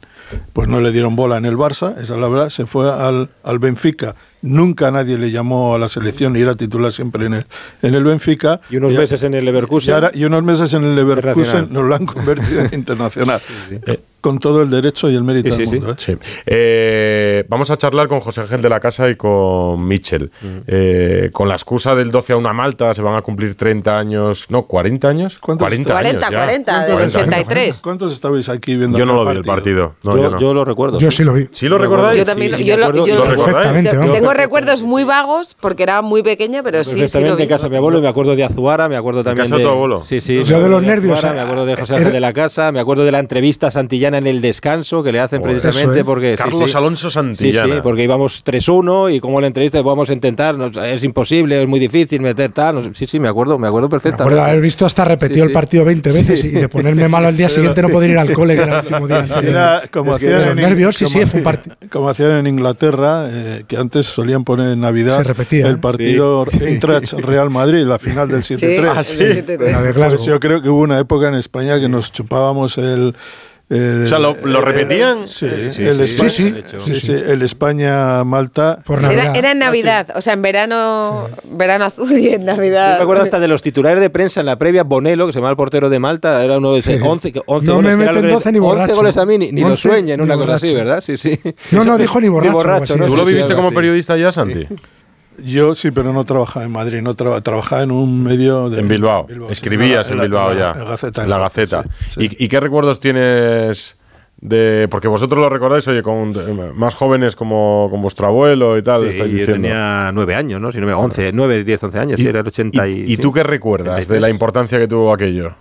pues 0.52 0.68
no 0.68 0.82
le 0.82 0.92
dieron 0.92 1.16
bola 1.16 1.38
en 1.38 1.46
el 1.46 1.56
Barça, 1.56 1.96
esa 1.96 2.16
es 2.16 2.20
la 2.20 2.28
verdad, 2.28 2.50
se 2.50 2.66
fue 2.66 2.92
al, 2.92 3.30
al 3.44 3.58
Benfica. 3.58 4.14
Nunca 4.46 4.90
nadie 4.90 5.18
le 5.18 5.30
llamó 5.30 5.74
a 5.74 5.78
la 5.78 5.88
selección 5.88 6.36
y 6.36 6.40
era 6.40 6.54
titular 6.54 6.92
siempre 6.92 7.26
en 7.26 7.34
el, 7.34 7.46
en 7.82 7.94
el 7.94 8.04
Benfica. 8.04 8.60
Y 8.70 8.76
unos 8.76 8.94
a- 8.94 8.98
meses 9.00 9.22
en 9.24 9.34
el 9.34 9.42
y, 9.42 9.46
Leverkusen. 9.46 9.94
ahora- 9.94 10.10
y 10.14 10.24
unos 10.24 10.42
meses 10.42 10.72
en 10.74 10.84
el 10.84 10.94
Leverkusen 10.96 11.68
nos 11.70 11.84
lo 11.84 11.94
han 11.94 12.06
convertido 12.06 12.60
en 12.62 12.74
internacional. 12.74 13.40
Eh, 13.86 14.00
con 14.20 14.38
todo 14.40 14.60
el 14.62 14.70
derecho 14.70 15.08
y 15.08 15.14
el 15.14 15.22
mérito 15.22 15.52
Sí, 15.52 15.58
del 15.58 15.68
sí, 15.68 15.76
mundo. 15.76 15.92
¿eh? 15.92 15.96
Sí. 15.98 16.16
Eh, 16.46 17.44
vamos 17.48 17.70
a 17.70 17.76
charlar 17.78 18.08
con 18.08 18.18
José 18.20 18.40
Ángel 18.40 18.60
de 18.60 18.68
la 18.68 18.80
Casa 18.80 19.08
y 19.08 19.14
con 19.14 19.86
Mitchell. 19.86 20.30
Eh, 20.66 21.30
con 21.32 21.48
la 21.48 21.54
excusa 21.54 21.94
del 21.94 22.10
12 22.10 22.32
a 22.32 22.36
una 22.36 22.52
Malta, 22.52 22.92
se 22.92 23.02
van 23.02 23.14
a 23.14 23.22
cumplir 23.22 23.54
30 23.54 23.96
años, 23.96 24.46
no, 24.50 24.62
40 24.62 25.08
años. 25.08 25.38
¿Cuántos 25.38 25.66
40 25.68 25.92
40, 25.92 26.26
años 26.26 26.30
ya. 26.30 26.38
40, 26.44 26.84
del 26.86 26.92
40 26.94 27.18
años. 27.20 27.34
83. 27.34 27.80
¿Cuántos 27.82 28.12
estabais 28.12 28.48
aquí 28.48 28.76
viendo 28.76 28.98
Yo 28.98 29.06
no 29.06 29.14
lo 29.14 29.30
vi 29.30 29.36
el 29.36 29.44
partido. 29.44 29.94
No, 30.02 30.16
yo, 30.16 30.22
yo 30.24 30.30
no. 30.30 30.40
yo 30.40 30.54
lo 30.54 30.64
recuerdo. 30.64 30.98
Yo 30.98 31.10
sí 31.12 31.22
lo 31.22 31.32
vi. 31.32 31.48
¿Sí 31.52 31.68
lo 31.68 31.78
recordáis? 31.78 32.18
Yo 32.18 32.24
también, 32.24 32.56
Sí, 32.56 32.64
yo 32.64 32.76
lo, 32.78 32.90
vamos. 32.92 34.12
tengo 34.12 34.34
recuerdos 34.36 34.82
muy 34.82 35.04
vagos 35.04 35.56
porque 35.60 35.82
era 35.82 36.02
muy 36.02 36.22
pequeña, 36.22 36.62
pero 36.62 36.82
sí, 36.84 36.90
sí 36.92 36.96
Perfectamente 37.00 37.42
en 37.44 37.48
casa 37.48 37.64
de 37.64 37.70
mi 37.70 37.76
abuelo, 37.76 38.00
me 38.00 38.08
acuerdo 38.08 38.36
de 38.36 38.44
Azuara, 38.44 38.88
me 38.88 38.96
acuerdo 38.96 39.22
también 39.24 39.44
casa 39.46 39.56
de 39.56 39.62
tu 39.64 39.68
abuelo? 39.70 40.02
Sí, 40.02 40.20
sí. 40.20 40.42
Yo 40.44 40.56
me 40.58 40.64
de 40.64 40.68
los 40.68 40.78
acuerdo 40.78 40.80
nervios, 40.80 41.22
me 41.24 41.40
acuerdo 41.40 41.66
de 41.66 41.76
José 41.76 41.94
Ángel 41.96 42.12
de 42.12 42.20
la 42.20 42.32
Casa, 42.32 42.72
me 42.72 42.80
acuerdo 42.80 43.04
de 43.04 43.12
la 43.12 43.18
entrevista 43.18 43.70
santillana 43.70 44.18
en 44.18 44.26
el 44.26 44.40
descanso 44.40 45.02
que 45.02 45.12
le 45.12 45.20
hacen 45.20 45.42
precisamente 45.42 46.00
¿eh? 46.00 46.04
porque 46.04 46.36
sí, 46.36 46.42
Carlos 46.42 46.70
sí. 46.70 46.76
Alonso 46.76 47.10
Sí, 47.10 47.14
Santillana. 47.14 47.74
sí, 47.76 47.80
porque 47.82 48.02
íbamos 48.04 48.44
3-1 48.44 49.14
y 49.14 49.20
como 49.20 49.40
la 49.40 49.46
entrevista 49.46 49.80
vamos 49.82 50.10
a 50.10 50.12
intentar, 50.12 50.56
es 50.84 51.02
imposible, 51.04 51.62
es 51.62 51.68
muy 51.68 51.80
difícil 51.80 52.20
meter 52.20 52.52
tal, 52.52 52.90
sí, 52.94 53.06
sí, 53.06 53.20
me 53.20 53.28
acuerdo, 53.28 53.58
me 53.58 53.68
acuerdo 53.68 53.88
Me 53.88 53.90
perfectamente. 53.90 54.22
acuerdo 54.24 54.44
de 54.44 54.50
haber 54.50 54.62
visto 54.62 54.86
hasta 54.86 55.04
repetido 55.04 55.36
Sí, 55.36 55.42
el 55.42 55.48
sí. 55.48 55.54
partido 55.54 55.84
20 55.84 56.10
veces 56.12 56.44
y 56.44 56.48
de 56.50 56.68
ponerme 56.68 57.08
malo 57.08 57.28
al 57.28 57.36
día 57.36 57.48
siguiente 57.50 57.82
no 57.82 57.88
poder 57.88 58.10
ir 58.10 58.18
al 58.18 58.32
cole 58.32 58.54
que 58.56 58.62
era 58.62 58.80
el 58.80 58.86
último 59.02 59.06
día. 59.08 59.82
como 59.90 60.14
hacían 60.14 60.48
en, 60.48 60.56
nervios, 60.56 60.96
sí, 60.96 61.06
sí, 61.06 61.12
fue 61.12 61.20
un 61.22 61.26
hacían- 61.28 61.42
partido. 61.44 61.76
como 61.90 62.08
hacían 62.08 62.32
en 62.32 62.46
Inglaterra, 62.46 63.26
eh, 63.30 63.64
que 63.68 63.76
antes 63.76 64.06
solían 64.26 64.42
poner 64.42 64.72
en 64.72 64.80
Navidad 64.80 65.18
Se 65.18 65.22
repetía, 65.22 65.68
el 65.68 65.78
partido 65.78 66.44
Eintracht 66.60 67.12
Real 67.20 67.48
Madrid, 67.48 67.84
la 67.84 67.98
final 68.00 68.28
del 68.28 68.42
7-3. 68.42 68.92
Ah, 68.92 69.04
sí. 69.04 69.16
Sí, 69.16 69.24
sí, 69.34 69.44
sí. 69.46 69.56
Pues 69.56 70.24
yo 70.24 70.40
creo 70.40 70.60
que 70.60 70.68
hubo 70.68 70.80
una 70.80 70.98
época 70.98 71.28
en 71.28 71.34
España 71.34 71.78
que 71.78 71.88
nos 71.88 72.10
chupábamos 72.12 72.76
el. 72.78 73.14
El- 73.68 74.04
O 74.04 74.06
sea, 74.06 74.18
¿lo- 74.20 74.36
lo 74.44 74.60
repetían? 74.60 75.26
Sí, 75.26 75.46
el 75.46 75.72
sí, 75.72 75.82
España, 75.84 76.28
sí, 76.28 76.54
sí, 76.78 76.94
sí, 76.94 76.94
sí, 77.00 77.12
el 77.12 77.42
España-Malta. 77.42 78.78
Era, 78.88 79.00
Navidad. 79.00 79.36
era 79.36 79.50
en 79.52 79.58
Navidad, 79.58 80.08
o 80.14 80.20
sea, 80.20 80.34
en 80.34 80.42
verano, 80.42 81.28
verano 81.50 81.84
azul 81.86 82.12
y 82.12 82.28
en 82.28 82.40
Yo 82.42 82.46
Navidad. 82.46 82.96
me 82.98 83.02
acuerdo 83.02 83.22
hasta 83.22 83.40
de 83.40 83.48
los 83.48 83.62
titulares 83.62 84.00
de 84.00 84.10
prensa 84.10 84.40
en 84.40 84.46
la 84.46 84.56
previa, 84.56 84.84
Bonelo, 84.84 85.26
que 85.26 85.32
se 85.32 85.40
llama 85.40 85.50
el 85.50 85.56
portero 85.56 85.90
de 85.90 85.98
Malta, 85.98 86.44
era 86.44 86.58
uno 86.58 86.74
de 86.74 86.82
Sí. 86.82 86.96
11, 87.02 87.32
que 87.32 87.42
11 87.46 87.66
No 87.66 87.74
goles. 87.76 87.96
me 87.96 88.06
meten 88.06 88.22
que- 88.22 88.28
12 88.28 88.52
ni 88.52 88.58
11 88.58 88.68
borracho. 88.68 88.94
goles 88.94 89.16
a 89.16 89.26
mí, 89.26 89.38
ni, 89.38 89.52
ni 89.52 89.60
lo 89.62 89.68
11 89.68 89.82
sueñen, 89.88 90.20
una 90.20 90.36
cosa 90.36 90.54
así. 90.54 90.72
¿verdad? 90.74 91.02
Sí, 91.04 91.16
sí. 91.16 91.38
No, 91.72 91.84
no, 91.84 91.98
dijo 91.98 92.20
ni 92.20 92.28
borracho, 92.28 92.50
Ni 92.50 92.54
borracho. 92.54 92.94
¿Tú 93.06 93.16
lo 93.16 93.24
viviste 93.24 93.54
como 93.54 93.72
periodista 93.72 94.16
ya, 94.16 94.30
Santi? 94.32 94.66
Yo 95.44 95.74
sí, 95.74 95.90
pero 95.90 96.12
no 96.12 96.24
trabajaba 96.24 96.64
en 96.64 96.72
Madrid, 96.72 97.00
no 97.02 97.14
traba- 97.14 97.40
trabajaba 97.40 97.82
en 97.82 97.90
un 97.90 98.22
medio 98.22 98.70
de 98.70 98.80
En 98.80 98.88
Bilbao. 98.88 99.26
Escribías 99.50 100.10
en 100.10 100.16
la- 100.18 100.22
Bilbao 100.24 100.54
la- 100.54 100.58
ya. 100.60 100.72
En 100.72 100.78
la 100.84 100.90
Gaceta. 100.90 101.22
En 101.22 101.30
la 101.30 101.38
Gaceta. 101.38 101.82
sí, 101.82 101.88
sí. 102.28 102.36
¿Y, 102.38 102.44
y 102.44 102.48
qué 102.48 102.60
recuerdos 102.60 103.00
tienes 103.00 103.98
de.? 104.40 104.88
Porque 104.90 105.08
vosotros 105.08 105.38
lo 105.40 105.48
recordáis, 105.48 105.86
oye, 105.88 106.02
con 106.02 106.30
eh, 106.34 106.72
más 106.74 106.94
jóvenes 106.94 107.36
como, 107.36 107.88
con 107.90 108.00
vuestro 108.02 108.26
abuelo 108.26 108.76
y 108.78 108.82
tal, 108.82 109.02
Sí, 109.02 109.08
estáis 109.08 109.30
yo 109.32 109.38
diciendo. 109.38 109.62
tenía 109.68 110.10
9 110.12 110.34
años, 110.34 110.60
¿no? 110.60 110.72
Si 110.72 110.80
no 110.80 110.86
me 110.86 110.94
11, 110.94 111.32
9, 111.32 111.64
10, 111.64 111.84
11 111.84 111.98
años, 111.98 112.20
sí, 112.20 112.26
era 112.26 112.40
el 112.40 112.46
80 112.46 112.88
y... 112.88 113.04
¿Y, 113.06 113.12
y 113.14 113.16
tú 113.18 113.32
qué 113.32 113.42
recuerdas 113.42 113.86
de 113.86 113.92
83? 114.02 114.20
la 114.22 114.30
importancia 114.30 114.78
que 114.78 114.88
tuvo 114.88 115.12
aquello? 115.12 115.54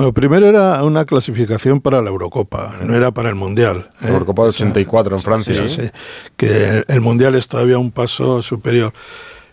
Bueno, 0.00 0.14
primero 0.14 0.46
era 0.46 0.82
una 0.82 1.04
clasificación 1.04 1.82
para 1.82 2.00
la 2.00 2.08
Eurocopa, 2.08 2.78
no 2.82 2.94
era 2.94 3.10
para 3.10 3.28
el 3.28 3.34
Mundial. 3.34 3.90
La 4.00 4.08
Eurocopa 4.08 4.44
del 4.44 4.48
84 4.48 5.16
en 5.16 5.22
Francia. 5.22 5.54
Sí, 5.54 5.68
sí, 5.68 5.90
que 6.38 6.84
el 6.88 7.00
Mundial 7.02 7.34
es 7.34 7.46
todavía 7.48 7.76
un 7.76 7.90
paso 7.90 8.40
superior. 8.40 8.94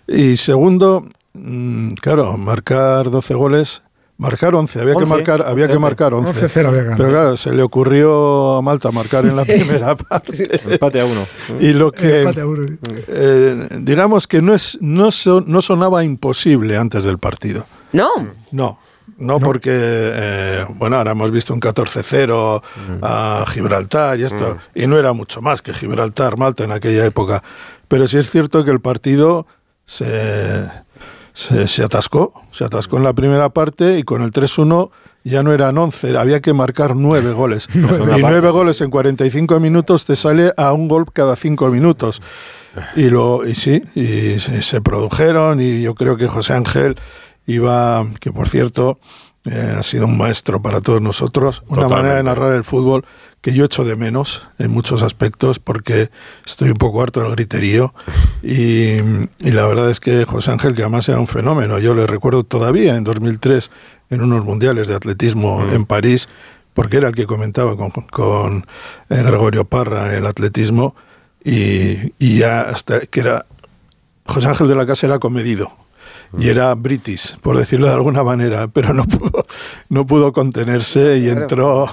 Y 0.08 0.38
segundo, 0.38 1.06
mm, 1.34 1.96
claro, 1.96 2.38
marcar 2.38 3.12
12 3.12 3.34
goles 3.34 3.82
Marcar 4.20 4.56
11, 4.56 4.80
había 4.82 4.94
que 4.94 4.98
11, 5.04 5.10
marcar, 5.14 5.42
había 5.46 5.68
que 5.68 5.74
11. 5.74 5.80
marcar 5.82 6.14
11. 6.16 6.32
11-0 6.48 6.68
había 6.70 6.80
que 6.80 6.84
ganar. 6.86 6.98
Pero 6.98 7.10
claro, 7.10 7.38
se 7.38 7.54
le 7.54 7.62
ocurrió 7.62 8.56
a 8.56 8.62
Malta 8.64 8.90
marcar 8.92 9.26
en 9.28 9.36
la 9.36 9.46
primera 9.46 9.96
parte. 9.96 10.60
Empate 10.72 11.02
a 11.02 11.06
uno. 11.06 11.28
Y 11.60 11.74
lo 11.74 11.92
que 11.92 12.22
Empate 12.22 12.42
a 12.42 12.48
uno. 12.48 12.78
eh, 13.10 13.68
digamos 13.82 14.26
que 14.26 14.42
no 14.42 14.56
es 14.56 14.80
no 14.82 15.12
so- 15.12 15.44
no 15.46 15.62
sonaba 15.62 16.04
imposible 16.04 16.78
antes 16.78 17.04
del 17.04 17.20
partido. 17.20 17.68
No. 17.94 18.08
No. 18.52 18.80
No, 19.18 19.40
porque, 19.40 19.72
eh, 19.74 20.66
bueno, 20.76 20.98
ahora 20.98 21.12
hemos 21.12 21.32
visto 21.32 21.54
un 21.54 21.60
14-0 21.60 22.62
a 23.02 23.46
Gibraltar 23.48 24.20
y 24.20 24.24
esto, 24.24 24.58
y 24.76 24.86
no 24.86 24.98
era 24.98 25.14
mucho 25.14 25.42
más 25.42 25.62
que 25.62 25.74
Gibraltar, 25.74 26.38
Malta 26.38 26.64
en 26.64 26.72
aquella 26.72 27.06
época. 27.06 27.44
Pero 27.88 28.06
sí 28.08 28.18
es 28.18 28.30
cierto 28.30 28.64
que 28.64 28.72
el 28.72 28.80
partido 28.80 29.48
se, 29.86 30.68
se, 31.34 31.68
se 31.68 31.84
atascó, 31.84 32.34
se 32.52 32.66
atascó 32.66 32.98
en 32.98 33.04
la 33.04 33.14
primera 33.14 33.50
parte 33.50 33.98
y 33.98 34.04
con 34.04 34.22
el 34.22 34.32
3-1 34.32 34.92
ya 35.24 35.44
no 35.44 35.52
eran 35.52 35.78
11, 35.78 36.18
había 36.18 36.40
que 36.40 36.54
marcar 36.54 36.96
9 36.96 37.32
goles. 37.32 37.68
y 37.74 37.80
9 37.80 38.50
goles 38.52 38.82
en 38.82 38.90
45 38.90 39.60
minutos 39.60 40.06
te 40.06 40.16
sale 40.16 40.54
a 40.58 40.74
un 40.74 40.88
gol 40.88 41.06
cada 41.12 41.36
5 41.36 41.70
minutos. 41.70 42.22
Y, 42.96 43.10
lo, 43.10 43.48
y 43.48 43.56
sí, 43.56 43.82
y 43.96 44.38
se, 44.38 44.62
se 44.62 44.82
produjeron 44.82 45.60
y 45.60 45.82
yo 45.82 45.96
creo 45.96 46.16
que 46.16 46.28
José 46.28 46.54
Ángel 46.54 46.96
iba, 47.48 48.06
que 48.20 48.32
por 48.32 48.48
cierto 48.48 49.00
eh, 49.46 49.76
ha 49.78 49.84
sido 49.84 50.06
un 50.06 50.18
maestro 50.18 50.62
para 50.62 50.82
todos 50.82 51.02
nosotros, 51.02 51.64
una 51.68 51.84
Totalmente. 51.84 51.96
manera 51.96 52.16
de 52.18 52.24
narrar 52.24 52.54
el 52.54 52.64
fútbol 52.64 53.06
que 53.42 53.54
yo 53.54 53.64
echo 53.64 53.86
de 53.86 53.96
menos 53.96 54.48
en 54.60 54.72
muchos 54.72 55.04
aspectos 55.04 55.60
porque 55.60 56.10
estoy 56.46 56.70
un 56.70 56.76
poco 56.76 57.02
harto 57.02 57.22
del 57.22 57.32
griterío. 57.32 57.94
Y, 58.44 58.98
y 59.40 59.52
la 59.52 59.66
verdad 59.68 59.90
es 59.90 60.00
que 60.02 60.26
José 60.26 60.52
Ángel, 60.52 60.76
que 60.76 60.82
además 60.82 61.08
era 61.08 61.20
un 61.20 61.28
fenómeno, 61.28 61.80
yo 61.80 61.94
le 61.94 62.06
recuerdo 62.06 62.44
todavía 62.44 62.96
en 62.98 63.06
2003 63.06 63.72
en 64.10 64.22
unos 64.22 64.44
mundiales 64.44 64.88
de 64.88 64.96
atletismo 64.96 65.66
en 65.70 65.86
París, 65.86 66.28
porque 66.74 66.98
era 66.98 67.08
el 67.08 67.16
que 67.16 67.26
comentaba 67.26 67.78
con, 67.78 67.92
con 67.92 68.66
eh, 69.10 69.24
Gregorio 69.24 69.64
Parra 69.66 70.14
el 70.16 70.26
atletismo 70.26 70.96
y, 71.44 72.14
y 72.20 72.40
ya 72.40 72.62
hasta 72.62 73.00
que 73.02 73.22
era 73.22 73.46
José 74.26 74.50
Ángel 74.50 74.68
de 74.68 74.76
la 74.76 74.86
Casa 74.86 75.08
era 75.08 75.20
comedido 75.20 75.72
y 76.38 76.50
era 76.50 76.74
british, 76.76 77.38
por 77.40 77.58
decirlo 77.58 77.88
de 77.88 77.94
alguna 77.94 78.24
manera, 78.24 78.68
pero 78.68 78.94
no 78.94 79.06
pudo, 79.06 79.46
no 79.90 80.06
pudo 80.06 80.34
contenerse 80.34 81.18
y 81.20 81.30
entró, 81.30 81.90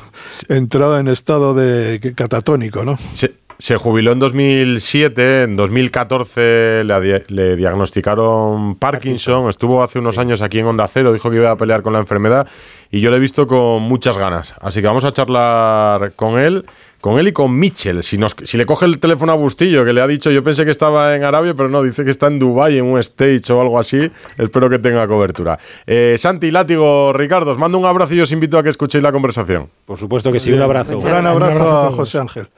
entró 0.49 0.99
en 0.99 1.09
estado 1.09 1.55
de 1.55 2.15
catatónico, 2.17 2.85
¿no? 2.85 2.99
Se, 3.13 3.35
se 3.59 3.77
jubiló 3.77 4.13
en 4.13 4.19
2007, 4.19 5.43
en 5.45 5.57
2014 5.57 6.85
le, 6.85 7.25
le 7.29 7.57
diagnosticaron 7.57 8.77
Parkinson, 8.77 9.49
estuvo 9.49 9.83
hace 9.83 9.99
unos 9.99 10.19
años 10.19 10.43
aquí 10.43 10.59
en 10.59 10.67
Onda 10.67 10.89
Cero, 10.89 11.13
dijo 11.13 11.31
que 11.31 11.37
iba 11.37 11.51
a 11.51 11.57
pelear 11.57 11.83
con 11.83 11.93
la 11.93 12.01
enfermedad 12.01 12.49
y 12.91 13.01
yo 13.01 13.11
le 13.11 13.17
he 13.17 13.21
visto 13.21 13.47
con 13.47 13.83
muchas 13.83 14.19
ganas. 14.19 14.55
Así 14.61 14.81
que 14.81 14.87
vamos 14.87 15.05
a 15.05 15.13
charlar 15.13 16.13
con 16.15 16.39
él, 16.39 16.67
con 17.05 17.19
él 17.19 17.29
y 17.29 17.33
con 17.33 17.55
Mitchell. 17.55 18.03
Si, 18.03 18.17
nos, 18.17 18.35
si 18.45 18.57
le 18.57 18.65
coge 18.65 18.87
el 18.87 18.99
teléfono 18.99 19.31
a 19.31 19.35
Bustillo, 19.35 19.85
que 19.85 19.93
le 19.93 20.01
ha 20.01 20.07
dicho, 20.07 20.31
yo 20.31 20.43
pensé 20.43 20.65
que 20.65 20.71
estaba 20.71 21.15
en 21.15 21.23
Arabia, 21.23 21.53
pero 21.55 21.69
no, 21.69 21.83
dice 21.83 22.03
que 22.03 22.11
está 22.11 22.29
en 22.29 22.39
Dubai 22.39 22.79
en 22.79 22.87
un 22.87 22.99
stage 22.99 23.53
o 23.53 23.61
algo 23.61 23.79
así. 23.79 24.11
Espero 24.39 24.71
que 24.71 24.79
tenga 24.79 25.07
cobertura. 25.07 25.59
Eh, 25.87 26.15
Santi, 26.17 26.51
Látigo, 26.51 27.13
Ricardo, 27.13 27.51
os 27.51 27.59
mando 27.59 27.77
un 27.77 27.85
abrazo 27.85 28.15
y 28.15 28.23
os 28.23 28.33
invito 28.33 28.57
a 28.57 28.63
que 28.63 28.71
escuchéis 28.71 29.05
la 29.05 29.13
conversación. 29.13 29.69
Por 29.85 29.99
supuesto 29.99 30.33
que 30.33 30.41
sí, 30.41 30.51
un 30.51 30.63
abrazo. 30.63 30.97
Un 30.97 31.05
gran 31.05 31.27
abrazo 31.27 31.89
a 31.89 31.93
José 31.93 32.21
Ángel. 32.21 32.49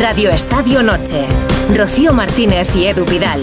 Radio 0.00 0.30
Estadio 0.30 0.82
Noche. 0.82 1.26
Rocío 1.76 2.14
Martínez 2.14 2.74
y 2.74 2.86
Edu 2.86 3.04
Pidal. 3.04 3.42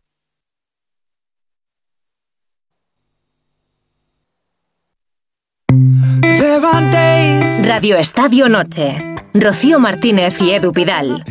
Radio 7.63 7.95
Estadio 7.95 8.49
Noche. 8.49 8.97
Rocío 9.33 9.79
Martínez 9.79 10.41
y 10.41 10.51
Edu 10.51 10.73
Pidal. 10.73 11.23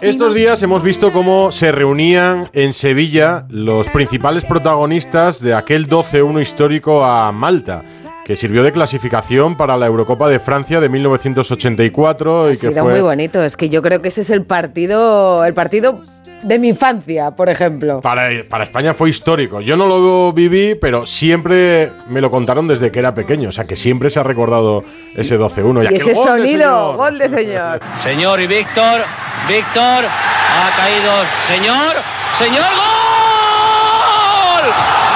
Estos 0.00 0.34
días 0.34 0.60
hemos 0.64 0.82
visto 0.82 1.12
cómo 1.12 1.52
se 1.52 1.70
reunían 1.70 2.50
en 2.52 2.72
Sevilla 2.72 3.46
los 3.50 3.88
principales 3.88 4.44
protagonistas 4.44 5.40
de 5.40 5.54
aquel 5.54 5.88
12-1 5.88 6.42
histórico 6.42 7.04
a 7.04 7.30
Malta, 7.30 7.84
que 8.24 8.34
sirvió 8.34 8.64
de 8.64 8.72
clasificación 8.72 9.56
para 9.56 9.76
la 9.76 9.86
Eurocopa 9.86 10.28
de 10.28 10.40
Francia 10.40 10.80
de 10.80 10.88
1984 10.88 12.48
y 12.48 12.50
Ha 12.50 12.50
que 12.50 12.56
sido 12.56 12.82
fue 12.82 12.92
muy 12.94 13.00
bonito. 13.00 13.44
Es 13.44 13.56
que 13.56 13.68
yo 13.68 13.80
creo 13.82 14.02
que 14.02 14.08
ese 14.08 14.22
es 14.22 14.30
el 14.30 14.42
partido, 14.44 15.44
el 15.44 15.54
partido 15.54 16.02
de 16.42 16.58
mi 16.58 16.68
infancia, 16.68 17.30
por 17.30 17.48
ejemplo. 17.48 18.00
para, 18.00 18.28
para 18.48 18.64
España 18.64 18.94
fue 18.94 19.10
histórico. 19.10 19.60
Yo 19.60 19.76
no 19.76 19.86
lo 19.86 20.32
viví, 20.32 20.74
pero 20.74 21.06
siempre 21.06 21.90
me 22.08 22.20
lo 22.20 22.30
contaron 22.30 22.66
desde 22.68 22.90
que 22.90 22.98
era 22.98 23.14
pequeño, 23.14 23.48
o 23.48 23.52
sea 23.52 23.64
que 23.64 23.76
siempre 23.76 24.10
se 24.10 24.20
ha 24.20 24.22
recordado 24.22 24.84
ese 25.16 25.38
12-1. 25.38 25.90
Y 25.90 25.94
ese 25.94 26.12
gol 26.12 26.14
de 26.14 26.16
sonido, 26.46 26.46
señor. 26.46 26.96
gol 26.96 27.18
de 27.18 27.28
señor. 27.28 27.80
Señor 28.02 28.40
y 28.40 28.46
Víctor, 28.46 29.02
Víctor, 29.48 30.04
ha 30.04 30.76
caído. 30.76 31.12
Señor, 31.46 31.96
señor, 32.34 32.66
gol. 32.66 34.66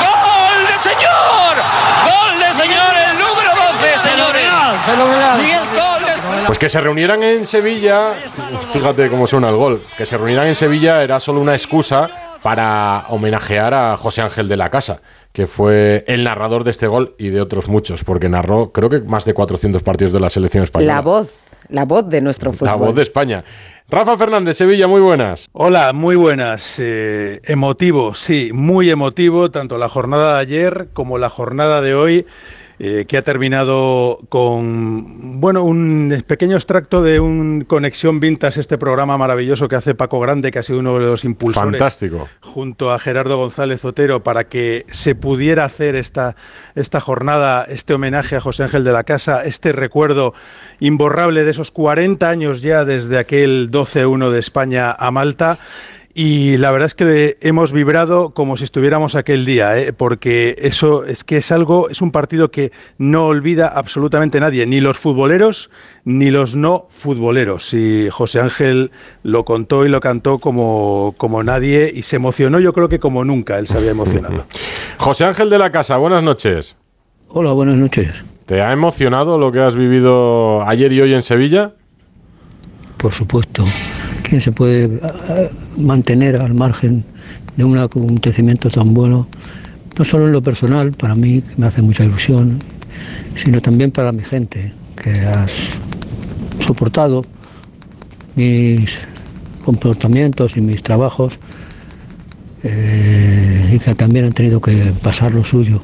Gol 0.02 0.66
de 0.66 0.78
señor. 0.78 1.54
Gol 2.06 2.40
de 2.40 2.52
señor, 2.54 2.94
el 2.96 3.18
número 3.18 3.50
12, 3.50 3.98
señores. 4.08 4.46
Fenomenal. 4.86 5.38
Miguel 5.38 5.58
Gol 5.58 5.74
de 5.74 5.75
Pues 6.46 6.58
que 6.58 6.68
se 6.68 6.80
reunieran 6.80 7.22
en 7.22 7.44
Sevilla, 7.44 8.12
fíjate 8.72 9.10
cómo 9.10 9.26
suena 9.26 9.48
el 9.48 9.56
gol, 9.56 9.82
que 9.98 10.06
se 10.06 10.16
reunieran 10.16 10.46
en 10.46 10.54
Sevilla 10.54 11.02
era 11.02 11.18
solo 11.18 11.40
una 11.40 11.54
excusa 11.54 12.08
para 12.42 13.06
homenajear 13.08 13.74
a 13.74 13.96
José 13.96 14.22
Ángel 14.22 14.46
de 14.46 14.56
la 14.56 14.70
Casa, 14.70 15.00
que 15.32 15.46
fue 15.46 16.04
el 16.06 16.22
narrador 16.22 16.62
de 16.62 16.70
este 16.70 16.86
gol 16.86 17.14
y 17.18 17.30
de 17.30 17.40
otros 17.40 17.68
muchos, 17.68 18.04
porque 18.04 18.28
narró 18.28 18.70
creo 18.70 18.88
que 18.88 19.00
más 19.00 19.24
de 19.24 19.34
400 19.34 19.82
partidos 19.82 20.12
de 20.12 20.20
la 20.20 20.30
selección 20.30 20.62
española. 20.62 20.94
La 20.94 21.00
voz, 21.00 21.28
la 21.68 21.84
voz 21.84 22.08
de 22.08 22.20
nuestro 22.20 22.52
fútbol. 22.52 22.68
La 22.68 22.74
voz 22.74 22.94
de 22.94 23.02
España. 23.02 23.44
Rafa 23.88 24.16
Fernández, 24.16 24.56
Sevilla, 24.56 24.86
muy 24.88 25.00
buenas. 25.00 25.48
Hola, 25.52 25.92
muy 25.92 26.16
buenas. 26.16 26.78
Eh, 26.78 27.40
emotivo, 27.44 28.14
sí, 28.14 28.50
muy 28.52 28.90
emotivo, 28.90 29.50
tanto 29.50 29.78
la 29.78 29.88
jornada 29.88 30.34
de 30.34 30.40
ayer 30.40 30.88
como 30.92 31.18
la 31.18 31.28
jornada 31.28 31.80
de 31.80 31.94
hoy, 31.94 32.26
eh, 32.78 33.06
que 33.08 33.16
ha 33.16 33.22
terminado 33.22 34.18
con, 34.28 35.40
bueno, 35.40 35.64
un 35.64 36.22
pequeño 36.26 36.56
extracto 36.56 37.02
de 37.02 37.20
un 37.20 37.64
Conexión 37.66 38.20
Vintas, 38.20 38.58
este 38.58 38.76
programa 38.76 39.16
maravilloso 39.16 39.68
que 39.68 39.76
hace 39.76 39.94
Paco 39.94 40.20
Grande, 40.20 40.50
que 40.50 40.58
ha 40.58 40.62
sido 40.62 40.80
uno 40.80 40.98
de 40.98 41.06
los 41.06 41.24
impulsores. 41.24 41.72
Fantástico. 41.72 42.28
Junto 42.40 42.92
a 42.92 42.98
Gerardo 42.98 43.38
González 43.38 43.84
Otero, 43.84 44.22
para 44.22 44.44
que 44.44 44.84
se 44.88 45.14
pudiera 45.14 45.64
hacer 45.64 45.96
esta, 45.96 46.36
esta 46.74 47.00
jornada, 47.00 47.64
este 47.64 47.94
homenaje 47.94 48.36
a 48.36 48.40
José 48.40 48.64
Ángel 48.64 48.84
de 48.84 48.92
la 48.92 49.04
Casa, 49.04 49.42
este 49.44 49.72
recuerdo 49.72 50.34
imborrable 50.78 51.44
de 51.44 51.50
esos 51.52 51.70
40 51.70 52.28
años 52.28 52.60
ya 52.60 52.84
desde 52.84 53.18
aquel 53.18 53.70
12-1 53.70 54.30
de 54.30 54.38
España 54.38 54.92
a 54.92 55.10
Malta. 55.10 55.58
Y 56.18 56.56
la 56.56 56.70
verdad 56.70 56.86
es 56.86 56.94
que 56.94 57.36
hemos 57.42 57.74
vibrado 57.74 58.30
como 58.30 58.56
si 58.56 58.64
estuviéramos 58.64 59.14
aquel 59.16 59.44
día, 59.44 59.78
¿eh? 59.78 59.92
porque 59.92 60.56
eso 60.60 61.04
es 61.04 61.24
que 61.24 61.36
es 61.36 61.52
algo, 61.52 61.90
es 61.90 62.00
un 62.00 62.10
partido 62.10 62.50
que 62.50 62.72
no 62.96 63.26
olvida 63.26 63.68
absolutamente 63.68 64.40
nadie, 64.40 64.64
ni 64.64 64.80
los 64.80 64.96
futboleros 64.96 65.68
ni 66.04 66.30
los 66.30 66.56
no 66.56 66.86
futboleros. 66.88 67.74
Y 67.74 68.08
José 68.08 68.40
Ángel 68.40 68.92
lo 69.24 69.44
contó 69.44 69.84
y 69.84 69.90
lo 69.90 70.00
cantó 70.00 70.38
como, 70.38 71.14
como 71.18 71.42
nadie 71.42 71.92
y 71.94 72.04
se 72.04 72.16
emocionó, 72.16 72.60
yo 72.60 72.72
creo 72.72 72.88
que 72.88 72.98
como 72.98 73.22
nunca 73.22 73.58
él 73.58 73.66
se 73.66 73.76
había 73.76 73.90
emocionado. 73.90 74.46
José 74.96 75.26
Ángel 75.26 75.50
de 75.50 75.58
la 75.58 75.70
Casa, 75.70 75.98
buenas 75.98 76.22
noches. 76.22 76.78
Hola, 77.28 77.52
buenas 77.52 77.76
noches. 77.76 78.24
¿Te 78.46 78.62
ha 78.62 78.72
emocionado 78.72 79.36
lo 79.36 79.52
que 79.52 79.60
has 79.60 79.76
vivido 79.76 80.66
ayer 80.66 80.94
y 80.94 81.00
hoy 81.02 81.12
en 81.12 81.22
Sevilla? 81.22 81.74
Por 82.96 83.12
supuesto. 83.12 83.64
¿Quién 84.28 84.40
se 84.40 84.50
puede 84.50 84.86
eh, 84.86 85.50
mantener 85.78 86.34
al 86.34 86.52
margen 86.52 87.04
de 87.56 87.62
un 87.62 87.78
acontecimiento 87.78 88.68
tan 88.68 88.92
bueno? 88.92 89.28
No 89.96 90.04
solo 90.04 90.26
en 90.26 90.32
lo 90.32 90.42
personal, 90.42 90.90
para 90.90 91.14
mí, 91.14 91.42
que 91.42 91.54
me 91.56 91.66
hace 91.66 91.80
mucha 91.80 92.02
ilusión, 92.04 92.58
sino 93.36 93.60
también 93.60 93.92
para 93.92 94.10
mi 94.10 94.24
gente, 94.24 94.72
que 95.00 95.20
has 95.20 95.52
soportado 96.58 97.24
mis 98.34 98.98
comportamientos 99.64 100.56
y 100.56 100.60
mis 100.60 100.82
trabajos 100.82 101.38
eh, 102.64 103.74
y 103.74 103.78
que 103.78 103.94
también 103.94 104.24
han 104.24 104.32
tenido 104.32 104.60
que 104.60 104.92
pasar 105.04 105.34
lo 105.34 105.44
suyo. 105.44 105.80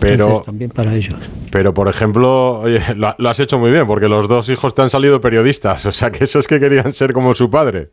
Pero, 0.00 0.24
Entonces, 0.24 0.46
también 0.46 0.70
para 0.70 0.94
ellos. 0.94 1.16
pero 1.50 1.74
por 1.74 1.88
ejemplo, 1.88 2.60
oye, 2.60 2.80
lo, 2.94 3.14
lo 3.18 3.28
has 3.28 3.40
hecho 3.40 3.58
muy 3.58 3.70
bien, 3.70 3.86
porque 3.86 4.08
los 4.08 4.28
dos 4.28 4.48
hijos 4.48 4.74
te 4.74 4.82
han 4.82 4.90
salido 4.90 5.20
periodistas, 5.20 5.86
o 5.86 5.92
sea 5.92 6.10
que 6.12 6.24
esos 6.24 6.46
que 6.46 6.60
querían 6.60 6.92
ser 6.92 7.12
como 7.12 7.34
su 7.34 7.50
padre. 7.50 7.90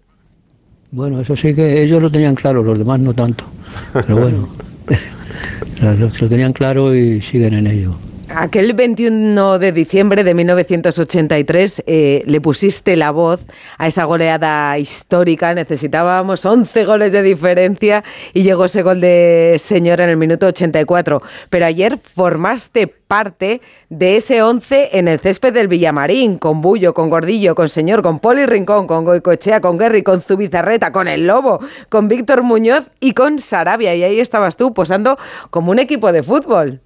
Bueno, 0.92 1.20
eso 1.20 1.36
sí 1.36 1.54
que 1.56 1.84
ellos 1.84 2.02
lo 2.02 2.12
tenían 2.12 2.36
claro, 2.36 2.64
los 2.64 2.78
demás 2.78 3.00
no 3.00 3.14
tanto. 3.14 3.44
Pero 3.92 4.18
bueno, 4.18 4.48
lo, 5.82 6.08
lo 6.08 6.30
tenían 6.30 6.54
claro 6.54 6.94
y 6.96 7.22
siguen 7.22 7.54
en 7.56 7.68
ello. 7.68 7.96
Aquel 8.38 8.74
21 8.74 9.60
de 9.60 9.72
diciembre 9.72 10.26
de 10.26 10.34
1983 10.34 11.84
eh, 11.88 12.22
le 12.26 12.42
pusiste 12.42 12.98
la 12.98 13.12
voz 13.12 13.40
a 13.78 13.88
esa 13.88 14.04
goleada 14.04 14.78
histórica. 14.78 15.54
Necesitábamos 15.54 16.46
11 16.46 16.84
goles 16.84 17.14
de 17.14 17.22
diferencia 17.22 18.04
y 18.34 18.44
llegó 18.44 18.66
ese 18.66 18.82
gol 18.82 19.00
de 19.00 19.56
señor 19.58 20.02
en 20.02 20.10
el 20.10 20.18
minuto 20.18 20.48
84. 20.48 21.22
Pero 21.50 21.66
ayer 21.66 21.98
formaste 21.98 22.88
parte 22.88 23.62
de 23.88 24.18
ese 24.18 24.44
11 24.44 24.90
en 24.98 25.08
el 25.08 25.22
césped 25.22 25.54
del 25.54 25.70
Villamarín, 25.70 26.38
con 26.38 26.60
Bullo, 26.60 26.94
con 26.94 27.10
Gordillo, 27.10 27.56
con 27.56 27.70
Señor, 27.70 28.02
con 28.04 28.20
Poli 28.20 28.46
Rincón, 28.46 28.86
con 28.86 29.06
Goicochea, 29.06 29.62
con 29.62 29.78
Guerri, 29.78 30.04
con 30.04 30.22
Zubizarreta, 30.22 30.92
con 30.92 31.08
El 31.08 31.26
Lobo, 31.26 31.62
con 31.88 32.10
Víctor 32.10 32.44
Muñoz 32.44 32.90
y 33.00 33.14
con 33.14 33.40
Sarabia. 33.40 33.96
Y 33.96 34.04
ahí 34.04 34.20
estabas 34.20 34.58
tú 34.58 34.74
posando 34.74 35.18
como 35.52 35.72
un 35.72 35.80
equipo 35.80 36.12
de 36.12 36.22
fútbol. 36.22 36.82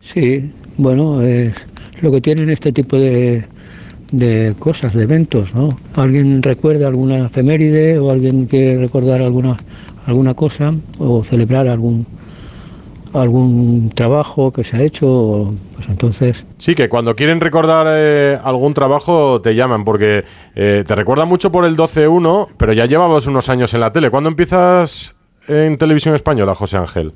Sí, 0.00 0.52
bueno, 0.76 1.22
es 1.22 1.54
lo 2.00 2.10
que 2.12 2.20
tienen 2.20 2.50
este 2.50 2.72
tipo 2.72 2.96
de, 2.96 3.44
de 4.12 4.54
cosas, 4.58 4.92
de 4.94 5.02
eventos, 5.04 5.54
¿no? 5.54 5.70
Alguien 5.94 6.42
recuerda 6.42 6.88
alguna 6.88 7.26
efeméride 7.26 7.98
o 7.98 8.10
alguien 8.10 8.46
quiere 8.46 8.78
recordar 8.78 9.22
alguna, 9.22 9.56
alguna 10.06 10.34
cosa 10.34 10.74
o 10.98 11.24
celebrar 11.24 11.68
algún 11.68 12.06
algún 13.12 13.90
trabajo 13.94 14.52
que 14.52 14.62
se 14.62 14.76
ha 14.76 14.82
hecho, 14.82 15.54
pues 15.74 15.88
entonces 15.88 16.44
Sí, 16.58 16.74
que 16.74 16.90
cuando 16.90 17.16
quieren 17.16 17.40
recordar 17.40 17.86
eh, 17.88 18.38
algún 18.44 18.74
trabajo 18.74 19.40
te 19.40 19.54
llaman, 19.54 19.84
porque 19.84 20.24
eh, 20.54 20.84
te 20.86 20.94
recuerda 20.94 21.24
mucho 21.24 21.50
por 21.50 21.64
el 21.64 21.76
12-1, 21.76 22.48
pero 22.58 22.74
ya 22.74 22.84
llevabas 22.84 23.26
unos 23.26 23.48
años 23.48 23.72
en 23.72 23.80
la 23.80 23.92
tele. 23.92 24.10
¿Cuándo 24.10 24.28
empiezas 24.28 25.14
en 25.48 25.78
televisión 25.78 26.14
española, 26.14 26.54
José 26.54 26.76
Ángel? 26.76 27.12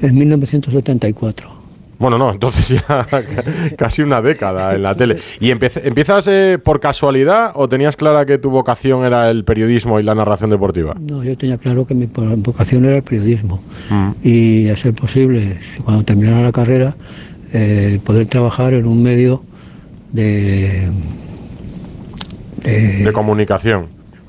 en 0.00 0.16
1974. 0.16 1.57
Bueno, 1.98 2.16
no, 2.16 2.30
entonces 2.30 2.68
ya 2.68 3.06
casi 3.76 4.02
una 4.02 4.22
década 4.22 4.74
en 4.74 4.82
la 4.82 4.94
tele. 4.94 5.16
¿Y 5.40 5.48
empiez- 5.50 5.80
empiezas 5.84 6.28
eh, 6.28 6.58
por 6.62 6.78
casualidad 6.78 7.50
o 7.54 7.68
tenías 7.68 7.96
clara 7.96 8.24
que 8.24 8.38
tu 8.38 8.50
vocación 8.50 9.04
era 9.04 9.28
el 9.30 9.42
periodismo 9.44 9.98
y 9.98 10.04
la 10.04 10.14
narración 10.14 10.50
deportiva? 10.50 10.94
No, 11.00 11.24
yo 11.24 11.36
tenía 11.36 11.58
claro 11.58 11.86
que 11.86 11.94
mi 11.94 12.06
vocación 12.06 12.84
era 12.84 12.96
el 12.96 13.02
periodismo 13.02 13.60
Mm. 13.90 14.10
y 14.22 14.68
a 14.68 14.76
ser 14.76 14.94
posible, 14.94 15.58
si 15.74 15.82
cuando 15.82 16.04
terminara 16.04 16.40
la 16.42 16.52
carrera, 16.52 16.94
eh, 17.52 17.98
poder 18.04 18.28
trabajar 18.28 18.74
en 18.74 18.86
un 18.86 19.02
medio 19.02 19.42
de, 20.12 20.90
De 22.64 23.10
comunicación. 23.12 23.86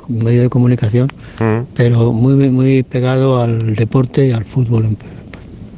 un 0.07 0.23
medio 0.23 0.41
de 0.41 0.49
comunicación, 0.49 1.07
Mm. 1.39 1.65
pero 1.75 2.11
muy 2.13 2.49
muy 2.49 2.83
pegado 2.83 3.39
al 3.41 3.75
deporte 3.75 4.27
y 4.27 4.31
al 4.31 4.43
fútbol. 4.45 4.97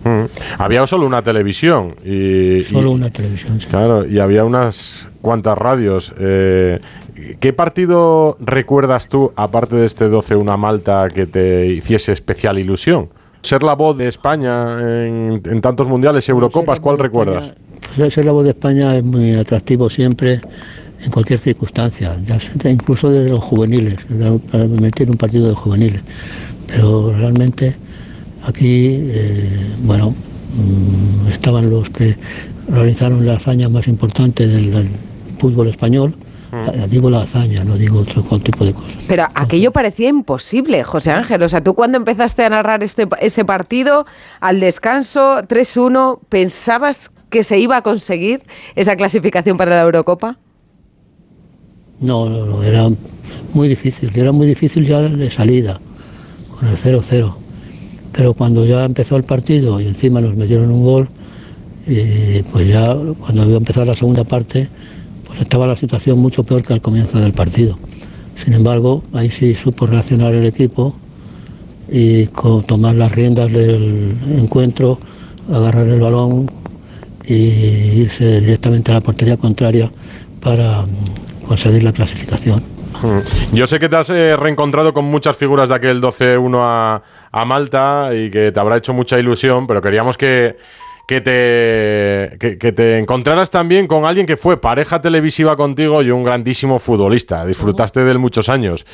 Mm. 0.03 0.25
Había 0.57 0.87
solo 0.87 1.05
una 1.05 1.21
televisión 1.23 1.95
y, 2.03 2.63
Solo 2.63 2.89
y- 2.91 2.93
una 2.95 3.09
televisión. 3.11 3.59
sí. 3.61 3.67
Claro, 3.67 4.05
y 4.05 4.19
había 4.19 4.43
unas 4.45 5.07
cuantas 5.21 5.57
radios. 5.57 6.13
Eh, 6.19 6.79
¿Qué 7.39 7.53
partido 7.53 8.35
recuerdas 8.39 9.07
tú, 9.07 9.31
aparte 9.35 9.75
de 9.75 9.85
este 9.85 10.09
12-1 10.09 10.57
Malta, 10.57 11.07
que 11.13 11.27
te 11.27 11.67
hiciese 11.67 12.11
especial 12.11 12.57
ilusión? 12.57 13.09
Ser 13.43 13.63
la 13.63 13.73
voz 13.73 13.97
de 13.97 14.07
España 14.07 14.79
en, 15.07 15.41
en 15.45 15.61
tantos 15.61 15.87
mundiales 15.87 16.27
y 16.27 16.31
Eurocopas, 16.31 16.79
¿cuál 16.79 16.97
recuerdas? 16.99 17.53
Pues 17.95 18.13
ser 18.13 18.25
la 18.25 18.31
voz 18.31 18.43
de 18.43 18.51
España 18.51 18.95
es 18.97 19.03
muy 19.03 19.33
atractivo 19.35 19.89
siempre, 19.89 20.41
en 21.03 21.11
cualquier 21.11 21.39
circunstancia, 21.39 22.15
ya 22.25 22.69
incluso 22.69 23.09
desde 23.09 23.29
los 23.31 23.43
juveniles, 23.43 23.95
para 24.51 24.65
meter 24.65 25.09
un 25.09 25.17
partido 25.17 25.47
de 25.49 25.55
juveniles. 25.55 26.03
Pero 26.67 27.11
realmente 27.17 27.75
aquí, 28.43 28.97
eh, 28.99 29.75
bueno, 29.83 30.11
mm, 30.11 31.27
estaban 31.31 31.69
los 31.69 31.89
que 31.89 32.15
realizaron 32.67 33.25
la 33.25 33.33
hazaña 33.33 33.69
más 33.69 33.87
importante 33.87 34.47
del, 34.47 34.71
del 34.71 34.89
fútbol 35.37 35.67
español. 35.67 36.15
Eh, 36.53 36.87
Digo 36.89 37.09
la 37.09 37.21
hazaña, 37.21 37.63
no 37.63 37.77
digo 37.77 37.99
otro 37.99 38.23
tipo 38.39 38.65
de 38.65 38.73
cosas. 38.73 38.91
Pero 39.07 39.25
aquello 39.35 39.71
parecía 39.71 40.09
imposible, 40.09 40.83
José 40.83 41.11
Ángel. 41.11 41.41
O 41.43 41.49
sea, 41.49 41.63
tú 41.63 41.75
cuando 41.75 41.97
empezaste 41.97 42.43
a 42.43 42.49
narrar 42.49 42.83
este, 42.83 43.07
ese 43.21 43.45
partido, 43.45 44.05
al 44.41 44.59
descanso 44.59 45.37
3-1, 45.43 46.19
¿pensabas 46.27 47.11
que 47.29 47.43
se 47.43 47.57
iba 47.57 47.77
a 47.77 47.81
conseguir 47.81 48.43
esa 48.75 48.97
clasificación 48.97 49.55
para 49.55 49.77
la 49.77 49.83
Eurocopa? 49.83 50.39
No, 52.01 52.29
no, 52.29 52.45
no, 52.45 52.63
era 52.63 52.89
muy 53.53 53.69
difícil, 53.69 54.11
era 54.13 54.33
muy 54.33 54.47
difícil 54.47 54.85
ya 54.85 55.01
de 55.01 55.31
salida, 55.31 55.79
con 56.59 56.67
el 56.67 56.75
0-0. 56.75 57.40
Pero 58.11 58.33
cuando 58.33 58.65
ya 58.65 58.83
empezó 58.85 59.15
el 59.15 59.23
partido 59.23 59.79
y 59.79 59.87
encima 59.87 60.21
nos 60.21 60.35
metieron 60.35 60.71
un 60.71 60.83
gol, 60.83 61.09
y 61.87 62.41
pues 62.43 62.67
ya 62.67 62.95
cuando 63.19 63.45
iba 63.45 63.55
a 63.55 63.57
empezar 63.57 63.87
la 63.87 63.95
segunda 63.95 64.23
parte, 64.23 64.67
pues 65.25 65.41
estaba 65.41 65.65
la 65.65 65.75
situación 65.75 66.19
mucho 66.19 66.43
peor 66.43 66.63
que 66.63 66.73
al 66.73 66.81
comienzo 66.81 67.19
del 67.19 67.33
partido. 67.33 67.77
Sin 68.43 68.53
embargo, 68.53 69.03
ahí 69.13 69.29
sí 69.29 69.55
supo 69.55 69.87
reaccionar 69.87 70.33
el 70.33 70.45
equipo 70.45 70.95
y 71.89 72.25
tomar 72.67 72.95
las 72.95 73.11
riendas 73.11 73.51
del 73.51 74.15
encuentro, 74.37 74.99
agarrar 75.51 75.87
el 75.87 75.99
balón 75.99 76.49
y 77.25 77.33
irse 77.33 78.41
directamente 78.41 78.91
a 78.91 78.95
la 78.95 79.01
portería 79.01 79.37
contraria 79.37 79.91
para 80.41 80.81
mm, 80.81 81.45
conseguir 81.47 81.83
la 81.83 81.91
clasificación. 81.91 82.63
Mm. 83.03 83.55
Yo 83.55 83.67
sé 83.67 83.79
que 83.79 83.89
te 83.89 83.95
has 83.95 84.09
eh, 84.09 84.35
reencontrado 84.37 84.93
con 84.93 85.05
muchas 85.05 85.37
figuras 85.37 85.69
de 85.69 85.75
aquel 85.75 86.01
12-1 86.01 86.57
a, 86.59 87.03
a 87.31 87.45
Malta 87.45 88.11
y 88.13 88.29
que 88.29 88.51
te 88.51 88.59
habrá 88.59 88.77
hecho 88.77 88.93
mucha 88.93 89.17
ilusión, 89.19 89.67
pero 89.67 89.81
queríamos 89.81 90.17
que, 90.17 90.57
que, 91.07 91.21
te, 91.21 92.37
que, 92.37 92.57
que 92.57 92.71
te 92.71 92.97
encontraras 92.97 93.49
también 93.49 93.87
con 93.87 94.05
alguien 94.05 94.25
que 94.25 94.37
fue 94.37 94.59
pareja 94.59 95.01
televisiva 95.01 95.55
contigo 95.55 96.01
y 96.01 96.11
un 96.11 96.23
grandísimo 96.23 96.79
futbolista. 96.79 97.45
Disfrutaste 97.45 98.01
de 98.03 98.11
él 98.11 98.19
muchos 98.19 98.49
años. 98.49 98.85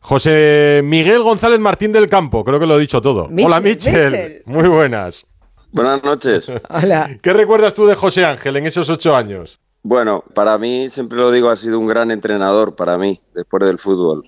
José 0.00 0.82
Miguel 0.84 1.22
González 1.22 1.58
Martín 1.58 1.92
del 1.92 2.08
Campo, 2.08 2.44
creo 2.44 2.60
que 2.60 2.66
lo 2.66 2.76
he 2.76 2.80
dicho 2.80 3.00
todo. 3.00 3.28
Michel, 3.28 3.46
Hola 3.46 3.60
Michel, 3.60 4.04
Michel. 4.12 4.42
muy 4.46 4.68
buenas. 4.68 5.26
Buenas 5.72 6.02
noches. 6.04 6.46
Hola. 6.70 7.10
¿Qué 7.20 7.32
recuerdas 7.32 7.74
tú 7.74 7.86
de 7.86 7.94
José 7.96 8.24
Ángel 8.24 8.56
en 8.56 8.66
esos 8.66 8.88
ocho 8.88 9.16
años? 9.16 9.58
Bueno, 9.82 10.24
para 10.34 10.58
mí, 10.58 10.88
siempre 10.90 11.18
lo 11.18 11.30
digo, 11.30 11.48
ha 11.50 11.56
sido 11.56 11.78
un 11.78 11.86
gran 11.86 12.10
entrenador 12.10 12.74
para 12.76 12.96
mí, 12.98 13.20
después 13.34 13.64
del 13.64 13.78
fútbol. 13.78 14.24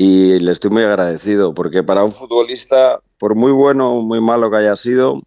Y 0.00 0.38
le 0.38 0.52
estoy 0.52 0.70
muy 0.70 0.84
agradecido, 0.84 1.52
porque 1.52 1.82
para 1.82 2.04
un 2.04 2.12
futbolista, 2.12 3.00
por 3.18 3.34
muy 3.34 3.50
bueno 3.50 3.94
o 3.94 4.00
muy 4.00 4.20
malo 4.20 4.48
que 4.48 4.58
haya 4.58 4.76
sido, 4.76 5.20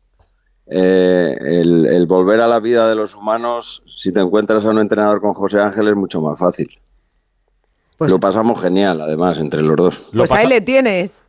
eh, 0.66 1.36
el, 1.42 1.88
el 1.88 2.06
volver 2.06 2.40
a 2.40 2.48
la 2.48 2.62
vida 2.62 2.88
de 2.88 2.96
los 2.96 3.14
humanos, 3.14 3.84
si 3.86 4.14
te 4.14 4.22
encuentras 4.22 4.64
a 4.64 4.70
un 4.70 4.80
entrenador 4.80 5.20
con 5.20 5.34
José 5.34 5.60
Ángel, 5.60 5.90
es 5.90 5.96
mucho 5.98 6.22
más 6.22 6.40
fácil. 6.40 6.70
lo 8.00 8.18
pasamos 8.18 8.62
genial, 8.62 9.02
además, 9.02 9.40
entre 9.40 9.62
los 9.62 9.76
dos. 9.76 10.10
Pues 10.16 10.32
ahí 10.32 10.48
le 10.48 10.62
tienes. 10.62 11.22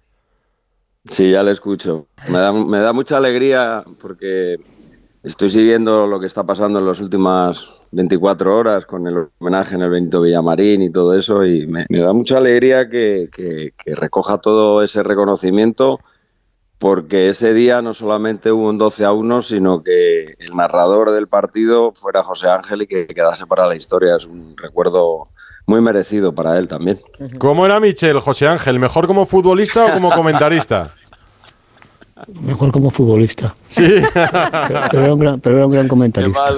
Sí, 1.11 1.33
ya 1.33 1.43
le 1.43 1.51
escucho. 1.51 2.07
Me 2.29 2.39
da, 2.39 2.53
me 2.53 2.79
da 2.79 2.93
mucha 2.93 3.17
alegría 3.17 3.83
porque 4.01 4.55
estoy 5.25 5.51
siguiendo 5.51 6.07
lo 6.07 6.21
que 6.21 6.27
está 6.27 6.45
pasando 6.45 6.79
en 6.79 6.87
las 6.87 7.01
últimas 7.01 7.82
24 7.93 8.57
horas 8.57 8.87
con 8.87 9.07
el 9.07 9.29
homenaje 9.39 9.75
en 9.77 9.83
el 9.83 9.91
Benito 9.91 10.21
Villamarín 10.23 10.83
y 10.83 10.91
todo 10.91 11.15
eso 11.15 11.45
y 11.45 11.67
me, 11.67 11.87
me 11.89 12.01
da 12.01 12.13
mucha 12.13 12.39
alegría 12.39 12.89
que, 12.89 13.29
que- 13.31 13.73
que 13.85 13.95
recoja 13.95 14.39
todo 14.39 14.83
ese 14.83 15.03
reconocimiento 15.03 16.01
porque 16.79 17.29
ese 17.29 17.55
día 17.55 17.81
no 17.81 17.95
solamente 17.95 18.51
hubo 18.51 18.69
un 18.69 18.77
12 18.77 19.05
a 19.05 19.13
1, 19.13 19.43
sino 19.43 19.85
que 19.85 20.35
el 20.39 20.57
narrador 20.57 21.13
del 21.13 21.29
partido 21.29 21.93
fuera 21.95 22.25
José 22.25 22.49
Ángel 22.49 22.83
y 22.83 22.87
que 22.89 23.07
quedase 23.07 23.47
para 23.47 23.69
la 23.69 23.77
historia. 23.77 24.17
Es 24.17 24.27
un 24.27 24.57
recuerdo 24.57 25.29
muy 25.67 25.81
merecido 25.81 26.35
para 26.35 26.59
él 26.59 26.67
también. 26.67 26.99
¿Cómo 27.39 27.65
era 27.67 27.79
Michel, 27.79 28.19
José 28.19 28.49
Ángel? 28.49 28.81
¿Mejor 28.81 29.07
como 29.07 29.27
futbolista 29.27 29.87
o 29.87 29.93
como 29.93 30.11
comentarista? 30.11 30.93
Mejor 32.43 32.71
como 32.73 32.91
futbolista. 32.91 33.55
Sí. 33.69 33.87
Pero, 34.15 34.81
pero 34.91 35.03
era, 35.05 35.13
un 35.15 35.19
gran, 35.19 35.41
pero 35.41 35.57
era 35.57 35.67
un 35.67 35.73
gran 35.73 35.89
comentarista. 35.89 36.41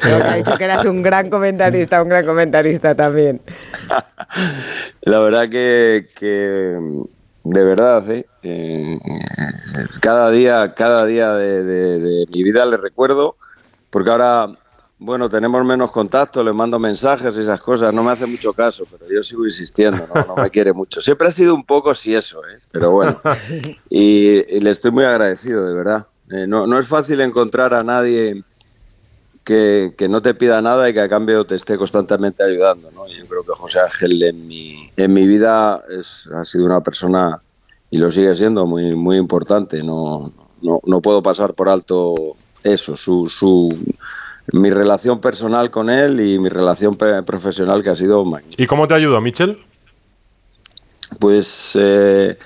Pero 0.00 0.24
ha 0.24 0.34
dicho 0.36 0.56
que 0.56 0.64
eras 0.64 0.84
un 0.86 1.02
gran 1.02 1.28
comentarista, 1.30 2.02
un 2.02 2.08
gran 2.08 2.24
comentarista 2.26 2.94
también. 2.94 3.40
La 5.02 5.20
verdad 5.20 5.48
que, 5.48 6.06
que, 6.18 6.78
de 7.44 7.64
verdad, 7.64 8.10
¿eh? 8.10 8.26
Eh, 8.42 8.98
cada 10.00 10.30
día, 10.30 10.74
cada 10.74 11.04
día 11.06 11.32
de, 11.34 11.62
de- 11.64 11.98
de 11.98 12.26
mi 12.32 12.42
vida 12.42 12.64
le 12.66 12.76
recuerdo, 12.76 13.36
porque 13.90 14.10
ahora 14.10 14.48
bueno, 14.98 15.28
tenemos 15.28 15.64
menos 15.64 15.90
contacto, 15.90 16.42
le 16.42 16.52
mando 16.52 16.78
mensajes 16.78 17.36
y 17.36 17.40
esas 17.40 17.60
cosas, 17.60 17.92
no 17.92 18.02
me 18.02 18.12
hace 18.12 18.26
mucho 18.26 18.52
caso, 18.52 18.84
pero 18.90 19.10
yo 19.10 19.22
sigo 19.22 19.44
insistiendo, 19.44 20.06
no, 20.14 20.24
no 20.24 20.42
me 20.42 20.50
quiere 20.50 20.72
mucho. 20.72 21.00
Siempre 21.00 21.28
ha 21.28 21.32
sido 21.32 21.54
un 21.54 21.64
poco 21.64 21.94
si 21.94 22.14
eso, 22.14 22.40
¿eh? 22.46 22.60
pero 22.70 22.92
bueno, 22.92 23.20
y, 23.90 24.56
y 24.56 24.60
le 24.60 24.70
estoy 24.70 24.90
muy 24.92 25.04
agradecido, 25.04 25.66
de 25.66 25.74
verdad. 25.74 26.06
Eh, 26.30 26.46
no, 26.46 26.66
no 26.66 26.78
es 26.78 26.86
fácil 26.86 27.20
encontrar 27.20 27.74
a 27.74 27.82
nadie 27.82 28.42
que, 29.44 29.94
que 29.96 30.08
no 30.08 30.22
te 30.22 30.34
pida 30.34 30.62
nada 30.62 30.88
y 30.88 30.94
que 30.94 31.00
a 31.00 31.08
cambio 31.08 31.44
te 31.44 31.56
esté 31.56 31.76
constantemente 31.76 32.42
ayudando, 32.42 32.90
¿no? 32.92 33.06
Y 33.06 33.18
yo 33.18 33.26
creo 33.26 33.42
que 33.42 33.52
José 33.52 33.80
Ángel 33.80 34.22
en 34.22 34.46
mi, 34.48 34.90
en 34.96 35.12
mi 35.12 35.26
vida 35.26 35.84
es, 35.90 36.28
ha 36.34 36.44
sido 36.44 36.64
una 36.64 36.80
persona, 36.80 37.42
y 37.90 37.98
lo 37.98 38.10
sigue 38.10 38.34
siendo, 38.34 38.66
muy, 38.66 38.92
muy 38.92 39.18
importante. 39.18 39.82
No, 39.82 40.32
no, 40.62 40.80
no 40.84 41.00
puedo 41.02 41.22
pasar 41.22 41.52
por 41.52 41.68
alto 41.68 42.14
eso, 42.62 42.96
su, 42.96 43.28
su, 43.28 43.68
mi 44.52 44.70
relación 44.70 45.20
personal 45.20 45.70
con 45.70 45.90
él 45.90 46.20
y 46.20 46.38
mi 46.38 46.48
relación 46.48 46.96
profesional 46.96 47.82
que 47.82 47.90
ha 47.90 47.96
sido 47.96 48.24
magnífica. 48.24 48.62
¿Y 48.62 48.66
cómo 48.66 48.86
te 48.86 48.94
ayudó, 48.94 49.20
Michel? 49.20 49.58
Pues, 51.18 51.72
eh, 51.74 52.36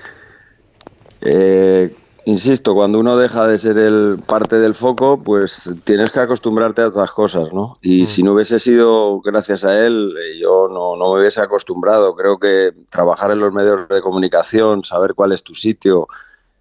eh, 1.21 1.95
insisto, 2.25 2.73
cuando 2.73 2.99
uno 2.99 3.17
deja 3.17 3.47
de 3.47 3.57
ser 3.57 3.77
el 3.77 4.19
parte 4.25 4.57
del 4.57 4.75
foco, 4.75 5.21
pues 5.21 5.71
tienes 5.83 6.11
que 6.11 6.19
acostumbrarte 6.19 6.81
a 6.81 6.87
otras 6.87 7.11
cosas, 7.11 7.51
¿no? 7.51 7.73
Y 7.81 8.05
si 8.05 8.23
no 8.23 8.33
hubiese 8.33 8.59
sido 8.59 9.19
gracias 9.21 9.63
a 9.63 9.85
él, 9.85 10.15
eh, 10.17 10.39
yo 10.39 10.67
no, 10.69 10.95
no 10.95 11.13
me 11.13 11.19
hubiese 11.19 11.41
acostumbrado. 11.41 12.15
Creo 12.15 12.37
que 12.37 12.71
trabajar 12.89 13.31
en 13.31 13.39
los 13.39 13.53
medios 13.53 13.89
de 13.89 14.01
comunicación, 14.01 14.83
saber 14.83 15.15
cuál 15.15 15.31
es 15.31 15.43
tu 15.43 15.55
sitio, 15.55 16.07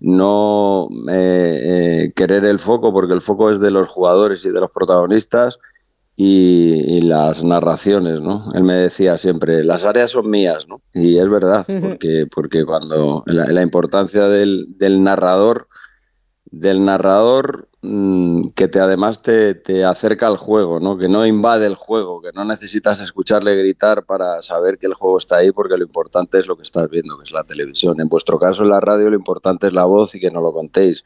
no 0.00 0.88
eh, 1.10 1.60
eh, 1.62 2.12
querer 2.14 2.44
el 2.44 2.58
foco, 2.58 2.92
porque 2.92 3.14
el 3.14 3.20
foco 3.20 3.50
es 3.50 3.60
de 3.60 3.70
los 3.70 3.88
jugadores 3.88 4.44
y 4.44 4.50
de 4.50 4.60
los 4.60 4.70
protagonistas. 4.70 5.58
Y, 6.20 6.96
y 6.96 7.00
las 7.02 7.44
narraciones, 7.44 8.20
¿no? 8.20 8.48
Él 8.52 8.64
me 8.64 8.74
decía 8.74 9.16
siempre, 9.16 9.62
las 9.62 9.84
áreas 9.84 10.10
son 10.10 10.28
mías, 10.28 10.66
¿no? 10.66 10.82
Y 10.92 11.16
es 11.16 11.28
verdad, 11.28 11.64
porque, 11.80 12.26
porque 12.34 12.64
cuando 12.64 13.22
la, 13.26 13.46
la 13.46 13.62
importancia 13.62 14.26
del, 14.28 14.66
del 14.78 15.00
narrador, 15.04 15.68
del 16.50 16.84
narrador 16.84 17.67
que 17.80 18.66
te 18.66 18.80
además 18.80 19.22
te, 19.22 19.54
te 19.54 19.84
acerca 19.84 20.26
al 20.26 20.36
juego, 20.36 20.80
¿no? 20.80 20.98
Que 20.98 21.08
no 21.08 21.24
invade 21.24 21.64
el 21.66 21.76
juego, 21.76 22.20
que 22.20 22.30
no 22.34 22.44
necesitas 22.44 22.98
escucharle 23.00 23.54
gritar 23.56 24.04
para 24.04 24.42
saber 24.42 24.78
que 24.78 24.86
el 24.86 24.94
juego 24.94 25.18
está 25.18 25.36
ahí, 25.36 25.52
porque 25.52 25.76
lo 25.76 25.84
importante 25.84 26.38
es 26.38 26.48
lo 26.48 26.56
que 26.56 26.64
estás 26.64 26.90
viendo, 26.90 27.16
que 27.18 27.24
es 27.24 27.30
la 27.32 27.44
televisión. 27.44 28.00
En 28.00 28.08
vuestro 28.08 28.38
caso, 28.38 28.64
en 28.64 28.70
la 28.70 28.80
radio, 28.80 29.10
lo 29.10 29.16
importante 29.16 29.68
es 29.68 29.72
la 29.72 29.84
voz 29.84 30.14
y 30.16 30.20
que 30.20 30.30
no 30.30 30.40
lo 30.40 30.52
contéis. 30.52 31.04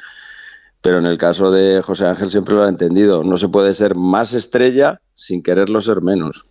Pero 0.80 0.98
en 0.98 1.06
el 1.06 1.18
caso 1.18 1.50
de 1.50 1.82
José 1.82 2.06
Ángel 2.06 2.30
siempre 2.30 2.54
lo 2.54 2.62
ha 2.64 2.68
entendido. 2.68 3.22
No 3.22 3.36
se 3.36 3.48
puede 3.48 3.74
ser 3.74 3.94
más 3.94 4.32
estrella 4.32 5.00
sin 5.14 5.42
quererlo 5.42 5.80
ser 5.82 6.00
menos. 6.00 6.44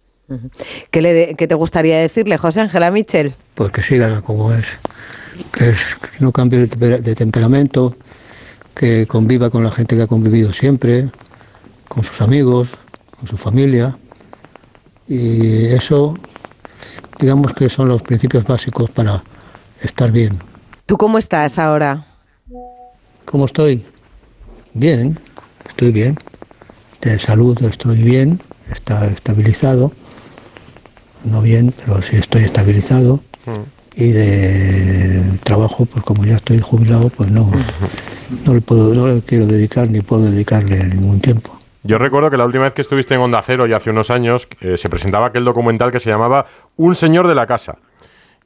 ¿Qué, 0.91 1.01
le 1.01 1.13
de- 1.13 1.35
qué 1.35 1.47
te 1.47 1.55
gustaría 1.55 1.97
decirle, 1.99 2.37
José 2.37 2.61
Ángela 2.61 2.91
Michel? 2.91 3.33
pues 3.55 3.71
que 3.73 3.81
siga 3.83 4.21
como 4.21 4.53
es, 4.53 4.77
que, 5.51 5.69
es, 5.71 5.95
que 5.95 6.23
no 6.23 6.31
cambie 6.31 6.67
de 6.67 7.15
temperamento, 7.15 7.95
que 8.75 9.07
conviva 9.07 9.49
con 9.49 9.63
la 9.63 9.71
gente 9.71 9.95
que 9.95 10.03
ha 10.03 10.07
convivido 10.07 10.53
siempre, 10.53 11.09
con 11.87 12.03
sus 12.03 12.21
amigos, 12.21 12.71
con 13.17 13.27
su 13.27 13.37
familia. 13.37 13.97
Y 15.07 15.65
eso, 15.65 16.17
digamos 17.19 17.53
que 17.53 17.69
son 17.69 17.89
los 17.89 18.01
principios 18.01 18.43
básicos 18.43 18.89
para 18.89 19.23
estar 19.81 20.11
bien. 20.11 20.39
¿Tú 20.85 20.97
cómo 20.97 21.17
estás 21.17 21.59
ahora? 21.59 22.07
¿Cómo 23.25 23.45
estoy? 23.45 23.85
Bien, 24.73 25.17
estoy 25.67 25.91
bien. 25.91 26.17
De 27.01 27.17
salud 27.19 27.57
estoy 27.63 28.03
bien, 28.03 28.41
está 28.71 29.07
estabilizado. 29.07 29.91
No 31.23 31.41
bien, 31.41 31.73
pero 31.77 32.01
sí 32.01 32.15
estoy 32.15 32.43
estabilizado. 32.43 33.19
Y 33.95 34.11
de 34.11 35.39
trabajo, 35.43 35.85
pues 35.85 36.03
como 36.05 36.25
ya 36.25 36.37
estoy 36.37 36.59
jubilado, 36.59 37.09
pues 37.09 37.29
no, 37.31 37.51
no 38.45 38.53
le 38.53 38.61
puedo, 38.61 38.93
no 38.93 39.07
le 39.07 39.21
quiero 39.21 39.45
dedicar 39.45 39.89
ni 39.89 40.01
puedo 40.01 40.29
dedicarle 40.29 40.87
ningún 40.87 41.19
tiempo. 41.19 41.57
Yo 41.83 41.97
recuerdo 41.97 42.29
que 42.29 42.37
la 42.37 42.45
última 42.45 42.65
vez 42.65 42.73
que 42.73 42.81
estuviste 42.81 43.15
en 43.15 43.21
Onda 43.21 43.41
Cero, 43.43 43.65
y 43.65 43.73
hace 43.73 43.89
unos 43.89 44.11
años, 44.11 44.47
eh, 44.61 44.77
se 44.77 44.89
presentaba 44.89 45.27
aquel 45.27 45.45
documental 45.45 45.91
que 45.91 45.99
se 45.99 46.09
llamaba 46.09 46.45
Un 46.75 46.93
señor 46.95 47.27
de 47.27 47.35
la 47.35 47.47
casa. 47.47 47.77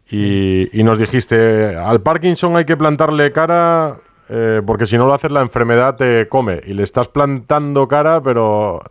Y, 0.10 0.70
y 0.80 0.84
nos 0.84 0.98
dijiste, 0.98 1.76
al 1.76 2.02
Parkinson 2.02 2.56
hay 2.56 2.66
que 2.66 2.78
plantarle 2.78 3.32
cara 3.32 3.98
eh, 4.30 4.62
porque 4.66 4.88
si 4.88 4.98
no 4.98 5.08
lo 5.08 5.14
haces 5.14 5.32
la 5.32 5.42
enfermedad 5.42 5.96
te 5.96 6.28
come. 6.28 6.62
Y 6.66 6.74
le 6.74 6.84
estás 6.84 7.08
plantando 7.08 7.88
cara, 7.88 8.22
pero, 8.22 8.82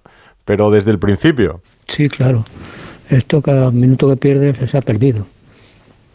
pero 0.44 0.70
desde 0.70 0.90
el 0.90 0.98
principio. 0.98 1.60
Sí, 1.88 2.08
claro. 2.08 2.44
Esto 3.08 3.42
cada 3.42 3.70
minuto 3.70 4.08
que 4.08 4.16
pierdes 4.16 4.70
se 4.70 4.78
ha 4.78 4.82
perdido. 4.82 5.26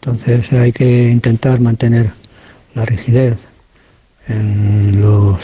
Entonces 0.00 0.52
hay 0.52 0.72
que 0.72 1.08
intentar 1.08 1.60
mantener 1.60 2.10
la 2.74 2.86
rigidez 2.86 3.46
en 4.30 5.00
los, 5.00 5.38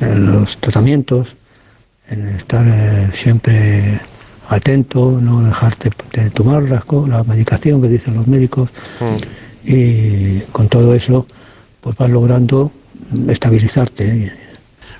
en 0.00 0.26
los 0.26 0.58
tratamientos, 0.58 1.36
en 2.08 2.26
estar 2.28 2.66
eh, 2.68 3.10
siempre 3.12 4.00
atento, 4.48 5.18
no 5.20 5.42
dejarte 5.42 5.90
de 6.14 6.30
tomar 6.30 6.62
las 6.62 6.84
la 7.08 7.22
medicación 7.24 7.82
que 7.82 7.88
dicen 7.88 8.14
los 8.14 8.26
médicos 8.26 8.70
y 9.64 10.40
con 10.52 10.68
todo 10.68 10.94
eso 10.94 11.26
pues 11.80 11.96
vas 11.96 12.10
logrando 12.10 12.72
estabilizarte. 13.28 14.32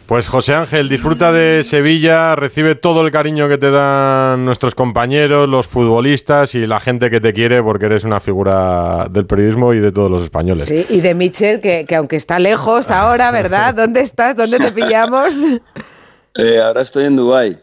Pues 0.09 0.27
José 0.27 0.55
Ángel, 0.55 0.89
disfruta 0.89 1.33
de 1.33 1.63
Sevilla, 1.63 2.35
recibe 2.35 2.75
todo 2.75 3.05
el 3.05 3.13
cariño 3.13 3.47
que 3.47 3.59
te 3.59 3.71
dan 3.71 4.43
nuestros 4.47 4.75
compañeros, 4.75 5.47
los 5.47 5.67
futbolistas 5.67 6.55
y 6.55 6.67
la 6.67 6.81
gente 6.81 7.11
que 7.11 7.21
te 7.21 7.35
quiere 7.35 7.63
porque 7.63 7.85
eres 7.85 8.05
una 8.05 8.19
figura 8.19 9.09
del 9.11 9.27
periodismo 9.27 9.75
y 9.75 9.81
de 9.81 9.93
todos 9.93 10.11
los 10.11 10.23
españoles. 10.23 10.65
Sí, 10.65 10.87
y 10.89 11.03
de 11.03 11.13
Michel, 11.13 11.61
que, 11.61 11.85
que 11.85 11.95
aunque 11.95 12.17
está 12.17 12.39
lejos 12.39 12.91
ahora, 12.91 13.31
¿verdad? 13.31 13.75
¿Dónde 13.77 14.01
estás? 14.01 14.35
¿Dónde 14.35 14.57
te 14.57 14.73
pillamos? 14.73 15.35
Eh, 16.37 16.59
ahora 16.59 16.81
estoy 16.81 17.05
en 17.05 17.17
Dubái. 17.17 17.59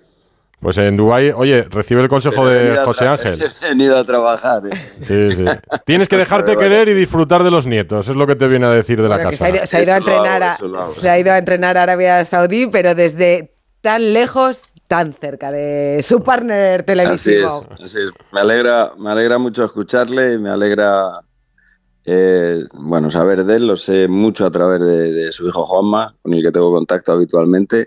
Pues 0.66 0.80
en 0.80 0.98
Dubái, 0.98 1.30
oye, 1.30 1.62
recibe 1.70 2.02
el 2.02 2.08
consejo 2.10 2.50
He 2.50 2.56
de 2.72 2.78
José 2.78 3.06
Ángel. 3.08 3.40
He 3.62 3.68
venido 3.70 3.96
a 3.96 4.04
trabajar. 4.04 4.64
eh. 4.66 4.94
Sí, 5.00 5.32
sí. 5.34 5.46
Tienes 5.86 6.08
que 6.08 6.18
dejarte 6.18 6.56
Vale, 6.56 6.58
vale. 6.70 6.70
querer 6.86 6.90
y 6.90 7.00
disfrutar 7.00 7.44
de 7.44 7.52
los 7.52 7.68
nietos, 7.68 8.08
es 8.08 8.16
lo 8.16 8.26
que 8.26 8.36
te 8.36 8.48
viene 8.48 8.66
a 8.66 8.72
decir 8.72 9.00
de 9.00 9.08
la 9.08 9.18
Bueno, 9.18 9.30
casa. 9.30 9.46
se 9.46 9.52
ha 9.52 9.56
ido, 9.56 9.66
se 9.68 9.78
ha 9.78 9.84
ido 9.84 9.94
a 9.94 9.98
entrenar 9.98 10.42
a, 10.42 10.52
eso 10.54 10.68
lo 10.68 10.80
hago. 10.80 10.92
se 10.92 11.08
ha 11.08 11.20
ido 11.20 11.32
a 11.32 11.38
entrenar 11.38 11.78
a 11.78 11.84
Arabia 11.84 12.26
Saudí, 12.26 12.66
pero 12.66 12.96
desde 12.96 13.54
tan 13.82 14.12
lejos, 14.14 14.64
tan 14.88 15.14
cerca 15.14 15.52
de 15.52 16.00
su 16.02 16.24
partner 16.24 16.80
Así 16.80 16.86
televisivo. 16.88 17.68
es, 17.78 17.84
así 17.86 18.00
es. 18.00 18.10
Me 18.34 18.40
alegra, 18.40 18.94
me 18.98 19.12
alegra 19.12 19.38
mucho 19.38 19.66
escucharle 19.66 20.34
y 20.34 20.38
me 20.40 20.50
alegra 20.50 21.20
eh, 22.06 22.64
bueno 22.74 23.12
saber 23.12 23.44
de 23.44 23.56
él. 23.58 23.68
Lo 23.68 23.78
sé 23.78 24.08
mucho 24.08 24.48
a 24.48 24.50
través 24.50 24.80
de, 24.82 25.12
de 25.14 25.32
su 25.32 25.48
hijo 25.48 25.64
Juanma, 25.64 26.16
con 26.24 26.34
el 26.34 26.42
que 26.42 26.52
tengo 26.52 26.72
contacto 26.72 27.12
habitualmente. 27.12 27.86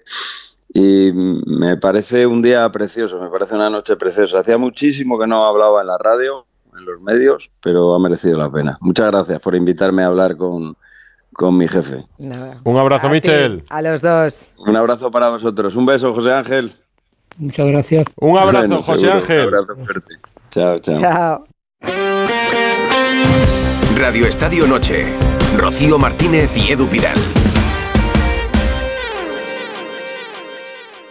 Y 0.73 1.11
me 1.13 1.77
parece 1.77 2.27
un 2.27 2.43
día 2.43 2.71
precioso, 2.71 3.19
me 3.21 3.29
parece 3.31 3.55
una 3.55 3.71
noche 3.71 3.97
preciosa. 3.97 4.41
Hacía 4.41 4.59
muchísimo 4.59 5.19
que 5.19 5.27
no 5.27 5.45
hablaba 5.45 5.81
en 5.81 5.87
la 5.87 5.97
radio, 5.99 6.45
en 6.79 6.85
los 6.85 7.01
medios, 7.01 7.51
pero 7.63 7.95
ha 7.95 7.99
merecido 7.99 8.39
la 8.39 8.51
pena. 8.51 8.77
Muchas 8.81 9.11
gracias 9.11 9.41
por 9.41 9.55
invitarme 9.55 10.03
a 10.03 10.07
hablar 10.07 10.37
con, 10.37 10.77
con 11.33 11.57
mi 11.57 11.67
jefe. 11.69 12.05
Nada. 12.19 12.55
Un 12.65 12.77
abrazo, 12.77 13.07
A 13.07 13.11
ti, 13.11 13.15
Michel. 13.15 13.65
A 13.71 13.81
los 13.83 14.03
dos. 14.03 14.51
Un 14.59 14.77
abrazo 14.77 15.11
para 15.11 15.31
vosotros. 15.31 15.75
Un 15.75 15.87
beso, 15.87 16.13
José 16.15 16.33
Ángel. 16.33 16.73
Muchas 17.39 17.67
gracias. 17.67 18.05
Un 18.21 18.37
abrazo, 18.37 18.67
Bueno, 18.67 18.83
José 18.83 18.99
seguro, 19.01 19.19
Ángel. 19.21 19.39
Un 19.49 19.55
abrazo 19.55 19.77
fuerte. 19.77 20.15
Chao, 20.51 20.79
chao. 20.81 20.97
Chao. 20.99 21.45
Radio 23.97 24.27
Estadio 24.27 24.67
Noche. 24.67 25.07
Rocío 25.57 25.99
Martínez 25.99 26.51
y 26.57 26.73
Edu 26.73 26.87
Pidal. 26.89 27.17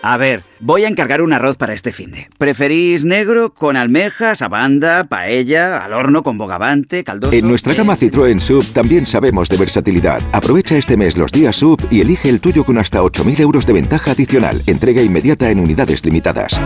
A 0.02 0.18
ver, 0.18 0.44
voy 0.60 0.86
a 0.86 0.88
encargar 0.88 1.22
un 1.22 1.34
arroz 1.34 1.58
para 1.58 1.74
este 1.74 1.92
finde. 1.92 2.30
¿Preferís 2.38 3.04
negro 3.04 3.54
con 3.54 3.76
almejas, 3.76 4.42
abanda, 4.42 5.04
paella, 5.06 5.78
al 5.78 5.94
horno 5.94 6.24
con 6.24 6.38
bogavante, 6.38 7.04
caldoso? 7.04 7.36
En 7.36 7.48
nuestra 7.48 7.74
gama 7.74 7.98
Citroën 7.98 8.40
Sub 8.40 8.64
también 8.74 9.06
sabemos 9.06 9.50
de 9.50 9.58
versatilidad. 9.58 10.22
Aprovecha 10.32 10.78
este 10.78 10.98
mes 10.98 11.18
los 11.18 11.32
días 11.32 11.56
Sub 11.56 11.82
y 11.90 12.02
elige 12.02 12.30
el 12.30 12.40
tuyo 12.40 12.64
con 12.64 12.78
hasta 12.78 13.02
8.000 13.02 13.40
euros 13.40 13.66
de 13.66 13.74
ventaja 13.74 14.12
adicional. 14.12 14.62
Entrega 14.68 15.02
inmediata 15.02 15.50
en 15.50 15.60
unidades 15.60 16.06
limitadas. 16.06 16.60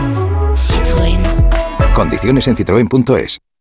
Condiciones 1.94 2.48
en 2.48 2.56
citroen.es. 2.56 3.38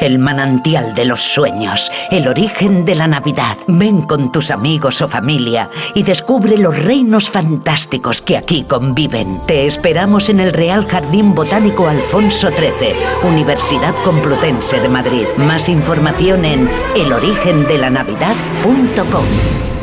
El 0.00 0.18
manantial 0.18 0.94
de 0.94 1.04
los 1.04 1.20
sueños, 1.20 1.90
el 2.10 2.28
origen 2.28 2.84
de 2.84 2.94
la 2.94 3.06
Navidad. 3.06 3.56
Ven 3.68 4.02
con 4.02 4.32
tus 4.32 4.50
amigos 4.50 5.00
o 5.02 5.08
familia 5.08 5.70
y 5.94 6.02
descubre 6.02 6.58
los 6.58 6.76
reinos 6.76 7.30
fantásticos 7.30 8.20
que 8.20 8.36
aquí 8.36 8.64
conviven. 8.64 9.38
Te 9.46 9.66
esperamos 9.66 10.28
en 10.28 10.40
el 10.40 10.52
Real 10.52 10.86
Jardín 10.86 11.34
Botánico 11.34 11.88
Alfonso 11.88 12.48
XIII, 12.48 13.28
Universidad 13.28 13.94
Complutense 14.04 14.80
de 14.80 14.88
Madrid. 14.88 15.26
Más 15.36 15.68
información 15.68 16.44
en 16.44 16.68
elorigendelanavidad.com. 16.96 19.73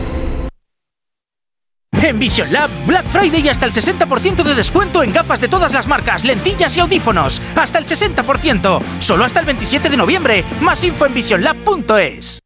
En 1.94 2.18
Vision 2.18 2.52
Lab, 2.52 2.70
Black 2.88 3.06
Friday 3.06 3.42
y 3.42 3.50
hasta 3.50 3.66
el 3.66 3.74
60% 3.74 4.44
de 4.44 4.56
descuento 4.56 5.04
en 5.04 5.14
gafas 5.14 5.40
de 5.40 5.48
todas 5.48 5.74
las 5.74 5.88
marcas, 5.88 6.26
lentillas 6.26 6.76
y 6.78 6.80
audífonos. 6.80 7.42
Hasta 7.56 7.80
el 7.80 7.86
60%. 7.86 8.82
Solo 9.00 9.24
hasta 9.24 9.40
el 9.40 9.46
27 9.46 9.90
de 9.90 9.98
noviembre. 9.98 10.44
Más 10.62 10.84
info 10.84 11.06
en 11.06 11.14
visionlab.es. 11.14 12.40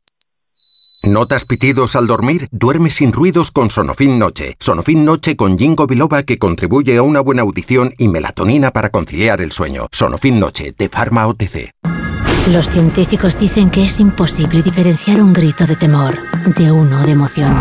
¿Notas 1.04 1.46
pitidos 1.46 1.96
al 1.96 2.08
dormir? 2.08 2.48
Duerme 2.52 2.90
sin 2.90 3.14
ruidos 3.14 3.52
con 3.52 3.70
Sonofin 3.70 4.18
Noche. 4.18 4.56
Sonofin 4.60 5.06
Noche 5.06 5.36
con 5.36 5.58
Jingo 5.58 5.86
Biloba 5.86 6.24
que 6.24 6.40
contribuye 6.40 6.98
a 6.98 7.04
una 7.04 7.20
buena 7.20 7.44
audición 7.44 7.94
y 8.00 8.08
melatonina 8.08 8.72
para 8.72 8.90
conciliar 8.90 9.40
el 9.42 9.52
sueño. 9.52 9.88
Sonofin 9.92 10.40
Noche 10.40 10.74
de 10.76 10.90
Pharma 10.90 11.28
OTC. 11.28 11.72
Los 12.52 12.70
científicos 12.70 13.38
dicen 13.38 13.70
que 13.70 13.86
es 13.86 14.00
imposible 14.00 14.64
diferenciar 14.64 15.22
un 15.22 15.34
grito 15.34 15.66
de 15.68 15.76
temor 15.76 16.18
de 16.56 16.72
uno 16.72 17.04
de 17.06 17.12
emoción. 17.12 17.56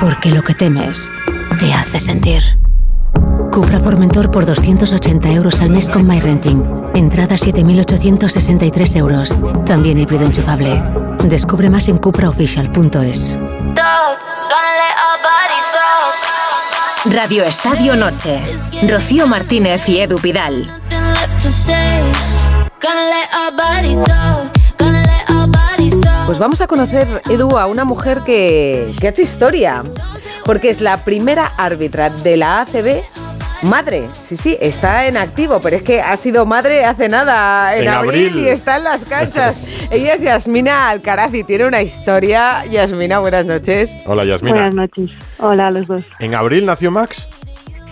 Porque 0.00 0.30
lo 0.30 0.42
que 0.42 0.54
temes 0.54 1.10
te 1.58 1.72
hace 1.72 2.00
sentir. 2.00 2.42
Cupra 3.52 3.78
Formentor 3.78 4.30
por 4.30 4.46
280 4.46 5.30
euros 5.30 5.60
al 5.60 5.70
mes 5.70 5.88
con 5.88 6.06
MyRenting. 6.06 6.90
Entrada 6.94 7.36
7.863 7.36 8.96
euros. 8.96 9.38
También 9.64 9.98
híbrido 9.98 10.24
enchufable. 10.24 10.82
Descubre 11.24 11.70
más 11.70 11.88
en 11.88 11.98
cupraofficial.es. 11.98 13.38
Radio 17.06 17.44
Estadio 17.44 17.96
Noche. 17.96 18.42
Rocío 18.88 19.26
Martínez 19.26 19.88
y 19.88 20.00
Edu 20.00 20.18
Pidal. 20.18 20.68
Pues 26.26 26.38
vamos 26.38 26.60
a 26.60 26.66
conocer, 26.66 27.06
Edu, 27.28 27.58
a 27.58 27.66
una 27.66 27.84
mujer 27.84 28.20
que, 28.24 28.92
que 28.98 29.06
ha 29.06 29.10
hecho 29.10 29.22
historia, 29.22 29.82
porque 30.44 30.70
es 30.70 30.80
la 30.80 31.04
primera 31.04 31.46
árbitra 31.46 32.10
de 32.10 32.36
la 32.36 32.62
ACB 32.62 33.02
Madre, 33.64 34.08
sí, 34.12 34.36
sí, 34.36 34.58
está 34.60 35.06
en 35.06 35.16
activo, 35.16 35.58
pero 35.62 35.76
es 35.76 35.82
que 35.82 36.00
ha 36.00 36.16
sido 36.18 36.44
madre 36.44 36.84
hace 36.84 37.08
nada, 37.08 37.74
en, 37.74 37.84
En 37.84 37.88
abril, 37.88 38.28
abril. 38.28 38.44
y 38.44 38.48
está 38.48 38.76
en 38.76 38.84
las 38.84 39.04
canchas. 39.06 39.58
Ella 39.90 40.14
es 40.14 40.20
Yasmina 40.20 40.90
Alcaraz 40.90 41.32
y 41.32 41.44
tiene 41.44 41.66
una 41.66 41.80
historia. 41.80 42.66
Yasmina, 42.66 43.20
buenas 43.20 43.46
noches. 43.46 43.96
Hola, 44.04 44.24
Yasmina. 44.26 44.54
Buenas 44.54 44.74
noches. 44.74 45.10
Hola 45.38 45.68
a 45.68 45.70
los 45.70 45.86
dos. 45.86 46.02
¿En 46.20 46.34
abril 46.34 46.66
nació 46.66 46.90
Max? 46.90 47.28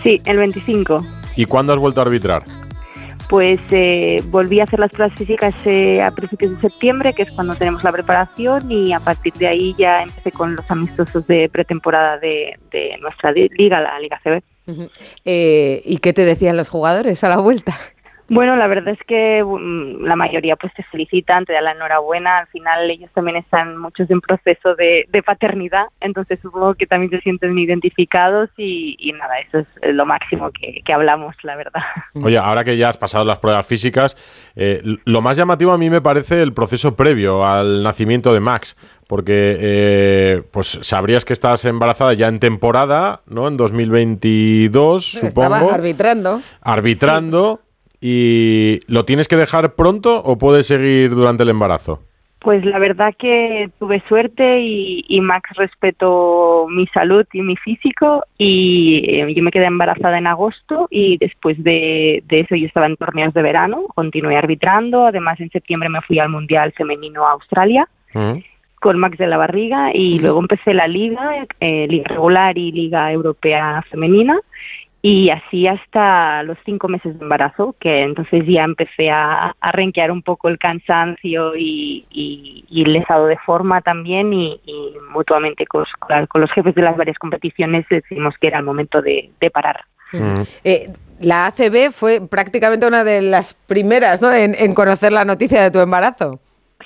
Sí, 0.03 0.21
el 0.25 0.37
25. 0.37 1.03
¿Y 1.35 1.45
cuándo 1.45 1.73
has 1.73 1.79
vuelto 1.79 2.01
a 2.01 2.03
arbitrar? 2.03 2.43
Pues 3.33 3.59
eh, 3.71 4.21
volví 4.27 4.59
a 4.59 4.65
hacer 4.65 4.77
las 4.77 4.91
pruebas 4.91 5.17
físicas 5.17 5.55
eh, 5.65 6.03
a 6.03 6.11
principios 6.11 6.51
de 6.51 6.69
septiembre, 6.69 7.13
que 7.15 7.23
es 7.23 7.31
cuando 7.31 7.55
tenemos 7.55 7.83
la 7.83 7.91
preparación, 7.91 8.71
y 8.71 8.93
a 8.93 8.99
partir 8.99 9.33
de 9.33 9.47
ahí 9.47 9.73
ya 9.75 10.03
empecé 10.03 10.31
con 10.31 10.55
los 10.55 10.69
amistosos 10.69 11.25
de 11.25 11.49
pretemporada 11.49 12.19
de, 12.19 12.59
de 12.69 12.95
nuestra 13.01 13.31
liga, 13.31 13.81
la 13.81 13.99
Liga 13.99 14.21
CB. 14.23 14.43
Eh, 15.25 15.81
¿Y 15.83 15.97
qué 15.97 16.13
te 16.13 16.25
decían 16.25 16.57
los 16.57 16.69
jugadores 16.69 17.23
a 17.23 17.29
la 17.29 17.37
vuelta? 17.37 17.75
Bueno, 18.33 18.55
la 18.55 18.67
verdad 18.67 18.93
es 18.93 18.99
que 19.07 19.43
mm, 19.43 20.05
la 20.05 20.15
mayoría 20.15 20.55
pues 20.55 20.73
te 20.73 20.83
felicitan, 20.83 21.45
te 21.45 21.53
dan 21.53 21.65
la 21.65 21.71
enhorabuena. 21.73 22.39
Al 22.39 22.47
final 22.47 22.89
ellos 22.89 23.09
también 23.13 23.37
están 23.37 23.77
muchos 23.77 24.09
en 24.09 24.21
proceso 24.21 24.75
de, 24.75 25.05
de 25.09 25.23
paternidad, 25.23 25.85
entonces 26.01 26.39
supongo 26.41 26.73
que 26.73 26.87
también 26.87 27.11
se 27.11 27.21
sienten 27.21 27.57
identificados 27.57 28.49
y, 28.57 28.95
y 28.97 29.11
nada, 29.13 29.39
eso 29.39 29.59
es 29.59 29.67
lo 29.93 30.05
máximo 30.05 30.49
que, 30.51 30.81
que 30.83 30.93
hablamos, 30.93 31.35
la 31.43 31.55
verdad. 31.55 31.81
Oye, 32.23 32.37
ahora 32.37 32.63
que 32.63 32.75
ya 32.75 32.89
has 32.89 32.97
pasado 32.97 33.23
las 33.23 33.39
pruebas 33.39 33.65
físicas, 33.67 34.17
eh, 34.55 34.81
lo 35.05 35.21
más 35.21 35.37
llamativo 35.37 35.71
a 35.71 35.77
mí 35.77 35.89
me 35.89 36.01
parece 36.01 36.41
el 36.41 36.53
proceso 36.53 36.95
previo 36.95 37.45
al 37.45 37.83
nacimiento 37.83 38.33
de 38.33 38.39
Max, 38.39 38.75
porque 39.07 39.57
eh, 39.59 40.43
pues 40.51 40.79
sabrías 40.81 41.23
que 41.25 41.33
estás 41.33 41.65
embarazada 41.65 42.13
ya 42.13 42.27
en 42.29 42.39
temporada, 42.39 43.21
¿no? 43.27 43.47
En 43.47 43.57
2022, 43.57 45.15
Estaba 45.23 45.57
supongo, 45.59 45.73
arbitrando. 45.73 46.41
arbitrando, 46.61 47.61
y 48.03 48.81
¿lo 48.87 49.05
tienes 49.05 49.29
que 49.29 49.37
dejar 49.37 49.75
pronto 49.75 50.21
o 50.23 50.37
puedes 50.37 50.67
seguir 50.67 51.11
durante 51.11 51.43
el 51.43 51.49
embarazo? 51.49 52.01
Pues 52.39 52.65
la 52.65 52.77
verdad 52.77 53.13
que 53.17 53.69
tuve 53.79 54.03
suerte 54.09 54.59
y, 54.59 55.05
y 55.07 55.21
Max 55.21 55.49
respetó 55.55 56.67
mi 56.69 56.85
salud 56.87 57.25
y 57.31 57.41
mi 57.41 57.55
físico 57.55 58.25
y 58.37 59.05
eh, 59.07 59.33
yo 59.33 59.41
me 59.41 59.51
quedé 59.51 59.67
embarazada 59.67 60.17
en 60.17 60.27
agosto 60.27 60.89
y 60.91 61.17
después 61.19 61.55
de, 61.63 62.21
de 62.27 62.41
eso 62.41 62.57
yo 62.57 62.67
estaba 62.67 62.87
en 62.87 62.97
torneos 62.97 63.33
de 63.33 63.41
verano, 63.41 63.85
continué 63.95 64.35
arbitrando, 64.35 65.05
además 65.05 65.39
en 65.39 65.51
septiembre 65.51 65.87
me 65.87 66.01
fui 66.01 66.19
al 66.19 66.27
Mundial 66.27 66.73
Femenino 66.73 67.25
a 67.25 67.31
Australia 67.31 67.87
con 68.81 68.99
Max 68.99 69.17
de 69.17 69.27
la 69.27 69.37
barriga 69.37 69.95
y 69.95 70.19
luego 70.19 70.41
empecé 70.41 70.73
la 70.73 70.87
liga, 70.87 71.47
eh, 71.61 71.87
liga 71.87 72.03
regular 72.09 72.57
y 72.57 72.73
liga 72.73 73.09
europea 73.13 73.81
femenina 73.89 74.37
y 75.05 75.29
así 75.29 75.67
hasta 75.67 76.43
los 76.43 76.57
cinco 76.65 76.87
meses 76.87 77.19
de 77.19 77.23
embarazo, 77.25 77.75
que 77.77 78.03
entonces 78.03 78.45
ya 78.47 78.63
empecé 78.63 79.09
a, 79.11 79.53
a 79.59 79.71
renquear 79.73 80.11
un 80.11 80.21
poco 80.21 80.47
el 80.47 80.57
cansancio 80.57 81.57
y, 81.57 82.05
y- 82.09 82.63
y 82.69 82.83
el 82.83 82.95
estado 82.95 83.27
de 83.27 83.37
forma 83.45 83.81
también 83.81 84.31
y, 84.31 84.61
y 84.65 84.93
mutuamente 85.11 85.65
con, 85.67 85.81
los- 85.81 86.27
con 86.29 86.39
los 86.39 86.49
jefes 86.53 86.73
de 86.73 86.81
las 86.83 86.95
varias 86.95 87.17
competiciones 87.19 87.85
decidimos 87.89 88.33
que 88.39 88.47
era 88.47 88.59
el 88.59 88.63
momento 88.65 89.01
de, 89.01 89.29
de 89.41 89.51
parar. 89.51 89.81
Eh, 90.63 90.87
la 91.19 91.47
ACB 91.47 91.91
fue 91.91 92.21
prácticamente 92.25 92.87
una 92.87 93.03
de 93.03 93.21
las 93.21 93.55
primeras 93.55 94.21
¿no? 94.21 94.31
en, 94.31 94.55
en 94.57 94.73
conocer 94.73 95.11
la 95.11 95.25
noticia 95.25 95.61
de 95.63 95.71
tu 95.71 95.79
embarazo. 95.79 96.39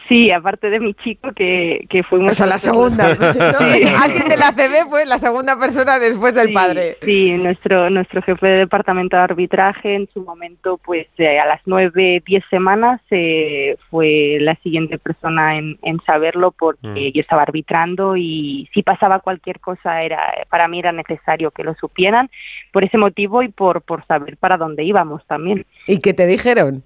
Sí, 0.08 0.32
aparte 0.32 0.70
de 0.70 0.80
mi 0.80 0.94
chico 0.94 1.32
que, 1.36 1.86
que 1.90 2.02
fue 2.04 2.20
muy... 2.20 2.30
O 2.30 2.34
sea, 2.34 2.46
la 2.46 2.60
segunda. 2.60 3.10
¿no? 3.16 3.32
Sí. 3.34 3.84
Alguien 4.02 4.28
de 4.28 4.38
la 4.38 4.48
ACB 4.50 4.90
fue 4.90 5.06
la 5.06 5.18
segunda 5.18 5.60
persona 5.60 6.00
después 6.00 6.34
del 6.34 6.48
Sí, 6.48 6.54
padre. 6.54 6.98
Sí, 7.02 7.32
nuestro, 7.34 7.90
nuestro 7.90 8.22
jefe 8.22 8.48
de 8.48 8.60
departamento 8.60 9.18
de 9.18 9.24
arbitraje 9.24 9.96
en 9.96 10.08
su 10.14 10.22
momento, 10.22 10.80
pues 10.84 11.08
eh, 11.18 11.40
a 11.40 11.46
las 11.46 11.62
nueve, 11.66 12.24
diez 12.26 12.44
semanas 12.50 13.02
eh, 13.12 13.76
fue 13.90 14.38
la 14.40 14.56
siguiente 14.64 14.98
persona 14.98 15.58
en, 15.58 15.78
en 15.84 16.00
saberlo 16.06 16.52
porque 16.52 16.78
Mm. 16.88 17.12
yo 17.16 17.22
estaba 17.22 17.42
arbitrando 17.42 18.16
y 18.16 18.70
si 18.74 18.84
pasaba 18.84 19.20
cualquier 19.20 19.60
cosa 19.60 20.00
era 20.00 20.22
para 20.50 20.68
mí 20.68 20.80
era 20.80 20.92
necesario 20.92 21.52
que 21.52 21.64
lo 21.64 21.74
supieran 21.76 22.30
por 22.72 22.84
ese 22.84 22.98
motivo 22.98 23.42
y 23.44 23.50
por, 23.50 23.82
por 23.82 24.06
saber 24.06 24.38
para 24.38 24.58
dónde 24.58 24.84
íbamos 24.84 25.26
también. 25.28 25.66
¿Y 25.88 26.00
qué 26.00 26.14
te 26.14 26.28
dijeron? 26.28 26.84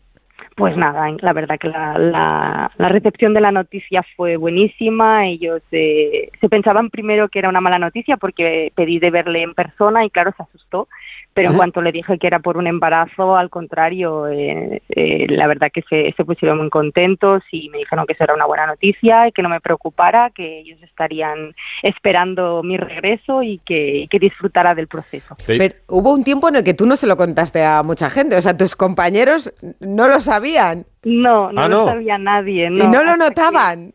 Pues 0.56 0.76
nada, 0.76 1.10
la 1.22 1.34
verdad 1.34 1.57
que 1.57 1.69
la, 1.69 1.98
la, 1.98 2.72
la 2.78 2.90
recepción 2.90 3.34
de 3.34 3.40
la 3.40 3.52
noticia 3.52 4.03
fue 4.15 4.36
buenísima. 4.36 5.28
Ellos 5.28 5.61
eh, 5.72 6.30
se 6.40 6.49
pensaban 6.49 6.90
primero 6.90 7.30
que 7.30 7.40
era 7.40 7.49
una 7.49 7.61
mala 7.61 7.80
noticia 7.80 8.18
porque 8.18 8.72
pedí 8.76 8.99
de 8.99 9.11
verle 9.11 9.44
en 9.44 9.53
persona 9.53 10.06
y 10.06 10.10
claro, 10.10 10.34
se 10.36 10.44
asustó. 10.44 10.90
Pero 11.34 11.49
en 11.52 11.56
cuanto 11.56 11.82
le 11.82 11.94
dije 11.94 12.18
que 12.20 12.28
era 12.28 12.40
por 12.40 12.58
un 12.58 12.68
embarazo, 12.68 13.38
al 13.38 13.49
contrario, 13.49 14.28
eh, 14.28 14.82
eh, 14.90 15.26
la 15.30 15.48
verdad 15.48 15.70
que 15.74 15.82
se, 15.90 16.14
se 16.18 16.26
pusieron 16.26 16.58
muy 16.58 16.70
contentos 16.70 17.41
y 17.53 17.70
me 17.70 17.78
dijeron 17.78 18.06
que 18.06 18.14
eso 18.14 18.26
era 18.26 18.34
una 18.34 18.45
buena 18.45 18.68
noticia 18.68 19.28
y 19.28 19.32
que 19.32 19.41
no 19.41 19.48
me 19.48 19.62
preocupara, 19.62 20.30
que 20.36 20.60
ellos 20.60 20.78
estarían 20.84 21.56
esperando 21.84 22.64
mi 22.64 22.76
regreso 22.78 23.44
y 23.44 23.60
que, 23.66 23.99
y 23.99 24.08
que 24.08 24.20
disfrutara 24.20 24.76
del 24.76 24.88
proceso. 24.88 25.36
Pero 25.48 25.74
hubo 25.88 26.14
un 26.14 26.24
tiempo 26.24 26.49
en 26.49 26.58
el 26.58 26.64
que 26.64 26.74
tú 26.74 26.86
no 26.86 26.95
se 26.98 27.08
lo 27.08 27.16
contaste 27.16 27.64
a 27.64 27.82
mucha 27.84 28.10
gente, 28.10 28.36
o 28.36 28.41
sea, 28.41 28.58
tus 28.58 28.76
compañeros 28.76 29.53
no 29.80 30.08
lo 30.08 30.20
sabían. 30.20 30.86
No, 31.03 31.52
no 31.52 31.62
Ah, 31.62 31.68
lo 31.70 31.78
no. 31.78 31.86
sabía 31.88 32.16
nadie. 32.20 32.68
Y 32.68 32.88
no 32.88 33.03
lo 33.03 33.14
que- 33.14 33.18
notaban. 33.20 33.94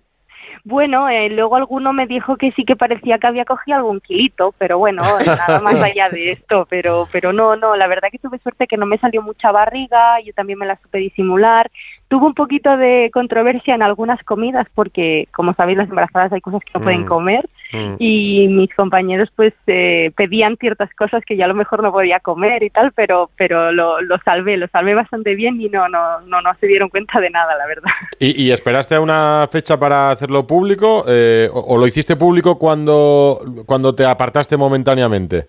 Bueno, 0.68 1.08
eh, 1.08 1.28
luego 1.30 1.54
alguno 1.54 1.92
me 1.92 2.08
dijo 2.08 2.36
que 2.36 2.50
sí 2.50 2.64
que 2.64 2.74
parecía 2.74 3.18
que 3.18 3.28
había 3.28 3.44
cogido 3.44 3.76
algún 3.76 4.00
kilito, 4.00 4.52
pero 4.58 4.78
bueno, 4.78 5.00
nada 5.24 5.60
más 5.60 5.80
allá 5.80 6.08
de 6.08 6.32
esto, 6.32 6.66
pero 6.68 7.06
pero 7.12 7.32
no, 7.32 7.54
no, 7.54 7.76
la 7.76 7.86
verdad 7.86 8.08
que 8.10 8.18
tuve 8.18 8.40
suerte 8.40 8.66
que 8.66 8.76
no 8.76 8.84
me 8.84 8.98
salió 8.98 9.22
mucha 9.22 9.52
barriga, 9.52 10.20
yo 10.24 10.32
también 10.32 10.58
me 10.58 10.66
la 10.66 10.76
supe 10.82 10.98
disimular. 10.98 11.70
Tuve 12.08 12.26
un 12.26 12.34
poquito 12.34 12.76
de 12.76 13.10
controversia 13.12 13.74
en 13.74 13.82
algunas 13.82 14.22
comidas 14.24 14.66
porque, 14.74 15.26
como 15.34 15.54
sabéis, 15.54 15.78
las 15.78 15.88
embarazadas 15.88 16.32
hay 16.32 16.40
cosas 16.40 16.62
que 16.64 16.70
no 16.78 16.82
pueden 16.84 17.02
Mm. 17.02 17.06
comer 17.06 17.48
Mm. 17.72 17.94
Y 17.98 18.48
mis 18.48 18.72
compañeros 18.74 19.28
pues 19.34 19.52
eh, 19.66 20.12
pedían 20.16 20.56
ciertas 20.56 20.92
cosas 20.94 21.24
que 21.24 21.36
ya 21.36 21.46
a 21.46 21.48
lo 21.48 21.54
mejor 21.54 21.82
no 21.82 21.92
podía 21.92 22.20
comer 22.20 22.62
y 22.62 22.70
tal, 22.70 22.92
pero 22.92 23.30
pero 23.36 23.72
lo, 23.72 24.00
lo 24.00 24.18
salvé, 24.18 24.56
lo 24.56 24.68
salvé 24.68 24.94
bastante 24.94 25.34
bien 25.34 25.60
y 25.60 25.68
no, 25.68 25.88
no, 25.88 26.20
no, 26.20 26.40
no 26.40 26.54
se 26.60 26.66
dieron 26.66 26.88
cuenta 26.88 27.20
de 27.20 27.30
nada, 27.30 27.56
la 27.56 27.66
verdad. 27.66 27.90
¿Y, 28.20 28.40
y 28.44 28.52
esperaste 28.52 28.94
a 28.94 29.00
una 29.00 29.48
fecha 29.50 29.78
para 29.78 30.10
hacerlo 30.10 30.46
público 30.46 31.04
eh, 31.08 31.48
o, 31.52 31.74
o 31.74 31.78
lo 31.78 31.86
hiciste 31.86 32.16
público 32.16 32.58
cuando, 32.58 33.40
cuando 33.66 33.94
te 33.94 34.04
apartaste 34.04 34.56
momentáneamente? 34.56 35.48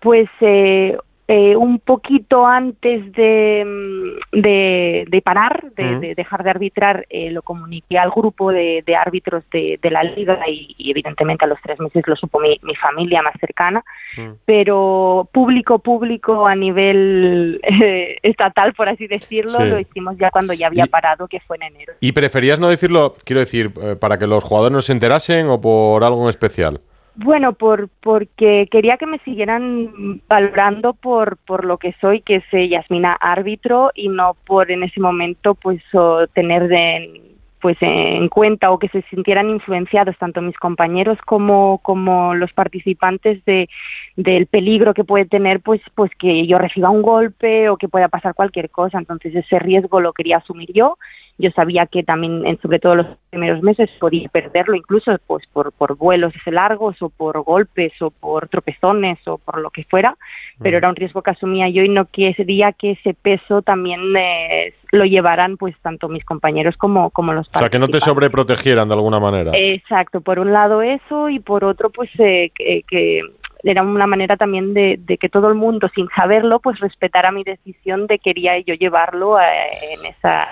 Pues 0.00 0.28
eh, 0.40 0.96
eh, 1.28 1.56
un 1.56 1.80
poquito 1.80 2.46
antes 2.46 3.12
de, 3.12 3.64
mm, 3.66 4.40
de, 4.40 5.04
de 5.08 5.22
parar, 5.22 5.72
de, 5.76 5.84
Mm. 5.84 6.00
de 6.00 6.14
dejar 6.14 6.44
de 6.44 6.50
arbitrar, 6.50 7.04
eh, 7.10 7.30
lo 7.32 7.42
comuniqué 7.42 7.98
al 7.98 8.10
grupo 8.10 8.52
de, 8.52 8.82
árbitros 8.96 9.42
de, 9.50 9.78
la 9.90 10.04
liga 10.04 10.38
y, 10.48 10.74
y 10.78 10.90
evidentemente 10.92 11.44
a 11.44 11.48
los 11.48 11.58
tres 11.62 11.80
meses 11.80 12.04
lo 12.06 12.14
supo 12.16 12.38
mi, 12.38 12.58
mi 12.62 12.74
familia 12.76 13.22
más 13.22 13.34
cercana, 13.40 13.82
pero 14.44 15.28
público, 15.32 15.78
público 15.80 16.46
a 16.46 16.54
nivel 16.54 17.60
eh, 17.62 18.16
estatal, 18.22 18.72
por 18.74 18.88
así 18.88 19.06
decirlo, 19.06 19.58
Sí. 19.58 19.64
lo 19.68 19.78
hicimos 19.80 20.16
ya 20.18 20.30
cuando 20.30 20.52
ya 20.52 20.66
había 20.68 20.86
parado, 20.86 21.26
que 21.28 21.40
fue 21.40 21.56
en 21.56 21.64
enero. 21.74 21.94
¿Y 22.00 22.12
preferías 22.12 22.60
no 22.60 22.68
decirlo, 22.68 23.14
quiero 23.24 23.40
decir, 23.40 23.70
eh, 23.82 23.96
para 23.96 24.18
que 24.18 24.26
los 24.26 24.42
jugadores 24.44 24.72
no 24.72 24.82
se 24.82 24.92
enterasen 24.92 25.48
o 25.48 25.60
por 25.60 26.04
algo 26.04 26.22
en 26.24 26.28
especial? 26.30 26.80
Bueno, 27.18 27.54
por 27.54 27.88
porque 28.02 28.68
quería 28.70 28.98
que 28.98 29.06
me 29.06 29.18
siguieran 29.20 30.20
valorando 30.28 30.92
por 30.92 31.38
por 31.38 31.64
lo 31.64 31.78
que 31.78 31.94
soy, 32.00 32.20
que 32.20 32.36
es 32.36 32.44
eh, 32.52 32.68
Yasmina 32.68 33.16
árbitro 33.18 33.90
y 33.94 34.08
no 34.08 34.36
por 34.46 34.70
en 34.70 34.82
ese 34.82 35.00
momento 35.00 35.54
pues 35.54 35.82
tener 36.34 36.68
de 36.68 37.22
pues 37.58 37.78
en 37.80 38.28
cuenta 38.28 38.70
o 38.70 38.78
que 38.78 38.88
se 38.88 39.00
sintieran 39.10 39.48
influenciados 39.48 40.16
tanto 40.18 40.42
mis 40.42 40.58
compañeros 40.58 41.18
como 41.24 41.78
como 41.78 42.34
los 42.34 42.52
participantes 42.52 43.42
de 43.46 43.70
del 44.16 44.46
peligro 44.46 44.92
que 44.92 45.04
puede 45.04 45.24
tener 45.24 45.60
pues 45.60 45.80
pues 45.94 46.10
que 46.18 46.46
yo 46.46 46.58
reciba 46.58 46.90
un 46.90 47.00
golpe 47.00 47.70
o 47.70 47.78
que 47.78 47.88
pueda 47.88 48.08
pasar 48.08 48.34
cualquier 48.34 48.68
cosa. 48.68 48.98
Entonces 48.98 49.34
ese 49.34 49.58
riesgo 49.58 50.00
lo 50.00 50.12
quería 50.12 50.36
asumir 50.36 50.70
yo 50.74 50.98
yo 51.38 51.50
sabía 51.50 51.86
que 51.86 52.02
también, 52.02 52.46
en- 52.46 52.60
sobre 52.60 52.78
todo 52.78 52.94
los 52.94 53.06
primeros 53.30 53.62
meses, 53.62 53.90
podía 54.00 54.28
perderlo 54.28 54.74
incluso 54.74 55.16
pues 55.26 55.44
por, 55.52 55.72
por 55.72 55.96
vuelos 55.96 56.32
largos 56.46 57.00
o 57.02 57.10
por 57.10 57.42
golpes 57.42 57.92
o 58.00 58.10
por 58.10 58.48
tropezones 58.48 59.18
o 59.26 59.38
por 59.38 59.60
lo 59.60 59.70
que 59.70 59.84
fuera, 59.84 60.16
pero 60.60 60.78
era 60.78 60.88
un 60.88 60.96
riesgo 60.96 61.22
que 61.22 61.32
asumía 61.32 61.68
yo 61.68 61.82
y 61.82 61.88
no 61.88 62.06
quería 62.06 62.72
que 62.72 62.92
ese 62.92 63.14
peso 63.14 63.62
también 63.62 64.00
eh, 64.16 64.72
lo 64.92 65.04
llevaran 65.04 65.56
pues 65.56 65.74
tanto 65.82 66.08
mis 66.08 66.24
compañeros 66.24 66.76
como, 66.76 67.10
como 67.10 67.32
los 67.32 67.48
O 67.54 67.58
sea, 67.58 67.68
que 67.68 67.78
no 67.78 67.88
te 67.88 68.00
sobreprotegieran 68.00 68.88
de 68.88 68.94
alguna 68.94 69.20
manera. 69.20 69.52
Exacto, 69.54 70.20
por 70.20 70.38
un 70.38 70.52
lado 70.52 70.80
eso 70.82 71.28
y 71.28 71.38
por 71.40 71.64
otro 71.64 71.90
pues 71.90 72.10
eh, 72.18 72.50
que, 72.54 72.82
que 72.88 73.20
era 73.62 73.82
una 73.82 74.06
manera 74.06 74.36
también 74.36 74.74
de, 74.74 74.98
que 75.20 75.28
todo 75.28 75.48
el 75.48 75.54
mundo 75.54 75.88
sin 75.94 76.08
saberlo 76.14 76.60
pues 76.60 76.78
respetara 76.80 77.32
mi 77.32 77.44
decisión 77.44 78.06
de 78.06 78.18
quería 78.18 78.52
yo 78.66 78.74
llevarlo 78.74 79.40
eh, 79.40 79.44
en 79.92 80.06
esa 80.06 80.46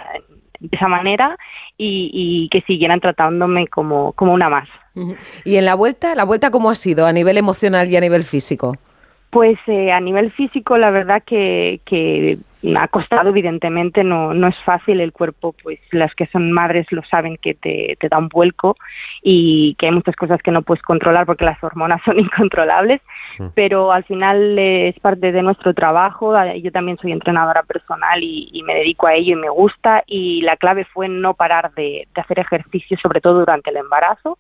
de 0.61 0.77
esa 0.77 0.89
manera 0.89 1.37
y, 1.77 2.11
y 2.13 2.49
que 2.49 2.63
siguieran 2.67 3.01
tratándome 3.01 3.67
como, 3.69 4.13
como 4.13 4.33
una 4.33 4.49
más. 4.49 4.69
¿Y 5.45 5.57
en 5.57 5.65
la 5.65 5.75
vuelta? 5.75 6.15
¿La 6.15 6.25
vuelta 6.25 6.51
cómo 6.51 6.71
ha 6.71 6.75
sido 6.75 7.07
a 7.07 7.13
nivel 7.13 7.37
emocional 7.37 7.91
y 7.91 7.97
a 7.97 8.01
nivel 8.01 8.23
físico? 8.23 8.77
Pues 9.35 9.59
eh, 9.67 9.91
a 9.91 9.99
nivel 9.99 10.31
físico, 10.31 10.79
la 10.79 10.93
verdad 10.93 11.21
que, 11.27 11.81
que 11.85 12.39
ha 12.77 12.87
costado, 12.87 13.31
evidentemente, 13.31 14.05
no, 14.05 14.33
no 14.33 14.47
es 14.47 14.55
fácil. 14.65 15.01
El 15.01 15.13
cuerpo, 15.13 15.57
pues 15.61 15.81
las 15.91 16.15
que 16.15 16.29
son 16.29 16.53
madres 16.53 16.87
lo 16.93 17.03
saben 17.03 17.37
que 17.39 17.55
te, 17.55 17.97
te 17.99 18.09
da 18.09 18.19
un 18.19 18.29
vuelco 18.29 18.77
y 19.25 19.75
que 19.75 19.87
hay 19.87 19.93
muchas 19.93 20.15
cosas 20.15 20.41
que 20.41 20.53
no 20.53 20.63
puedes 20.63 20.85
controlar 20.85 21.27
porque 21.27 21.45
las 21.45 21.61
hormonas 21.65 22.01
son 22.05 22.17
incontrolables, 22.21 23.01
pero 23.57 23.93
al 23.93 24.05
final 24.05 24.57
eh, 24.57 24.91
es 24.91 25.01
parte 25.01 25.33
de 25.33 25.43
nuestro 25.43 25.75
trabajo. 25.75 26.41
Eh, 26.41 26.63
Yo 26.63 26.71
también 26.71 26.97
soy 26.99 27.11
entrenadora 27.11 27.65
personal 27.65 28.23
y, 28.23 28.51
y 28.53 28.63
me 28.63 28.77
dedico 28.77 29.09
a 29.09 29.15
ello 29.15 29.33
y 29.33 29.41
me 29.41 29.51
gusta. 29.51 30.05
Y 30.07 30.43
la 30.43 30.57
clave 30.57 30.85
fue 30.85 31.09
no 31.09 31.35
parar 31.35 31.75
de, 31.75 32.07
de 32.15 32.21
hacer 32.21 32.39
ejercicio, 32.39 32.97
sobre 33.03 33.21
todo 33.21 33.41
durante 33.41 33.71
el 33.71 33.79
embarazo 33.79 34.39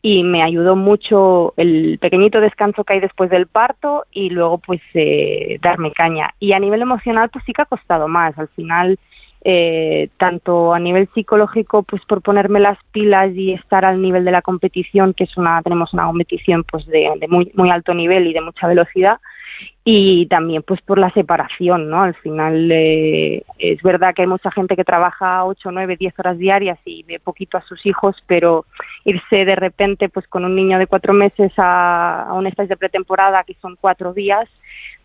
y 0.00 0.22
me 0.22 0.42
ayudó 0.42 0.76
mucho 0.76 1.54
el 1.56 1.98
pequeñito 2.00 2.40
descanso 2.40 2.84
que 2.84 2.94
hay 2.94 3.00
después 3.00 3.30
del 3.30 3.46
parto 3.46 4.04
y 4.12 4.30
luego 4.30 4.58
pues 4.58 4.80
eh, 4.94 5.58
darme 5.60 5.92
caña. 5.92 6.30
Y 6.38 6.52
a 6.52 6.60
nivel 6.60 6.82
emocional 6.82 7.30
pues 7.30 7.44
sí 7.44 7.52
que 7.52 7.62
ha 7.62 7.66
costado 7.66 8.06
más. 8.06 8.38
Al 8.38 8.48
final, 8.48 8.98
eh, 9.44 10.08
tanto 10.16 10.72
a 10.72 10.78
nivel 10.78 11.08
psicológico 11.14 11.82
pues 11.82 12.02
por 12.06 12.22
ponerme 12.22 12.60
las 12.60 12.78
pilas 12.92 13.34
y 13.34 13.52
estar 13.52 13.84
al 13.84 14.00
nivel 14.00 14.24
de 14.24 14.32
la 14.32 14.42
competición, 14.42 15.14
que 15.14 15.24
es 15.24 15.36
una, 15.36 15.62
tenemos 15.62 15.92
una 15.92 16.06
competición 16.06 16.64
pues 16.64 16.86
de, 16.86 17.10
muy, 17.28 17.50
muy 17.54 17.70
alto 17.70 17.92
nivel 17.92 18.26
y 18.28 18.32
de 18.32 18.40
mucha 18.40 18.68
velocidad, 18.68 19.18
y 19.84 20.26
también 20.26 20.62
pues 20.62 20.82
por 20.82 20.98
la 20.98 21.10
separación, 21.12 21.88
¿no? 21.88 22.02
Al 22.02 22.14
final 22.16 22.70
eh, 22.70 23.42
es 23.58 23.80
verdad 23.82 24.14
que 24.14 24.22
hay 24.22 24.28
mucha 24.28 24.50
gente 24.50 24.76
que 24.76 24.84
trabaja 24.84 25.44
8, 25.44 25.70
9, 25.72 25.96
10 25.96 26.18
horas 26.18 26.38
diarias 26.38 26.78
y 26.84 27.04
ve 27.04 27.18
poquito 27.18 27.56
a 27.56 27.62
sus 27.62 27.86
hijos, 27.86 28.16
pero 28.26 28.66
irse 29.08 29.44
de 29.44 29.56
repente 29.56 30.08
pues 30.08 30.26
con 30.28 30.44
un 30.44 30.54
niño 30.54 30.78
de 30.78 30.86
cuatro 30.86 31.12
meses 31.12 31.52
a, 31.56 32.30
un 32.34 32.46
stage 32.46 32.68
de 32.68 32.76
pretemporada 32.76 33.44
que 33.44 33.54
son 33.54 33.76
cuatro 33.80 34.12
días, 34.12 34.48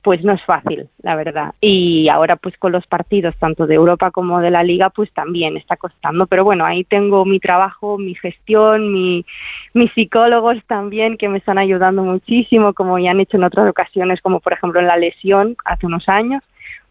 pues 0.01 0.23
no 0.23 0.34
es 0.34 0.43
fácil, 0.43 0.89
la 1.01 1.15
verdad. 1.15 1.53
Y 1.61 2.09
ahora 2.09 2.35
pues 2.35 2.57
con 2.57 2.73
los 2.73 2.85
partidos 2.85 3.35
tanto 3.38 3.65
de 3.65 3.75
Europa 3.75 4.11
como 4.11 4.41
de 4.41 4.51
la 4.51 4.63
Liga 4.63 4.89
pues 4.89 5.11
también 5.13 5.55
está 5.55 5.77
costando, 5.77 6.27
pero 6.27 6.43
bueno, 6.43 6.65
ahí 6.65 6.84
tengo 6.84 7.23
mi 7.25 7.39
trabajo, 7.39 7.97
mi 7.97 8.15
gestión, 8.15 8.91
mi, 8.91 9.25
mis 9.73 9.91
psicólogos 9.93 10.57
también 10.67 11.17
que 11.17 11.30
me 11.30 11.38
están 11.38 11.57
ayudando 11.57 12.03
muchísimo, 12.03 12.73
como 12.73 12.99
ya 12.99 13.11
han 13.11 13.21
hecho 13.21 13.38
en 13.38 13.45
otras 13.45 13.69
ocasiones, 13.69 14.21
como 14.21 14.41
por 14.41 14.53
ejemplo 14.53 14.80
en 14.81 14.88
la 14.88 14.97
lesión 14.97 15.55
hace 15.63 15.85
unos 15.85 16.09
años, 16.09 16.43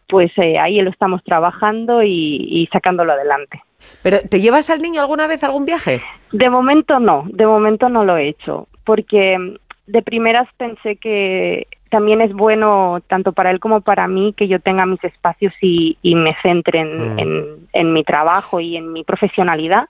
pues 0.07 0.31
eh, 0.37 0.57
ahí 0.57 0.81
lo 0.81 0.89
estamos 0.89 1.23
trabajando 1.23 2.01
y 2.03 2.67
sacándolo 2.71 3.13
adelante. 3.13 3.61
¿Pero 4.01 4.17
te 4.29 4.39
llevas 4.41 4.69
al 4.69 4.81
niño 4.81 5.01
alguna 5.01 5.27
vez 5.27 5.43
a 5.43 5.47
algún 5.47 5.65
viaje? 5.65 6.01
De 6.31 6.49
momento 6.49 6.99
no, 6.99 7.23
de 7.27 7.45
momento 7.45 7.89
no 7.89 8.03
lo 8.03 8.17
he 8.17 8.27
hecho, 8.29 8.67
porque 8.85 9.55
de 9.87 10.01
primeras 10.01 10.47
pensé 10.57 10.95
que 10.97 11.67
también 11.89 12.21
es 12.21 12.33
bueno 12.33 13.01
tanto 13.07 13.33
para 13.33 13.51
él 13.51 13.59
como 13.59 13.81
para 13.81 14.07
mí 14.07 14.33
que 14.35 14.47
yo 14.47 14.59
tenga 14.59 14.85
mis 14.85 15.03
espacios 15.03 15.53
y, 15.61 15.97
y 16.01 16.15
me 16.15 16.35
centre 16.41 16.79
en, 16.79 17.15
Mm. 17.15 17.19
en, 17.19 17.45
en 17.71 17.93
mi 17.93 18.03
trabajo 18.03 18.59
y 18.59 18.75
en 18.77 18.91
mi 18.91 19.03
profesionalidad. 19.03 19.87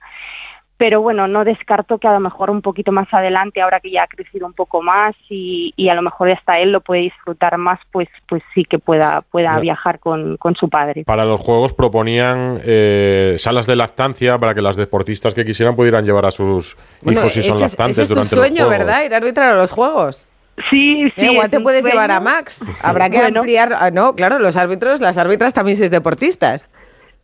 Pero 0.77 1.01
bueno, 1.01 1.27
no 1.27 1.45
descarto 1.45 1.97
que 1.99 2.07
a 2.07 2.13
lo 2.13 2.19
mejor 2.19 2.49
un 2.49 2.61
poquito 2.61 2.91
más 2.91 3.07
adelante, 3.13 3.61
ahora 3.61 3.79
que 3.79 3.91
ya 3.91 4.03
ha 4.03 4.07
crecido 4.07 4.47
un 4.47 4.53
poco 4.53 4.81
más 4.81 5.15
y, 5.29 5.71
y 5.77 5.87
a 5.89 5.93
lo 5.93 6.01
mejor 6.01 6.31
hasta 6.31 6.59
él 6.59 6.71
lo 6.71 6.81
puede 6.81 7.01
disfrutar 7.03 7.57
más, 7.57 7.79
pues, 7.91 8.09
pues 8.27 8.41
sí 8.55 8.65
que 8.65 8.79
pueda, 8.79 9.21
pueda 9.21 9.59
viajar 9.59 9.99
con, 9.99 10.35
con 10.37 10.55
su 10.55 10.69
padre. 10.69 11.03
Para 11.05 11.25
los 11.25 11.39
juegos 11.39 11.73
proponían 11.73 12.57
eh, 12.65 13.35
salas 13.37 13.67
de 13.67 13.75
lactancia 13.75 14.37
para 14.39 14.55
que 14.55 14.61
las 14.63 14.75
deportistas 14.75 15.33
que 15.35 15.45
quisieran 15.45 15.75
pudieran 15.75 16.05
llevar 16.05 16.25
a 16.25 16.31
sus 16.31 16.75
Bueno, 17.01 17.19
hijos 17.21 17.33
si 17.33 17.43
son 17.43 17.55
ese 17.55 17.65
es- 17.65 17.71
lactantes 17.71 17.97
ese 17.99 18.01
es 18.03 18.09
tu 18.09 18.13
durante 18.15 18.35
los 18.35 18.45
sueño, 18.45 18.65
juegos. 18.65 18.85
¿verdad? 18.85 19.03
Ir 19.05 19.13
a 19.13 19.17
arbitrar 19.17 19.53
a 19.53 19.57
los 19.57 19.71
juegos. 19.71 20.27
Sí, 20.71 21.03
sí. 21.15 21.25
igual 21.31 21.49
te 21.49 21.59
puedes 21.61 21.83
llevar 21.83 22.11
a. 22.11 22.19
Max. 22.19 22.69
Habrá 22.83 23.09
que 23.09 23.17
Bueno. 23.17 23.39
ampliar. 23.39 23.73
ah, 23.75 23.89
no, 23.89 24.13
claro, 24.15 24.37
los 24.37 24.55
árbitros, 24.55 25.01
las 25.01 25.17
árbitras 25.17 25.53
también 25.53 25.77
sois 25.77 25.89
deportistas. 25.89 26.69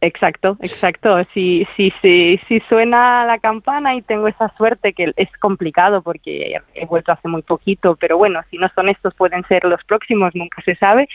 Exacto, 0.01 0.57
exacto. 0.61 1.17
Si, 1.33 1.67
si, 1.75 1.91
si, 2.01 2.39
si 2.47 2.59
suena 2.69 3.25
la 3.25 3.37
campana 3.39 3.95
y 3.95 4.01
tengo 4.01 4.27
esa 4.27 4.53
suerte, 4.55 4.93
que 4.93 5.11
es 5.15 5.29
complicado 5.39 6.01
porque 6.01 6.55
he 6.73 6.85
vuelto 6.85 7.11
hace 7.11 7.27
muy 7.27 7.41
poquito, 7.41 7.97
pero 7.99 8.17
bueno, 8.17 8.41
si 8.49 8.57
no 8.57 8.69
son 8.75 8.89
estos, 8.89 9.13
pueden 9.15 9.43
ser 9.47 9.65
los 9.65 9.83
próximos, 9.83 10.33
nunca 10.35 10.61
se 10.63 10.75
sabe. 10.75 11.09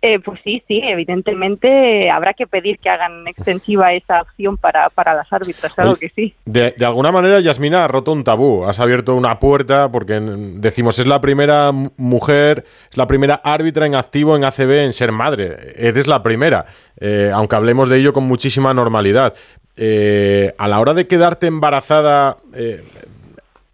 Eh, 0.00 0.18
pues 0.20 0.40
sí, 0.44 0.62
sí, 0.66 0.82
evidentemente 0.86 2.10
habrá 2.10 2.32
que 2.32 2.46
pedir 2.46 2.78
que 2.78 2.88
hagan 2.88 3.26
extensiva 3.26 3.92
esa 3.92 4.22
opción 4.22 4.56
para, 4.56 4.88
para 4.90 5.14
las 5.14 5.30
árbitras, 5.32 5.74
claro 5.74 5.96
que 5.96 6.08
sí. 6.10 6.34
De, 6.44 6.72
de 6.76 6.86
alguna 6.86 7.12
manera, 7.12 7.40
Yasmina, 7.40 7.84
has 7.84 7.90
roto 7.90 8.12
un 8.12 8.24
tabú, 8.24 8.64
has 8.64 8.80
abierto 8.80 9.14
una 9.14 9.38
puerta, 9.38 9.90
porque 9.90 10.20
mm, 10.20 10.60
decimos, 10.60 10.98
es 10.98 11.06
la 11.06 11.20
primera 11.20 11.70
mujer, 11.72 12.64
es 12.90 12.96
la 12.96 13.06
primera 13.06 13.40
árbitra 13.44 13.86
en 13.86 13.94
activo 13.94 14.36
en 14.36 14.44
ACB 14.44 14.84
en 14.84 14.92
ser 14.92 15.12
madre. 15.12 15.74
Eres 15.76 16.06
la 16.06 16.22
primera, 16.22 16.64
eh, 17.00 17.30
aunque 17.34 17.56
hablemos 17.56 17.88
de 17.88 17.98
ello 17.98 18.12
con 18.12 18.24
muchísima 18.24 18.72
normalidad. 18.74 19.34
Eh, 19.76 20.52
a 20.58 20.68
la 20.68 20.80
hora 20.80 20.94
de 20.94 21.06
quedarte 21.06 21.46
embarazada, 21.46 22.36
eh, 22.54 22.82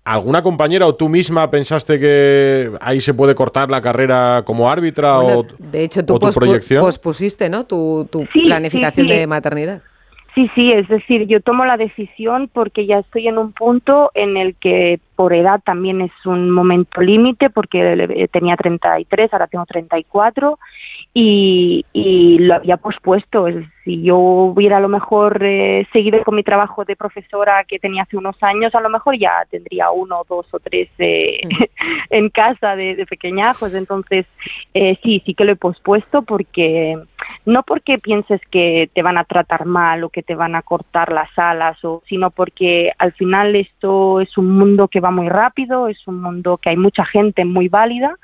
¿alguna 0.04 0.42
compañera 0.42 0.86
o 0.86 0.94
tú 0.94 1.08
misma 1.08 1.50
pensaste 1.50 1.98
que 1.98 2.70
ahí 2.80 3.00
se 3.00 3.14
puede 3.14 3.34
cortar 3.34 3.70
la 3.70 3.80
carrera 3.82 4.42
como 4.44 4.70
árbitra 4.70 5.18
Bueno, 5.18 5.40
o, 5.40 5.46
de 5.58 5.84
hecho, 5.84 6.04
tú 6.06 6.14
o 6.14 6.18
tu 6.18 6.26
pospu- 6.26 6.34
proyección? 6.34 6.82
pospusiste, 6.84 7.48
¿no? 7.48 7.64
Tu, 7.64 8.08
tu 8.10 8.20
Sí, 8.32 8.42
planificación 8.46 9.06
sí, 9.06 9.12
sí. 9.12 9.18
de 9.18 9.26
maternidad. 9.26 9.82
Sí, 10.34 10.48
sí, 10.54 10.70
es 10.70 10.86
decir, 10.88 11.26
yo 11.26 11.40
tomo 11.40 11.64
la 11.64 11.76
decisión 11.76 12.48
porque 12.52 12.86
ya 12.86 12.98
estoy 12.98 13.26
en 13.26 13.38
un 13.38 13.52
punto 13.52 14.12
en 14.14 14.36
el 14.36 14.54
que 14.54 15.00
por 15.16 15.32
edad 15.34 15.60
también 15.64 16.00
es 16.00 16.12
un 16.26 16.50
momento 16.50 17.00
límite 17.00 17.50
porque 17.50 17.80
eh, 17.94 18.28
tenía 18.30 18.54
33, 18.56 19.32
ahora 19.32 19.48
tengo 19.48 19.66
34 19.66 20.60
y, 21.14 21.84
y 21.92 22.38
lo 22.38 22.54
había 22.56 22.76
pospuesto. 22.76 23.48
Es- 23.48 23.66
Si 23.84 24.02
yo 24.02 24.18
hubiera 24.18 24.76
a 24.76 24.80
lo 24.80 24.88
mejor 24.88 25.38
eh, 25.42 25.86
seguido 25.92 26.22
con 26.22 26.34
mi 26.36 26.42
trabajo 26.42 26.84
de 26.84 26.94
profesora 26.94 27.64
que 27.64 27.78
tenía 27.78 28.02
hace 28.02 28.18
unos 28.18 28.36
años, 28.42 28.74
a 28.74 28.80
lo 28.82 28.90
mejor 28.90 29.16
ya 29.18 29.34
tendría 29.50 29.90
uno, 29.90 30.22
dos 30.28 30.46
o 30.52 30.58
tres 30.60 30.88
eh, 30.98 31.40
en 32.10 32.28
casa 32.28 32.76
de, 32.76 32.96
de 32.96 33.06
pequeñajos. 33.06 33.72
Entonces, 33.74 34.26
eh, 34.74 34.98
sí, 35.02 35.22
sí 35.24 35.32
que 35.34 35.44
lo 35.46 35.52
he 35.52 35.56
pospuesto 35.56 36.20
porque 36.22 36.98
no 37.46 37.62
porque 37.62 37.98
pienses 37.98 38.40
que 38.50 38.90
te 38.94 39.02
van 39.02 39.18
a 39.18 39.24
tratar 39.24 39.66
mal 39.66 40.04
o 40.04 40.10
que 40.10 40.22
te 40.22 40.34
van 40.34 40.54
a 40.54 40.62
cortar 40.62 41.12
las 41.12 41.30
alas, 41.38 41.82
o, 41.84 42.02
sino 42.06 42.30
porque 42.30 42.92
al 42.98 43.12
final 43.12 43.56
esto 43.56 44.20
es 44.20 44.36
un 44.36 44.50
mundo 44.58 44.88
que 44.88 45.00
va 45.00 45.10
muy 45.10 45.28
rápido, 45.28 45.88
es 45.88 46.06
un 46.06 46.20
mundo 46.20 46.58
que 46.58 46.70
hay 46.70 46.76
mucha 46.76 47.04
gente 47.04 47.44
muy 47.44 47.68
válida 47.68 48.16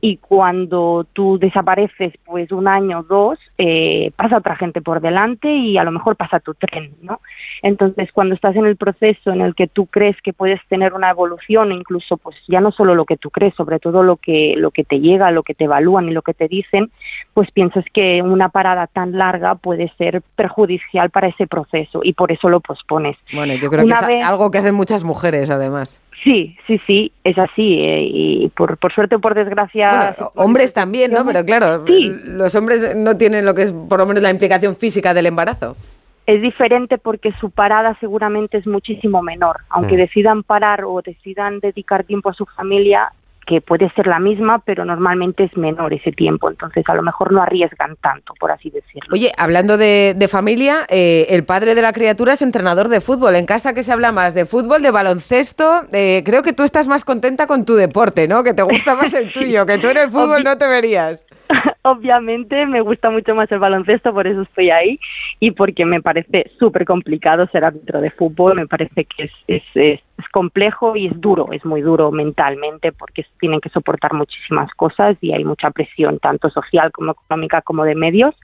y 0.00 0.18
cuando 0.18 1.06
tú 1.12 1.38
desapareces 1.38 2.12
pues 2.24 2.52
un 2.52 2.68
año 2.68 3.00
o 3.00 3.02
dos, 3.02 3.38
eh, 3.58 4.10
pasa 4.16 4.38
otra 4.38 4.56
gente 4.56 4.82
por 4.82 5.00
delante 5.00 5.50
y 5.50 5.78
a 5.78 5.84
lo 5.84 5.92
mejor 5.92 6.16
pasa 6.16 6.40
tu 6.40 6.54
tren, 6.54 6.92
¿no? 7.02 7.20
Entonces 7.62 8.10
cuando 8.12 8.34
estás 8.34 8.56
en 8.56 8.66
el 8.66 8.76
proceso 8.76 9.32
en 9.32 9.40
el 9.40 9.54
que 9.54 9.66
tú 9.66 9.86
crees 9.86 10.20
que 10.22 10.32
puedes 10.32 10.60
tener 10.68 10.92
una 10.94 11.10
evolución, 11.10 11.72
incluso 11.72 12.16
pues 12.16 12.36
ya 12.48 12.60
no 12.60 12.70
solo 12.70 12.94
lo 12.94 13.04
que 13.04 13.16
tú 13.16 13.30
crees, 13.30 13.54
sobre 13.54 13.78
todo 13.78 14.02
lo 14.02 14.16
que, 14.16 14.54
lo 14.56 14.70
que 14.70 14.84
te 14.84 15.00
llega, 15.00 15.30
lo 15.30 15.42
que 15.42 15.54
te 15.54 15.64
evalúan 15.64 16.08
y 16.08 16.12
lo 16.12 16.22
que 16.22 16.34
te 16.34 16.48
dicen, 16.48 16.90
pues 17.34 17.50
piensas 17.50 17.84
que 17.92 18.22
una 18.22 18.48
parada 18.52 18.86
tan 18.86 19.12
larga 19.18 19.56
puede 19.56 19.92
ser 19.98 20.22
perjudicial 20.36 21.10
para 21.10 21.28
ese 21.28 21.46
proceso 21.48 22.00
y 22.04 22.12
por 22.12 22.30
eso 22.30 22.48
lo 22.48 22.60
pospones. 22.60 23.16
Bueno, 23.32 23.54
yo 23.54 23.68
creo 23.70 23.84
Una 23.84 23.96
que 23.98 24.00
es 24.02 24.08
vez- 24.08 24.24
algo 24.24 24.50
que 24.50 24.58
hacen 24.58 24.74
muchas 24.74 25.02
mujeres, 25.02 25.50
además. 25.50 26.00
Sí, 26.22 26.56
sí, 26.68 26.80
sí, 26.86 27.10
es 27.24 27.36
así. 27.36 27.80
eh, 27.80 28.02
y 28.08 28.48
por, 28.56 28.76
por 28.76 28.92
suerte 28.94 29.16
o 29.16 29.20
por 29.20 29.34
desgracia. 29.34 30.14
Bueno, 30.16 30.30
hombres 30.36 30.72
también, 30.72 31.10
¿no? 31.10 31.24
Pero 31.26 31.44
claro, 31.44 31.84
Sí. 31.86 32.14
los 32.26 32.54
hombres 32.54 32.94
no 32.94 33.16
tienen 33.16 33.44
lo 33.44 33.54
que 33.54 33.62
es, 33.64 33.72
por 33.72 33.98
lo 33.98 34.06
menos, 34.06 34.22
la 34.22 34.30
implicación 34.30 34.76
física 34.76 35.12
del 35.14 35.26
embarazo. 35.26 35.76
es 36.24 36.40
diferente 36.40 36.98
porque 36.98 37.32
su 37.40 37.50
parada 37.50 37.96
seguramente 37.98 38.56
es 38.58 38.64
muchísimo 38.68 39.22
menor. 39.22 39.56
Aunque 39.70 39.96
Mm. 39.96 39.98
decidan 39.98 40.42
parar 40.44 40.84
o 40.84 41.02
decidan 41.02 41.58
dedicar 41.58 42.04
tiempo 42.04 42.30
a 42.30 42.32
su 42.34 42.46
familia, 42.46 43.10
que 43.46 43.60
puede 43.60 43.90
ser 43.94 44.06
la 44.06 44.18
misma, 44.18 44.60
pero 44.64 44.84
normalmente 44.84 45.44
es 45.44 45.56
menor 45.56 45.92
ese 45.92 46.12
tiempo. 46.12 46.48
Entonces, 46.50 46.84
a 46.86 46.94
lo 46.94 47.02
mejor 47.02 47.32
no 47.32 47.42
arriesgan 47.42 47.96
tanto, 47.96 48.34
por 48.38 48.50
así 48.50 48.70
decirlo. 48.70 49.08
Oye, 49.12 49.32
hablando 49.36 49.76
de, 49.76 50.14
de 50.16 50.28
familia, 50.28 50.86
eh, 50.88 51.26
el 51.30 51.44
padre 51.44 51.74
de 51.74 51.82
la 51.82 51.92
criatura 51.92 52.34
es 52.34 52.42
entrenador 52.42 52.88
de 52.88 53.00
fútbol. 53.00 53.34
En 53.36 53.46
casa 53.46 53.74
que 53.74 53.82
se 53.82 53.92
habla 53.92 54.12
más 54.12 54.34
de 54.34 54.46
fútbol, 54.46 54.82
de 54.82 54.90
baloncesto. 54.90 55.82
eh, 55.92 56.22
creo 56.24 56.42
que 56.42 56.52
tú 56.52 56.62
estás 56.62 56.86
más 56.86 57.04
contenta 57.04 57.46
con 57.46 57.64
tu 57.64 57.74
deporte, 57.74 58.28
¿no? 58.28 58.42
Que 58.44 58.54
te 58.54 58.62
gusta 58.62 58.94
más 58.94 59.12
el 59.14 59.32
tuyo, 59.34 59.66
que 59.66 59.78
tú 59.78 59.88
en 59.88 59.98
el 59.98 60.10
fútbol 60.10 60.44
no 60.44 60.56
te 60.56 60.66
verías. 60.66 61.24
Obviamente 61.82 62.66
me 62.66 62.80
gusta 62.80 63.10
mucho 63.10 63.34
más 63.34 63.50
el 63.52 63.58
baloncesto, 63.58 64.12
por 64.12 64.26
eso 64.26 64.42
estoy 64.42 64.70
ahí 64.70 64.98
y 65.40 65.50
porque 65.50 65.84
me 65.84 66.00
parece 66.00 66.50
súper 66.58 66.84
complicado 66.84 67.46
ser 67.48 67.64
árbitro 67.64 68.00
de 68.00 68.10
fútbol, 68.10 68.54
me 68.56 68.66
parece 68.66 69.04
que 69.04 69.24
es, 69.24 69.32
es, 69.48 69.62
es- 69.74 70.00
es 70.18 70.28
complejo 70.28 70.94
y 70.94 71.06
es 71.08 71.20
duro, 71.20 71.48
es 71.52 71.64
muy 71.64 71.80
duro 71.80 72.12
mentalmente 72.12 72.92
porque 72.92 73.24
tienen 73.40 73.60
que 73.60 73.70
soportar 73.70 74.12
muchísimas 74.12 74.70
cosas 74.74 75.16
y 75.20 75.32
hay 75.32 75.42
mucha 75.44 75.70
presión 75.72 76.20
tanto 76.20 76.48
social 76.50 76.92
como 76.92 77.12
económica 77.12 77.60
como 77.62 77.82
de 77.82 77.96
medios. 77.96 78.34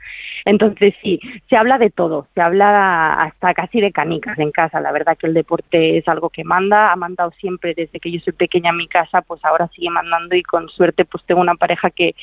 Entonces 0.45 0.95
sí, 1.03 1.21
se 1.49 1.57
habla 1.57 1.79
de 1.79 1.91
todo, 1.91 2.27
se 2.35 2.41
habla 2.41 3.13
hasta 3.23 3.55
casi 3.55 3.81
de 3.81 3.93
canicas 3.93 4.39
en 4.41 4.51
casa, 4.51 4.81
la 4.81 4.91
verdad 4.91 5.17
que 5.17 5.27
el 5.29 5.35
deporte 5.35 5.99
es 5.99 6.09
algo 6.09 6.31
que 6.31 6.43
manda, 6.43 6.91
ha 6.91 6.97
mandado 6.97 7.31
siempre 7.39 7.75
desde 7.77 8.01
que 8.01 8.11
yo 8.11 8.19
soy 8.21 8.33
pequeña 8.33 8.71
en 8.71 8.77
mi 8.79 8.89
casa, 8.89 9.23
pues 9.23 9.45
ahora 9.45 9.69
sigue 9.69 9.91
mandando 9.91 10.35
y 10.35 10.43
con 10.43 10.69
suerte 10.71 11.05
pues 11.05 11.23
tengo 11.27 11.41
una 11.43 11.55
pareja 11.55 11.91
que, 11.91 12.15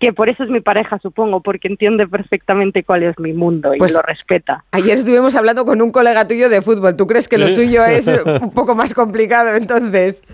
que 0.00 0.12
por 0.14 0.28
eso 0.30 0.42
es 0.42 0.50
mi 0.50 0.60
pareja 0.60 0.98
supongo, 0.98 1.40
porque 1.42 1.68
entiende 1.68 2.08
perfectamente 2.08 2.82
cuál 2.82 3.02
es 3.04 3.18
mi 3.18 3.32
mundo 3.34 3.74
y 3.74 3.78
Pues- 3.78 3.92
lo 3.94 4.00
respeta. 4.02 4.64
Ayer 4.72 4.94
estuvimos 4.94 5.36
hablando 5.36 5.64
con 5.66 5.80
un 5.82 5.92
colega 5.92 6.26
tuyo 6.26 6.48
de 6.48 6.62
fútbol. 6.62 6.96
¿Tú 6.96 7.06
crees 7.06 7.28
que 7.28 7.36
lo 7.38 7.46
Sí. 7.48 7.66
suyo 7.66 7.84
es 7.84 8.06
un 8.42 8.52
poco 8.52 8.74
más 8.74 8.94
complicado 8.94 9.54
entonces? 9.54 10.24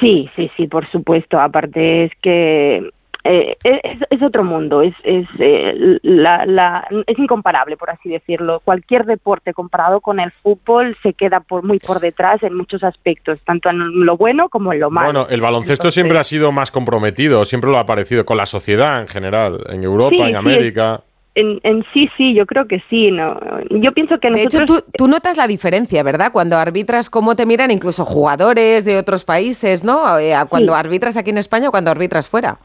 Sí, 0.00 0.28
sí, 0.36 0.50
sí, 0.56 0.66
por 0.66 0.90
supuesto. 0.90 1.38
Aparte 1.40 2.04
es 2.06 2.12
que 2.20 2.90
eh, 3.24 3.56
es, 3.62 3.98
es 4.10 4.22
otro 4.22 4.42
mundo, 4.44 4.82
es, 4.82 4.94
es, 5.04 5.26
eh, 5.38 5.98
la, 6.02 6.44
la, 6.46 6.86
es 7.06 7.18
incomparable, 7.18 7.76
por 7.76 7.90
así 7.90 8.08
decirlo. 8.08 8.60
Cualquier 8.64 9.04
deporte 9.06 9.52
comparado 9.54 10.00
con 10.00 10.18
el 10.20 10.32
fútbol 10.42 10.96
se 11.02 11.12
queda 11.12 11.40
por, 11.40 11.62
muy 11.62 11.78
por 11.78 12.00
detrás 12.00 12.42
en 12.42 12.54
muchos 12.56 12.82
aspectos, 12.82 13.38
tanto 13.44 13.70
en 13.70 14.04
lo 14.04 14.16
bueno 14.16 14.48
como 14.48 14.72
en 14.72 14.80
lo 14.80 14.90
malo. 14.90 15.06
Bueno, 15.12 15.26
el 15.30 15.40
baloncesto 15.40 15.74
Entonces- 15.84 15.94
siempre 15.94 16.18
ha 16.18 16.24
sido 16.24 16.52
más 16.52 16.70
comprometido, 16.70 17.44
siempre 17.44 17.70
lo 17.70 17.78
ha 17.78 17.86
parecido 17.86 18.24
con 18.24 18.36
la 18.36 18.46
sociedad 18.46 19.00
en 19.00 19.06
general, 19.08 19.60
en 19.68 19.82
Europa, 19.84 20.16
Sí, 20.16 20.22
en 20.22 20.28
sí, 20.28 20.34
América. 20.34 21.00
En, 21.34 21.60
en 21.62 21.82
sí, 21.94 22.10
sí, 22.18 22.34
yo 22.34 22.44
creo 22.44 22.66
que 22.68 22.82
sí. 22.90 23.10
No, 23.10 23.38
yo 23.70 23.92
pienso 23.92 24.18
que 24.18 24.30
De 24.30 24.42
hecho, 24.42 24.58
nosotros 24.60 24.84
tú, 24.84 25.04
tú 25.04 25.08
notas 25.08 25.38
la 25.38 25.46
diferencia, 25.46 26.02
¿verdad? 26.02 26.30
Cuando 26.30 26.58
arbitras, 26.58 27.08
cómo 27.08 27.36
te 27.36 27.46
miran 27.46 27.70
incluso 27.70 28.04
jugadores 28.04 28.84
de 28.84 28.98
otros 28.98 29.24
países, 29.24 29.82
¿no? 29.82 30.18
Eh, 30.18 30.34
a 30.34 30.44
Cuando 30.44 30.74
Sí. 30.74 30.78
arbitras 30.80 31.16
aquí 31.16 31.30
en 31.30 31.38
España 31.38 31.68
o 31.68 31.70
cuando 31.70 31.90
arbitras 31.90 32.28
fuera. 32.28 32.58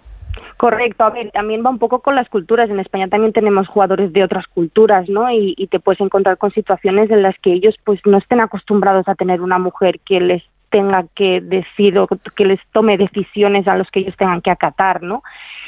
Correcto, 0.58 1.04
a 1.04 1.12
ver, 1.12 1.30
también 1.32 1.64
va 1.64 1.70
un 1.70 1.78
poco 1.78 2.00
con 2.02 2.16
las 2.16 2.28
culturas. 2.30 2.70
En 2.70 2.80
España 2.80 3.08
también 3.08 3.32
tenemos 3.32 3.68
jugadores 3.68 4.12
de 4.12 4.24
otras 4.24 4.48
culturas, 4.48 5.08
¿no? 5.08 5.30
Y, 5.32 5.54
y 5.56 5.68
te 5.68 5.80
puedes 5.80 6.02
encontrar 6.02 6.38
con 6.38 6.52
situaciones 6.52 7.12
en 7.12 7.22
las 7.22 7.38
que 7.40 7.52
ellos 7.54 7.76
pues 7.84 8.00
no 8.06 8.18
estén 8.18 8.40
acostumbrados 8.40 9.08
a 9.08 9.14
tener 9.16 9.42
una 9.42 9.60
mujer 9.60 10.00
que 10.04 10.20
les 10.20 10.44
tenga 10.70 11.06
que 11.16 11.40
decir 11.42 11.98
o 11.98 12.08
que 12.08 12.44
les 12.46 12.60
tome 12.74 12.98
decisiones 12.98 13.68
a 13.68 13.78
los 13.78 13.90
que 13.90 14.00
ellos 14.00 14.18
tengan 14.18 14.42
que 14.42 14.52
acatar, 14.52 15.02
¿no? 15.02 15.22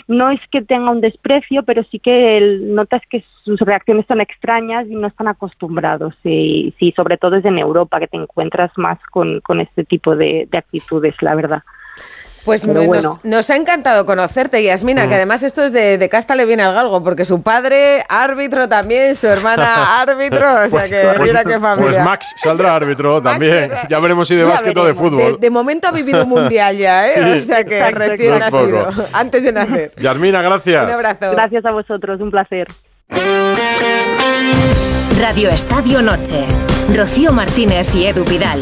No 0.08 0.30
es 0.32 0.42
que 0.52 0.62
tenga 0.62 0.90
un 0.92 1.02
desprecio, 1.02 1.64
pero 1.64 1.84
sí 1.84 2.00
que 2.00 2.38
el- 2.38 2.74
notas 2.76 3.02
que 3.10 3.24
sus 3.44 3.60
reacciones 3.62 4.06
son 4.08 4.22
extrañas 4.22 4.88
y 4.88 4.96
no 4.96 5.08
están 5.08 5.28
acostumbrados. 5.28 6.16
Y 6.24 6.74
sí, 6.80 6.92
sobre 6.96 7.18
todo 7.18 7.36
es 7.38 7.46
en 7.46 7.60
Europa 7.60 8.00
que 8.00 8.08
te 8.08 8.18
encuentras 8.18 8.72
más 8.78 8.98
con, 9.12 9.40
con 9.42 9.62
este 9.62 9.84
tipo 9.86 10.16
de, 10.16 10.48
de 10.52 10.58
actitudes, 10.58 11.16
la 11.22 11.36
verdad. 11.36 11.62
Pues 12.50 12.66
bueno. 12.88 13.20
nos 13.24 13.50
ha 13.50 13.56
encantado 13.56 14.06
conocerte, 14.06 14.64
Yasmina, 14.64 15.06
Mm. 15.06 15.10
que 15.10 15.16
además 15.16 15.44
esto 15.44 15.64
es 15.64 15.72
de, 15.72 15.98
de 15.98 16.10
casta 16.10 16.36
le 16.36 16.46
viene 16.46 16.64
al 16.64 16.74
galgo, 16.74 17.04
porque 17.04 17.26
su 17.26 17.42
padre 17.42 18.04
árbitro 18.10 18.68
también, 18.68 19.16
su 19.16 19.28
hermana 19.28 20.00
árbitro, 20.02 20.48
o 20.66 20.70
sea 20.70 20.88
que 20.90 21.12
Pues- 21.18 21.30
mira 21.30 21.44
qué 21.44 21.60
familia. 21.60 21.92
Pues 21.92 22.04
Max 22.04 22.34
saldrá 22.38 22.76
árbitro 22.76 23.22
también. 23.22 23.72
Ya 23.90 24.00
veremos 24.00 24.28
si 24.28 24.36
de 24.36 24.44
Ya 24.44 24.50
básquet 24.50 24.78
o 24.78 24.86
de 24.86 24.94
fútbol. 24.94 25.34
De, 25.34 25.38
de 25.40 25.50
momento 25.50 25.88
ha 25.88 25.92
vivido 25.92 26.24
un 26.24 26.30
mundial 26.30 26.76
ya, 26.78 27.06
¿eh? 27.08 27.14
Sí. 27.16 27.38
O 27.38 27.40
sea 27.40 27.64
que 27.64 27.78
Exacto. 27.78 28.00
recién 28.00 28.40
nacido, 28.40 28.86
poco. 28.90 29.04
antes 29.14 29.44
de 29.44 29.52
nacer. 29.52 29.92
Yasmina, 29.98 30.42
gracias. 30.42 30.86
Un 30.88 30.94
abrazo. 30.94 31.32
Gracias 31.32 31.66
a 31.66 31.72
vosotros, 31.72 32.20
un 32.22 32.32
placer. 32.32 32.68
Radio 35.20 35.50
Estadio 35.50 36.02
Noche. 36.02 36.46
Rocío 36.96 37.32
Martínez 37.34 37.94
y 37.96 38.06
Edu 38.08 38.24
Pidal. 38.26 38.62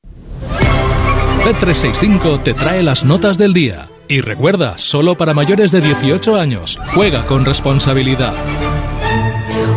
Bet365 1.43 2.43
te 2.43 2.53
trae 2.53 2.83
las 2.83 3.03
notas 3.03 3.39
del 3.39 3.53
día. 3.53 3.89
Y 4.07 4.21
recuerda, 4.21 4.77
solo 4.77 5.17
para 5.17 5.33
mayores 5.33 5.71
de 5.71 5.81
18 5.81 6.35
años. 6.35 6.79
Juega 6.93 7.25
con 7.25 7.45
responsabilidad. 7.45 8.33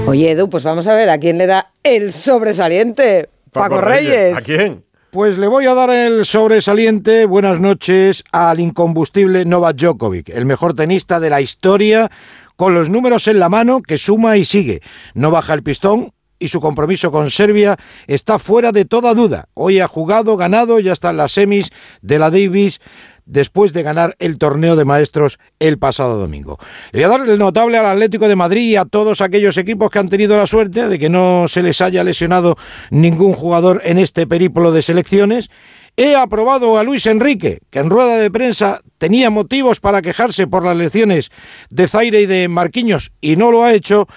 Oye, 0.06 0.32
Edu, 0.32 0.50
pues 0.50 0.62
vamos 0.62 0.86
a 0.86 0.94
ver 0.94 1.08
a 1.08 1.18
quién 1.18 1.38
le 1.38 1.46
da 1.46 1.70
el 1.82 2.12
sobresaliente. 2.12 3.30
Paco, 3.50 3.80
Reyes. 3.80 4.36
¿A 4.36 4.42
quién? 4.42 4.84
Pues 5.10 5.38
le 5.38 5.46
voy 5.46 5.64
a 5.64 5.74
dar 5.74 5.88
el 5.88 6.26
sobresaliente, 6.26 7.24
buenas 7.24 7.60
noches, 7.60 8.24
al 8.30 8.60
incombustible 8.60 9.46
Novak 9.46 9.76
Djokovic, 9.76 10.28
el 10.30 10.44
mejor 10.44 10.74
tenista 10.74 11.18
de 11.18 11.30
la 11.30 11.40
historia, 11.40 12.10
con 12.56 12.74
los 12.74 12.90
números 12.90 13.26
en 13.26 13.38
la 13.38 13.48
mano, 13.48 13.80
que 13.80 13.96
suma 13.96 14.36
y 14.36 14.44
sigue. 14.44 14.82
No 15.14 15.30
baja 15.30 15.54
el 15.54 15.62
pistón, 15.62 16.12
y 16.44 16.48
su 16.48 16.60
compromiso 16.60 17.10
con 17.10 17.30
Serbia 17.30 17.76
está 18.06 18.38
fuera 18.38 18.70
de 18.70 18.84
toda 18.84 19.14
duda. 19.14 19.48
Hoy 19.54 19.80
ha 19.80 19.88
jugado, 19.88 20.36
ganado, 20.36 20.78
ya 20.78 20.92
está 20.92 21.10
en 21.10 21.16
las 21.16 21.32
semis 21.32 21.70
de 22.02 22.18
la 22.18 22.30
Davis 22.30 22.80
después 23.26 23.72
de 23.72 23.82
ganar 23.82 24.16
el 24.18 24.36
torneo 24.36 24.76
de 24.76 24.84
maestros 24.84 25.38
el 25.58 25.78
pasado 25.78 26.18
domingo. 26.18 26.58
Le 26.92 27.00
voy 27.00 27.04
a 27.04 27.18
dar 27.18 27.28
el 27.28 27.38
notable 27.38 27.78
al 27.78 27.86
Atlético 27.86 28.28
de 28.28 28.36
Madrid 28.36 28.70
y 28.70 28.76
a 28.76 28.84
todos 28.84 29.20
aquellos 29.20 29.56
equipos 29.56 29.90
que 29.90 29.98
han 29.98 30.08
tenido 30.08 30.36
la 30.36 30.46
suerte 30.46 30.88
de 30.88 30.98
que 30.98 31.08
no 31.08 31.46
se 31.48 31.62
les 31.62 31.80
haya 31.80 32.04
lesionado 32.04 32.56
ningún 32.90 33.32
jugador 33.32 33.80
en 33.84 33.98
este 33.98 34.26
periplo 34.26 34.72
de 34.72 34.82
selecciones. 34.82 35.50
He 35.96 36.16
aprobado 36.16 36.76
a 36.76 36.82
Luis 36.82 37.06
Enrique, 37.06 37.60
que 37.70 37.78
en 37.78 37.88
rueda 37.88 38.16
de 38.16 38.30
prensa 38.30 38.80
tenía 38.98 39.30
motivos 39.30 39.78
para 39.78 40.02
quejarse 40.02 40.46
por 40.46 40.64
las 40.64 40.76
lecciones 40.76 41.30
de 41.70 41.86
Zaire 41.86 42.20
y 42.20 42.26
de 42.26 42.48
Marquinhos 42.48 43.12
y 43.20 43.36
no 43.36 43.52
lo 43.52 43.62
ha 43.62 43.72
hecho 43.72 44.08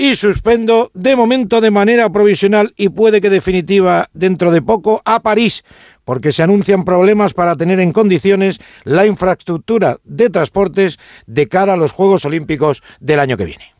y 0.00 0.16
suspendo 0.16 0.90
de 0.94 1.14
momento 1.14 1.60
de 1.60 1.70
manera 1.70 2.08
provisional 2.08 2.72
y 2.78 2.88
puede 2.88 3.20
que 3.20 3.28
definitiva 3.28 4.08
dentro 4.14 4.50
de 4.50 4.62
poco 4.62 5.02
a 5.04 5.20
París, 5.20 5.62
porque 6.06 6.32
se 6.32 6.42
anuncian 6.42 6.86
problemas 6.86 7.34
para 7.34 7.54
tener 7.54 7.80
en 7.80 7.92
condiciones 7.92 8.60
la 8.84 9.04
infraestructura 9.04 9.98
de 10.04 10.30
transportes 10.30 10.98
de 11.26 11.48
cara 11.48 11.74
a 11.74 11.76
los 11.76 11.92
Juegos 11.92 12.24
Olímpicos 12.24 12.82
del 12.98 13.20
año 13.20 13.36
que 13.36 13.44
viene. 13.44 13.79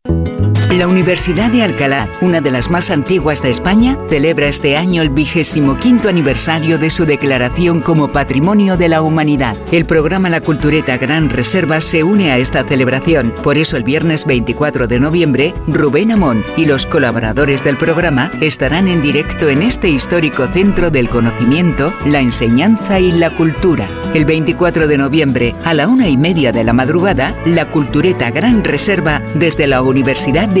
La 0.71 0.87
Universidad 0.87 1.51
de 1.51 1.63
Alcalá, 1.63 2.07
una 2.21 2.39
de 2.39 2.49
las 2.49 2.69
más 2.69 2.91
antiguas 2.91 3.43
de 3.43 3.49
España, 3.49 3.97
celebra 4.07 4.47
este 4.47 4.77
año 4.77 5.01
el 5.01 5.09
vigésimo 5.09 5.75
quinto 5.75 6.07
aniversario 6.07 6.77
de 6.77 6.89
su 6.89 7.05
declaración 7.05 7.81
como 7.81 8.07
Patrimonio 8.07 8.77
de 8.77 8.87
la 8.87 9.01
Humanidad. 9.01 9.57
El 9.73 9.83
programa 9.83 10.29
La 10.29 10.39
Cultureta 10.39 10.97
Gran 10.97 11.29
Reserva 11.29 11.81
se 11.81 12.03
une 12.03 12.31
a 12.31 12.37
esta 12.37 12.63
celebración. 12.63 13.33
Por 13.43 13.57
eso 13.57 13.75
el 13.75 13.83
viernes 13.83 14.25
24 14.25 14.87
de 14.87 14.99
noviembre, 15.01 15.53
Rubén 15.67 16.13
Amón 16.13 16.45
y 16.55 16.63
los 16.63 16.85
colaboradores 16.85 17.65
del 17.65 17.75
programa 17.75 18.31
estarán 18.39 18.87
en 18.87 19.01
directo 19.01 19.49
en 19.49 19.63
este 19.63 19.89
histórico 19.89 20.47
centro 20.47 20.89
del 20.89 21.09
conocimiento, 21.09 21.93
la 22.05 22.21
enseñanza 22.21 22.97
y 22.97 23.11
la 23.11 23.29
cultura. 23.29 23.89
El 24.13 24.23
24 24.23 24.87
de 24.87 24.97
noviembre, 24.97 25.55
a 25.65 25.73
la 25.73 25.89
una 25.89 26.07
y 26.07 26.15
media 26.15 26.53
de 26.53 26.63
la 26.63 26.73
madrugada, 26.73 27.35
La 27.45 27.69
Cultureta 27.69 28.31
Gran 28.31 28.63
Reserva 28.63 29.21
desde 29.35 29.67
la 29.67 29.81
Universidad 29.81 30.47
de 30.47 30.60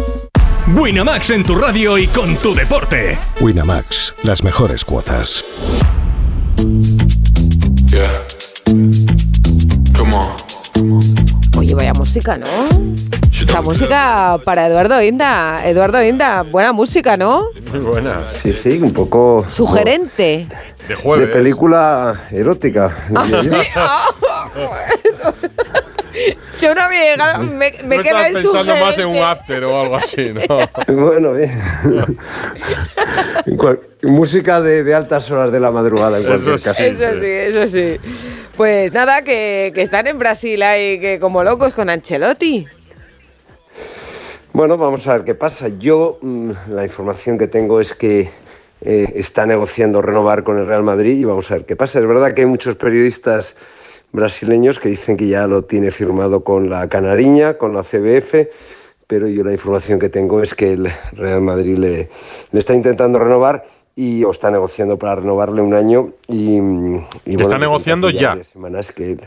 Winamax 0.73 1.31
en 1.31 1.43
tu 1.43 1.55
radio 1.55 1.97
y 1.97 2.07
con 2.07 2.35
tu 2.37 2.55
deporte. 2.55 3.17
Winamax, 3.41 4.15
las 4.23 4.43
mejores 4.43 4.85
cuotas. 4.85 5.43
Oye, 11.57 11.75
vaya 11.75 11.93
música, 11.93 12.37
¿no? 12.37 12.47
La 13.51 13.61
música 13.61 14.39
para 14.45 14.67
Eduardo 14.67 15.01
Inda. 15.01 15.67
Eduardo 15.67 16.01
Inda, 16.03 16.43
buena 16.43 16.71
música, 16.71 17.17
¿no? 17.17 17.47
Muy 17.71 17.79
buena. 17.79 18.19
Sí, 18.19 18.53
sí, 18.53 18.79
un 18.81 18.91
poco... 18.91 19.43
Sugerente. 19.47 20.47
De 20.87 20.95
jueves. 20.95 21.27
De 21.27 21.33
película 21.33 22.27
erótica. 22.31 22.95
Ah, 23.13 23.25
¿sí? 23.41 23.49
Yo 26.59 26.75
no 26.75 26.81
había 26.81 27.11
llegado, 27.11 27.43
me, 27.43 27.71
me 27.85 27.97
no 27.97 28.03
queda 28.03 28.23
pensando 28.31 28.75
más 28.75 28.97
en 28.97 29.07
un 29.07 29.17
after 29.17 29.63
o 29.63 29.81
algo 29.81 29.95
así, 29.95 30.33
¿no? 30.33 30.41
bueno, 30.87 31.33
bien. 31.33 31.59
Música 34.03 34.61
de, 34.61 34.83
de 34.83 34.93
altas 34.93 35.29
horas 35.31 35.51
de 35.51 35.59
la 35.59 35.71
madrugada, 35.71 36.19
en 36.19 36.25
cualquier 36.25 36.55
Eso 36.55 36.69
caso. 36.69 36.83
Eso 36.83 37.11
sí, 37.19 37.25
eso 37.25 37.67
sí. 37.67 37.97
Pues 38.55 38.93
nada, 38.93 39.23
que, 39.23 39.71
que 39.73 39.81
están 39.81 40.07
en 40.07 40.19
Brasil 40.19 40.61
ahí 40.63 40.99
que 40.99 41.19
como 41.19 41.43
locos 41.43 41.73
con 41.73 41.89
Ancelotti. 41.89 42.67
Bueno, 44.53 44.77
vamos 44.77 45.07
a 45.07 45.13
ver 45.13 45.23
qué 45.23 45.33
pasa. 45.33 45.69
Yo, 45.79 46.19
mm, 46.21 46.51
la 46.69 46.83
información 46.83 47.37
que 47.37 47.47
tengo 47.47 47.79
es 47.79 47.93
que 47.93 48.29
eh, 48.81 49.13
está 49.15 49.45
negociando 49.45 50.01
renovar 50.01 50.43
con 50.43 50.57
el 50.57 50.65
Real 50.65 50.83
Madrid 50.83 51.17
y 51.17 51.23
vamos 51.23 51.49
a 51.51 51.55
ver 51.55 51.65
qué 51.65 51.75
pasa. 51.75 51.99
Es 51.99 52.07
verdad 52.07 52.33
que 52.33 52.41
hay 52.41 52.47
muchos 52.47 52.75
periodistas 52.75 53.55
brasileños 54.11 54.79
que 54.79 54.89
dicen 54.89 55.17
que 55.17 55.27
ya 55.27 55.47
lo 55.47 55.63
tiene 55.63 55.91
firmado 55.91 56.43
con 56.43 56.69
la 56.69 56.87
Canariña, 56.89 57.57
con 57.57 57.73
la 57.73 57.83
CBF, 57.83 58.47
pero 59.07 59.27
yo 59.27 59.43
la 59.43 59.51
información 59.51 59.99
que 59.99 60.09
tengo 60.09 60.41
es 60.41 60.53
que 60.53 60.73
el 60.73 60.89
Real 61.13 61.41
Madrid 61.41 61.77
le, 61.77 62.09
le 62.51 62.59
está 62.59 62.73
intentando 62.73 63.19
renovar 63.19 63.63
y 63.95 64.23
o 64.23 64.31
está 64.31 64.49
negociando 64.51 64.97
para 64.97 65.15
renovarle 65.15 65.61
un 65.61 65.73
año 65.73 66.13
y, 66.27 66.57
y 66.57 67.31
Está 67.31 67.43
bueno, 67.43 67.59
negociando 67.59 68.09
ya. 68.09 68.41
semanas 68.43 68.91
que 68.91 69.17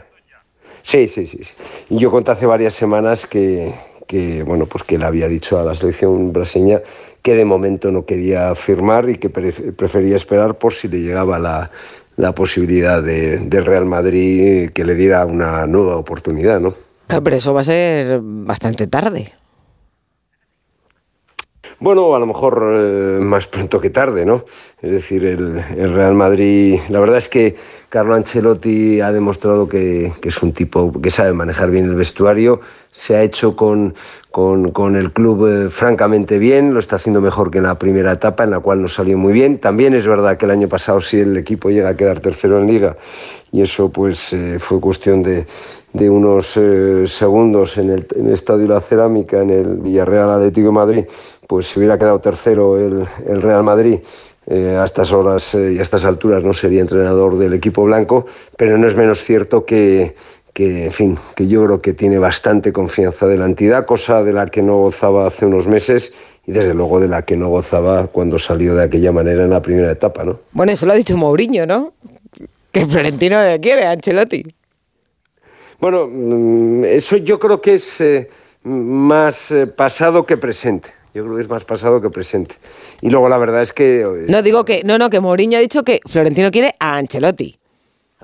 Sí, 0.82 1.08
sí, 1.08 1.26
sí, 1.26 1.38
sí. 1.42 1.54
Y 1.88 1.98
yo 1.98 2.10
conté 2.10 2.32
hace 2.32 2.44
varias 2.44 2.74
semanas 2.74 3.26
que, 3.26 3.72
que, 4.06 4.42
bueno, 4.42 4.66
pues 4.66 4.84
que 4.84 4.96
él 4.96 5.02
había 5.02 5.28
dicho 5.28 5.58
a 5.58 5.64
la 5.64 5.74
selección 5.74 6.30
brasileña 6.30 6.82
que 7.22 7.34
de 7.34 7.46
momento 7.46 7.90
no 7.90 8.04
quería 8.04 8.54
firmar 8.54 9.08
y 9.08 9.16
que 9.16 9.30
pre- 9.30 9.72
prefería 9.72 10.16
esperar 10.16 10.58
por 10.58 10.74
si 10.74 10.88
le 10.88 11.00
llegaba 11.00 11.38
la, 11.38 11.70
la 12.16 12.32
posibilidad 12.34 13.02
de- 13.02 13.38
del 13.38 13.64
Real 13.64 13.84
Madrid 13.86 14.70
que 14.72 14.84
le 14.84 14.94
diera 14.94 15.24
una 15.26 15.66
nueva 15.66 15.96
oportunidad, 15.96 16.60
¿no? 16.60 16.74
Pero 17.08 17.36
eso 17.36 17.52
va 17.54 17.60
a 17.60 17.64
ser 17.64 18.20
bastante 18.22 18.86
tarde. 18.86 19.32
Bueno, 21.84 22.14
a 22.14 22.18
lo 22.18 22.24
mejor 22.24 22.62
eh, 22.66 23.18
más 23.20 23.46
pronto 23.46 23.78
que 23.78 23.90
tarde, 23.90 24.24
¿no? 24.24 24.46
Es 24.80 24.90
decir, 24.90 25.22
el, 25.26 25.92
Real 25.92 26.14
Madrid, 26.14 26.80
la 26.88 26.98
verdad 26.98 27.18
es 27.18 27.28
que 27.28 27.56
Carlo 27.90 28.14
Ancelotti 28.14 29.02
ha 29.02 29.12
demostrado 29.12 29.68
que, 29.68 30.10
es 30.22 30.42
un 30.42 30.54
tipo 30.54 30.90
que 30.98 31.10
sabe 31.10 31.34
manejar 31.34 31.70
bien 31.70 31.84
el 31.84 31.94
vestuario, 31.94 32.60
se 32.90 33.16
ha 33.16 33.22
hecho 33.22 33.54
con, 33.54 33.94
con, 34.30 34.96
el 34.96 35.12
club 35.12 35.46
eh, 35.46 35.68
francamente 35.68 36.38
bien, 36.38 36.72
lo 36.72 36.80
está 36.80 36.96
haciendo 36.96 37.20
mejor 37.20 37.50
que 37.50 37.58
en 37.58 37.64
la 37.64 37.78
primera 37.78 38.12
etapa, 38.12 38.44
en 38.44 38.52
la 38.52 38.60
cual 38.60 38.80
no 38.80 38.88
salió 38.88 39.18
muy 39.18 39.34
bien. 39.34 39.58
También 39.58 39.92
es 39.92 40.06
verdad 40.06 40.38
que 40.38 40.46
el 40.46 40.52
año 40.52 40.68
pasado 40.68 41.02
sí 41.02 41.20
el 41.20 41.36
equipo 41.36 41.68
llega 41.68 41.90
a 41.90 41.96
quedar 41.98 42.18
tercero 42.18 42.58
en 42.58 42.66
liga 42.66 42.96
y 43.52 43.60
eso 43.60 43.90
pues 43.90 44.32
eh, 44.32 44.58
fue 44.58 44.80
cuestión 44.80 45.22
de, 45.22 45.46
unos 46.08 46.58
segundos 47.04 47.78
en 47.78 47.90
el, 47.90 48.06
en 48.16 48.26
el 48.26 48.32
Estadio 48.32 48.66
La 48.66 48.80
Cerámica, 48.80 49.40
en 49.42 49.50
el 49.50 49.76
Villarreal 49.76 50.28
Atlético 50.28 50.66
de 50.66 50.72
Madrid, 50.72 51.04
pues 51.46 51.66
si 51.66 51.78
hubiera 51.78 51.98
quedado 51.98 52.20
tercero 52.20 52.78
el, 52.78 53.06
el 53.26 53.42
Real 53.42 53.62
Madrid, 53.62 54.00
eh, 54.46 54.76
a 54.76 54.84
estas 54.84 55.10
horas 55.12 55.54
eh, 55.54 55.72
y 55.72 55.78
a 55.78 55.82
estas 55.82 56.04
alturas 56.04 56.42
no 56.42 56.52
sería 56.52 56.82
entrenador 56.82 57.38
del 57.38 57.54
equipo 57.54 57.84
blanco, 57.84 58.26
pero 58.58 58.76
no 58.76 58.86
es 58.86 58.94
menos 58.94 59.24
cierto 59.24 59.64
que, 59.64 60.14
que, 60.52 60.84
en 60.84 60.92
fin, 60.92 61.18
que 61.34 61.46
yo 61.46 61.64
creo 61.64 61.80
que 61.80 61.94
tiene 61.94 62.18
bastante 62.18 62.70
confianza 62.70 63.26
de 63.26 63.38
la 63.38 63.46
entidad, 63.46 63.86
cosa 63.86 64.22
de 64.22 64.34
la 64.34 64.46
que 64.46 64.60
no 64.60 64.76
gozaba 64.76 65.26
hace 65.26 65.46
unos 65.46 65.66
meses 65.66 66.12
y 66.46 66.52
desde 66.52 66.74
luego 66.74 67.00
de 67.00 67.08
la 67.08 67.22
que 67.22 67.38
no 67.38 67.48
gozaba 67.48 68.06
cuando 68.08 68.38
salió 68.38 68.74
de 68.74 68.84
aquella 68.84 69.12
manera 69.12 69.44
en 69.44 69.50
la 69.50 69.62
primera 69.62 69.90
etapa, 69.90 70.24
¿no? 70.24 70.40
Bueno, 70.52 70.72
eso 70.72 70.84
lo 70.84 70.92
ha 70.92 70.96
dicho 70.96 71.16
Mourinho, 71.16 71.64
¿no? 71.64 71.94
Que 72.70 72.84
Florentino 72.84 73.42
le 73.42 73.58
quiere 73.60 73.86
a 73.86 73.92
Ancelotti. 73.92 74.42
Bueno, 75.80 76.06
mm, 76.06 76.84
eso 76.84 77.16
yo 77.16 77.40
creo 77.40 77.62
que 77.62 77.74
es 77.74 78.00
eh, 78.02 78.28
más 78.62 79.50
eh, 79.52 79.66
pasado 79.66 80.26
que 80.26 80.36
presente. 80.36 80.90
Yo 81.14 81.22
creo 81.24 81.36
que 81.36 81.42
es 81.42 81.48
más 81.48 81.64
pasado 81.64 82.00
que 82.00 82.10
presente. 82.10 82.56
Y 83.00 83.08
luego 83.10 83.28
la 83.28 83.38
verdad 83.38 83.62
es 83.62 83.72
que... 83.72 84.00
eh, 84.00 84.26
No 84.28 84.42
digo 84.42 84.64
que, 84.64 84.82
no, 84.84 84.98
no, 84.98 85.10
que 85.10 85.20
Mourinho 85.20 85.56
ha 85.58 85.60
dicho 85.60 85.84
que 85.84 86.00
Florentino 86.06 86.50
quiere 86.50 86.74
a 86.80 86.96
Ancelotti. 86.96 87.56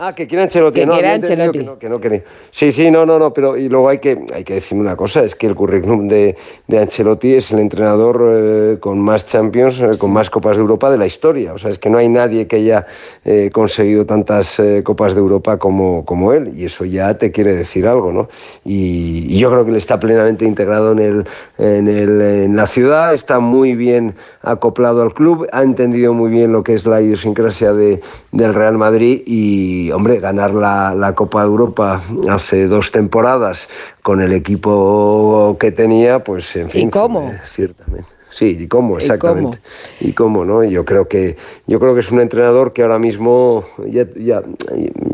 Ah, 0.03 0.15
que 0.15 0.27
quiera 0.27 0.45
Ancelotti. 0.45 0.81
Que 0.81 0.87
no, 0.87 0.95
quiera 0.95 1.13
Ancelotti. 1.13 1.59
Que 1.59 1.65
no, 1.67 1.79
que 1.79 1.89
no 1.91 2.01
quería. 2.01 2.25
Sí, 2.51 2.73
sí, 2.73 2.91
no, 2.91 3.05
no, 3.05 3.19
no, 3.19 3.35
pero 3.35 3.59
y 3.59 3.69
luego 3.69 3.91
hay 3.91 3.99
que, 3.99 4.25
hay 4.33 4.45
que 4.45 4.55
decir 4.55 4.79
una 4.79 4.97
cosa, 4.97 5.23
es 5.23 5.35
que 5.35 5.47
el 5.47 5.55
currículum 5.55 6.09
de, 6.09 6.39
de 6.67 6.79
Ancelotti 6.79 7.35
es 7.35 7.53
el 7.53 7.59
entrenador 7.59 8.23
eh, 8.33 8.79
con 8.81 8.99
más 8.99 9.27
Champions, 9.27 9.79
eh, 9.79 9.91
con 9.99 10.11
más 10.11 10.31
Copas 10.31 10.57
de 10.57 10.63
Europa 10.63 10.91
de 10.91 10.97
la 10.97 11.05
historia. 11.05 11.53
O 11.53 11.59
sea, 11.59 11.69
es 11.69 11.79
que 11.79 11.91
no 11.91 11.99
hay 11.99 12.09
nadie 12.09 12.47
que 12.47 12.57
haya 12.57 12.87
eh, 13.27 13.51
conseguido 13.53 14.07
tantas 14.07 14.63
Copas 14.85 15.13
de 15.13 15.21
Europa 15.21 15.59
como, 15.59 16.07
como 16.07 16.33
él, 16.33 16.51
y 16.57 16.65
eso 16.65 16.87
ya 16.87 17.19
te 17.19 17.31
quiere 17.31 17.55
decir 17.55 17.87
algo, 17.87 18.11
¿no? 18.11 18.31
Y, 18.65 19.27
y 19.29 19.39
yo 19.39 19.51
creo 19.51 19.67
que 19.67 19.71
él 19.71 19.77
está 19.77 20.01
plenamente 20.01 20.47
integrado 20.47 20.93
en, 20.93 20.99
el, 20.99 21.27
en, 21.59 21.89
el, 21.89 22.23
en 22.23 22.57
la 22.57 22.67
ciudad, 22.67 23.13
está 23.13 23.39
muy 23.39 23.75
bien 23.75 24.15
acoplado 24.41 25.03
al 25.03 25.13
club, 25.13 25.47
ha 25.53 25.63
entendido 25.63 26.15
muy 26.15 26.31
bien 26.31 26.53
lo 26.53 26.63
que 26.63 26.73
es 26.73 26.87
la 26.87 27.03
idiosincrasia 27.03 27.75
de, 27.75 28.01
del 28.33 28.55
Real 28.55 28.79
Madrid 28.79 29.23
y, 29.27 29.90
hombre, 29.93 30.21
ganar 30.21 30.53
la, 30.53 30.95
la 30.95 31.15
Copa 31.15 31.41
de 31.41 31.47
Europa 31.47 32.03
hace 32.29 32.67
dos 32.67 32.93
temporadas 32.93 33.69
con 34.03 34.21
el 34.21 34.33
equipo 34.33 35.57
que 35.59 35.73
tenía, 35.73 36.25
pues 36.25 36.57
en 36.57 36.71
fin. 36.71 36.89
¿Y 36.89 36.91
cómo? 36.91 37.33
ciertamente. 37.45 38.21
Sí, 38.31 38.57
y 38.61 38.69
cómo, 38.69 38.95
¿Y 38.95 38.99
exactamente. 38.99 39.59
Y 40.01 40.13
cómo, 40.13 40.45
¿no? 40.45 40.63
Yo 40.63 40.85
creo 40.85 41.09
que 41.09 41.37
yo 41.67 41.81
creo 41.81 41.95
que 41.95 42.01
es 42.01 42.13
un 42.13 42.21
entrenador 42.21 42.73
que 42.73 42.83
ahora 42.83 42.99
mismo 42.99 43.65
ya, 43.89 44.07
ya, 44.15 44.43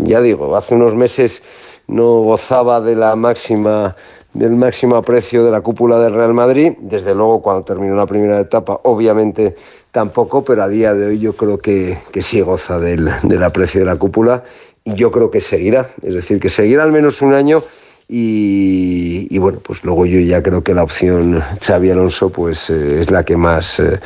ya 0.05 0.21
digo, 0.21 0.55
hace 0.55 0.75
unos 0.75 0.95
meses 0.95 1.43
no 1.87 2.21
gozaba 2.21 2.81
de 2.83 2.95
la 2.95 3.17
máxima 3.17 3.97
del 4.35 4.51
máximo 4.55 4.97
aprecio 4.97 5.45
de 5.45 5.51
la 5.51 5.63
cúpula 5.63 5.99
del 5.99 6.13
Real 6.13 6.35
Madrid, 6.35 6.75
desde 6.79 7.15
luego 7.15 7.41
cuando 7.41 7.65
terminó 7.65 7.97
la 7.97 8.05
primera 8.05 8.39
etapa, 8.39 8.79
obviamente 8.83 9.57
tampoco, 9.97 10.45
pero 10.45 10.63
a 10.63 10.69
día 10.69 10.93
de 10.93 11.07
hoy 11.07 11.19
yo 11.19 11.33
creo 11.33 11.57
que, 11.57 11.97
que 12.13 12.21
sí 12.21 12.43
goza 12.43 12.79
del, 12.79 13.09
del 13.23 13.43
aprecio 13.43 13.81
de 13.81 13.87
la 13.87 13.97
cúpula 13.97 14.45
y 14.85 14.93
yo 14.93 15.11
creo 15.11 15.31
que 15.31 15.41
seguirá, 15.41 15.89
es 16.03 16.13
decir, 16.13 16.39
que 16.39 16.51
seguirá 16.51 16.83
al 16.83 16.93
menos 16.93 17.23
un 17.23 17.33
año 17.33 17.63
y, 18.07 19.39
bueno, 19.39 19.61
pues 19.61 19.85
luego 19.85 20.05
yo 20.05 20.21
ya 20.21 20.43
creo 20.43 20.63
que 20.63 20.75
la 20.75 20.83
opción 20.83 21.43
Xavi 21.63 21.91
Alonso 21.91 22.29
pues 22.29 22.69
eh, 22.69 23.01
es 23.01 23.11
la 23.11 23.25
que 23.25 23.39
más 23.39 23.81
eh, 23.81 23.99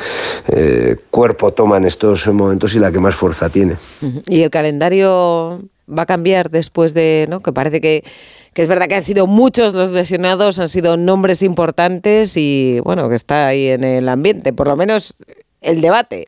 eh, 0.47 0.95
cuerpo 1.09 1.51
toma 1.51 1.75
en 1.75 1.83
estos 1.83 2.25
momentos 2.27 2.73
y 2.73 2.79
la 2.79 2.93
que 2.93 2.99
más 2.99 3.13
fuerza 3.13 3.49
tiene. 3.49 3.75
Y 4.29 4.43
el 4.43 4.49
calendario 4.49 5.59
va 5.89 6.03
a 6.03 6.05
cambiar 6.05 6.51
después 6.51 6.93
de, 6.93 7.27
¿no? 7.29 7.41
Que 7.41 7.51
parece 7.51 7.81
que, 7.81 8.05
que 8.53 8.61
es 8.61 8.69
verdad 8.69 8.87
que 8.87 8.95
han 8.95 9.03
sido 9.03 9.27
muchos 9.27 9.73
los 9.73 9.91
lesionados, 9.91 10.57
han 10.59 10.69
sido 10.69 10.95
nombres 10.95 11.43
importantes 11.43 12.37
y 12.37 12.79
bueno, 12.85 13.09
que 13.09 13.15
está 13.15 13.47
ahí 13.47 13.67
en 13.67 13.83
el 13.83 14.07
ambiente, 14.07 14.53
por 14.53 14.67
lo 14.67 14.77
menos 14.77 15.17
el 15.61 15.81
debate. 15.81 16.27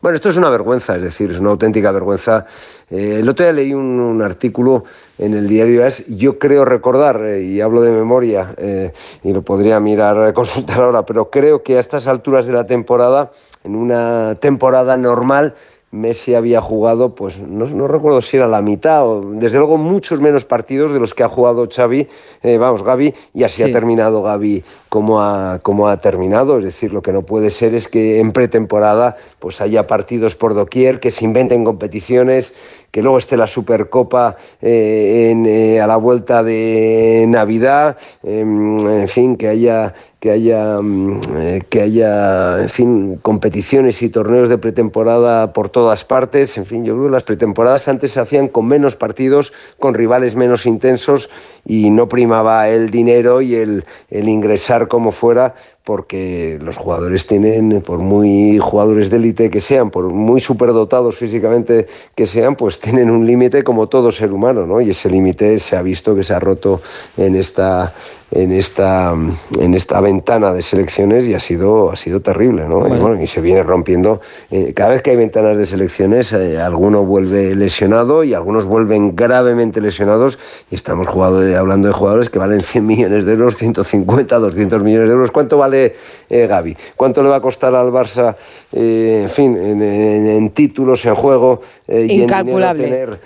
Bueno, 0.00 0.16
esto 0.16 0.30
es 0.30 0.36
una 0.38 0.48
vergüenza, 0.48 0.96
es 0.96 1.02
decir, 1.02 1.30
es 1.30 1.40
una 1.40 1.50
auténtica 1.50 1.92
vergüenza. 1.92 2.46
Eh, 2.88 3.18
el 3.20 3.28
otro 3.28 3.44
día 3.44 3.52
leí 3.52 3.74
un, 3.74 4.22
artículo 4.22 4.84
en 5.18 5.34
el 5.34 5.46
diario 5.46 5.86
yo 6.08 6.38
creo 6.38 6.64
recordar, 6.64 7.20
eh, 7.22 7.42
y 7.42 7.60
hablo 7.60 7.82
de 7.82 7.90
memoria, 7.90 8.54
eh, 8.56 8.92
y 9.22 9.34
lo 9.34 9.42
podría 9.42 9.78
mirar, 9.78 10.32
consultar 10.34 10.80
ahora, 10.80 11.04
pero 11.04 11.28
creo 11.28 11.62
que 11.62 11.76
a 11.76 11.80
estas 11.80 12.06
alturas 12.06 12.46
de 12.46 12.54
la 12.54 12.64
temporada, 12.64 13.30
en 13.62 13.76
una 13.76 14.36
temporada 14.40 14.96
normal, 14.96 15.54
Messi 15.92 16.34
había 16.36 16.60
jugado, 16.60 17.16
pues 17.16 17.38
no, 17.40 17.66
no 17.66 17.88
recuerdo 17.88 18.22
si 18.22 18.36
era 18.36 18.46
la 18.46 18.62
mitad, 18.62 19.04
o 19.06 19.22
desde 19.32 19.58
luego 19.58 19.76
muchos 19.76 20.20
menos 20.20 20.44
partidos 20.44 20.92
de 20.92 21.00
los 21.00 21.14
que 21.14 21.24
ha 21.24 21.28
jugado 21.28 21.68
Xavi, 21.68 22.06
eh, 22.44 22.58
vamos, 22.58 22.84
Gaby, 22.84 23.12
y 23.34 23.42
así 23.42 23.62
Sí. 23.64 23.68
ha 23.68 23.72
terminado 23.72 24.22
Gaby 24.22 24.62
como 24.88 25.20
ha, 25.20 25.58
como 25.62 25.88
ha 25.88 25.96
terminado. 26.00 26.58
Es 26.58 26.64
decir, 26.64 26.92
lo 26.92 27.02
que 27.02 27.12
no 27.12 27.22
puede 27.22 27.50
ser 27.50 27.74
es 27.74 27.88
que 27.88 28.20
en 28.20 28.30
pretemporada 28.30 29.16
pues 29.40 29.60
haya 29.60 29.88
partidos 29.88 30.36
por 30.36 30.54
doquier, 30.54 31.00
que 31.00 31.10
se 31.10 31.24
inventen 31.24 31.64
competiciones, 31.64 32.54
que 32.92 33.02
luego 33.02 33.18
esté 33.18 33.36
la 33.36 33.46
Supercopa 33.48 34.36
eh, 34.62 35.30
en, 35.32 35.46
eh, 35.46 35.80
a 35.80 35.86
la 35.88 35.96
vuelta 35.96 36.42
de 36.44 37.24
Navidad, 37.28 37.96
em, 38.22 38.78
en 39.02 39.08
fin, 39.08 39.36
que 39.36 39.48
haya 39.48 39.94
que 40.20 40.30
haya 40.30 40.80
mm, 40.80 41.20
eh, 41.36 41.62
que 41.68 41.80
haya 41.80 42.60
en 42.60 42.68
fin 42.68 43.16
competiciones 43.16 44.02
y 44.02 44.10
torneos 44.10 44.50
de 44.50 44.58
pretemporada 44.58 45.52
por 45.54 45.70
todas 45.70 46.04
partes. 46.04 46.56
En 46.58 46.66
fin 46.66 46.84
yo 46.84 46.94
creo 46.94 47.06
que 47.06 47.12
las 47.12 47.24
pretemporadas 47.24 47.88
antes 47.88 48.12
se 48.12 48.20
hacían 48.20 48.48
con 48.48 48.66
menos 48.66 48.96
partidos 48.96 49.52
con 49.78 49.94
rivales 49.94 50.36
menos 50.36 50.66
intensos 50.66 51.30
y 51.64 51.90
no 51.90 52.08
primaba 52.08 52.68
el 52.68 52.90
dinero 52.90 53.40
y 53.40 53.54
el, 53.54 53.84
el 54.10 54.28
ingresar 54.28 54.88
como 54.88 55.10
fuera 55.10 55.54
porque 55.90 56.56
los 56.62 56.76
jugadores 56.76 57.26
tienen, 57.26 57.80
por 57.82 57.98
muy 57.98 58.60
jugadores 58.60 59.10
de 59.10 59.16
élite 59.16 59.50
que 59.50 59.60
sean, 59.60 59.90
por 59.90 60.04
muy 60.10 60.38
superdotados 60.40 61.16
físicamente 61.16 61.88
que 62.14 62.26
sean, 62.26 62.54
pues 62.54 62.78
tienen 62.78 63.10
un 63.10 63.26
límite 63.26 63.64
como 63.64 63.88
todo 63.88 64.12
ser 64.12 64.30
humano, 64.32 64.66
¿no? 64.66 64.80
Y 64.80 64.90
ese 64.90 65.10
límite 65.10 65.58
se 65.58 65.74
ha 65.76 65.82
visto 65.82 66.14
que 66.14 66.22
se 66.22 66.32
ha 66.32 66.38
roto 66.38 66.80
en 67.16 67.34
esta, 67.34 67.92
en 68.30 68.52
esta, 68.52 69.14
en 69.58 69.74
esta 69.74 70.00
ventana 70.00 70.52
de 70.52 70.62
selecciones 70.62 71.26
y 71.26 71.34
ha 71.34 71.40
sido, 71.40 71.90
ha 71.90 71.96
sido 71.96 72.20
terrible, 72.20 72.68
¿no? 72.68 72.86
Y, 72.86 72.90
bueno, 73.00 73.20
y 73.20 73.26
se 73.26 73.40
viene 73.40 73.64
rompiendo. 73.64 74.20
eh, 74.52 74.72
cada 74.72 74.90
vez 74.90 75.02
que 75.02 75.10
hay 75.10 75.16
ventanas 75.16 75.56
de 75.56 75.66
selecciones, 75.66 76.32
eh, 76.32 76.60
alguno 76.60 77.04
vuelve 77.04 77.56
lesionado 77.56 78.22
y 78.22 78.32
algunos 78.34 78.64
vuelven 78.64 79.16
gravemente 79.16 79.80
lesionados 79.80 80.38
y 80.70 80.76
estamos 80.76 81.08
de- 81.40 81.56
hablando 81.56 81.88
de 81.88 81.94
jugadores 81.94 82.30
que 82.30 82.38
valen 82.38 82.60
100 82.60 82.86
millones 82.86 83.24
de 83.26 83.32
euros, 83.32 83.56
150, 83.56 84.38
200 84.38 84.82
millones 84.84 85.08
de 85.08 85.14
euros. 85.14 85.32
¿Cuánto 85.32 85.58
vale 85.58 85.79
eh, 86.28 86.46
Gaby? 86.46 86.76
¿Cuánto 86.96 87.22
le 87.22 87.28
va 87.28 87.36
a 87.36 87.40
costar 87.40 87.74
al 87.74 87.90
Barça, 87.90 88.36
eh, 88.72 89.20
en 89.24 89.30
fin, 89.30 89.56
en, 89.56 89.82
en- 89.82 90.26
en 90.28 90.50
títulos, 90.50 91.04
en 91.06 91.14
juego 91.14 91.60
eh, 91.88 91.96
y 92.00 92.00
en 92.00 92.06
dinero 92.08 92.22
Incalculable. 92.24 92.84
tener 92.84 93.20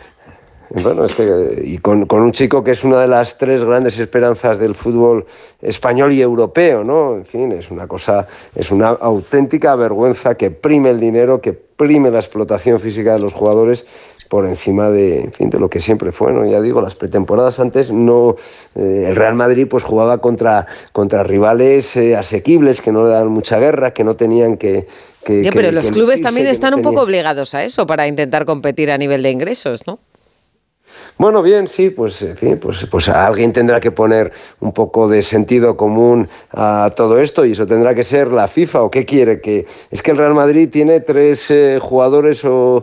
bueno, 0.77 1.05
es 1.05 1.15
que, 1.15 1.63
y 1.65 1.79
con, 1.79 2.07
con 2.07 2.23
un 2.23 2.33
chico 2.33 2.65
que 2.65 2.73
es 2.73 2.83
una 2.83 3.01
de 3.01 3.07
las 3.07 3.39
tres 3.39 3.63
grandes 3.63 3.97
esperanzas 3.99 4.59
del 4.59 4.75
fútbol 4.75 5.25
español 5.63 6.11
y 6.13 6.21
europeo, 6.21 6.83
¿no? 6.83 7.15
En 7.15 7.25
fin, 7.25 7.53
es 7.53 7.71
una 7.71 7.87
cosa, 7.87 8.27
es 8.57 8.73
una 8.73 8.89
auténtica 8.89 9.77
vergüenza 9.77 10.35
que 10.37 10.51
prime 10.51 10.91
el 10.91 10.99
dinero, 10.99 11.41
que 11.41 11.53
prime 11.53 12.11
la 12.11 12.19
explotación 12.19 12.81
física 12.81 13.13
de 13.13 13.21
los 13.21 13.33
jugadores 13.33 13.87
por 14.35 14.47
encima 14.47 14.91
de, 14.91 15.21
en 15.21 15.33
fin, 15.33 15.49
de 15.49 15.61
lo 15.61 15.71
que 15.71 15.81
siempre 15.81 16.11
fue, 16.11 16.33
¿no? 16.33 16.45
Ya 16.45 16.61
digo, 16.61 16.81
las 16.81 16.97
pretemporadas 16.97 17.61
antes 17.61 17.93
no, 17.93 18.35
eh, 18.75 19.05
el 19.11 19.15
Real 19.15 19.37
Madrid 19.37 19.69
pues 19.71 19.85
jugaba 19.85 20.19
contra, 20.19 20.67
contra 20.93 21.23
rivales 21.23 21.95
eh, 21.95 22.17
asequibles 22.17 22.81
que 22.81 22.91
no 22.91 23.05
le 23.05 23.11
daban 23.11 23.29
mucha 23.29 23.61
guerra, 23.61 23.93
que 23.95 24.03
no 24.03 24.17
tenían 24.17 24.57
que... 24.57 24.89
que- 25.25 25.45
Ya, 25.45 25.51
que- 25.53 25.57
pero 25.57 25.71
los 25.71 25.87
que 25.87 25.93
clubes 25.93 26.19
lucirse, 26.19 26.23
también 26.25 26.47
que 26.47 26.49
no 26.49 26.53
están 26.53 26.75
un 26.75 26.83
poco 26.83 27.03
obligados 27.03 27.55
a 27.55 27.63
eso 27.63 27.87
para 27.87 28.09
intentar 28.09 28.45
competir 28.45 28.91
a 28.91 28.99
nivel 28.99 29.23
de 29.23 29.31
ingresos, 29.31 29.87
¿no? 29.87 30.01
Bueno, 31.17 31.43
bien, 31.43 31.69
sí, 31.69 31.91
pues, 31.91 32.27
pues, 32.61 32.87
pues 32.91 33.09
alguien 33.09 33.53
tendrá 33.53 33.79
que 33.79 33.93
poner 33.93 34.33
un 34.59 34.73
poco 34.73 35.07
de 35.07 35.23
sentido 35.23 35.77
común 35.77 36.29
a 36.51 36.91
todo 36.97 37.21
esto 37.21 37.45
y 37.45 37.53
eso 37.53 37.69
tendrá 37.69 37.95
que 37.95 38.03
ser 38.03 38.33
la 38.33 38.49
FIFA 38.49 38.83
o 38.83 38.91
qué 38.91 39.05
quiere 39.05 39.41
que... 39.41 39.65
Es 39.93 40.03
que 40.03 40.11
el 40.11 40.17
Real 40.17 40.35
Madrid 40.35 40.69
tiene 40.69 40.99
tres 40.99 41.53
eh, 41.53 41.79
jugadores 41.81 42.45
o, 42.45 42.83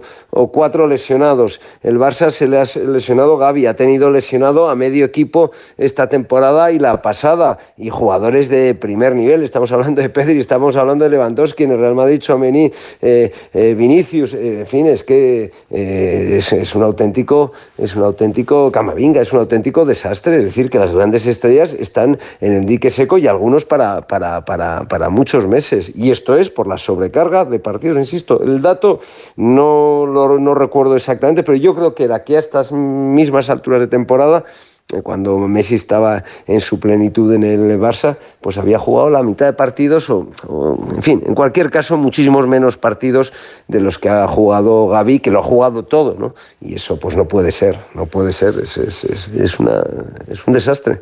cuatro 0.53 0.87
lesionados. 0.87 1.59
El 1.83 1.99
Barça 1.99 2.31
se 2.31 2.47
le 2.47 2.57
ha 2.57 2.63
lesionado 2.87 3.37
Gaby, 3.37 3.65
ha 3.65 3.75
tenido 3.75 4.09
lesionado 4.09 4.69
a 4.69 4.75
medio 4.75 5.03
equipo 5.03 5.51
esta 5.77 6.07
temporada 6.07 6.71
y 6.71 6.79
la 6.79 7.01
pasada 7.01 7.57
y 7.75 7.89
jugadores 7.89 8.47
de 8.47 8.75
primer 8.75 9.13
nivel. 9.13 9.43
Estamos 9.43 9.73
hablando 9.73 10.01
de 10.01 10.07
Pedri, 10.07 10.39
estamos 10.39 10.77
hablando 10.77 11.03
de 11.03 11.09
Lewandowski 11.09 11.65
en 11.65 11.71
el 11.71 11.79
Real 11.79 11.95
Madrid, 11.95 12.19
Chouameni, 12.19 12.71
eh, 13.01 13.29
eh, 13.53 13.75
Vinicius, 13.77 14.33
eh, 14.35 14.61
en 14.61 14.65
fin, 14.65 14.87
es 14.87 15.03
que 15.03 15.51
eh, 15.69 16.39
es 16.39 16.75
un 16.75 16.83
auténtico, 16.83 17.51
es 17.77 17.93
un 17.93 18.03
auténtico 18.03 18.20
camavinga, 18.71 19.21
es 19.21 19.33
un 19.33 19.39
auténtico 19.39 19.85
desastre. 19.85 20.37
Es 20.37 20.43
decir, 20.45 20.69
que 20.69 20.79
las 20.79 20.91
grandes 20.91 21.27
estrellas 21.27 21.73
están 21.73 22.17
en 22.39 22.53
el 22.53 22.65
dique 22.65 22.89
seco 22.89 23.17
y 23.17 23.27
algunos 23.27 23.65
para, 23.65 24.07
para, 24.07 24.45
para, 24.45 24.87
para 24.87 25.09
muchos 25.09 25.47
meses. 25.47 25.91
Y 25.95 26.11
esto 26.11 26.37
es 26.37 26.49
por 26.49 26.67
la 26.67 26.77
sobrecarga 26.77 27.45
de 27.45 27.59
partidos, 27.59 27.97
insisto. 27.97 28.41
El 28.43 28.61
dato 28.61 28.99
no 29.35 30.05
lo 30.05 30.39
no 30.39 30.55
recuerdo 30.55 30.95
exactamente, 30.95 31.43
pero 31.43 31.57
yo 31.57 31.75
creo 31.75 31.95
que 31.95 32.03
era 32.03 32.23
que 32.23 32.35
a 32.35 32.39
estas 32.39 32.71
mismas 32.71 33.49
alturas 33.49 33.79
de 33.79 33.87
temporada 33.87 34.43
cuando 35.03 35.37
Messi 35.37 35.75
estaba 35.75 36.23
en 36.47 36.59
su 36.59 36.79
plenitud 36.79 37.33
en 37.33 37.43
el 37.43 37.79
Barça, 37.79 38.17
pues 38.41 38.57
había 38.57 38.79
jugado 38.79 39.09
la 39.09 39.23
mitad 39.23 39.45
de 39.45 39.53
partidos, 39.53 40.09
o, 40.09 40.27
en 40.95 41.01
fin, 41.01 41.23
en 41.25 41.35
cualquier 41.35 41.69
caso, 41.69 41.97
muchísimos 41.97 42.47
menos 42.47 42.77
partidos 42.77 43.33
de 43.67 43.79
los 43.79 43.97
que 43.97 44.09
ha 44.09 44.27
jugado 44.27 44.87
Gaby, 44.87 45.19
que 45.19 45.31
lo 45.31 45.39
ha 45.39 45.43
jugado 45.43 45.83
todo, 45.83 46.15
¿no? 46.19 46.35
Y 46.59 46.75
eso 46.75 46.97
pues 46.97 47.15
no 47.15 47.25
puede 47.25 47.51
ser, 47.51 47.79
no 47.95 48.05
puede 48.05 48.33
ser, 48.33 48.55
es, 48.59 49.59
una, 49.59 49.83
un 50.47 50.53
desastre. 50.53 51.01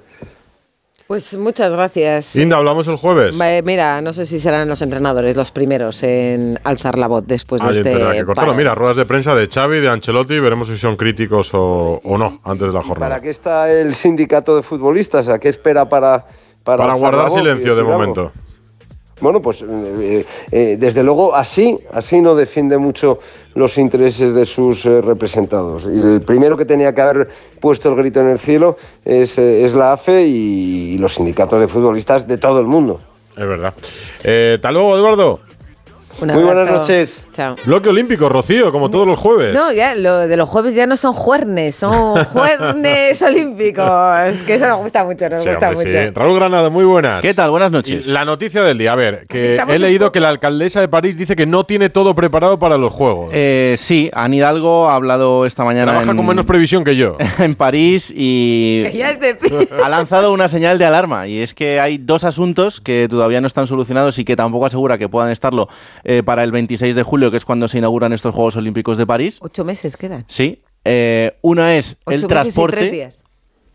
Pues 1.09 1.35
muchas 1.35 1.71
gracias. 1.71 2.35
Inda, 2.35 2.57
hablamos 2.57 2.87
el 2.87 2.95
jueves. 2.95 3.35
Eh, 3.43 3.63
Mira, 3.65 3.99
no 3.99 4.13
sé 4.13 4.27
si 4.27 4.39
serán 4.39 4.69
los 4.69 4.79
entrenadores 4.83 5.35
los 5.35 5.49
primeros 5.49 6.03
en 6.03 6.59
alzar 6.63 6.99
la 6.99 7.07
voz 7.07 7.25
después 7.25 7.63
de 7.63 7.71
este 7.71 7.97
que 8.13 8.23
cortarlo. 8.25 8.53
Mira, 8.53 8.75
ruedas 8.75 8.95
de 8.95 9.07
prensa 9.07 9.33
de 9.33 9.47
Xavi, 9.47 9.79
de 9.79 9.89
Ancelotti, 9.89 10.39
veremos 10.39 10.67
si 10.67 10.77
son 10.77 10.95
críticos 10.95 11.51
o, 11.55 11.99
o 12.03 12.17
no 12.19 12.37
antes 12.43 12.67
de 12.67 12.73
la 12.75 12.83
jornada. 12.83 13.09
¿Para 13.09 13.21
qué 13.23 13.31
está 13.31 13.71
el 13.71 13.95
sindicato 13.95 14.55
de 14.55 14.61
futbolistas? 14.61 15.29
¿A 15.29 15.39
qué 15.39 15.49
espera 15.49 15.89
para... 15.89 16.27
Para, 16.63 16.83
Para 16.83 16.93
guardar 16.93 17.31
silencio 17.31 17.75
de 17.75 17.81
decir 17.81 17.91
algo? 18.01 18.31
Bueno, 19.21 19.41
pues 19.41 19.63
eh, 19.63 20.25
eh, 20.51 20.77
desde 20.79 21.03
luego 21.03 21.35
así, 21.35 21.77
así 21.91 22.21
no 22.21 22.35
defiende 22.35 22.77
mucho 22.77 23.19
los 23.55 23.77
intereses 23.77 24.33
de 24.33 24.45
sus 24.45 24.85
eh, 24.85 25.01
representados. 25.01 25.87
Y 25.91 25.99
el 25.99 26.21
primero 26.21 26.55
que 26.55 26.65
tenía 26.65 26.93
que 26.93 27.01
haber 27.01 27.27
puesto 27.59 27.89
el 27.89 27.95
grito 27.95 28.21
en 28.21 28.29
el 28.29 28.39
cielo 28.39 28.77
es, 29.03 29.37
es 29.37 29.73
la 29.75 29.93
AFE 29.93 30.25
y, 30.25 30.97
los 30.99 31.15
sindicatos 31.15 31.59
de 31.59 31.67
futbolistas 31.67 32.27
de 32.27 32.37
todo 32.37 32.59
el 32.59 32.65
mundo. 32.65 32.99
Es 33.37 33.47
verdad. 33.47 33.73
Hasta 34.17 34.71
luego, 34.71 34.97
Eduardo. 34.97 35.48
Un 36.21 36.27
Muy 36.33 36.43
buenas 36.43 36.69
noches. 36.69 37.23
Chao. 37.31 37.55
Bloque 37.65 37.87
Olímpico, 37.87 38.27
Rocío, 38.27 38.71
como 38.73 38.91
todos 38.91 39.07
los 39.07 39.17
jueves. 39.17 39.53
No, 39.53 39.71
ya, 39.71 39.95
lo 39.95 40.27
de 40.27 40.35
los 40.35 40.49
jueves 40.49 40.75
ya 40.75 40.85
no 40.85 40.97
son 40.97 41.13
juernes, 41.13 41.75
son 41.75 42.25
juernes 42.33 43.21
olímpicos. 43.21 44.43
Que 44.45 44.55
eso 44.55 44.67
nos 44.67 44.79
gusta 44.79 45.05
mucho, 45.05 45.29
nos 45.29 45.41
Sí, 45.41 45.49
gusta 45.49 45.69
hombre, 45.69 45.85
mucho. 45.85 46.03
sí. 46.07 46.11
Raúl 46.13 46.35
Granado, 46.35 46.71
muy 46.71 46.83
buenas. 46.83 47.21
¿Qué 47.21 47.33
tal? 47.33 47.51
Buenas 47.51 47.71
noches. 47.71 48.07
La 48.07 48.25
noticia 48.25 48.61
del 48.63 48.77
día. 48.77 48.91
A 48.91 48.95
ver, 48.95 49.27
que 49.27 49.51
estamos 49.51 49.73
he 49.75 49.79
leído 49.79 50.11
que 50.11 50.19
la 50.19 50.27
alcaldesa 50.29 50.81
de 50.81 50.89
París 50.89 51.17
dice 51.17 51.35
que 51.37 51.45
no 51.45 51.63
tiene 51.63 51.89
todo 51.89 52.13
preparado 52.15 52.59
para 52.59 52.77
los 52.77 52.91
Juegos. 52.91 53.29
Eh, 53.33 53.75
sí, 53.77 54.09
Anne 54.13 54.37
Hidalgo 54.37 54.89
ha 54.89 54.95
hablado 54.95 55.45
esta 55.45 55.63
mañana 55.63 55.91
Trabaja 55.91 56.11
en, 56.11 56.17
con 56.17 56.25
menos 56.25 56.45
previsión 56.45 56.83
que 56.83 56.95
yo. 56.97 57.15
en 57.39 57.55
París 57.55 58.11
y 58.13 58.83
Que 58.91 58.97
ya 58.97 59.11
es 59.11 59.19
de- 59.21 59.69
ha 59.83 59.87
lanzado 59.87 60.33
una 60.33 60.49
señal 60.49 60.77
de 60.79 60.85
alarma 60.85 61.27
y 61.27 61.39
es 61.39 61.53
que 61.53 61.79
hay 61.79 61.97
dos 61.97 62.23
asuntos 62.25 62.81
que 62.81 63.07
todavía 63.09 63.39
no 63.39 63.47
están 63.47 63.67
solucionados 63.67 64.19
y 64.19 64.25
que 64.25 64.35
tampoco 64.35 64.65
asegura 64.65 64.97
que 64.97 65.07
puedan 65.07 65.31
estarlo 65.31 65.69
eh, 66.11 66.23
para 66.23 66.43
el 66.43 66.51
26 66.51 66.95
de 66.95 67.03
julio, 67.03 67.29
que 67.29 67.37
es 67.37 67.45
cuando 67.45 67.67
se 67.67 67.77
inauguran 67.77 68.13
estos 68.13 68.33
Juegos 68.33 68.55
Olímpicos 68.55 68.97
de 68.97 69.05
París. 69.05 69.37
Ocho 69.41 69.63
meses 69.63 69.95
quedan. 69.95 70.23
Sí. 70.27 70.63
Eh, 70.83 71.37
una 71.41 71.77
es 71.77 71.97
Ocho 72.05 72.15
el 72.15 72.21
meses 72.21 72.23
y 72.23 72.27
tres 72.27 72.27
transporte 72.41 72.89
días. 72.89 73.23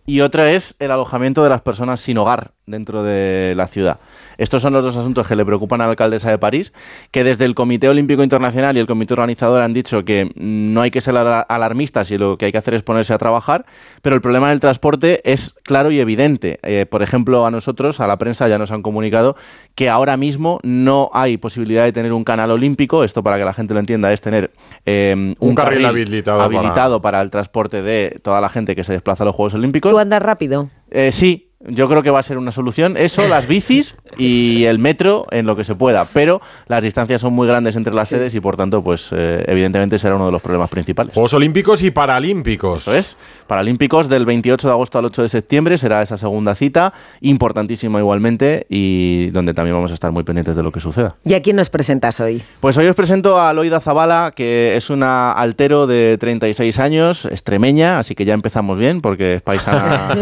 y 0.04 0.20
otra 0.20 0.50
es 0.50 0.74
el 0.80 0.90
alojamiento 0.90 1.44
de 1.44 1.50
las 1.50 1.60
personas 1.62 2.00
sin 2.00 2.18
hogar 2.18 2.50
dentro 2.66 3.04
de 3.04 3.52
la 3.56 3.68
ciudad. 3.68 4.00
Estos 4.38 4.62
son 4.62 4.72
los 4.72 4.84
dos 4.84 4.96
asuntos 4.96 5.26
que 5.26 5.36
le 5.36 5.44
preocupan 5.44 5.80
a 5.80 5.84
la 5.84 5.90
alcaldesa 5.90 6.30
de 6.30 6.38
París, 6.38 6.72
que 7.10 7.24
desde 7.24 7.44
el 7.44 7.54
Comité 7.54 7.88
Olímpico 7.88 8.22
Internacional 8.22 8.76
y 8.76 8.80
el 8.80 8.86
Comité 8.86 9.14
Organizador 9.14 9.62
han 9.62 9.72
dicho 9.72 10.04
que 10.04 10.30
no 10.36 10.80
hay 10.82 10.90
que 10.90 11.00
ser 11.00 11.16
ala- 11.16 11.40
alarmistas 11.40 12.10
y 12.10 12.18
lo 12.18 12.36
que 12.38 12.46
hay 12.46 12.52
que 12.52 12.58
hacer 12.58 12.74
es 12.74 12.82
ponerse 12.82 13.12
a 13.14 13.18
trabajar, 13.18 13.64
pero 14.02 14.16
el 14.16 14.22
problema 14.22 14.50
del 14.50 14.60
transporte 14.60 15.20
es 15.30 15.54
claro 15.64 15.90
y 15.90 16.00
evidente. 16.00 16.58
Eh, 16.62 16.86
por 16.88 17.02
ejemplo, 17.02 17.46
a 17.46 17.50
nosotros, 17.50 18.00
a 18.00 18.06
la 18.06 18.16
prensa, 18.18 18.48
ya 18.48 18.58
nos 18.58 18.70
han 18.72 18.82
comunicado 18.82 19.36
que 19.74 19.88
ahora 19.88 20.16
mismo 20.16 20.60
no 20.62 21.10
hay 21.12 21.36
posibilidad 21.36 21.84
de 21.84 21.92
tener 21.92 22.12
un 22.12 22.24
canal 22.24 22.50
olímpico, 22.50 23.04
esto 23.04 23.22
para 23.22 23.38
que 23.38 23.44
la 23.44 23.52
gente 23.54 23.74
lo 23.74 23.80
entienda 23.80 24.12
es 24.12 24.20
tener 24.20 24.50
eh, 24.86 25.34
Un 25.38 25.54
carril 25.54 25.84
habilitado 25.86 26.38
para- 26.38 26.44
habilitado 26.58 27.00
para 27.00 27.20
el 27.20 27.30
transporte 27.30 27.82
de 27.82 28.18
toda 28.22 28.40
la 28.40 28.48
gente 28.48 28.74
que 28.76 28.84
se 28.84 28.92
desplaza 28.92 29.24
a 29.24 29.26
los 29.26 29.34
Juegos 29.34 29.54
Olímpicos. 29.54 29.92
¿Tú 29.92 29.98
andas 29.98 30.22
rápido? 30.22 30.68
Eh, 30.90 31.10
sí, 31.12 31.50
yo 31.68 31.88
creo 31.88 32.02
que 32.02 32.10
va 32.10 32.20
a 32.20 32.22
ser 32.22 32.38
una 32.38 32.50
solución. 32.50 32.96
Eso, 32.96 33.26
las 33.28 33.46
bicis 33.46 33.94
y 34.18 34.64
el 34.64 34.78
metro 34.78 35.26
en 35.30 35.46
lo 35.46 35.56
que 35.56 35.64
se 35.64 35.74
pueda. 35.74 36.04
Pero 36.12 36.40
las 36.66 36.82
distancias 36.84 37.20
son 37.20 37.32
muy 37.32 37.46
grandes 37.48 37.76
entre 37.76 37.94
las 37.94 38.08
sedes 38.08 38.34
y 38.34 38.40
por 38.40 38.56
tanto, 38.56 38.82
pues 38.82 39.08
eh, 39.12 39.44
evidentemente 39.48 39.98
será 39.98 40.16
uno 40.16 40.26
de 40.26 40.32
los 40.32 40.42
problemas 40.42 40.70
principales. 40.70 41.14
Juegos 41.14 41.34
Olímpicos 41.34 41.82
y 41.82 41.90
Paralímpicos. 41.90 42.82
Eso 42.82 42.94
es. 42.94 43.16
Paralímpicos 43.46 44.08
del 44.08 44.24
28 44.26 44.66
de 44.68 44.72
agosto 44.72 44.98
al 44.98 45.04
8 45.06 45.22
de 45.22 45.28
septiembre 45.28 45.78
será 45.78 46.02
esa 46.02 46.16
segunda 46.16 46.54
cita, 46.54 46.92
importantísima 47.20 47.98
igualmente 47.98 48.66
y 48.68 49.30
donde 49.30 49.54
también 49.54 49.74
vamos 49.76 49.90
a 49.90 49.94
estar 49.94 50.12
muy 50.12 50.22
pendientes 50.24 50.56
de 50.56 50.62
lo 50.62 50.70
que 50.72 50.80
suceda. 50.80 51.16
¿Y 51.24 51.34
a 51.34 51.42
quién 51.42 51.56
nos 51.56 51.70
presentas 51.70 52.20
hoy? 52.20 52.42
Pues 52.60 52.76
hoy 52.78 52.86
os 52.86 52.94
presento 52.94 53.38
a 53.40 53.52
Loida 53.52 53.80
Zabala, 53.80 54.32
que 54.34 54.76
es 54.76 54.90
una 54.90 55.32
altero 55.32 55.86
de 55.86 56.16
36 56.18 56.78
años, 56.78 57.26
extremeña, 57.26 57.98
así 57.98 58.14
que 58.14 58.24
ya 58.24 58.34
empezamos 58.34 58.78
bien, 58.78 59.00
porque 59.00 59.34
es 59.34 59.42
paisana, 59.54 60.16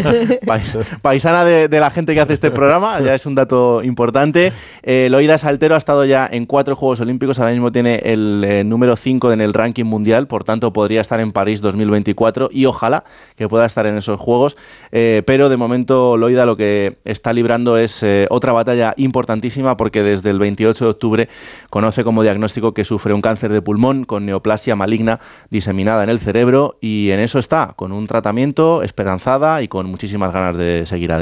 pais- 0.47 0.79
paisana 1.01 1.32
de, 1.33 1.69
de 1.69 1.81
la 1.81 1.91
gente 1.91 2.15
que 2.15 2.21
hace 2.21 2.35
este 2.35 2.51
programa, 2.51 3.01
ya 3.05 3.15
es 3.15 3.27
un 3.27 3.35
dato 3.35 3.83
importante. 3.83 4.53
Eh, 4.83 5.09
Loida 5.11 5.35
es 5.35 5.45
altero, 5.45 5.75
ha 5.75 5.79
estado 5.79 6.05
ya 6.05 6.29
en 6.31 6.47
cuatro 6.47 6.77
Juegos 6.77 7.01
Olímpicos, 7.01 7.39
ahora 7.39 7.53
mismo 7.53 7.73
tiene 7.73 7.97
el 8.05 8.45
eh, 8.47 8.65
número 8.65 8.95
5 8.95 9.33
en 9.33 9.41
el 9.41 9.55
ranking 9.55 9.85
mundial, 9.85 10.27
por 10.27 10.45
tanto 10.45 10.73
podría 10.73 11.01
estar 11.01 11.21
en 11.21 11.33
París 11.33 11.61
2024 11.63 12.51
y 12.53 12.67
ojalá 12.67 13.05
que 13.37 13.49
pueda 13.49 13.67
estar 13.67 13.87
en 13.87 13.97
esos 13.97 14.21
Juegos, 14.21 14.57
Eh, 14.93 15.23
pero 15.27 15.49
de 15.49 15.57
momento 15.57 16.17
Loida 16.17 16.45
lo 16.45 16.57
que 16.57 16.99
está 17.05 17.33
librando 17.33 17.79
es 17.79 18.05
otra 18.29 18.53
batalla 18.53 18.95
importantísima 18.97 19.77
porque 19.77 20.03
desde 20.03 20.31
el 20.31 20.39
28 20.39 20.85
de 20.85 20.91
octubre 20.91 21.29
conoce 21.71 22.05
como 22.05 22.23
diagnóstico 22.23 22.75
que 22.75 22.85
sufre 22.85 23.15
un 23.15 23.23
cáncer 23.23 23.53
de 23.53 23.63
pulmón 23.63 24.05
con 24.05 24.27
neoplasia 24.27 24.77
maligna 24.77 25.21
diseminada 25.51 26.05
en 26.05 26.11
el 26.11 26.21
cerebro 26.21 26.77
y 26.81 27.11
en 27.11 27.21
eso 27.21 27.39
está, 27.39 27.75
con 27.77 27.93
un 27.93 28.07
tratamiento 28.07 28.83
esperanzada 28.83 29.63
y 29.63 29.69
con 29.69 29.87
muchísimas 29.87 30.33
ganas 30.33 30.57
de 30.57 30.85
seguir 30.87 31.13
adelante. 31.13 31.22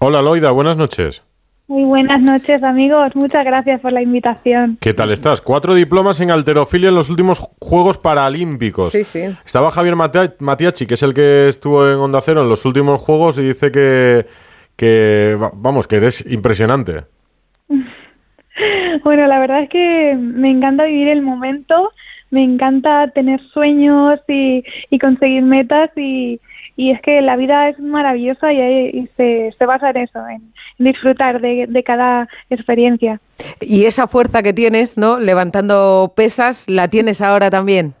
Hola, 0.00 0.22
Loida, 0.22 0.50
buenas 0.50 0.76
noches. 0.76 1.22
Muy 1.68 1.82
buenas 1.84 2.20
noches, 2.22 2.62
amigos. 2.62 3.16
Muchas 3.16 3.44
gracias 3.44 3.80
por 3.80 3.92
la 3.92 4.00
invitación. 4.00 4.78
¿Qué 4.80 4.94
tal 4.94 5.10
estás? 5.10 5.40
Cuatro 5.40 5.74
diplomas 5.74 6.20
en 6.20 6.30
alterofilia 6.30 6.90
en 6.90 6.94
los 6.94 7.10
últimos 7.10 7.40
Juegos 7.60 7.98
Paralímpicos. 7.98 8.92
Sí, 8.92 9.02
sí. 9.02 9.22
Estaba 9.44 9.70
Javier 9.72 9.96
Matiachi, 9.96 10.86
que 10.86 10.94
es 10.94 11.02
el 11.02 11.12
que 11.12 11.48
estuvo 11.48 11.88
en 11.88 11.98
Onda 11.98 12.20
Cero 12.20 12.42
en 12.42 12.48
los 12.48 12.64
últimos 12.64 13.00
Juegos, 13.02 13.38
y 13.38 13.42
dice 13.48 13.72
que, 13.72 14.26
que 14.76 15.36
va- 15.42 15.50
vamos, 15.54 15.86
que 15.88 15.96
eres 15.96 16.24
impresionante. 16.30 17.02
Bueno, 19.04 19.26
la 19.26 19.38
verdad 19.38 19.62
es 19.62 19.68
que 19.68 20.16
me 20.18 20.50
encanta 20.50 20.84
vivir 20.84 21.08
el 21.08 21.22
momento, 21.22 21.92
me 22.30 22.42
encanta 22.42 23.08
tener 23.14 23.40
sueños 23.52 24.18
y, 24.26 24.64
y 24.90 24.98
conseguir 24.98 25.42
metas 25.42 25.90
y, 25.96 26.40
y 26.76 26.90
es 26.92 27.00
que 27.00 27.20
la 27.22 27.36
vida 27.36 27.68
es 27.68 27.78
maravillosa 27.80 28.52
y, 28.52 28.60
y 28.60 29.08
se, 29.16 29.54
se 29.58 29.66
basa 29.66 29.90
en 29.90 29.96
eso, 29.96 30.20
en 30.28 30.52
disfrutar 30.78 31.40
de, 31.40 31.66
de 31.68 31.82
cada 31.82 32.28
experiencia. 32.50 33.20
Y 33.60 33.86
esa 33.86 34.06
fuerza 34.06 34.42
que 34.42 34.52
tienes, 34.52 34.98
¿no? 34.98 35.18
Levantando 35.18 36.12
pesas, 36.14 36.68
¿la 36.68 36.88
tienes 36.88 37.20
ahora 37.22 37.50
también? 37.50 37.94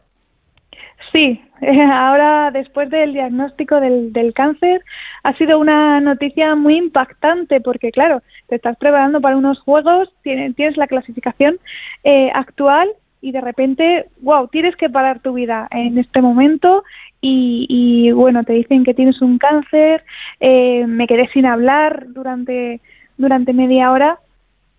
Sí, 1.12 1.40
ahora 1.92 2.50
después 2.50 2.90
del 2.90 3.14
diagnóstico 3.14 3.80
del, 3.80 4.12
del 4.12 4.34
cáncer 4.34 4.82
ha 5.22 5.32
sido 5.34 5.58
una 5.58 6.00
noticia 6.00 6.54
muy 6.54 6.76
impactante 6.76 7.60
porque 7.60 7.90
claro, 7.90 8.22
te 8.48 8.56
estás 8.56 8.76
preparando 8.76 9.20
para 9.20 9.36
unos 9.36 9.58
juegos, 9.60 10.12
tienes, 10.22 10.54
tienes 10.54 10.76
la 10.76 10.86
clasificación 10.86 11.58
eh, 12.04 12.30
actual 12.34 12.90
y 13.20 13.32
de 13.32 13.40
repente, 13.40 14.06
wow, 14.20 14.48
tienes 14.48 14.76
que 14.76 14.90
parar 14.90 15.20
tu 15.20 15.32
vida 15.32 15.66
en 15.70 15.98
este 15.98 16.20
momento 16.20 16.84
y, 17.20 17.66
y, 17.68 18.12
bueno, 18.12 18.44
te 18.44 18.52
dicen 18.52 18.84
que 18.84 18.94
tienes 18.94 19.20
un 19.22 19.38
cáncer, 19.38 20.04
eh, 20.40 20.86
me 20.86 21.06
quedé 21.06 21.28
sin 21.28 21.46
hablar 21.46 22.06
durante, 22.08 22.80
durante 23.16 23.52
media 23.52 23.90
hora 23.90 24.18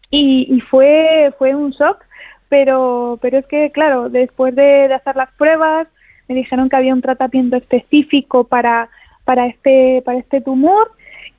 y, 0.09 0.47
y 0.49 0.61
fue, 0.61 1.33
fue 1.37 1.55
un 1.55 1.71
shock, 1.71 1.97
pero, 2.49 3.19
pero 3.21 3.39
es 3.39 3.45
que 3.47 3.71
claro, 3.71 4.09
después 4.09 4.55
de, 4.55 4.87
de 4.87 4.93
hacer 4.93 5.15
las 5.15 5.31
pruebas, 5.33 5.87
me 6.27 6.35
dijeron 6.35 6.69
que 6.69 6.75
había 6.75 6.93
un 6.93 7.01
tratamiento 7.01 7.55
específico 7.55 8.45
para, 8.45 8.89
para, 9.25 9.47
este, 9.47 10.01
para 10.05 10.19
este 10.19 10.41
tumor 10.41 10.91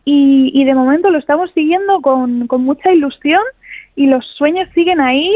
y, 0.04 0.50
y 0.54 0.64
de 0.64 0.74
momento 0.74 1.10
lo 1.10 1.18
estamos 1.18 1.50
siguiendo 1.52 2.00
con, 2.00 2.46
con 2.46 2.64
mucha 2.64 2.92
ilusión 2.92 3.42
y 3.96 4.06
los 4.06 4.26
sueños 4.26 4.68
siguen 4.74 5.00
ahí 5.00 5.30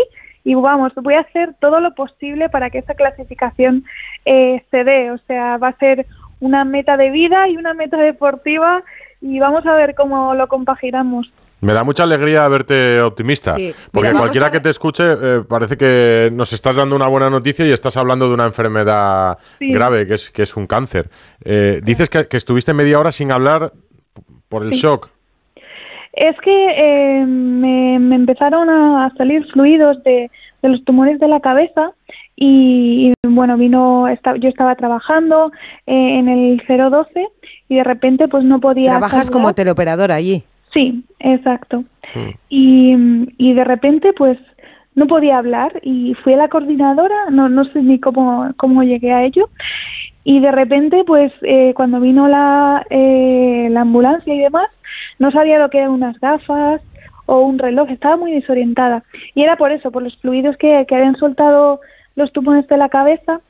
y 0.45 0.55
vamos, 0.55 0.93
voy 0.97 1.15
a 1.15 1.21
hacer 1.21 1.55
todo 1.61 1.81
lo 1.81 1.95
posible 1.95 2.49
para 2.49 2.71
que 2.71 2.79
esa 2.79 2.95
clasificación 2.95 3.85
eh, 4.25 4.63
se 4.71 4.85
dé, 4.85 5.11
o 5.11 5.19
sea, 5.27 5.57
va 5.59 5.69
a 5.69 5.77
ser 5.79 6.07
una 6.41 6.65
meta 6.65 6.97
de 6.97 7.11
vida 7.11 7.49
y 7.49 7.57
una 7.57 7.75
meta 7.75 7.97
deportiva 7.97 8.83
y 9.21 9.39
vamos 9.39 9.65
a 9.67 9.75
ver 9.75 9.95
cómo 9.95 10.35
lo 10.35 10.49
compaginamos. 10.49 11.33
Me 11.61 11.73
da 11.73 11.85
mucha 11.85 12.03
alegría 12.03 12.49
verte 12.49 13.01
optimista, 13.01 13.55
Sí. 13.55 13.73
porque 13.93 14.09
Mira, 14.09 14.19
cualquiera 14.19 14.47
a 14.49 14.51
que 14.51 14.59
te 14.59 14.69
escuche 14.71 15.05
eh, 15.07 15.43
parece 15.49 15.77
que 15.77 16.29
nos 16.33 16.53
estás 16.53 16.75
dando 16.75 16.97
una 16.97 17.07
buena 17.07 17.31
noticia 17.31 17.65
y 17.65 17.71
estás 17.71 17.97
hablando 17.97 18.27
de 18.27 18.35
una 18.35 18.47
enfermedad 18.47 19.39
Sí. 19.61 19.71
grave, 19.73 20.05
que 20.09 20.15
es, 20.15 20.31
que 20.31 20.43
es 20.43 20.57
un 20.57 20.67
cáncer. 20.67 21.09
Eh, 21.45 21.81
dices 21.85 22.11
que, 22.11 22.27
que 22.27 22.37
estuviste 22.37 22.75
media 22.75 22.99
hora 22.99 23.13
sin 23.13 23.31
hablar 23.31 23.71
por 24.49 24.65
el 24.65 24.73
Sí. 24.73 24.81
shock. 24.81 25.09
Es 26.13 26.37
que 26.41 26.51
eh, 26.77 27.25
me, 27.27 27.99
me 27.99 28.15
empezaron 28.17 28.69
a 28.71 29.13
salir 29.17 29.45
fluidos 29.53 30.03
de, 30.05 30.31
de 30.63 30.69
los 30.69 30.85
tumores 30.85 31.19
de 31.19 31.29
la 31.29 31.41
cabeza 31.41 31.93
y, 32.37 33.13
y, 33.25 33.29
bueno, 33.29 33.57
vino, 33.57 34.09
esta- 34.09 34.37
yo 34.37 34.49
estaba 34.49 34.75
trabajando 34.77 35.51
eh, 35.87 36.19
en 36.19 36.29
el 36.29 36.63
012 36.69 37.27
y 37.69 37.77
de 37.77 37.85
repente 37.85 38.29
pues 38.29 38.45
no 38.45 38.61
podía... 38.61 38.91
Trabajas 38.91 39.27
saludar. 39.27 39.33
como 39.43 39.55
teleoperadora 39.55 40.15
allí. 40.17 40.43
Sí, 40.73 41.03
exacto. 41.21 41.85
Y, 42.49 42.95
y 43.39 43.53
de 43.55 43.65
repente, 43.65 44.13
pues, 44.15 44.39
no 44.95 45.07
podía 45.07 45.39
hablar 45.39 45.73
y 45.83 46.15
fui 46.23 46.35
a 46.35 46.37
la 46.39 46.49
coordinadora, 46.49 47.31
no, 47.31 47.49
no 47.49 47.65
sé 47.67 47.83
ni 47.83 47.99
cómo, 47.99 48.51
cómo 48.57 48.83
llegué 48.83 49.13
a 49.13 49.25
ello. 49.25 49.49
Y 50.25 50.41
de 50.41 50.51
repente, 50.53 51.03
pues, 51.07 51.33
eh, 51.43 51.73
cuando 51.75 52.01
vino 52.01 52.29
la, 52.29 52.87
eh, 52.91 53.69
la 53.71 53.81
ambulancia 53.83 54.35
y 54.35 54.39
demás, 54.39 54.69
no 55.23 55.31
sabía 55.31 55.61
lo 55.61 55.71
que 55.71 55.79
eran 55.79 55.93
unas 55.93 56.19
gafas 56.19 56.83
o 57.27 57.43
un 57.43 57.61
reloj, 57.61 57.89
estaba 57.91 58.17
muy 58.17 58.33
desorientada. 58.33 59.05
Y 59.37 59.45
era 59.45 59.57
por 59.57 59.71
eso, 59.71 59.93
por 59.93 60.03
los 60.03 60.17
fluidos 60.17 60.57
que, 60.57 60.85
que 60.89 60.97
habían 60.97 61.17
soltado 61.17 61.81
los 62.17 62.33
tumores 62.33 62.67
de 62.67 62.77
la 62.77 62.89
cabeza. 62.89 63.41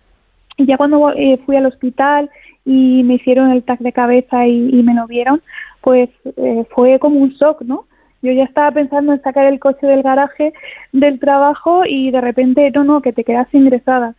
Y 0.59 0.67
ya 0.67 0.77
cuando 0.77 1.13
eh, 1.13 1.41
fui 1.47 1.57
al 1.57 1.65
hospital 1.65 2.29
y 2.67 3.03
me 3.05 3.15
hicieron 3.15 3.51
el 3.51 3.63
TAC 3.63 3.81
de 3.81 3.93
cabeza 3.93 4.47
y, 4.47 4.69
y 4.69 4.83
me 4.83 4.93
lo 4.93 5.07
vieron, 5.07 5.41
pues 5.81 6.11
eh, 6.37 6.65
fue 6.75 6.99
como 6.99 7.19
un 7.21 7.31
shock, 7.31 7.63
¿no? 7.63 7.87
yo 8.23 8.33
ya 8.33 8.45
estaba 8.45 8.71
pensando 8.71 9.13
en 9.13 9.23
sacar 9.23 9.47
el 9.47 9.59
coche 9.59 9.85
del 9.85 10.03
garaje 10.03 10.53
del 10.93 11.19
trabajo 11.19 11.83
y 11.85 12.13
de 12.13 12.21
repente, 12.21 12.71
no, 12.71 12.85
no, 12.85 13.03
que 13.03 13.13
te 13.13 13.25
quedas 13.25 13.49
ingresada. 13.53 14.15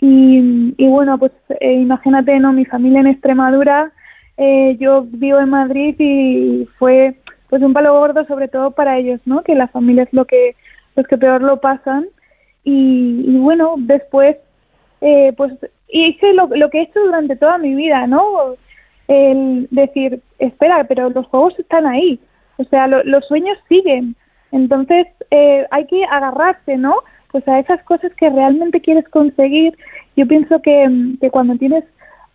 Y, 0.00 0.74
y 0.76 0.86
bueno, 0.86 1.18
pues 1.18 1.32
eh, 1.60 1.72
imagínate, 1.72 2.38
¿no? 2.40 2.52
Mi 2.52 2.66
familia 2.66 3.00
en 3.00 3.06
Extremadura, 3.06 3.90
eh, 4.38 4.76
yo 4.78 5.02
vivo 5.08 5.38
en 5.40 5.50
Madrid 5.50 5.94
y 5.98 6.66
fue 6.78 7.16
pues 7.50 7.62
un 7.62 7.72
palo 7.72 7.92
gordo 7.98 8.24
sobre 8.26 8.48
todo 8.48 8.70
para 8.72 8.98
ellos, 8.98 9.20
¿no? 9.26 9.42
Que 9.42 9.54
la 9.54 9.68
familia 9.68 10.04
es 10.04 10.12
lo 10.12 10.24
que, 10.26 10.54
los 10.96 11.06
que 11.06 11.16
peor 11.18 11.42
lo 11.42 11.60
pasan. 11.60 12.06
Y, 12.64 13.36
bueno, 13.38 13.74
después, 13.78 14.36
eh, 15.00 15.32
pues 15.36 15.52
hice 15.88 16.34
lo, 16.34 16.46
lo 16.48 16.68
que 16.70 16.78
he 16.80 16.82
hecho 16.82 17.00
durante 17.00 17.36
toda 17.36 17.56
mi 17.58 17.74
vida, 17.74 18.06
¿no? 18.06 18.54
El 19.06 19.68
decir, 19.70 20.20
espera, 20.38 20.84
pero 20.84 21.08
los 21.08 21.26
juegos 21.28 21.58
están 21.58 21.86
ahí, 21.86 22.20
o 22.58 22.64
sea, 22.64 22.86
lo- 22.86 23.02
los 23.04 23.26
sueños 23.26 23.56
siguen. 23.68 24.14
Entonces, 24.52 25.06
eh, 25.30 25.66
hay 25.70 25.86
que 25.86 26.04
agarrarse, 26.04 26.76
¿no? 26.76 26.92
Pues 27.32 27.46
a 27.48 27.58
esas 27.58 27.82
cosas 27.84 28.12
que 28.14 28.28
realmente 28.28 28.80
quieres 28.82 29.08
conseguir. 29.08 29.76
Yo 30.16 30.26
pienso 30.26 30.60
que, 30.60 30.86
que 31.20 31.30
cuando 31.30 31.56
tienes 31.56 31.84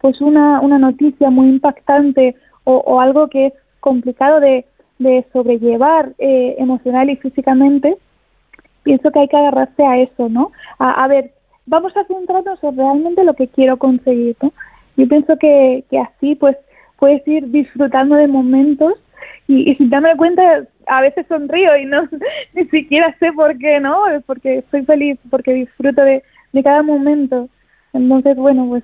pues 0.03 0.19
una, 0.19 0.59
una 0.59 0.77
noticia 0.79 1.29
muy 1.29 1.47
impactante 1.47 2.35
o, 2.65 2.75
o 2.75 2.99
algo 2.99 3.29
que 3.29 3.45
es 3.47 3.53
complicado 3.79 4.41
de, 4.41 4.65
de 4.99 5.25
sobrellevar 5.31 6.11
eh, 6.17 6.55
emocional 6.57 7.09
y 7.09 7.15
físicamente, 7.15 7.95
pienso 8.83 9.11
que 9.11 9.19
hay 9.19 9.29
que 9.29 9.37
agarrarse 9.37 9.81
a 9.81 9.99
eso, 9.99 10.27
¿no? 10.27 10.51
A, 10.77 11.07
ver, 11.07 11.31
vamos 11.67 11.95
a 11.95 12.03
centrarnos 12.03 12.61
en 12.65 12.75
realmente 12.75 13.23
lo 13.23 13.33
que 13.33 13.47
quiero 13.47 13.77
conseguir, 13.77 14.35
¿no? 14.41 14.51
Yo 14.97 15.07
pienso 15.07 15.37
que, 15.37 15.85
que 15.89 15.99
así 15.99 16.35
pues 16.35 16.57
puedes 16.99 17.25
ir 17.25 17.49
disfrutando 17.49 18.17
de 18.17 18.27
momentos 18.27 18.95
y, 19.47 19.71
y 19.71 19.75
sin 19.75 19.89
darme 19.89 20.17
cuenta 20.17 20.67
a 20.87 20.99
veces 20.99 21.25
sonrío 21.27 21.77
y 21.77 21.85
no 21.85 22.09
ni 22.53 22.65
siquiera 22.65 23.15
sé 23.19 23.31
por 23.31 23.57
qué, 23.57 23.79
¿no? 23.79 24.01
Porque 24.25 24.57
estoy 24.57 24.83
feliz, 24.83 25.17
porque 25.29 25.53
disfruto 25.53 26.01
de, 26.01 26.23
de 26.51 26.61
cada 26.61 26.83
momento. 26.83 27.47
Entonces, 27.93 28.35
bueno, 28.35 28.67
pues 28.67 28.83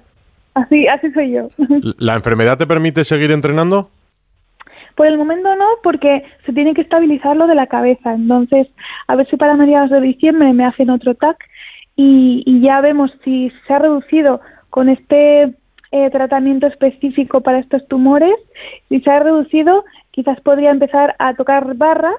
así 0.61 0.87
así 0.87 1.11
soy 1.11 1.31
yo. 1.31 1.49
¿La 1.97 2.15
enfermedad 2.15 2.57
te 2.57 2.67
permite 2.67 3.03
seguir 3.03 3.31
entrenando? 3.31 3.89
Por 4.95 5.07
el 5.07 5.17
momento 5.17 5.55
no, 5.55 5.65
porque 5.81 6.23
se 6.45 6.53
tiene 6.53 6.73
que 6.73 6.81
estabilizar 6.81 7.37
lo 7.37 7.47
de 7.47 7.55
la 7.55 7.67
cabeza. 7.67 8.13
Entonces, 8.13 8.67
a 9.07 9.15
ver 9.15 9.27
si 9.29 9.37
para 9.37 9.55
mediados 9.55 9.89
de 9.91 10.01
diciembre 10.01 10.51
me 10.53 10.65
hacen 10.65 10.89
otro 10.89 11.15
TAC 11.15 11.37
y, 11.95 12.43
y 12.45 12.61
ya 12.61 12.81
vemos 12.81 13.11
si 13.23 13.51
se 13.65 13.73
ha 13.73 13.79
reducido 13.79 14.41
con 14.69 14.89
este 14.89 15.53
eh, 15.91 16.09
tratamiento 16.11 16.67
específico 16.67 17.41
para 17.41 17.59
estos 17.59 17.87
tumores. 17.87 18.33
Si 18.89 18.99
se 19.01 19.09
ha 19.09 19.19
reducido, 19.19 19.85
quizás 20.11 20.39
podría 20.41 20.69
empezar 20.69 21.15
a 21.17 21.33
tocar 21.33 21.75
barra, 21.75 22.11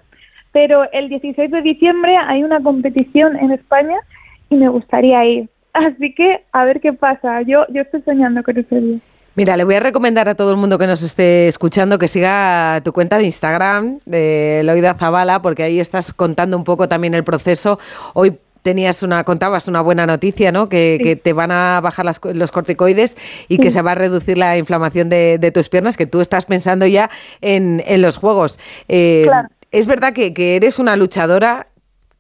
pero 0.53 0.91
el 0.93 1.09
16 1.09 1.51
de 1.51 1.63
diciembre 1.63 2.17
hay 2.17 2.43
una 2.43 2.61
competición 2.61 3.37
en 3.37 3.53
España 3.53 3.97
y 4.49 4.57
me 4.57 4.69
gustaría 4.69 5.25
ir. 5.25 5.49
Así 5.73 6.15
que 6.15 6.45
a 6.53 6.65
ver 6.65 6.81
qué 6.81 6.93
pasa. 6.93 7.43
Yo, 7.43 7.65
yo 7.73 7.83
estoy 7.83 8.03
soñando 8.03 8.43
con 8.43 8.57
ese 8.59 8.81
día. 8.81 8.99
Mira, 9.37 9.57
le 9.57 9.65
voy 9.65 9.77
a 9.77 9.81
recomendar 9.81 10.29
a 10.29 10.35
todo 10.35 10.51
el 10.51 10.57
mundo 10.57 10.77
que 10.79 10.87
nos 10.89 11.03
esté 11.03 11.47
escuchando 11.47 11.99
que 11.99 12.09
siga 12.09 12.81
tu 12.85 12.93
cuenta 12.93 13.17
de 13.17 13.25
Instagram 13.25 14.01
de 14.05 14.63
Loida 14.65 14.95
Zavala, 14.95 15.41
porque 15.41 15.63
ahí 15.63 15.79
estás 15.79 16.13
contando 16.13 16.57
un 16.57 16.65
poco 16.65 16.89
también 16.89 17.15
el 17.15 17.23
proceso. 17.23 17.79
Hoy 18.15 18.37
tenías 18.63 19.03
una, 19.05 19.23
contabas 19.25 19.69
una 19.69 19.81
buena 19.81 20.05
noticia, 20.05 20.51
¿no? 20.53 20.69
Que, 20.69 20.97
Sí. 20.99 21.05
que 21.05 21.17
te 21.17 21.33
van 21.33 21.53
a 21.53 21.81
bajar 21.81 22.05
las 22.05 22.21
los 22.35 22.51
corticoides 22.53 23.17
y 23.49 23.59
que 23.59 23.71
se 23.71 23.81
va 23.81 23.93
a 23.93 23.95
reducir 23.95 24.37
la 24.37 24.59
inflamación 24.59 25.09
de, 25.09 25.39
de 25.39 25.53
tus 25.53 25.69
piernas, 25.69 25.97
que 25.97 26.07
tú 26.07 26.21
estás 26.21 26.45
pensando 26.45 26.85
ya 26.87 27.09
en, 27.41 27.83
en 27.87 28.03
los 28.03 28.17
juegos. 28.17 28.59
Eh, 28.89 29.23
Claro. 29.27 29.49
Es 29.73 29.87
verdad 29.87 30.13
que, 30.13 30.35
que 30.35 30.57
eres 30.57 30.81
una 30.81 30.97
luchadora. 30.97 31.69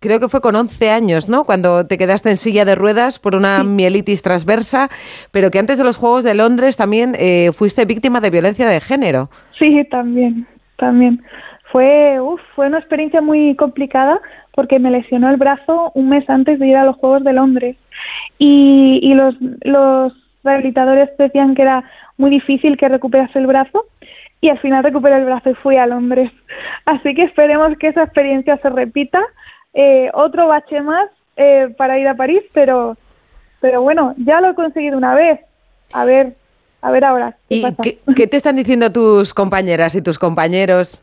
Creo 0.00 0.18
que 0.18 0.30
fue 0.30 0.40
con 0.40 0.56
11 0.56 0.90
años, 0.90 1.28
¿no? 1.28 1.44
Cuando 1.44 1.86
te 1.86 1.98
quedaste 1.98 2.30
en 2.30 2.38
silla 2.38 2.64
de 2.64 2.74
ruedas 2.74 3.18
por 3.18 3.34
una 3.34 3.62
mielitis 3.64 4.22
transversa, 4.22 4.88
pero 5.30 5.50
que 5.50 5.58
antes 5.58 5.76
de 5.76 5.84
los 5.84 5.98
Juegos 5.98 6.24
de 6.24 6.34
Londres 6.34 6.78
también 6.78 7.14
eh, 7.18 7.52
fuiste 7.52 7.84
víctima 7.84 8.20
de 8.20 8.30
violencia 8.30 8.66
de 8.66 8.80
género. 8.80 9.28
Sí, 9.58 9.84
también, 9.90 10.46
también. 10.78 11.22
Fue, 11.70 12.18
uf, 12.18 12.40
fue 12.54 12.68
una 12.68 12.78
experiencia 12.78 13.20
muy 13.20 13.54
complicada 13.56 14.22
porque 14.52 14.78
me 14.78 14.90
lesionó 14.90 15.28
el 15.28 15.36
brazo 15.36 15.92
un 15.94 16.08
mes 16.08 16.28
antes 16.30 16.58
de 16.58 16.68
ir 16.68 16.76
a 16.76 16.84
los 16.84 16.96
Juegos 16.96 17.22
de 17.22 17.34
Londres 17.34 17.76
y, 18.38 19.00
y 19.02 19.12
los, 19.12 19.34
los 19.60 20.14
rehabilitadores 20.42 21.10
decían 21.18 21.54
que 21.54 21.60
era 21.60 21.84
muy 22.16 22.30
difícil 22.30 22.78
que 22.78 22.88
recuperase 22.88 23.38
el 23.38 23.46
brazo 23.46 23.84
y 24.40 24.48
al 24.48 24.58
final 24.60 24.82
recuperé 24.82 25.16
el 25.16 25.26
brazo 25.26 25.50
y 25.50 25.54
fui 25.54 25.76
a 25.76 25.86
Londres. 25.86 26.30
Así 26.86 27.14
que 27.14 27.24
esperemos 27.24 27.76
que 27.78 27.88
esa 27.88 28.04
experiencia 28.04 28.56
se 28.58 28.70
repita. 28.70 29.20
Eh, 29.74 30.10
otro 30.14 30.48
bache 30.48 30.80
más 30.80 31.08
eh, 31.36 31.72
para 31.76 31.98
ir 31.98 32.08
a 32.08 32.14
París, 32.14 32.42
pero, 32.52 32.96
pero 33.60 33.82
bueno, 33.82 34.14
ya 34.18 34.40
lo 34.40 34.50
he 34.50 34.54
conseguido 34.54 34.96
una 34.98 35.14
vez. 35.14 35.40
A 35.92 36.04
ver, 36.04 36.34
a 36.82 36.90
ver 36.90 37.04
ahora. 37.04 37.36
¿qué 37.48 37.56
¿Y 37.56 37.62
pasa? 37.62 37.76
qué, 37.82 37.98
qué 38.14 38.26
te 38.26 38.36
están 38.36 38.56
diciendo 38.56 38.92
tus 38.92 39.34
compañeras 39.34 39.94
y 39.94 40.02
tus 40.02 40.18
compañeros? 40.18 41.02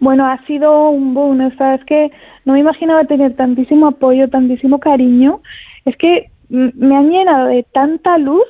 Bueno, 0.00 0.26
ha 0.26 0.44
sido 0.46 0.90
un 0.90 1.14
boom, 1.14 1.40
o 1.40 1.50
sea, 1.56 1.76
es 1.76 1.84
que 1.84 2.10
no 2.44 2.52
me 2.52 2.60
imaginaba 2.60 3.04
tener 3.04 3.34
tantísimo 3.34 3.88
apoyo, 3.88 4.28
tantísimo 4.28 4.78
cariño. 4.78 5.40
Es 5.84 5.96
que 5.96 6.30
me 6.48 6.96
han 6.96 7.10
llenado 7.10 7.46
de 7.46 7.64
tanta 7.72 8.18
luz 8.18 8.44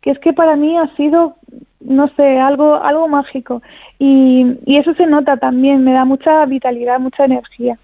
que 0.00 0.10
es 0.10 0.18
que 0.20 0.32
para 0.32 0.56
mí 0.56 0.76
ha 0.76 0.94
sido, 0.96 1.36
no 1.80 2.08
sé, 2.14 2.38
algo, 2.38 2.82
algo 2.82 3.08
mágico. 3.08 3.62
Y, 3.98 4.46
y 4.64 4.78
eso 4.78 4.94
se 4.94 5.06
nota 5.06 5.36
también, 5.36 5.84
me 5.84 5.92
da 5.92 6.04
mucha 6.04 6.44
vitalidad, 6.46 7.00
mucha 7.00 7.24
energía. 7.24 7.78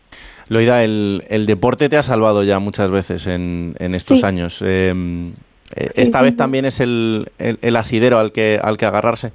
Loida, 0.48 0.84
el, 0.84 1.24
el 1.28 1.46
deporte 1.46 1.88
te 1.88 1.96
ha 1.96 2.02
salvado 2.02 2.42
ya 2.42 2.58
muchas 2.58 2.90
veces 2.90 3.26
en, 3.26 3.74
en 3.78 3.94
estos 3.94 4.20
Sí. 4.20 4.26
años. 4.26 4.62
Eh, 4.64 4.92
eh, 5.76 5.90
esta 5.94 6.18
sí, 6.18 6.24
vez 6.24 6.32
sí. 6.32 6.36
también 6.38 6.64
es 6.66 6.80
el, 6.80 7.28
el- 7.38 7.58
el 7.62 7.76
asidero 7.76 8.18
al 8.18 8.32
que, 8.32 8.60
al 8.62 8.76
que 8.76 8.86
agarrarse. 8.86 9.32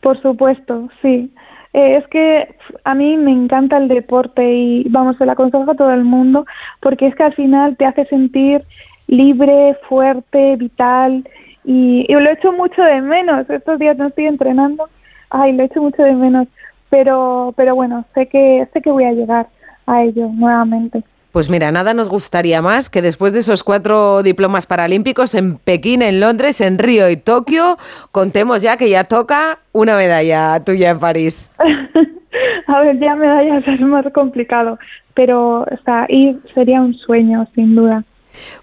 Por 0.00 0.20
supuesto, 0.22 0.88
sí. 1.02 1.30
Eh, 1.72 1.96
es 1.96 2.06
que 2.08 2.54
a 2.84 2.94
mí 2.94 3.16
me 3.16 3.32
encanta 3.32 3.76
el 3.78 3.88
deporte 3.88 4.42
y 4.52 4.84
vamos, 4.88 5.16
se 5.18 5.26
lo 5.26 5.32
aconsejo 5.32 5.70
a 5.70 5.74
todo 5.74 5.92
el 5.92 6.04
mundo 6.04 6.46
porque 6.80 7.06
es 7.08 7.14
que 7.16 7.24
al 7.24 7.34
final 7.34 7.76
te 7.76 7.84
hace 7.84 8.04
sentir 8.06 8.62
libre, 9.08 9.76
fuerte, 9.88 10.56
vital 10.56 11.28
y, 11.64 12.06
y 12.08 12.12
lo 12.12 12.30
echo 12.30 12.52
mucho 12.52 12.80
de 12.82 13.00
menos. 13.00 13.48
Estos 13.50 13.78
días 13.78 13.96
no 13.96 14.06
estoy 14.06 14.26
entrenando, 14.26 14.88
ay, 15.30 15.52
lo 15.52 15.64
echo 15.64 15.82
mucho 15.82 16.02
de 16.02 16.12
menos, 16.14 16.46
pero, 16.90 17.52
pero 17.56 17.74
bueno, 17.74 18.04
sé 18.14 18.26
que 18.28 18.66
sé 18.72 18.80
que 18.80 18.90
voy 18.92 19.04
a 19.04 19.12
llegar 19.12 19.48
a 19.86 20.02
ello 20.02 20.28
nuevamente. 20.32 21.02
Pues 21.32 21.50
mira, 21.50 21.72
nada 21.72 21.94
nos 21.94 22.08
gustaría 22.08 22.62
más 22.62 22.90
que 22.90 23.02
después 23.02 23.32
de 23.32 23.40
esos 23.40 23.64
cuatro 23.64 24.22
diplomas 24.22 24.66
paralímpicos 24.66 25.34
en 25.34 25.58
Pekín, 25.58 26.00
en 26.00 26.20
Londres, 26.20 26.60
en 26.60 26.78
Río 26.78 27.10
y 27.10 27.16
Tokio, 27.16 27.76
contemos 28.12 28.62
ya 28.62 28.76
que 28.76 28.88
ya 28.88 29.02
toca 29.02 29.58
una 29.72 29.96
medalla 29.96 30.62
tuya 30.64 30.90
en 30.90 31.00
París. 31.00 31.50
A 32.66 32.80
ver, 32.80 33.00
ya 33.00 33.16
medallas 33.16 33.66
es 33.66 33.80
más 33.80 34.04
complicado, 34.12 34.78
pero 35.14 35.62
o 35.62 35.78
sea, 35.84 36.06
ir 36.08 36.38
sería 36.54 36.80
un 36.80 36.94
sueño, 36.94 37.46
sin 37.54 37.74
duda. 37.74 38.04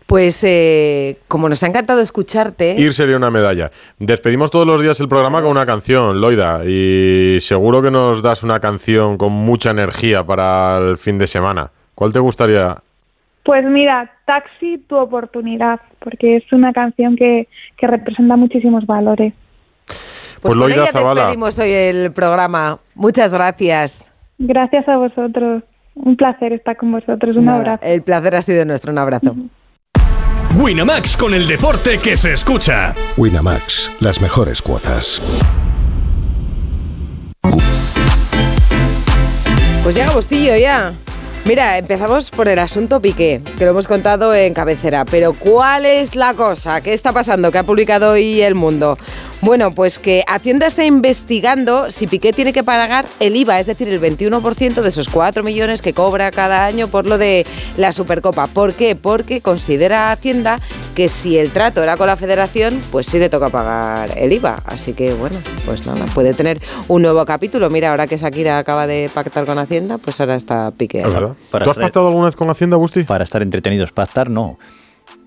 Pues 0.05 0.43
eh, 0.43 1.17
como 1.27 1.47
nos 1.47 1.63
ha 1.63 1.67
encantado 1.67 2.01
escucharte, 2.01 2.75
Ir 2.77 2.93
sería 2.93 3.17
una 3.17 3.31
medalla. 3.31 3.71
Despedimos 3.99 4.51
todos 4.51 4.67
los 4.67 4.81
días 4.81 4.99
el 4.99 5.07
programa 5.07 5.41
con 5.41 5.51
una 5.51 5.65
canción, 5.65 6.19
Loida, 6.19 6.65
y 6.65 7.37
seguro 7.41 7.81
que 7.81 7.91
nos 7.91 8.21
das 8.21 8.43
una 8.43 8.59
canción 8.59 9.17
con 9.17 9.31
mucha 9.31 9.71
energía 9.71 10.23
para 10.23 10.77
el 10.79 10.97
fin 10.97 11.17
de 11.17 11.27
semana. 11.27 11.71
¿Cuál 11.95 12.11
te 12.11 12.19
gustaría? 12.19 12.77
Pues 13.43 13.65
mira, 13.65 14.11
Taxi, 14.25 14.77
tu 14.87 14.97
oportunidad, 14.97 15.79
porque 15.99 16.37
es 16.37 16.53
una 16.53 16.73
canción 16.73 17.15
que, 17.15 17.47
que 17.77 17.87
representa 17.87 18.35
muchísimos 18.35 18.85
valores. 18.85 19.33
pues, 19.87 20.39
Pues 20.41 20.51
con 20.53 20.59
Loida 20.59 20.87
ella 20.89 20.99
despedimos 21.13 21.57
hoy 21.59 21.71
el 21.71 22.11
programa. 22.11 22.79
Muchas 22.95 23.33
gracias. 23.33 24.11
Gracias 24.37 24.87
a 24.87 24.97
vosotros. 24.97 25.63
Un 25.95 26.15
placer 26.15 26.53
estar 26.53 26.77
con 26.77 26.91
vosotros. 26.91 27.35
Un 27.35 27.45
Nada, 27.45 27.59
abrazo. 27.59 27.85
El 27.85 28.01
placer 28.01 28.35
ha 28.35 28.41
sido 28.41 28.65
nuestro. 28.65 28.91
Un 28.91 28.97
abrazo. 28.97 29.35
Winamax 30.55 31.15
con 31.15 31.33
el 31.33 31.47
deporte 31.47 31.97
que 31.97 32.17
se 32.17 32.33
escucha. 32.33 32.93
Winamax, 33.15 33.91
las 34.01 34.19
mejores 34.21 34.61
cuotas. 34.61 35.21
Pues 39.83 39.95
llega 39.95 40.11
Bustillo 40.11 40.55
ya. 40.57 40.93
Mira, 41.45 41.77
empezamos 41.77 42.29
por 42.29 42.47
el 42.47 42.59
asunto 42.59 43.01
Piqué, 43.01 43.41
que 43.57 43.65
lo 43.65 43.71
hemos 43.71 43.87
contado 43.87 44.33
en 44.33 44.53
cabecera. 44.53 45.05
Pero 45.05 45.33
¿cuál 45.33 45.85
es 45.85 46.15
la 46.15 46.33
cosa? 46.33 46.81
¿Qué 46.81 46.93
está 46.93 47.13
pasando? 47.13 47.51
¿Qué 47.51 47.57
ha 47.57 47.63
publicado 47.63 48.11
hoy 48.11 48.41
El 48.41 48.55
Mundo? 48.55 48.97
Bueno, 49.41 49.71
pues 49.71 49.97
que 49.97 50.23
Hacienda 50.27 50.67
está 50.67 50.85
investigando 50.85 51.89
si 51.89 52.05
Piqué 52.05 52.31
tiene 52.31 52.53
que 52.53 52.63
pagar 52.63 53.05
el 53.19 53.35
IVA, 53.35 53.59
es 53.59 53.65
decir, 53.65 53.87
el 53.89 53.99
21% 53.99 54.81
de 54.81 54.89
esos 54.89 55.09
4 55.09 55.43
millones 55.43 55.81
que 55.81 55.93
cobra 55.93 56.29
cada 56.29 56.63
año 56.65 56.87
por 56.87 57.07
lo 57.07 57.17
de 57.17 57.47
la 57.75 57.91
Supercopa. 57.91 58.45
¿Por 58.45 58.73
qué? 58.73 58.95
Porque 58.95 59.41
considera 59.41 60.11
Hacienda 60.11 60.59
que 60.93 61.09
si 61.09 61.39
el 61.39 61.49
trato 61.49 61.81
era 61.81 61.97
con 61.97 62.05
la 62.05 62.17
federación, 62.17 62.79
pues 62.91 63.07
sí 63.07 63.17
le 63.17 63.29
toca 63.29 63.49
pagar 63.49 64.15
el 64.15 64.31
IVA. 64.31 64.61
Así 64.65 64.93
que 64.93 65.13
bueno, 65.15 65.37
pues 65.65 65.87
nada, 65.87 66.05
puede 66.13 66.35
tener 66.35 66.59
un 66.87 67.01
nuevo 67.01 67.25
capítulo. 67.25 67.69
Mira, 67.71 67.89
ahora 67.89 68.05
que 68.05 68.17
Shakira 68.17 68.59
acaba 68.59 68.85
de 68.85 69.09
pactar 69.11 69.45
con 69.45 69.57
Hacienda, 69.57 69.97
pues 69.97 70.19
ahora 70.19 70.35
está 70.35 70.69
Piqué. 70.69 71.01
Para 71.49 71.65
¿Tú 71.65 71.71
has 71.71 71.77
pactado 71.79 72.07
alguna 72.09 72.25
vez 72.25 72.35
con 72.35 72.47
Hacienda, 72.51 72.77
Busti? 72.77 73.03
Para 73.05 73.23
estar 73.23 73.41
entretenidos, 73.41 73.91
pactar 73.91 74.29
no. 74.29 74.59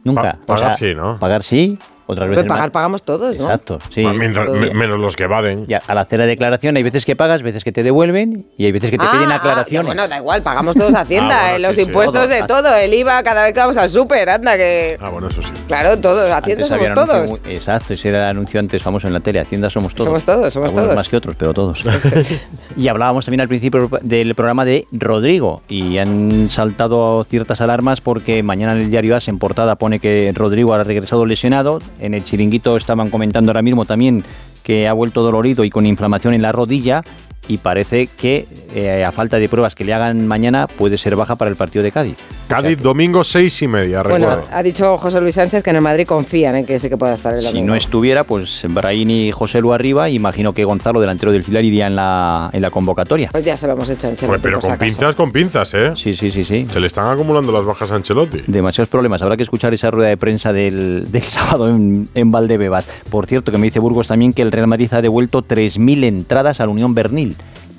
Nunca. 0.05 0.39
Pa- 0.47 0.53
O 0.53 0.57
sea, 0.57 0.67
pagar 0.69 0.79
sí, 0.79 0.95
¿no? 0.95 1.19
Pagar 1.19 1.43
sí, 1.43 1.79
otras 2.07 2.29
Pues 2.33 2.47
pagar 2.47 2.65
más. 2.67 2.71
pagamos 2.71 3.03
todos, 3.03 3.39
¿no? 3.39 3.45
Exacto, 3.45 3.79
sí. 3.91 4.05
Mientras- 4.07 4.47
Todo. 4.47 4.57
me- 4.57 4.75
menos 4.75 4.99
los 4.99 5.17
que 5.17 5.25
evaden. 5.25 5.67
Ya, 5.67 5.81
al 5.87 5.99
hacer 5.99 6.19
la 6.19 6.27
declaración 6.27 6.77
hay 6.77 6.83
veces 6.83 7.05
que 7.05 7.17
pagas, 7.17 7.43
veces 7.43 7.65
que 7.65 7.73
te 7.73 7.83
devuelven 7.83 8.47
y 8.57 8.67
hay 8.67 8.73
veces 8.73 8.91
que 8.91 8.99
te 8.99 9.05
Ah, 9.07 9.11
piden 9.13 9.33
ah, 9.33 9.37
aclaraciones. 9.37 9.87
bueno, 9.87 10.07
da 10.09 10.19
igual, 10.19 10.43
pagamos 10.43 10.75
todos 10.77 10.95
Hacienda, 10.95 11.37
Ah, 11.37 11.41
bueno, 11.51 11.57
eh, 11.57 11.67
los 11.69 11.77
sí, 11.77 11.83
impuestos 11.83 12.29
de 12.29 12.43
todo, 12.43 12.75
el 12.77 12.93
IVA 12.95 13.23
cada 13.23 13.43
vez 13.45 13.53
que 13.53 13.61
vamos 13.61 13.77
al 13.77 13.91
súper, 13.91 14.29
anda 14.31 14.57
que... 14.57 14.97
Ah, 15.01 15.09
bueno, 15.11 15.29
eso 15.29 15.43
sí. 15.43 15.49
Claro, 15.67 15.99
todos, 15.99 16.31
Hacienda 16.31 16.67
somos 16.67 16.95
todos. 16.95 17.29
muy- 17.31 17.41
exacto, 17.55 17.95
ese 17.95 18.09
era 18.09 18.25
el 18.25 18.31
anuncio 18.31 18.61
antes 18.61 18.83
famoso 18.83 19.07
en 19.07 19.13
la 19.15 19.21
tele. 19.21 19.41
Hacienda 19.41 19.71
somos 19.71 19.95
todos. 19.95 20.07
Somos 20.07 20.25
todos, 20.25 20.53
somos 20.53 20.69
Algunos 20.69 20.85
todos. 20.87 20.97
más 20.97 21.09
que 21.09 21.17
otros, 21.17 21.37
pero 21.39 21.53
todos. 21.55 21.85
y 22.77 22.89
hablábamos 22.89 23.25
también 23.25 23.41
al 23.41 23.49
principio 23.49 23.89
del 24.03 24.35
programa 24.35 24.65
de 24.65 24.87
Rodrigo. 24.93 25.63
Y 25.69 25.99
han 25.99 26.49
saltado 26.51 27.25
ciertas 27.25 27.61
alarmas 27.61 28.01
porque 28.01 28.43
mañana 28.43 28.73
en 28.73 28.81
el 28.83 28.91
diario 28.91 29.17
AS 29.17 29.29
en 29.29 29.39
portada 29.39 29.77
pone 29.77 29.99
que 30.01 30.33
Rodrigo 30.35 30.75
ha 30.75 30.83
regresado 30.85 31.27
lesionado. 31.27 31.81
En 31.99 32.15
el 32.15 32.25
chiringuito 32.25 32.77
estaban 32.77 33.11
comentando 33.11 33.51
ahora 33.51 33.63
mismo 33.63 33.85
también 33.85 34.25
que 34.63 34.89
ha 34.89 34.93
vuelto 34.93 35.23
dolorido 35.23 35.65
y 35.65 35.71
con 35.71 35.87
inflamación 35.87 36.35
en 36.35 36.43
la 36.43 36.53
rodilla. 36.53 37.03
Y 37.49 37.59
parece 37.59 38.07
que 38.07 38.47
eh, 38.75 39.05
a 39.05 39.13
falta 39.13 39.39
de 39.39 39.49
pruebas 39.49 39.75
que 39.75 39.85
le 39.85 39.93
hagan 39.93 40.27
mañana 40.27 40.67
puede 40.67 40.97
ser 40.97 41.15
baja 41.17 41.37
para 41.37 41.51
el 41.51 41.57
partido 41.57 41.83
de 41.83 41.93
Cádiz. 41.93 42.17
Cádiz, 42.49 42.79
domingo, 42.81 43.25
seis 43.25 43.61
y 43.63 43.69
media, 43.69 44.03
Bueno, 44.03 44.29
recuerdo. 44.29 44.45
ha 44.53 44.63
dicho 44.63 44.99
José 44.99 45.21
Luis 45.21 45.35
Sánchez 45.35 45.63
que 45.63 45.71
en 45.71 45.77
el 45.77 45.83
Madrid 45.83 46.07
confían 46.07 46.57
en 46.57 46.67
que 46.67 46.79
sí 46.79 46.89
que 46.91 46.97
pueda 46.99 47.15
estar 47.15 47.33
el 47.35 47.41
Si 47.41 47.47
domingo. 47.47 47.69
no 47.69 47.75
estuviera, 47.75 48.25
pues 48.25 48.65
Brahim 48.69 49.09
y 49.11 49.31
José 49.33 49.61
Lu 49.61 49.73
arriba. 49.73 50.09
Imagino 50.11 50.53
que 50.53 50.65
Gonzalo, 50.65 51.01
delantero 51.01 51.33
del 51.33 51.43
filial, 51.43 51.65
iría 51.65 51.87
en 51.87 51.97
la, 51.97 52.51
en 52.53 52.61
la 52.63 52.71
convocatoria. 52.71 53.31
Pues 53.33 53.45
ya 53.45 53.57
se 53.57 53.67
lo 53.67 53.73
hemos 53.75 53.89
hecho 53.89 54.07
a 54.07 54.11
Ancelotti, 54.11 54.29
Pues, 54.31 54.43
pero 54.43 54.61
si 54.61 54.67
con 54.67 54.75
acaso. 54.75 54.85
pinzas, 54.87 55.15
con 55.15 55.33
pinzas, 55.33 55.75
¿eh? 55.75 55.93
Sí, 55.97 56.15
sí, 56.15 56.31
sí, 56.31 56.45
sí. 56.45 56.67
Se 56.71 56.81
le 56.81 56.87
están 56.87 57.07
acumulando 57.11 57.51
las 57.53 57.65
bajas 57.65 57.91
a 57.93 57.97
Ancelotti. 57.97 58.43
Demasiados 58.47 58.89
problemas. 58.91 59.23
Habrá 59.23 59.37
que 59.39 59.43
escuchar 59.43 59.73
esa 59.73 59.91
rueda 59.91 60.09
de 60.11 60.17
prensa 60.19 60.53
del, 60.53 61.07
del 61.11 61.23
sábado 61.23 61.69
en, 61.69 62.09
en 62.15 62.31
Valdebebas. 62.31 62.89
Por 63.11 63.27
cierto, 63.27 63.53
que 63.53 63.59
me 63.59 63.65
dice 63.65 63.81
Burgos 63.81 64.09
también 64.09 64.33
que 64.35 64.43
el 64.43 64.53
Real 64.53 64.67
Madrid 64.67 64.93
ha 64.93 65.01
devuelto 65.03 65.43
3.000 65.43 66.05
entradas 66.05 66.61
a 66.61 66.67
la 66.67 66.73
Unión 66.73 66.93
Bernil. 66.95 67.34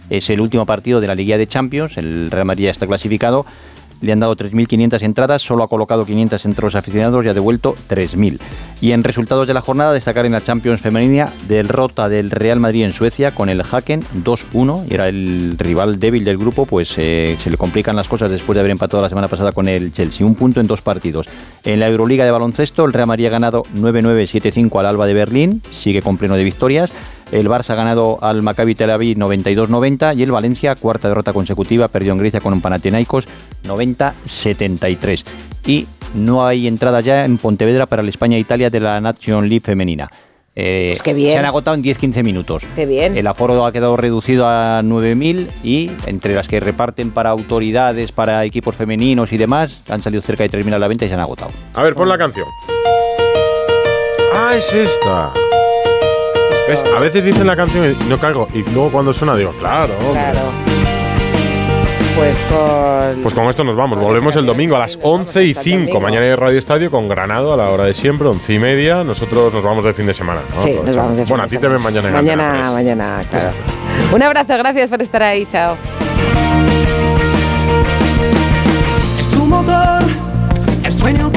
Es 0.10 0.30
el 0.30 0.42
último 0.42 0.66
partido 0.66 1.02
de 1.02 1.08
la 1.08 1.16
Liga 1.16 1.38
de 1.38 1.48
Champions. 1.48 1.98
El 1.98 2.30
Real 2.32 2.46
Madrid 2.46 2.68
está 2.68 2.88
clasificado. 2.88 3.46
Le 4.02 4.12
han 4.12 4.20
dado 4.20 4.36
3.500 4.36 5.02
entradas, 5.04 5.42
solo 5.42 5.64
ha 5.64 5.68
colocado 5.68 6.06
500 6.06 6.44
entre 6.46 6.66
los 6.66 6.76
aficionados 6.76 7.24
y 7.24 7.30
ha 7.30 7.34
devuelto 7.34 7.76
3.000. 7.90 8.40
Y 8.82 8.92
en 8.92 9.04
resultados 9.04 9.48
de 9.48 9.54
la 9.54 9.62
jornada, 9.62 9.94
destacar 9.94 10.26
en 10.26 10.34
la 10.34 10.42
Champions 10.42 10.82
femenina 10.82 11.32
derrota 11.48 12.10
del 12.10 12.30
Real 12.30 12.60
Madrid 12.60 12.84
en 12.84 12.92
Suecia 12.92 13.34
con 13.34 13.48
el 13.50 13.62
Haken 13.62 14.02
2-1 14.24 14.86
y 14.90 14.94
era 14.94 15.08
el 15.08 15.56
rival 15.58 15.98
débil 15.98 16.26
del 16.26 16.38
grupo, 16.38 16.66
pues 16.66 16.94
eh, 16.98 17.38
se 17.40 17.50
le 17.50 17.58
complican 17.58 17.96
las 17.96 18.10
cosas 18.10 18.30
después 18.30 18.56
de 18.56 18.60
haber 18.60 18.72
empatado 18.72 19.02
la 19.02 19.10
semana 19.10 19.30
pasada 19.30 19.54
con 19.54 19.68
el 19.68 19.94
Chelsea. 19.94 20.28
Un 20.28 20.36
punto 20.36 20.60
en 20.60 20.68
dos 20.68 20.82
partidos. 20.82 21.28
En 21.64 21.80
la 21.80 21.88
Euroliga 21.88 22.26
de 22.26 22.32
baloncesto, 22.32 22.84
el 22.86 22.94
Real 22.94 23.08
Madrid 23.08 23.28
ha 23.28 23.30
ganado 23.30 23.64
9-9-7-5 23.76 24.78
al 24.80 24.88
Alba 24.88 25.08
de 25.08 25.14
Berlín, 25.14 25.62
sigue 25.72 26.02
con 26.02 26.18
pleno 26.18 26.36
de 26.36 26.44
victorias. 26.44 26.94
El 27.32 27.50
Barça 27.50 27.72
ha 27.72 27.76
ganado 27.76 28.18
al 28.22 28.42
Maccabi 28.42 28.76
Tel 28.76 28.92
Aviv 28.92 29.18
92-90 29.18 30.16
y 30.16 30.24
el 30.24 30.32
Valencia, 30.32 30.76
cuarta 30.76 31.08
derrota 31.08 31.34
consecutiva, 31.34 31.88
perdió 31.88 32.12
en 32.14 32.20
Grecia 32.20 32.40
con 32.40 32.54
un 32.54 32.62
Panathinaikos 32.62 33.28
90-73. 33.66 35.26
Y 35.66 35.88
no 36.14 36.46
hay 36.46 36.68
entrada 36.68 37.02
ya 37.02 37.26
en 37.26 37.38
Pontevedra 37.38 37.88
para 37.88 38.04
la 38.04 38.10
España-Italia 38.10 38.70
de 38.70 38.80
la 38.80 39.02
Nation 39.02 39.50
League 39.50 39.64
femenina. 39.66 40.10
Eh, 40.56 40.92
Pues 40.92 41.02
qué 41.04 41.14
bien. 41.14 41.32
Se 41.32 41.38
han 41.38 41.46
agotado 41.46 41.76
en 41.76 41.84
10-15 41.84 42.24
minutos. 42.24 42.64
Qué 42.76 42.86
bien. 42.86 43.18
El 43.18 43.28
aforo 43.28 43.66
ha 43.66 43.72
quedado 43.74 43.98
reducido 43.98 44.48
a 44.48 44.82
9.000 44.84 45.48
y 45.64 45.92
entre 46.06 46.34
las 46.34 46.48
que 46.48 46.62
reparten 46.62 47.12
para 47.12 47.32
autoridades, 47.32 48.14
para 48.14 48.46
equipos 48.46 48.76
femeninos 48.76 49.34
y 49.34 49.38
demás, 49.38 49.82
han 49.90 50.02
salido 50.02 50.22
cerca 50.22 50.44
de 50.44 50.52
3.000 50.52 50.74
a 50.76 50.80
la 50.80 50.88
venta 50.88 51.04
y 51.06 51.10
se 51.10 51.14
han 51.16 51.20
agotado. 51.20 51.52
A 51.74 51.84
ver, 51.84 51.94
pon 51.96 52.08
la 52.08 52.18
canción. 52.18 52.48
Ah, 54.34 54.54
es 54.56 54.72
esta. 54.74 55.32
¿Ves? 56.68 56.84
A 56.96 57.00
veces 57.00 57.24
dicen 57.24 57.46
la 57.48 57.56
canción 57.56 57.96
y 58.00 58.10
no 58.10 58.18
caigo. 58.20 58.48
Y 58.54 58.64
luego 58.72 58.92
cuando 58.92 59.14
suena 59.14 59.36
digo, 59.36 59.52
claro. 59.60 59.94
hombre. 60.00 60.14
Claro. 60.32 60.40
Pues 62.16 62.42
con... 62.44 63.22
Pues 63.22 63.34
con 63.34 63.48
esto 63.50 63.64
nos 63.64 63.76
vamos. 63.76 64.00
Volvemos 64.00 64.36
el 64.38 64.46
domingo 64.46 64.78
a 64.78 64.80
las 64.80 64.98
11 65.02 65.44
y 65.44 65.54
5. 65.54 66.00
Mañana 66.00 66.26
hay 66.26 66.34
Radio 66.36 66.58
Estadio 66.58 66.90
con 66.90 67.08
Granado 67.10 67.54
a 67.54 67.58
la 67.58 67.70
hora 67.70 67.84
de 67.86 67.94
siempre, 67.94 68.28
11 68.30 68.54
y 68.54 68.60
media. 68.60 69.04
Nosotros 69.04 69.54
nos 69.54 69.62
vamos 69.64 69.84
de 69.84 69.94
fin 69.94 70.06
de 70.08 70.14
semana. 70.14 70.40
¿no? 70.56 70.62
Sí, 70.62 70.76
nos 70.84 70.96
vamos 70.96 71.18
de 71.18 71.24
fin 71.26 71.30
Bueno, 71.30 71.44
a 71.44 71.48
ti 71.48 71.58
te 71.58 71.68
ven 71.68 71.82
mañana 71.82 72.08
en 72.08 72.14
Mañana, 72.14 72.54
3. 72.62 72.74
mañana, 72.74 73.22
claro. 73.30 73.52
Un 74.14 74.24
abrazo, 74.24 74.58
gracias 74.58 74.90
por 74.90 75.02
estar 75.02 75.22
ahí, 75.24 75.46
chao. 75.46 75.76
Es 79.20 79.30
tu 79.32 79.46
motor, 79.46 80.04
el 80.84 80.94
sueño 80.94 81.30